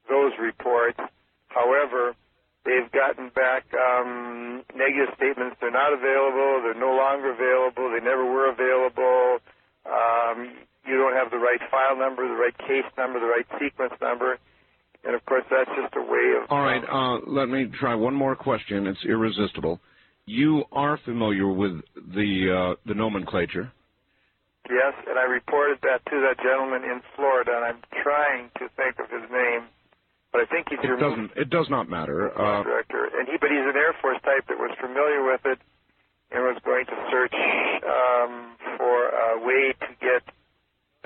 those 0.10 0.34
reports. 0.40 1.00
However, 1.48 2.16
they've 2.66 2.92
gotten 2.92 3.30
back 3.30 3.66
um, 3.74 4.64
negative 4.76 5.14
statements. 5.16 5.58
They're 5.62 5.72
not 5.72 5.94
available. 5.94 6.64
They're 6.64 6.80
no 6.80 6.96
longer 6.96 7.32
available. 7.32 7.92
They 7.92 8.04
never 8.04 8.26
were 8.26 8.52
available. 8.52 9.40
Um, 9.86 10.56
you 10.86 10.98
don't 10.98 11.14
have 11.14 11.32
the 11.32 11.38
right 11.38 11.60
file 11.72 11.98
number, 11.98 12.28
the 12.28 12.36
right 12.36 12.58
case 12.58 12.90
number, 12.98 13.20
the 13.20 13.28
right 13.28 13.48
sequence 13.60 13.94
number. 14.02 14.38
And 15.06 15.16
of 15.16 15.26
course, 15.26 15.44
that's 15.50 15.70
just 15.76 15.94
a 15.96 16.02
way 16.02 16.40
of. 16.42 16.50
All 16.50 16.62
right, 16.62 16.84
uh, 16.84 17.20
let 17.28 17.50
me 17.50 17.68
try 17.80 17.94
one 17.96 18.14
more 18.14 18.36
question. 18.36 18.88
It's 18.88 19.04
irresistible. 19.06 19.80
You 20.26 20.64
are 20.72 20.98
familiar 21.04 21.48
with 21.52 21.82
the 21.96 22.76
uh, 22.76 22.76
the 22.88 22.94
nomenclature. 22.94 23.72
Yes, 24.70 24.94
and 25.08 25.20
I 25.20 25.24
reported 25.24 25.80
that 25.84 26.06
to 26.06 26.22
that 26.24 26.40
gentleman 26.42 26.90
in 26.90 27.02
Florida, 27.18 27.52
and 27.52 27.66
I'm 27.66 27.82
trying 28.02 28.50
to 28.60 28.70
think 28.78 28.96
of 29.00 29.12
his 29.12 29.30
name, 29.30 29.68
but 30.34 30.42
I 30.42 30.46
think 30.50 30.68
he's 30.70 30.82
It 30.82 30.90
your 30.90 30.98
doesn't. 30.98 31.32
It 31.38 31.50
does 31.50 31.70
not 31.70 31.88
matter. 31.88 32.34
Uh, 32.34 32.64
director. 32.66 33.06
And 33.14 33.30
he, 33.30 33.38
but 33.38 33.54
he's 33.54 33.64
an 33.64 33.78
Air 33.78 33.94
Force 34.02 34.18
type 34.26 34.50
that 34.50 34.58
was 34.58 34.74
familiar 34.82 35.24
with 35.24 35.46
it 35.46 35.62
and 36.34 36.42
was 36.42 36.58
going 36.66 36.90
to 36.90 36.98
search 37.14 37.38
um, 37.86 38.58
for 38.82 39.14
a 39.14 39.46
way 39.46 39.78
to 39.78 39.90
get 40.02 40.26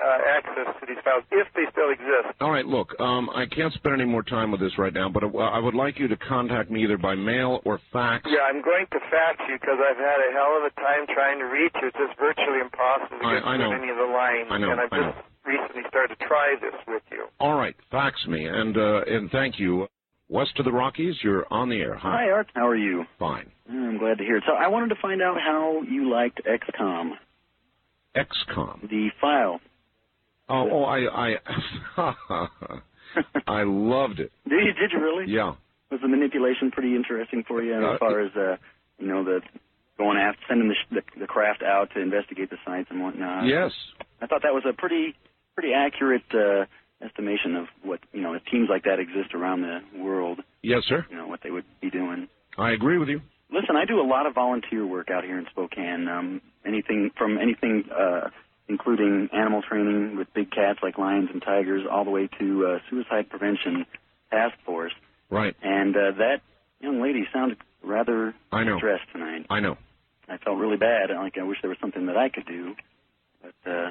uh, 0.02 0.18
access 0.36 0.74
to 0.80 0.86
these 0.86 0.96
files 1.04 1.24
if 1.30 1.46
they 1.54 1.64
still 1.72 1.90
exist. 1.90 2.34
all 2.40 2.50
right, 2.50 2.66
look. 2.66 2.94
Um, 3.00 3.28
I 3.34 3.46
can't 3.46 3.72
spend 3.74 3.94
any 4.00 4.04
more 4.08 4.22
time 4.22 4.50
with 4.50 4.60
this 4.60 4.78
right 4.78 4.92
now, 4.92 5.08
but 5.08 5.22
uh, 5.24 5.28
I 5.38 5.58
would 5.58 5.74
like 5.74 5.98
you 5.98 6.08
to 6.08 6.16
contact 6.16 6.70
me 6.70 6.84
either 6.84 6.98
by 6.98 7.14
mail 7.14 7.60
or 7.64 7.80
fax. 7.92 8.24
Yeah, 8.30 8.46
I'm 8.48 8.62
going 8.62 8.86
to 8.92 9.00
fax 9.10 9.38
you 9.48 9.56
because 9.60 9.78
I've 9.78 9.96
had 9.98 10.18
a 10.22 10.32
hell 10.32 10.56
of 10.58 10.64
a 10.70 10.74
time 10.80 11.06
trying 11.12 11.38
to 11.40 11.46
reach 11.46 11.72
you. 11.82 11.88
It's 11.88 11.96
just 11.96 12.18
virtually 12.18 12.60
impossible 12.60 13.18
to 13.20 13.26
I- 13.26 13.34
get 13.34 13.44
I 13.46 13.56
through 13.56 13.70
know. 13.70 13.72
any 13.82 13.90
of 13.90 13.96
the 13.96 14.10
lines. 14.12 14.48
I 14.50 14.58
know, 14.58 14.70
And 14.72 14.80
I've 14.80 14.92
I 14.92 15.10
just 15.12 15.18
recently 15.44 15.82
started 15.88 16.18
to 16.18 16.26
try 16.26 16.54
this 16.60 16.74
with 16.86 17.02
you. 17.10 17.26
All 17.40 17.54
right, 17.54 17.74
fax 17.90 18.24
me 18.26 18.46
and 18.46 18.76
uh, 18.76 19.02
and 19.06 19.30
thank 19.30 19.58
you. 19.58 19.86
West 20.30 20.52
of 20.58 20.66
the 20.66 20.72
Rockies, 20.72 21.14
you're 21.22 21.46
on 21.50 21.70
the 21.70 21.80
air. 21.80 21.94
Hi. 21.96 22.24
Hi, 22.26 22.30
Art. 22.30 22.48
How 22.54 22.66
are 22.68 22.76
you? 22.76 23.04
Fine. 23.18 23.50
I'm 23.66 23.96
glad 23.96 24.18
to 24.18 24.24
hear 24.24 24.36
it. 24.36 24.44
So 24.46 24.52
I 24.52 24.68
wanted 24.68 24.90
to 24.90 25.00
find 25.00 25.22
out 25.22 25.38
how 25.40 25.80
you 25.88 26.10
liked 26.12 26.42
XCOM, 26.44 27.12
XCOM. 28.14 28.88
the 28.90 29.08
file. 29.20 29.60
Oh, 30.48 30.68
oh, 30.70 30.84
I, 30.84 31.34
I, 31.96 32.14
I 33.46 33.62
loved 33.64 34.20
it. 34.20 34.32
Did 34.48 34.64
you, 34.64 34.72
did 34.74 34.92
you 34.92 35.00
really? 35.00 35.24
Yeah. 35.32 35.54
Was 35.90 36.00
the 36.02 36.08
manipulation 36.08 36.70
pretty 36.70 36.94
interesting 36.94 37.44
for 37.46 37.62
you 37.62 37.74
Uh, 37.74 37.94
as 37.94 37.98
far 37.98 38.20
as, 38.20 38.30
uh, 38.36 38.56
you 38.98 39.06
know, 39.08 39.24
the 39.24 39.40
going 39.96 40.18
after, 40.18 40.40
sending 40.48 40.68
the, 40.68 40.74
the, 41.00 41.20
the 41.20 41.26
craft 41.26 41.62
out 41.62 41.90
to 41.94 42.00
investigate 42.00 42.50
the 42.50 42.56
sites 42.64 42.88
and 42.90 43.02
whatnot? 43.02 43.46
Yes. 43.46 43.72
I 44.20 44.26
thought 44.26 44.42
that 44.42 44.52
was 44.54 44.64
a 44.68 44.72
pretty, 44.72 45.14
pretty 45.54 45.72
accurate 45.74 46.22
uh, 46.34 46.66
estimation 47.04 47.56
of 47.56 47.66
what, 47.82 48.00
you 48.12 48.20
know, 48.20 48.34
if 48.34 48.42
teams 48.50 48.68
like 48.70 48.84
that 48.84 48.98
exist 49.00 49.34
around 49.34 49.62
the 49.62 49.80
world, 49.98 50.40
Yes, 50.62 50.82
sir. 50.86 51.06
you 51.10 51.16
know, 51.16 51.26
what 51.26 51.40
they 51.42 51.50
would 51.50 51.64
be 51.80 51.90
doing. 51.90 52.28
I 52.56 52.72
agree 52.72 52.98
with 52.98 53.08
you. 53.08 53.20
Listen, 53.50 53.76
I 53.76 53.86
do 53.86 54.00
a 54.00 54.06
lot 54.06 54.26
of 54.26 54.34
volunteer 54.34 54.86
work 54.86 55.08
out 55.10 55.24
here 55.24 55.38
in 55.38 55.46
Spokane. 55.50 56.06
Um, 56.08 56.42
anything 56.66 57.10
from 57.16 57.38
anything, 57.38 57.84
uh, 57.90 58.28
including 58.68 59.28
animal 59.32 59.62
training 59.62 60.16
with 60.16 60.32
big 60.34 60.50
cats 60.50 60.78
like 60.82 60.98
lions 60.98 61.30
and 61.32 61.42
tigers, 61.42 61.84
all 61.90 62.04
the 62.04 62.10
way 62.10 62.28
to 62.38 62.66
uh, 62.66 62.78
suicide 62.90 63.28
prevention 63.30 63.86
task 64.30 64.54
force. 64.64 64.92
Right. 65.30 65.54
And 65.62 65.96
uh, 65.96 66.12
that 66.18 66.40
young 66.80 67.00
lady 67.02 67.24
sounded 67.32 67.58
rather 67.82 68.34
I 68.52 68.64
know. 68.64 68.76
stressed 68.78 69.10
tonight. 69.12 69.46
I 69.50 69.60
know. 69.60 69.76
I 70.28 70.36
felt 70.38 70.58
really 70.58 70.76
bad. 70.76 71.10
Like 71.10 71.38
I 71.38 71.42
wish 71.44 71.58
there 71.62 71.70
was 71.70 71.78
something 71.80 72.06
that 72.06 72.16
I 72.16 72.28
could 72.28 72.46
do, 72.46 72.74
but 73.42 73.70
uh, 73.70 73.90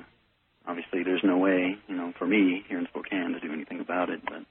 obviously 0.67 1.03
there's 1.03 1.23
no 1.23 1.37
way, 1.37 1.75
you 1.87 1.95
know, 1.95 2.13
for 2.19 2.27
me 2.27 2.63
here 2.69 2.77
in 2.79 2.85
Spokane 2.87 3.33
to 3.33 3.39
do 3.39 3.51
anything 3.51 3.79
about 3.79 4.09
it. 4.09 4.21
But 4.23 4.43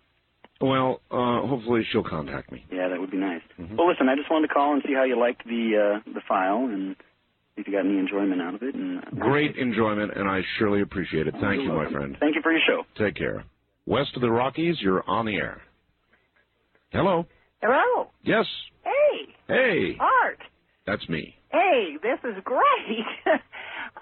Well, 0.61 1.01
uh, 1.11 1.47
hopefully 1.47 1.87
she'll 1.93 2.03
contact 2.03 2.51
me. 2.51 2.65
yeah, 2.73 2.89
that 2.89 2.99
would 3.01 3.11
be 3.13 3.19
nice. 3.19 3.43
Mhm. 3.61 3.77
Well, 3.77 3.89
listen, 3.89 4.09
I 4.09 4.17
just 4.17 4.31
wanted 4.31 4.49
to 4.49 4.55
call 4.55 4.73
and 4.73 4.83
see 4.85 4.95
how 4.95 5.05
you 5.05 5.17
liked 5.19 5.45
the 5.47 6.01
uh, 6.05 6.11
the 6.13 6.21
file 6.27 6.65
and 6.65 6.97
if 7.57 7.67
you 7.67 7.73
got 7.73 7.87
any 7.87 7.99
enjoyment 7.99 8.41
out 8.43 8.55
of 8.55 8.63
it. 8.63 8.75
And 8.75 8.99
uh, 8.99 9.03
Great 9.19 9.57
enjoyment, 9.57 10.13
and 10.17 10.29
I 10.29 10.41
surely 10.59 10.83
appreciate 10.83 11.27
it. 11.27 11.33
Thank 11.41 11.63
You're 11.63 11.63
you, 11.63 11.73
my 11.73 11.91
friend. 11.91 12.17
Thank 12.21 12.35
you 12.37 12.43
for 12.43 12.53
your 12.53 12.61
show. 12.67 12.83
Take 13.03 13.17
care. 13.17 13.45
West 13.87 14.11
of 14.17 14.23
the 14.23 14.31
Rockies, 14.31 14.77
you're 14.81 15.05
on 15.09 15.27
the 15.27 15.37
air. 15.37 15.61
Hello. 16.91 17.27
Hello. 17.63 18.09
Yes. 18.23 18.47
Hey, 18.85 19.35
Hey. 19.49 19.97
Art. 20.01 20.39
That's 20.87 21.09
me. 21.09 21.35
Hey, 21.53 21.97
this 22.03 22.19
is 22.25 22.43
great. 22.45 23.07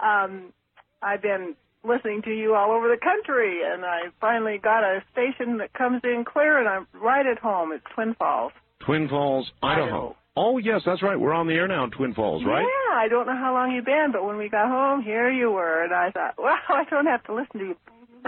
um, 0.03 0.53
I've 1.01 1.21
been 1.21 1.55
listening 1.83 2.21
to 2.23 2.31
you 2.31 2.55
all 2.55 2.71
over 2.71 2.87
the 2.87 2.97
country, 3.01 3.59
and 3.65 3.85
I 3.85 4.01
finally 4.19 4.59
got 4.61 4.83
a 4.83 5.03
station 5.11 5.57
that 5.59 5.73
comes 5.73 6.01
in 6.03 6.25
clear, 6.31 6.57
and 6.59 6.67
I'm 6.67 6.87
right 6.99 7.25
at 7.25 7.39
home. 7.39 7.71
It's 7.71 7.83
Twin 7.93 8.15
Falls. 8.17 8.51
Twin 8.85 9.07
Falls, 9.07 9.49
Idaho. 9.61 9.85
Idaho. 9.85 10.15
Oh, 10.37 10.57
yes, 10.57 10.81
that's 10.85 11.01
right. 11.01 11.19
We're 11.19 11.33
on 11.33 11.47
the 11.47 11.53
air 11.53 11.67
now 11.67 11.85
in 11.85 11.91
Twin 11.91 12.13
Falls, 12.13 12.43
right? 12.45 12.61
Yeah, 12.61 12.97
I 12.97 13.07
don't 13.07 13.25
know 13.25 13.35
how 13.37 13.53
long 13.53 13.71
you've 13.71 13.85
been, 13.85 14.09
but 14.11 14.25
when 14.25 14.37
we 14.37 14.49
got 14.49 14.67
home, 14.67 15.01
here 15.01 15.29
you 15.31 15.49
were, 15.51 15.83
and 15.83 15.93
I 15.93 16.11
thought, 16.11 16.35
well, 16.37 16.55
I 16.69 16.83
don't 16.89 17.05
have 17.05 17.23
to 17.25 17.33
listen 17.33 17.59
to 17.59 17.65
you 17.67 17.75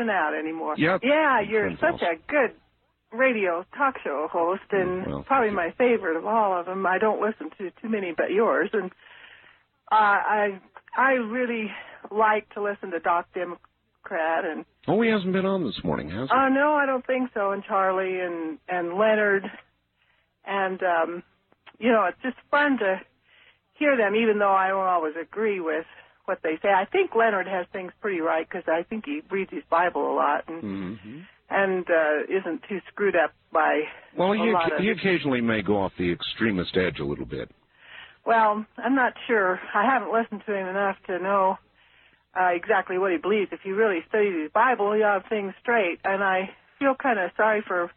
out 0.10 0.34
anymore. 0.38 0.76
Yep. 0.78 1.02
Yeah, 1.04 1.42
you're 1.42 1.66
Twin 1.66 1.78
such 1.82 2.00
Falls. 2.00 2.02
a 2.04 2.32
good 2.32 2.52
radio 3.12 3.66
talk 3.76 3.96
show 4.04 4.28
host, 4.32 4.62
and 4.72 5.06
well, 5.08 5.24
probably 5.28 5.50
my 5.52 5.72
favorite 5.78 6.16
of 6.18 6.26
all 6.26 6.58
of 6.60 6.66
them. 6.68 6.86
I 6.86 6.98
don't 6.98 7.20
listen 7.22 7.50
to 7.58 7.72
too 7.82 7.90
many 7.90 8.14
but 8.16 8.30
yours, 8.32 8.70
and 8.74 8.92
uh, 9.92 9.96
I 9.96 10.60
I 10.96 11.12
really 11.14 11.72
like 12.12 12.54
to 12.54 12.62
listen 12.62 12.92
to 12.92 13.00
Doc 13.00 13.28
Democrat 13.34 14.46
and 14.46 14.66
Oh, 14.88 15.02
he 15.02 15.10
hasn't 15.10 15.34
been 15.34 15.46
on 15.46 15.66
this 15.66 15.80
morning, 15.84 16.10
has 16.12 16.30
he? 16.30 16.36
uh 16.36 16.48
no, 16.50 16.74
I 16.74 16.86
don't 16.86 17.06
think 17.06 17.32
so. 17.34 17.52
And 17.52 17.64
Charlie 17.64 18.20
and 18.20 18.60
and 18.70 18.98
Leonard, 18.98 19.46
and 20.46 20.80
um, 20.84 21.24
you 21.80 21.92
know, 21.92 22.06
it's 22.06 22.22
just 22.24 22.38
fun 22.50 22.78
to 22.80 23.02
hear 23.74 23.96
them, 23.98 24.16
even 24.16 24.40
though 24.40 24.54
I 24.54 24.70
don't 24.70 24.86
always 24.86 25.14
agree 25.22 25.60
with 25.60 25.86
what 26.26 26.40
they 26.44 26.58
say. 26.62 26.70
I 26.70 26.86
think 26.86 27.16
Leonard 27.16 27.48
has 27.48 27.66
things 27.72 27.92
pretty 28.02 28.20
right 28.20 28.48
because 28.48 28.68
I 28.68 28.84
think 28.84 29.06
he 29.06 29.22
reads 29.32 29.52
his 29.52 29.64
Bible 29.70 30.12
a 30.12 30.16
lot 30.16 30.44
and 30.48 30.62
hmm 30.62 31.22
and 31.50 31.86
uh, 31.90 32.24
isn't 32.28 32.62
too 32.68 32.80
screwed 32.92 33.16
up 33.16 33.32
by 33.54 33.84
Well, 34.18 34.34
he, 34.34 34.52
lot 34.52 34.74
of. 34.74 34.82
he 34.82 34.90
occasionally 34.90 35.40
may 35.40 35.62
go 35.62 35.78
off 35.78 35.94
the 35.98 36.12
extremist 36.12 36.76
edge 36.76 37.00
a 37.00 37.06
little 37.06 37.26
bit. 37.26 37.50
Well, 38.26 38.66
I'm 38.78 38.96
not 38.96 39.14
sure. 39.28 39.60
I 39.74 39.86
haven't 39.86 40.12
listened 40.12 40.44
to 40.46 40.54
him 40.54 40.68
enough 40.68 40.98
to 41.08 41.20
know 41.20 41.58
uh, 42.38 42.50
exactly 42.54 42.98
what 42.98 43.14
he 43.14 43.18
believes. 43.18 43.50
If 43.54 43.62
you 43.64 43.76
really 43.76 44.00
study 44.10 44.42
his 44.42 44.52
Bible, 44.52 44.92
he'll 44.94 45.06
have 45.06 45.24
things 45.30 45.54
straight. 45.62 46.00
And 46.04 46.22
I 46.22 46.50
feel 46.80 46.94
kind 46.96 47.18
of 47.18 47.32
sorry 47.38 47.64
for 47.66 47.90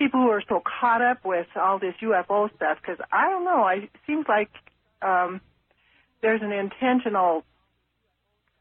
people 0.00 0.20
who 0.20 0.30
are 0.30 0.42
so 0.48 0.60
caught 0.80 1.02
up 1.02 1.18
with 1.24 1.46
all 1.54 1.78
this 1.78 1.94
UFO 2.02 2.48
stuff 2.56 2.78
because 2.80 2.98
I 3.12 3.28
don't 3.30 3.44
know. 3.44 3.62
I, 3.62 3.74
it 3.84 3.90
seems 4.06 4.24
like 4.28 4.50
um, 5.02 5.40
there's 6.22 6.40
an 6.42 6.52
intentional 6.52 7.44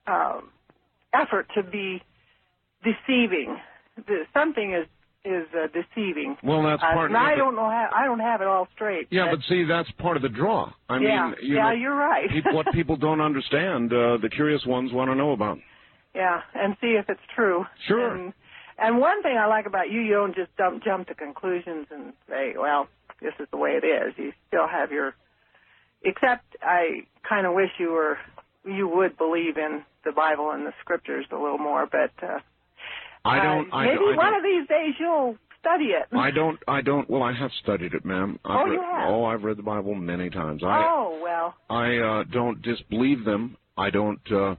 um, 0.06 0.50
effort 1.14 1.48
to 1.56 1.64
be 1.64 2.02
deceiving. 2.84 3.58
The, 4.08 4.24
something 4.34 4.74
is 4.74 4.88
is 5.26 5.48
uh, 5.54 5.68
deceiving. 5.74 6.38
Well, 6.44 6.64
that's 6.64 6.82
Uh, 6.82 6.94
part 6.94 7.12
and 7.12 7.18
of 7.18 7.22
I 7.22 7.36
don't 7.36 7.56
know 7.56 7.70
how 7.70 7.90
I 7.94 8.06
don't 8.06 8.20
have 8.22 8.42
it 8.42 8.48
all 8.48 8.68
straight. 8.74 9.08
Yeah, 9.12 9.28
but 9.30 9.40
see, 9.50 9.66
that's 9.66 9.90
part 10.00 10.16
of 10.16 10.24
the 10.24 10.30
draw. 10.30 10.72
I 10.88 10.98
yeah, 11.00 11.26
mean, 11.28 11.36
you 11.42 11.56
yeah, 11.56 11.64
know, 11.64 11.72
you're 11.72 11.96
right. 11.96 12.30
peop- 12.30 12.54
what 12.54 12.68
people 12.74 12.96
don't 12.96 13.20
understand, 13.20 13.92
uh, 13.92 14.18
the 14.22 14.30
curious 14.30 14.66
ones 14.66 14.94
want 14.94 15.10
to 15.12 15.16
know 15.16 15.32
about. 15.32 15.58
yeah, 16.16 16.40
and 16.56 16.76
see 16.80 16.96
if 16.98 17.10
it's 17.10 17.20
true. 17.36 17.66
Sure. 17.88 18.16
And, 18.16 18.34
and 18.82 19.00
one 19.00 19.22
thing 19.24 19.38
I 19.38 19.48
like 19.48 19.66
about 19.66 19.90
you, 19.90 20.02
you 20.02 20.14
don't 20.14 20.36
just 20.36 20.56
dump, 20.58 20.84
jump 20.84 21.08
to 21.08 21.16
conclusions 21.16 21.88
and 21.92 22.14
say, 22.30 22.54
well, 22.58 22.88
this 23.22 23.34
is 23.40 23.48
the 23.52 23.58
way 23.58 23.72
it 23.72 23.86
is. 23.86 24.14
You 24.18 24.32
still 24.48 24.68
have 24.68 24.92
your. 24.92 25.16
Except, 26.04 26.46
I 26.62 27.06
kind 27.28 27.46
of 27.46 27.54
wish 27.54 27.72
you 27.78 27.92
were, 27.92 28.18
you 28.66 28.88
would 28.88 29.18
believe 29.18 29.58
in 29.58 29.84
the 30.06 30.12
Bible 30.14 30.52
and 30.52 30.66
the 30.66 30.74
scriptures 30.82 31.26
a 31.32 31.36
little 31.36 31.58
more. 31.58 31.86
But 31.86 32.12
uh, 32.24 32.40
I 33.26 33.44
don't. 33.44 33.72
uh, 33.72 33.76
I, 33.76 33.86
maybe 33.88 34.00
I 34.14 34.16
one 34.16 34.32
don't, 34.32 34.36
of 34.38 34.44
these 34.44 34.68
days 34.68 34.94
you'll 35.00 35.36
study 35.60 35.88
it. 35.88 36.08
I 36.16 36.32
don't. 36.32 36.58
I 36.68 36.82
don't. 36.82 37.10
Well, 37.10 37.22
I 37.24 37.34
have 37.34 37.52
studied 37.62 37.94
it, 37.94 38.06
ma'am. 38.06 38.40
I've 38.46 38.60
Oh, 38.60 38.64
read, 38.64 38.74
you 38.74 38.82
have? 38.82 39.10
Oh, 39.10 39.26
I've 39.26 39.44
read 39.44 39.58
the 39.58 39.64
Bible 39.64 39.94
many 39.96 40.30
times. 40.30 40.64
I 40.64 40.84
oh 40.86 41.20
well. 41.22 41.56
I 41.70 41.98
uh, 41.98 42.24
don't 42.32 42.62
disbelieve 42.62 43.26
them. 43.26 43.58
I 43.78 43.90
don't. 43.90 44.22
Uh, 44.32 44.56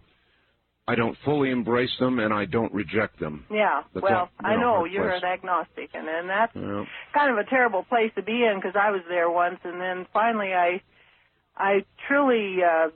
I 0.90 0.96
don't 0.96 1.16
fully 1.24 1.50
embrace 1.50 1.96
them, 2.00 2.18
and 2.18 2.34
I 2.34 2.46
don't 2.46 2.72
reject 2.74 3.20
them. 3.20 3.44
Yeah. 3.50 3.82
That's 3.94 4.02
well, 4.02 4.28
I 4.40 4.56
know, 4.56 4.84
you're 4.84 5.08
place. 5.10 5.22
an 5.22 5.28
agnostic, 5.30 5.90
and 5.94 6.08
and 6.08 6.28
that's 6.28 6.54
Yeah. 6.56 6.84
kind 7.14 7.30
of 7.30 7.38
a 7.38 7.44
terrible 7.48 7.84
place 7.84 8.10
to 8.16 8.22
be 8.22 8.44
in 8.44 8.56
because 8.56 8.74
I 8.74 8.90
was 8.90 9.02
there 9.08 9.30
once, 9.30 9.60
and 9.62 9.80
then 9.80 10.06
finally 10.12 10.52
I, 10.52 10.82
I 11.56 11.84
truly, 12.08 12.58
uh, 12.64 12.88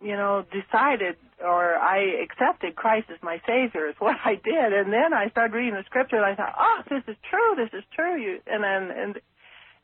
you 0.00 0.16
know, 0.16 0.44
decided 0.50 1.16
or 1.38 1.76
I 1.76 1.98
accepted 2.24 2.74
Christ 2.74 3.10
as 3.10 3.22
my 3.22 3.40
Savior 3.46 3.86
is 3.86 3.94
what 3.98 4.16
I 4.24 4.34
did, 4.34 4.72
and 4.72 4.92
then 4.92 5.14
I 5.14 5.28
started 5.30 5.54
reading 5.54 5.74
the 5.74 5.84
Scripture, 5.84 6.16
and 6.16 6.24
I 6.24 6.34
thought, 6.34 6.54
oh, 6.58 6.82
this 6.90 7.04
is 7.06 7.16
true, 7.30 7.54
this 7.54 7.72
is 7.78 7.84
true, 7.94 8.16
you, 8.20 8.40
and 8.46 8.62
then 8.64 8.82
and. 8.90 9.20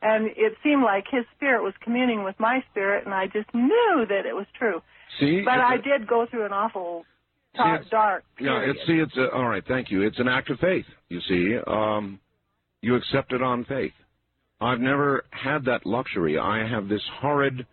And 0.05 0.27
it 0.35 0.57
seemed 0.61 0.83
like 0.83 1.05
his 1.09 1.23
spirit 1.33 1.63
was 1.63 1.73
communing 1.79 2.25
with 2.25 2.37
my 2.37 2.61
spirit, 2.69 3.05
and 3.05 3.13
I 3.13 3.27
just 3.27 3.47
knew 3.53 4.05
that 4.09 4.25
it 4.25 4.35
was 4.35 4.47
true. 4.59 4.81
See, 5.17 5.43
But 5.45 5.59
I 5.61 5.77
did 5.77 6.07
go 6.07 6.25
through 6.25 6.45
an 6.45 6.51
awful 6.51 7.05
dark, 7.55 7.81
it's- 7.81 7.89
dark 7.91 8.23
Yeah, 8.39 8.59
it's 8.59 8.79
see, 8.87 8.99
it's 8.99 9.15
a, 9.17 9.31
all 9.31 9.47
right. 9.47 9.63
Thank 9.67 9.91
you. 9.91 10.01
It's 10.01 10.19
an 10.19 10.27
act 10.27 10.49
of 10.49 10.59
faith. 10.59 10.85
You 11.09 11.21
see, 11.21 11.57
um, 11.67 12.19
you 12.81 12.95
accept 12.95 13.33
it 13.33 13.41
on 13.41 13.65
faith. 13.65 13.93
I've 14.59 14.79
never 14.79 15.25
had 15.31 15.65
that 15.65 15.85
luxury. 15.85 16.37
I 16.37 16.65
have 16.67 16.87
this 16.87 17.01
horrid, 17.19 17.65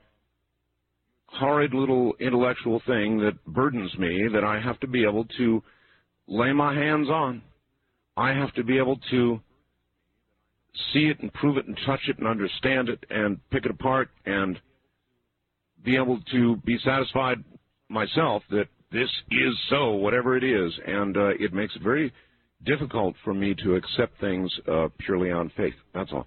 horrid 1.27 1.73
little 1.73 2.15
intellectual 2.19 2.81
thing 2.87 3.19
that 3.19 3.45
burdens 3.47 3.97
me 3.99 4.27
that 4.33 4.45
I 4.45 4.61
have 4.61 4.79
to 4.81 4.87
be 4.87 5.05
able 5.05 5.25
to 5.39 5.63
lay 6.27 6.53
my 6.53 6.75
hands 6.75 7.09
on. 7.09 7.43
I 8.17 8.33
have 8.33 8.53
to 8.55 8.65
be 8.65 8.79
able 8.79 8.99
to 9.11 9.41
see 10.93 11.07
it 11.07 11.21
and 11.21 11.33
prove 11.33 11.57
it 11.57 11.67
and 11.67 11.79
touch 11.87 12.01
it 12.09 12.19
and 12.19 12.27
understand 12.27 12.89
it 12.89 13.05
and 13.11 13.39
pick 13.51 13.65
it 13.65 13.71
apart 13.71 14.11
and 14.27 14.59
be 15.85 15.97
able 15.97 16.21
to 16.33 16.57
be 16.65 16.79
satisfied 16.85 17.43
myself 17.89 18.43
that 18.51 18.67
this 18.93 19.09
is 19.31 19.55
so, 19.69 19.93
whatever 19.93 20.37
it 20.37 20.45
is, 20.45 20.73
and 20.87 21.17
uh, 21.17 21.29
it 21.39 21.53
makes 21.53 21.75
it 21.77 21.83
very 21.83 22.13
difficult 22.65 23.15
for 23.25 23.33
me 23.33 23.55
to 23.63 23.75
accept 23.77 24.21
things 24.21 24.53
uh, 24.71 24.89
purely 24.99 25.31
on 25.31 25.51
faith. 25.57 25.75
That's 25.95 26.11
all. 26.13 26.27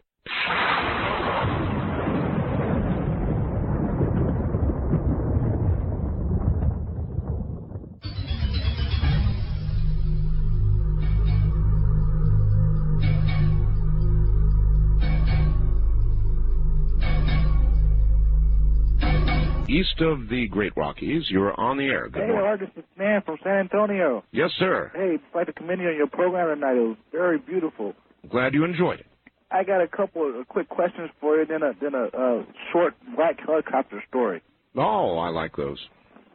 East 19.84 20.00
of 20.02 20.30
the 20.30 20.48
Great 20.48 20.72
Rockies, 20.78 21.24
you're 21.30 21.60
on 21.60 21.78
the 21.78 21.84
air. 21.86 22.08
Good 22.08 22.22
Hey, 22.22 22.28
morning. 22.28 22.46
Art, 22.48 22.60
this 22.62 22.70
is 22.78 22.84
Man 22.98 23.22
from 23.26 23.38
San 23.44 23.58
Antonio. 23.58 24.24
Yes, 24.32 24.50
sir. 24.58 24.92
Hey, 24.96 25.16
I'd 25.16 25.36
like 25.36 25.48
to 25.48 25.54
commend 25.54 25.82
you 25.82 25.90
on 25.90 25.96
your 25.98 26.08
program 26.08 26.56
tonight. 26.56 26.78
It 26.78 26.88
was 26.88 26.98
very 27.12 27.38
beautiful. 27.38 27.94
Glad 28.30 28.54
you 28.54 28.64
enjoyed 28.64 29.02
it. 29.02 29.06
I 29.52 29.64
got 29.66 29.82
a 29.82 29.88
couple 29.88 30.40
of 30.40 30.48
quick 30.48 30.70
questions 30.70 31.10
for 31.20 31.38
you, 31.38 31.46
then 31.46 31.64
a 31.64 31.74
then 31.82 31.94
a 31.96 32.06
uh, 32.06 32.44
short 32.72 32.94
black 33.16 33.40
helicopter 33.46 34.02
story. 34.08 34.42
Oh, 34.76 35.18
I 35.18 35.30
like 35.30 35.56
those. 35.58 35.80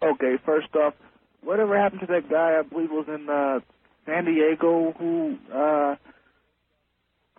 Okay, 0.02 0.34
first 0.44 0.68
off, 0.76 0.92
whatever 1.42 1.76
happened 1.76 2.02
to 2.02 2.06
that 2.08 2.28
guy? 2.30 2.58
I 2.58 2.62
believe 2.62 2.90
was 2.90 3.06
in 3.08 3.28
uh, 3.30 3.60
San 4.04 4.26
Diego 4.26 4.92
who 4.98 5.38
uh, 5.52 5.96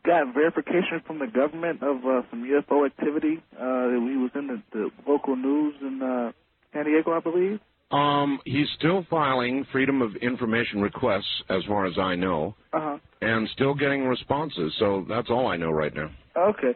got 0.04 0.34
verification 0.34 1.02
from 1.06 1.20
the 1.20 1.28
government 1.28 1.82
of 1.84 1.98
uh, 2.06 2.22
some 2.30 2.44
UFO 2.44 2.86
activity. 2.86 3.42
Uh, 3.54 3.90
he 3.90 4.18
was 4.18 4.32
in 4.36 4.48
the, 4.48 4.62
the 4.72 4.90
local 5.08 5.36
news 5.36 5.76
in 5.82 6.02
uh, 6.02 6.32
San 6.74 6.86
Diego, 6.86 7.12
I 7.12 7.20
believe. 7.20 7.60
Um, 7.92 8.40
he's 8.46 8.68
still 8.78 9.06
filing 9.10 9.66
Freedom 9.72 10.02
of 10.02 10.16
Information 10.18 10.80
requests, 10.82 11.44
as 11.50 11.64
far 11.68 11.86
as 11.88 11.98
I 11.98 12.16
know, 12.16 12.56
Uh 12.72 12.80
huh. 12.80 12.98
and 13.22 13.50
still 13.50 13.74
getting 13.74 14.06
responses. 14.06 14.74
So 14.80 15.06
that's 15.10 15.30
all 15.30 15.48
I 15.48 15.58
know 15.58 15.72
right 15.72 15.94
now. 15.94 16.10
Okay. 16.38 16.76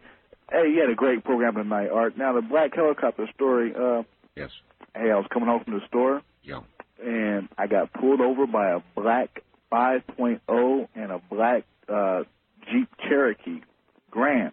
Hey, 0.52 0.70
you 0.74 0.82
had 0.82 0.90
a 0.92 0.96
great 0.96 1.24
program 1.24 1.54
tonight, 1.56 1.90
Art. 1.90 2.18
Now 2.18 2.34
the 2.34 2.42
black 2.42 2.76
helicopter 2.76 3.28
story. 3.36 3.74
Uh, 3.76 4.04
Yes. 4.36 4.50
hey, 4.96 5.12
I 5.12 5.16
was 5.16 5.28
coming 5.32 5.48
home 5.48 5.64
from 5.64 5.74
the 5.76 5.86
store. 5.88 6.22
Yeah. 6.42 6.62
And 7.04 7.48
I 7.58 7.68
got 7.68 7.94
pulled 7.94 8.20
over 8.22 8.48
by 8.48 8.72
a 8.72 8.80
black 8.96 9.44
5.0 9.72 10.88
and 10.96 11.12
a 11.12 11.22
black 11.30 11.64
uh, 11.88 12.24
Jeep 12.72 12.90
Cherokee 13.08 13.62
Grand. 14.12 14.52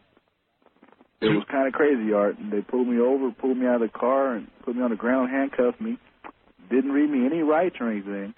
It 1.20 1.28
was 1.28 1.44
kind 1.50 1.66
of 1.68 1.74
crazy, 1.74 2.12
Art. 2.12 2.38
And 2.38 2.50
they 2.50 2.62
pulled 2.62 2.88
me 2.88 2.98
over, 2.98 3.30
pulled 3.30 3.58
me 3.58 3.66
out 3.66 3.82
of 3.82 3.92
the 3.92 3.98
car, 3.98 4.34
and 4.34 4.48
put 4.64 4.74
me 4.74 4.82
on 4.82 4.90
the 4.90 4.96
ground, 4.96 5.30
handcuffed 5.30 5.80
me. 5.80 5.98
Didn't 6.70 6.92
read 6.92 7.10
me 7.10 7.26
any 7.26 7.42
rights 7.42 7.76
or 7.78 7.90
anything. 7.90 8.32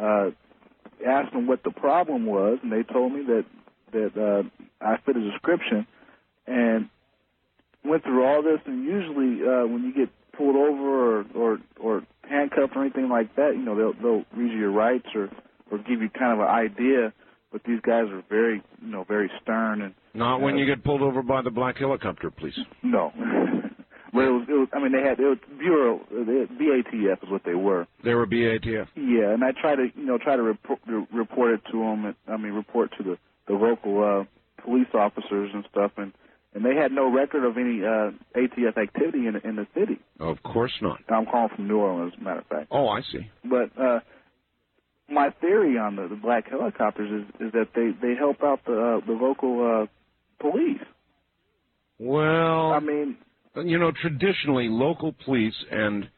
Uh, 0.00 0.30
asked 1.06 1.32
them 1.32 1.46
what 1.46 1.64
the 1.64 1.70
problem 1.70 2.26
was, 2.26 2.58
and 2.62 2.70
they 2.70 2.82
told 2.82 3.12
me 3.12 3.24
that 3.24 3.44
that 3.92 4.16
uh, 4.16 4.42
I 4.84 4.98
fit 5.04 5.16
a 5.16 5.30
description, 5.30 5.86
and 6.46 6.88
went 7.84 8.04
through 8.04 8.24
all 8.24 8.42
this. 8.42 8.60
And 8.66 8.84
usually, 8.84 9.42
uh, 9.42 9.66
when 9.66 9.82
you 9.82 9.92
get 9.94 10.10
pulled 10.36 10.56
over 10.56 11.20
or, 11.20 11.24
or 11.34 11.58
or 11.80 12.06
handcuffed 12.22 12.76
or 12.76 12.82
anything 12.82 13.08
like 13.08 13.34
that, 13.36 13.54
you 13.56 13.62
know 13.62 13.74
they'll 13.74 13.94
they'll 13.94 14.24
read 14.36 14.52
you 14.52 14.58
your 14.58 14.70
rights 14.70 15.08
or 15.14 15.30
or 15.70 15.78
give 15.78 16.00
you 16.00 16.10
kind 16.10 16.32
of 16.32 16.40
an 16.40 16.46
idea. 16.46 17.12
But 17.52 17.62
these 17.64 17.80
guys 17.80 18.04
are 18.10 18.22
very 18.28 18.62
you 18.82 18.90
know 18.90 19.04
very 19.04 19.30
stern 19.42 19.82
and 19.82 19.94
Not 20.14 20.40
when 20.40 20.56
you 20.56 20.66
get 20.66 20.84
pulled 20.84 21.02
over 21.02 21.22
by 21.22 21.42
the 21.42 21.50
black 21.50 21.78
helicopter, 21.78 22.30
please. 22.30 22.58
no. 22.82 23.12
but 24.12 24.20
it 24.22 24.30
was, 24.30 24.46
it 24.48 24.52
was 24.52 24.68
I 24.72 24.78
mean 24.80 24.92
they 24.92 25.02
had 25.02 25.18
it 25.18 25.24
was 25.24 25.38
bureau 25.58 26.00
they, 26.10 26.46
BATF 26.64 27.22
is 27.24 27.30
what 27.30 27.42
they 27.44 27.54
were. 27.54 27.86
They 28.04 28.14
were 28.14 28.26
BATF. 28.26 28.88
Yeah, 28.96 29.32
and 29.32 29.42
I 29.44 29.50
try 29.60 29.74
to 29.74 29.86
you 29.94 30.06
know 30.06 30.18
try 30.18 30.36
to 30.36 30.42
report 30.42 30.80
report 31.12 31.54
it 31.54 31.60
to 31.72 31.78
them. 31.78 32.04
And, 32.06 32.14
I 32.28 32.36
mean 32.36 32.52
report 32.52 32.90
to 32.98 33.02
the 33.02 33.18
the 33.48 33.54
local 33.54 34.02
uh, 34.02 34.62
police 34.62 34.88
officers 34.94 35.50
and 35.52 35.64
stuff, 35.70 35.92
and 35.96 36.12
and 36.54 36.64
they 36.64 36.74
had 36.74 36.92
no 36.92 37.10
record 37.12 37.44
of 37.44 37.56
any 37.56 37.82
uh, 37.82 38.10
ATF 38.36 38.76
activity 38.76 39.26
in 39.26 39.36
in 39.44 39.56
the 39.56 39.66
city. 39.74 39.98
Of 40.18 40.42
course 40.42 40.72
not. 40.82 41.00
I'm 41.08 41.26
calling 41.26 41.50
from 41.54 41.68
New 41.68 41.78
Orleans, 41.78 42.12
as 42.16 42.20
a 42.20 42.24
matter 42.24 42.40
of 42.40 42.46
fact. 42.46 42.66
Oh, 42.70 42.88
I 42.88 43.00
see. 43.12 43.30
But 43.44 43.70
uh, 43.80 44.00
my 45.10 45.30
theory 45.40 45.78
on 45.78 45.96
the, 45.96 46.08
the 46.08 46.16
black 46.16 46.48
helicopters 46.48 47.22
is 47.22 47.46
is 47.46 47.52
that 47.52 47.68
they 47.74 47.90
they 48.00 48.14
help 48.14 48.42
out 48.42 48.60
the 48.64 49.00
uh, 49.02 49.06
the 49.06 49.12
local 49.12 49.82
uh, 49.82 49.86
police. 50.40 50.82
Well, 51.98 52.72
I 52.72 52.80
mean, 52.80 53.16
you 53.56 53.78
know, 53.78 53.92
traditionally, 53.92 54.68
local 54.68 55.14
police 55.24 55.54
and 55.70 56.08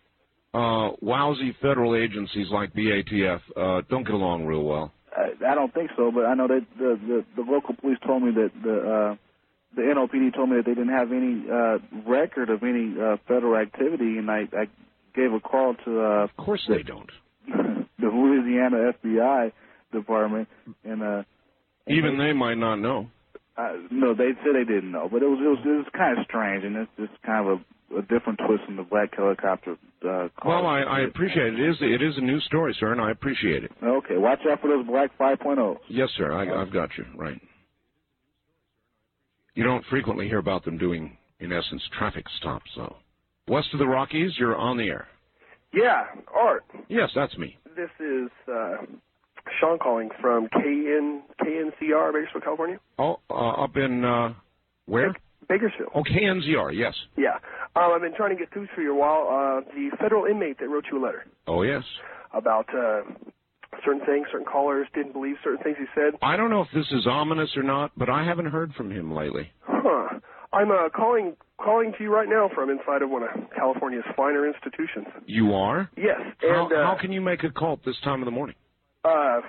uh, 0.55 0.91
lousy 1.01 1.57
federal 1.61 1.97
agencies 1.97 2.49
like 2.51 2.73
BATF 2.75 3.41
uh, 3.57 3.83
don't 3.89 4.05
get 4.05 4.15
along 4.15 4.47
real 4.47 4.63
well. 4.63 4.93
I, 5.17 5.53
I 5.53 5.55
don't 5.55 5.73
think 5.73 5.91
so, 5.97 6.11
but 6.13 6.25
I 6.25 6.35
know 6.35 6.49
that 6.49 6.67
the, 6.79 6.99
the 7.07 7.43
the 7.43 7.51
local 7.51 7.75
police 7.75 7.99
told 8.07 8.23
me 8.23 8.31
that 8.33 8.51
the 8.63 8.77
uh, 8.79 9.17
the 9.75 9.83
NOPD 9.83 10.35
told 10.35 10.51
me 10.51 10.57
that 10.57 10.67
they 10.67 10.75
didn't 10.75 10.93
have 10.93 11.13
any 11.13 11.45
uh, 11.51 11.79
record 12.09 12.51
of 12.51 12.63
any 12.63 12.95
uh, 13.01 13.17
federal 13.27 13.57
activity, 13.57 14.19
and 14.19 14.31
I, 14.31 14.49
I 14.53 14.67
gave 15.15 15.33
a 15.33 15.41
call 15.41 15.75
to. 15.85 16.01
Uh, 16.01 16.25
of 16.25 16.37
course, 16.37 16.63
they 16.69 16.83
don't. 16.83 17.11
the 18.03 18.09
Louisiana 18.09 18.93
FBI 19.03 19.53
department, 19.93 20.49
and 20.85 21.03
uh, 21.03 21.23
Even 21.89 22.19
they 22.19 22.33
might 22.35 22.59
not 22.59 22.77
know. 22.77 23.09
uh, 23.57 23.73
no, 23.91 24.15
they 24.15 24.31
said 24.45 24.55
they 24.55 24.65
didn't 24.65 24.93
know, 24.93 25.09
but 25.11 25.23
it 25.23 25.27
was 25.27 25.39
it 25.41 25.49
was 25.49 25.59
it 25.65 25.69
was 25.69 25.87
kind 25.97 26.19
of 26.19 26.25
strange, 26.27 26.65
and 26.65 26.77
it's 26.77 26.91
just 26.99 27.13
kind 27.25 27.49
of 27.49 27.61
a, 27.61 27.99
a 27.99 28.03
different 28.03 28.39
twist 28.47 28.65
in 28.69 28.77
the 28.77 28.83
black 28.83 29.15
helicopter. 29.17 29.77
Uh, 30.03 30.29
call. 30.41 30.51
Well, 30.63 30.67
I, 30.67 30.81
I 30.81 31.01
appreciate 31.03 31.55
it. 31.55 31.61
It 31.61 31.69
is 31.71 31.77
it 31.81 32.03
is 32.03 32.15
a 32.19 32.21
new 32.23 32.41
story, 32.41 32.75
sir, 32.81 32.93
and 32.93 33.01
I 33.01 33.11
appreciate 33.13 33.63
it. 33.65 33.71
Okay, 33.83 34.17
watch 34.17 34.41
out 34.51 34.61
for 34.61 34.69
those 34.69 34.85
black 34.87 35.17
5.0. 35.19 35.79
Yes, 35.89 36.09
sir. 36.17 36.33
I, 36.33 36.61
I've 36.61 36.73
got 36.73 36.91
you 36.99 37.05
right. 37.17 37.41
You 39.55 39.65
don't 39.65 39.85
frequently 39.91 40.27
hear 40.29 40.39
about 40.39 40.65
them 40.65 40.79
doing, 40.79 41.17
in 41.41 41.53
essence, 41.53 41.83
traffic 41.99 42.25
stops. 42.39 42.71
So, 42.75 42.97
west 43.49 43.69
of 43.75 43.79
the 43.79 43.87
Rockies, 43.87 44.33
you're 44.39 44.57
on 44.57 44.77
the 44.79 44.85
air. 44.89 45.07
Yeah, 45.75 46.05
Art. 46.35 46.65
Yes, 46.89 47.11
that's 47.15 47.37
me. 47.39 47.57
This 47.77 47.91
is 48.01 48.31
uh, 48.53 48.77
Sean 49.61 49.79
calling 49.79 50.11
from 50.21 50.49
KN 50.49 51.23
KNZR, 51.41 52.13
Bakersfield, 52.13 52.45
California. 52.45 52.79
Oh, 52.99 53.19
uh, 53.31 53.35
up 53.65 53.77
in 53.77 54.05
uh, 54.05 54.35
where? 54.87 55.15
Bakersfield. 55.49 55.91
Oh, 55.95 56.03
KNZR. 56.03 56.77
Yes. 56.77 56.95
Yeah. 57.17 57.35
Um, 57.75 57.93
I've 57.95 58.01
been 58.01 58.15
trying 58.15 58.31
to 58.31 58.37
get 58.37 58.53
through 58.53 58.69
to 58.77 58.83
you 58.83 58.93
a 58.95 58.97
while. 58.99 59.29
Uh, 59.29 59.61
the 59.75 59.91
federal 59.99 60.27
inmate 60.27 60.59
that 60.61 60.69
wrote 60.69 60.85
you 60.91 61.03
a 61.03 61.05
letter 61.05 61.25
Oh, 61.47 61.63
yes. 61.63 61.83
about 62.35 62.67
uh, 62.75 63.03
certain 63.85 64.05
things, 64.07 64.27
certain 64.31 64.47
callers 64.47 64.87
didn't 64.95 65.13
believe 65.13 65.37
certain 65.43 65.63
things 65.63 65.77
he 65.79 65.87
said. 65.95 66.15
I 66.23 66.37
don't 66.37 66.51
know 66.51 66.61
if 66.63 66.69
this 66.75 66.87
is 66.93 67.07
ominous 67.07 67.51
or 67.57 67.63
not, 67.63 67.91
but 67.97 68.09
I 68.11 68.25
haven't 68.25 68.47
heard 68.47 68.73
from 68.75 68.91
him 68.91 69.13
lately. 69.15 69.51
Huh. 69.63 70.19
I'm 70.53 70.71
uh, 70.71 70.89
calling 70.95 71.35
calling 71.63 71.93
to 71.97 72.05
you 72.05 72.13
right 72.13 72.29
now 72.29 72.51
from 72.55 72.71
inside 72.71 73.03
of 73.03 73.11
one 73.11 73.23
of 73.23 73.29
California's 73.57 74.05
finer 74.17 74.47
institutions. 74.47 75.07
You 75.27 75.55
are? 75.55 75.89
Yes. 75.97 76.21
How, 76.41 76.65
And 76.65 76.73
uh, 76.73 76.85
how 76.85 76.97
can 77.01 77.13
you 77.13 77.21
make 77.21 77.45
a 77.45 77.51
call 77.51 77.75
at 77.75 77.85
this 77.85 77.97
time 78.05 78.21
of 78.21 78.27
the 78.27 78.31
morning? 78.33 78.57
uh, 79.05 79.41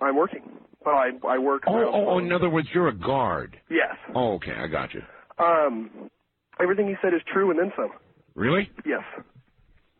I'm 0.00 0.16
working. 0.16 0.42
Well, 0.84 0.94
I 0.96 1.10
I 1.26 1.38
work. 1.38 1.64
Oh, 1.66 1.74
oh, 1.76 2.06
oh, 2.10 2.18
in 2.18 2.30
other 2.32 2.48
words, 2.50 2.68
you're 2.72 2.88
a 2.88 2.94
guard. 2.94 3.56
Yes. 3.70 3.96
Oh, 4.14 4.34
okay, 4.34 4.52
I 4.52 4.66
got 4.68 4.94
you. 4.94 5.02
Um, 5.38 6.10
everything 6.60 6.86
you 6.86 6.96
said 7.02 7.12
is 7.14 7.20
true 7.32 7.50
and 7.50 7.58
then 7.58 7.72
some. 7.76 7.90
Really? 8.34 8.70
Yes. 8.84 9.02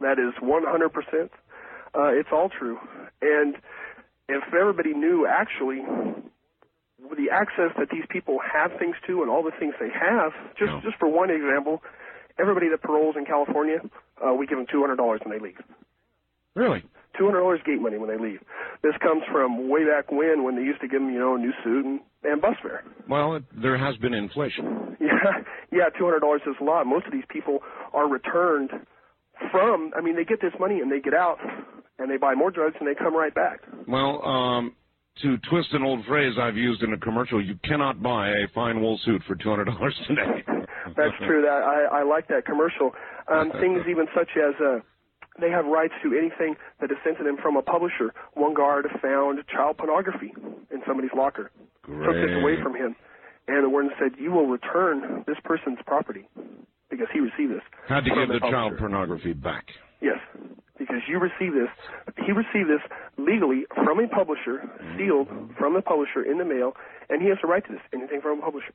That 0.00 0.18
is 0.18 0.34
100%. 0.42 1.24
Uh, 1.24 1.28
it's 2.08 2.28
all 2.32 2.50
true. 2.58 2.78
And 3.22 3.56
if 4.28 4.44
everybody 4.54 4.92
knew 4.92 5.26
actually 5.26 5.80
the 6.98 7.28
access 7.30 7.72
that 7.78 7.88
these 7.90 8.04
people 8.08 8.38
have 8.40 8.72
things 8.78 8.96
to 9.06 9.22
and 9.22 9.30
all 9.30 9.42
the 9.42 9.52
things 9.58 9.74
they 9.80 9.90
have, 9.92 10.32
just 10.58 10.72
just 10.82 10.96
for 10.98 11.08
one 11.08 11.30
example, 11.30 11.82
everybody 12.38 12.68
that 12.70 12.82
paroles 12.82 13.16
in 13.18 13.24
California, 13.24 13.78
uh, 14.24 14.32
we 14.32 14.46
give 14.46 14.58
them 14.58 14.66
$200 14.66 14.98
when 15.24 15.36
they 15.36 15.42
leave. 15.42 15.58
Really? 16.54 16.82
$200 17.20 17.64
gate 17.64 17.80
money 17.80 17.98
when 17.98 18.08
they 18.08 18.22
leave. 18.22 18.40
This 18.82 18.92
comes 19.02 19.22
from 19.30 19.68
way 19.68 19.84
back 19.84 20.10
when, 20.10 20.44
when 20.44 20.56
they 20.56 20.62
used 20.62 20.80
to 20.80 20.88
give 20.88 21.00
them, 21.00 21.10
you 21.10 21.18
know, 21.18 21.34
a 21.34 21.38
new 21.38 21.52
suit 21.64 21.84
and, 21.84 22.00
and 22.24 22.40
bus 22.40 22.56
fare. 22.62 22.84
Well, 23.08 23.40
there 23.54 23.78
has 23.78 23.96
been 23.96 24.14
inflation. 24.14 24.96
Yeah, 25.06 25.42
yeah, 25.70 25.84
two 25.96 26.04
hundred 26.04 26.20
dollars 26.20 26.40
is 26.46 26.56
a 26.60 26.64
lot. 26.64 26.84
Most 26.86 27.06
of 27.06 27.12
these 27.12 27.24
people 27.28 27.60
are 27.92 28.08
returned 28.08 28.70
from. 29.52 29.92
I 29.96 30.00
mean, 30.00 30.16
they 30.16 30.24
get 30.24 30.40
this 30.40 30.52
money 30.58 30.80
and 30.80 30.90
they 30.90 31.00
get 31.00 31.14
out 31.14 31.38
and 31.98 32.10
they 32.10 32.16
buy 32.16 32.34
more 32.34 32.50
drugs 32.50 32.76
and 32.80 32.88
they 32.88 32.94
come 32.94 33.14
right 33.14 33.34
back. 33.34 33.60
Well, 33.86 34.24
um, 34.24 34.74
to 35.22 35.38
twist 35.48 35.68
an 35.72 35.82
old 35.82 36.04
phrase 36.06 36.34
I've 36.40 36.56
used 36.56 36.82
in 36.82 36.92
a 36.92 36.98
commercial, 36.98 37.44
you 37.44 37.58
cannot 37.64 38.02
buy 38.02 38.28
a 38.28 38.48
fine 38.54 38.80
wool 38.80 38.98
suit 39.04 39.22
for 39.26 39.34
two 39.34 39.48
hundred 39.48 39.64
dollars 39.66 39.94
today. 40.06 40.44
That's 40.96 41.16
true. 41.26 41.42
That 41.42 41.62
I, 41.62 42.00
I 42.00 42.02
like 42.04 42.28
that 42.28 42.44
commercial. 42.44 42.92
Um, 43.30 43.50
things 43.60 43.82
even 43.90 44.06
such 44.14 44.28
as 44.36 44.54
uh, 44.60 44.78
they 45.40 45.50
have 45.50 45.66
rights 45.66 45.94
to 46.02 46.16
anything 46.16 46.54
that 46.80 46.90
is 46.90 46.96
sent 47.04 47.18
to 47.18 47.24
them 47.24 47.36
from 47.42 47.56
a 47.56 47.62
publisher. 47.62 48.12
One 48.34 48.54
guard 48.54 48.86
found 49.02 49.40
child 49.48 49.78
pornography 49.78 50.32
in 50.70 50.82
somebody's 50.86 51.12
locker, 51.16 51.50
took 51.86 52.14
this 52.14 52.36
away 52.42 52.62
from 52.62 52.74
him, 52.74 52.94
and 53.48 53.64
the 53.64 53.68
warden 53.68 53.90
said, 53.98 54.12
"You 54.18 54.32
will 54.32 54.46
return 54.46 55.24
this 55.26 55.38
person's 55.44 55.78
property 55.86 56.28
because 56.90 57.08
he 57.12 57.20
received 57.20 57.52
this." 57.52 57.62
Had 57.88 58.04
to 58.04 58.10
from 58.10 58.18
give 58.20 58.28
the 58.28 58.40
publisher." 58.40 58.52
child 58.52 58.78
pornography 58.78 59.32
back. 59.32 59.64
Yes, 60.00 60.18
because 60.78 61.02
you 61.08 61.18
received 61.18 61.56
this. 61.56 61.70
He 62.24 62.32
received 62.32 62.70
this 62.70 62.82
legally 63.18 63.64
from 63.74 64.00
a 64.00 64.08
publisher, 64.08 64.62
sealed 64.96 65.28
from 65.58 65.74
the 65.74 65.82
publisher 65.82 66.22
in 66.22 66.38
the 66.38 66.44
mail, 66.44 66.72
and 67.08 67.22
he 67.22 67.28
has 67.28 67.38
a 67.42 67.46
right 67.46 67.64
to 67.66 67.72
this. 67.72 67.82
Anything 67.92 68.20
from 68.20 68.38
a 68.38 68.42
publisher, 68.42 68.72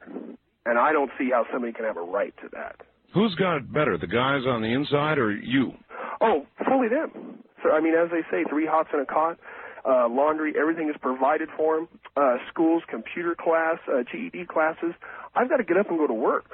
and 0.66 0.78
I 0.78 0.92
don't 0.92 1.12
see 1.18 1.30
how 1.32 1.46
somebody 1.52 1.74
can 1.74 1.86
have 1.86 1.98
a 1.98 2.02
right 2.02 2.34
to 2.42 2.50
that. 2.54 2.82
Who's 3.14 3.36
got 3.36 3.58
it 3.58 3.74
better, 3.74 3.98
the 3.98 4.08
guys 4.08 4.44
on 4.48 4.62
the 4.62 4.72
inside 4.72 5.18
or 5.18 5.32
you? 5.32 5.74
Oh, 6.22 6.46
fully 6.66 6.88
them. 6.88 7.44
So 7.64 7.72
I 7.72 7.82
mean, 7.82 7.94
as 7.94 8.10
they 8.10 8.22
say, 8.32 8.44
three 8.50 8.66
hots 8.66 8.90
and 8.94 9.02
a 9.02 9.06
cot. 9.06 9.38
Uh, 9.84 10.08
laundry, 10.08 10.54
everything 10.60 10.90
is 10.90 10.96
provided 11.02 11.50
for 11.58 11.78
them. 11.78 11.88
Uh, 12.16 12.38
schools, 12.50 12.84
computer 12.88 13.36
class, 13.36 13.78
uh, 13.92 14.04
GED 14.12 14.46
classes. 14.46 14.94
I've 15.36 15.50
got 15.50 15.58
to 15.58 15.64
get 15.64 15.78
up 15.78 15.90
and 15.90 15.98
go 15.98 16.06
to 16.06 16.14
work. 16.14 16.46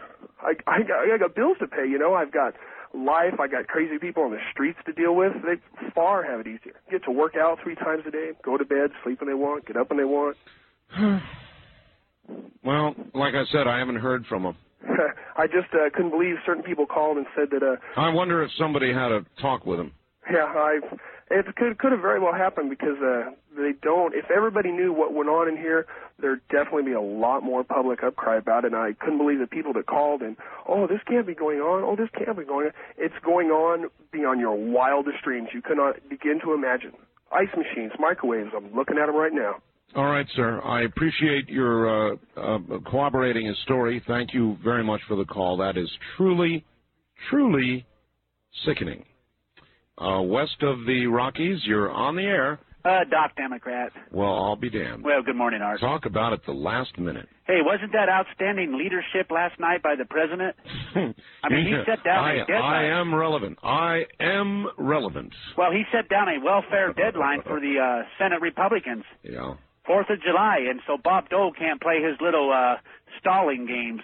I, 0.42 0.54
I, 0.66 0.84
got, 0.84 1.00
I 1.14 1.18
got 1.20 1.36
bills 1.36 1.58
to 1.60 1.68
pay. 1.68 1.88
You 1.90 2.00
know, 2.00 2.14
I've 2.14 2.32
got 2.32 2.54
life. 3.06 3.40
I 3.40 3.48
got 3.48 3.68
crazy 3.68 3.98
people 4.00 4.24
on 4.24 4.32
the 4.32 4.40
streets 4.52 4.80
to 4.86 4.94
deal 4.94 5.16
with. 5.16 5.34
They 5.44 5.56
far 5.94 6.24
have 6.24 6.40
it 6.40 6.48
easier. 6.48 6.76
Get 6.90 7.04
to 7.06 7.12
work 7.12 7.36
out 7.36 7.60
three 7.64 7.76
times 7.76 8.04
a 8.08 8.12
day, 8.12 8.32
go 8.44 8.58
to 8.58 8.66
bed, 8.66 8.92
sleep 9.04 9.22
when 9.22 9.30
they 9.30 9.36
want, 9.36 9.66
get 9.66 9.78
up 9.78 9.90
when 9.90 9.98
they 10.00 10.06
want. 10.06 10.38
Well, 12.64 12.94
like 13.14 13.34
I 13.34 13.46
said, 13.54 13.68
I 13.68 13.80
haven't 13.80 13.96
heard 13.96 14.26
from 14.26 14.44
them. 14.44 14.58
I 15.38 15.48
just 15.48 15.74
uh, 15.74 15.90
couldn't 15.94 16.12
believe 16.12 16.36
certain 16.46 16.64
people 16.64 16.86
called 16.86 17.16
and 17.16 17.26
said 17.36 17.48
that. 17.52 17.64
Uh, 17.64 17.78
I 17.98 18.10
wonder 18.10 18.44
if 18.44 18.52
somebody 18.60 18.92
had 18.92 19.14
a 19.14 19.26
talk 19.42 19.66
with 19.66 19.80
him. 19.80 19.94
Yeah, 20.32 20.46
I. 20.46 20.80
It 21.30 21.46
could 21.58 21.78
could 21.78 21.92
have 21.92 22.02
very 22.02 22.22
well 22.22 22.34
happened 22.34 22.70
because 22.70 22.98
uh, 23.04 23.32
they 23.58 23.74
don't. 23.82 24.14
If 24.14 24.32
everybody 24.32 24.72
knew 24.72 24.94
what 24.94 25.14
went 25.14 25.30
on 25.30 25.50
in 25.50 25.58
here, 25.58 25.86
there'd 26.20 26.42
definitely 26.50 26.84
be 26.84 26.94
a 26.94 27.02
lot 27.02 27.44
more 27.44 27.64
public 27.64 28.00
outcry 28.04 28.38
about 28.38 28.64
it. 28.64 28.74
And 28.74 28.76
I 28.76 28.94
couldn't 28.94 29.18
believe 29.18 29.40
the 29.40 29.48
people 29.48 29.74
that 29.74 29.88
called 29.88 30.22
and, 30.22 30.38
oh, 30.68 30.88
this 30.88 31.00
can't 31.08 31.28
be 31.28 31.36
going 31.36 31.60
on. 31.60 31.84
Oh, 31.84 31.96
this 31.96 32.10
can't 32.18 32.38
be 32.38 32.46
going 32.46 32.68
on. 32.68 32.74
It's 32.98 33.16
going 33.26 33.48
on 33.48 33.90
beyond 34.12 34.40
your 34.40 34.56
wildest 34.56 35.18
dreams. 35.24 35.50
You 35.54 35.62
cannot 35.62 35.96
begin 36.10 36.40
to 36.46 36.54
imagine. 36.54 36.94
Ice 37.32 37.50
machines, 37.58 37.92
microwaves. 38.00 38.52
I'm 38.56 38.74
looking 38.74 38.98
at 38.98 39.08
them 39.08 39.16
right 39.16 39.34
now. 39.34 39.56
All 39.96 40.06
right, 40.06 40.28
sir. 40.36 40.62
I 40.64 40.84
appreciate 40.84 41.50
your 41.50 42.14
uh, 42.14 42.16
uh, 42.38 42.60
corroborating 42.86 43.48
his 43.48 43.58
story. 43.64 44.02
Thank 44.08 44.34
you 44.34 44.58
very 44.64 44.84
much 44.84 45.02
for 45.08 45.16
the 45.16 45.26
call. 45.26 45.58
That 45.58 45.78
is 45.78 45.90
truly, 46.16 46.66
truly 47.30 47.86
sickening. 48.66 49.04
Uh, 49.98 50.22
west 50.22 50.62
of 50.62 50.86
the 50.86 51.08
Rockies, 51.08 51.60
you're 51.66 51.92
on 51.92 52.16
the 52.16 52.24
air. 52.24 52.60
Uh, 52.86 53.04
Doc 53.10 53.36
Democrat. 53.36 53.92
Well, 54.12 54.32
I'll 54.34 54.56
be 54.56 54.70
damned. 54.70 55.04
Well, 55.04 55.22
good 55.22 55.36
morning, 55.36 55.62
Art. 55.62 55.82
Talk 55.82 56.06
about 56.06 56.32
it 56.32 56.40
the 56.46 56.54
last 56.54 56.98
minute. 56.98 57.28
Hey, 57.46 57.60
wasn't 57.62 57.92
that 57.94 58.08
outstanding 58.08 58.78
leadership 58.78 59.30
last 59.30 59.60
night 59.60 59.84
by 59.84 59.96
the 59.96 60.06
president? 60.06 60.56
I 61.44 61.50
mean, 61.50 61.66
he 61.66 61.74
set 61.86 62.04
down 62.06 62.24
I, 62.24 62.34
a 62.36 62.46
deadline. 62.46 62.86
I 62.86 63.00
am 63.02 63.14
relevant. 63.14 63.58
I 63.64 64.04
am 64.22 64.68
relevant. 64.78 65.34
Well, 65.58 65.72
he 65.72 65.84
set 65.92 66.08
down 66.08 66.30
a 66.30 66.40
welfare 66.44 66.94
deadline 66.94 67.42
for 67.42 67.60
the 67.60 67.76
uh, 67.80 68.08
Senate 68.18 68.40
Republicans, 68.42 69.04
Yeah. 69.24 69.56
Fourth 69.86 70.10
of 70.10 70.22
July, 70.22 70.60
and 70.70 70.80
so 70.86 70.98
Bob 71.02 71.30
Dole 71.30 71.52
can't 71.58 71.82
play 71.82 72.02
his 72.04 72.16
little 72.22 72.52
uh, 72.54 72.76
stalling 73.20 73.66
games. 73.66 74.02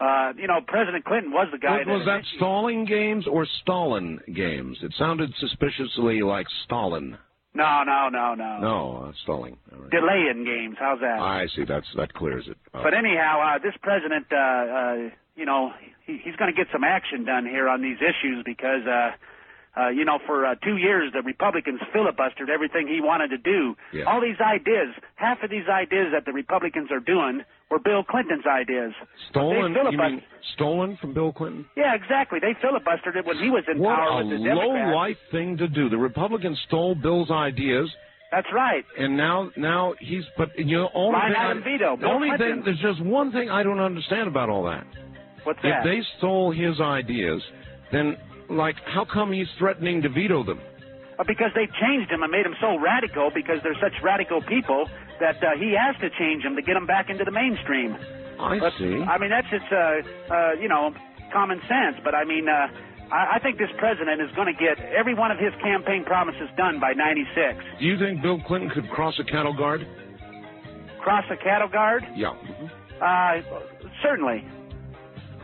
Uh, 0.00 0.32
you 0.38 0.46
know, 0.46 0.60
President 0.66 1.04
Clinton 1.04 1.30
was 1.30 1.48
the 1.52 1.58
guy 1.58 1.78
Was, 1.78 1.86
was 1.86 2.06
that 2.06 2.22
stalling 2.36 2.86
games 2.86 3.26
or 3.30 3.46
Stalin 3.62 4.18
games? 4.34 4.78
It 4.82 4.94
sounded 4.98 5.30
suspiciously 5.38 6.22
like 6.22 6.46
Stalin. 6.64 7.18
No, 7.52 7.82
no, 7.84 8.08
no, 8.08 8.34
no. 8.34 8.58
No, 8.60 9.06
uh, 9.08 9.12
stalling. 9.24 9.58
Delaying 9.90 10.44
games. 10.44 10.76
How's 10.78 11.00
that? 11.00 11.20
I 11.20 11.48
see. 11.54 11.64
That's 11.64 11.86
that 11.96 12.14
clears 12.14 12.46
it. 12.48 12.56
Uh, 12.72 12.82
But 12.82 12.94
anyhow, 12.94 13.42
uh, 13.44 13.58
this 13.58 13.74
president, 13.82 14.26
uh, 14.32 14.36
uh, 14.36 14.94
you 15.36 15.44
know, 15.44 15.72
he, 16.06 16.18
he's 16.22 16.36
going 16.36 16.50
to 16.54 16.56
get 16.56 16.68
some 16.72 16.84
action 16.84 17.24
done 17.24 17.44
here 17.44 17.68
on 17.68 17.82
these 17.82 17.98
issues 17.98 18.42
because, 18.46 18.86
uh, 18.86 19.10
uh, 19.80 19.88
you 19.88 20.04
know, 20.04 20.18
for 20.26 20.46
uh, 20.46 20.54
two 20.64 20.76
years 20.76 21.12
the 21.12 21.22
Republicans 21.22 21.80
filibustered 21.94 22.48
everything 22.48 22.86
he 22.86 23.00
wanted 23.00 23.28
to 23.30 23.38
do. 23.38 23.76
Yeah. 23.92 24.04
All 24.04 24.20
these 24.20 24.40
ideas, 24.40 24.94
half 25.16 25.42
of 25.42 25.50
these 25.50 25.68
ideas 25.68 26.08
that 26.12 26.24
the 26.24 26.32
Republicans 26.32 26.90
are 26.92 27.00
doing 27.00 27.42
were 27.70 27.78
Bill 27.78 28.02
Clinton's 28.02 28.44
ideas. 28.46 28.92
stolen? 29.30 29.74
You 29.74 29.96
mean 29.98 30.22
stolen 30.54 30.98
from 31.00 31.14
Bill 31.14 31.32
Clinton? 31.32 31.66
Yeah, 31.76 31.94
exactly. 31.94 32.38
They 32.40 32.54
filibustered 32.66 33.16
it 33.16 33.24
when 33.24 33.38
he 33.38 33.50
was 33.50 33.64
in 33.72 33.78
What 33.78 33.96
power 33.96 34.18
with 34.24 34.30
the 34.38 34.44
Democrats. 34.44 34.68
What 34.68 34.76
a 34.80 34.84
low-life 34.90 35.16
thing 35.30 35.56
to 35.58 35.68
do. 35.68 35.88
The 35.88 35.96
Republicans 35.98 36.58
stole 36.66 36.94
Bill's 36.94 37.30
ideas. 37.30 37.88
That's 38.32 38.46
right. 38.54 38.84
And 38.98 39.16
now, 39.16 39.50
now 39.56 39.94
he's. 39.98 40.22
But 40.38 40.50
you 40.58 40.76
know, 40.78 40.88
only 40.94 41.18
Line 41.18 41.32
thing 41.32 41.62
I- 41.62 41.76
veto. 41.78 41.96
The 41.96 42.00
Bill 42.02 42.10
only 42.10 42.28
Clinton. 42.36 42.62
thing. 42.62 42.64
There's 42.64 42.94
just 42.96 43.04
one 43.04 43.32
thing 43.32 43.50
I 43.50 43.62
don't 43.62 43.80
understand 43.80 44.28
about 44.28 44.48
all 44.48 44.64
that. 44.64 44.86
What's 45.44 45.58
if 45.58 45.64
that? 45.64 45.84
they 45.84 46.00
stole 46.18 46.52
his 46.52 46.80
ideas, 46.80 47.42
then 47.92 48.16
like, 48.48 48.76
how 48.84 49.04
come 49.04 49.32
he's 49.32 49.48
threatening 49.58 50.02
to 50.02 50.08
veto 50.08 50.44
them? 50.44 50.60
Because 51.26 51.50
they 51.54 51.66
changed 51.80 52.10
him 52.10 52.22
and 52.22 52.30
made 52.32 52.46
him 52.46 52.54
so 52.60 52.78
radical 52.78 53.30
because 53.34 53.58
they're 53.62 53.76
such 53.80 53.92
radical 54.02 54.40
people 54.42 54.88
that 55.20 55.36
uh, 55.44 55.56
he 55.58 55.76
has 55.76 55.94
to 56.00 56.08
change 56.18 56.42
them 56.42 56.56
to 56.56 56.62
get 56.62 56.74
them 56.74 56.86
back 56.86 57.10
into 57.10 57.24
the 57.24 57.30
mainstream. 57.30 57.96
I 58.40 58.58
But, 58.58 58.72
see. 58.78 58.96
I 59.04 59.18
mean, 59.18 59.30
that's 59.30 59.48
just, 59.52 59.68
uh, 59.70 60.32
uh, 60.32 60.52
you 60.60 60.68
know, 60.68 60.92
common 61.32 61.60
sense. 61.68 61.96
But 62.02 62.14
I 62.14 62.24
mean, 62.24 62.48
uh, 62.48 62.66
I, 63.12 63.36
I 63.36 63.38
think 63.42 63.58
this 63.58 63.68
president 63.78 64.20
is 64.20 64.30
going 64.34 64.48
to 64.48 64.56
get 64.58 64.80
every 64.96 65.14
one 65.14 65.30
of 65.30 65.38
his 65.38 65.52
campaign 65.62 66.04
promises 66.04 66.48
done 66.56 66.80
by 66.80 66.92
96. 66.94 67.58
Do 67.78 67.84
you 67.84 67.98
think 67.98 68.22
Bill 68.22 68.40
Clinton 68.46 68.70
could 68.70 68.88
cross 68.90 69.14
a 69.20 69.24
cattle 69.24 69.52
guard? 69.56 69.86
Cross 71.02 71.24
a 71.30 71.36
cattle 71.36 71.68
guard? 71.68 72.04
Yeah. 72.16 72.32
Uh, 73.00 73.42
certainly. 74.02 74.44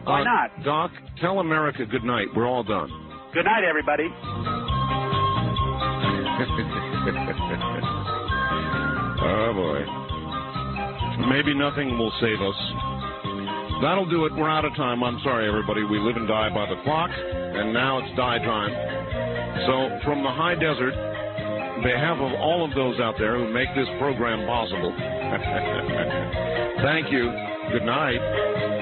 Why 0.05 0.21
Uh, 0.21 0.25
not? 0.25 0.65
Doc, 0.65 0.91
tell 1.21 1.41
America 1.41 1.85
good 1.85 2.05
night. 2.05 2.29
We're 2.35 2.47
all 2.47 2.63
done. 2.65 2.89
Good 3.35 3.45
night, 3.45 3.65
everybody. 3.65 4.09
oh 9.27 9.53
boy. 9.53 10.07
Maybe 11.29 11.55
nothing 11.55 11.99
will 11.99 12.13
save 12.21 12.41
us. 12.41 12.55
That'll 13.83 14.09
do 14.09 14.25
it. 14.27 14.33
We're 14.35 14.49
out 14.49 14.65
of 14.65 14.75
time. 14.77 15.03
I'm 15.03 15.21
sorry, 15.23 15.49
everybody. 15.49 15.83
We 15.85 15.99
live 15.99 16.17
and 16.17 16.29
die 16.29 16.49
by 16.49 16.67
the 16.69 16.81
clock, 16.83 17.11
and 17.11 17.73
now 17.73 17.99
it's 17.99 18.17
die 18.17 18.39
time. 18.39 18.73
So, 19.67 20.01
from 20.05 20.23
the 20.23 20.31
high 20.31 20.55
desert 20.55 20.95
behalf 21.83 22.17
of 22.17 22.33
all 22.41 22.65
of 22.65 22.75
those 22.75 22.99
out 23.01 23.17
there 23.19 23.37
who 23.37 23.53
make 23.53 23.69
this 23.75 23.89
program 23.99 24.47
possible, 24.47 24.93
thank 26.85 27.13
you. 27.13 27.33
Good 27.73 27.85
night. 27.85 28.76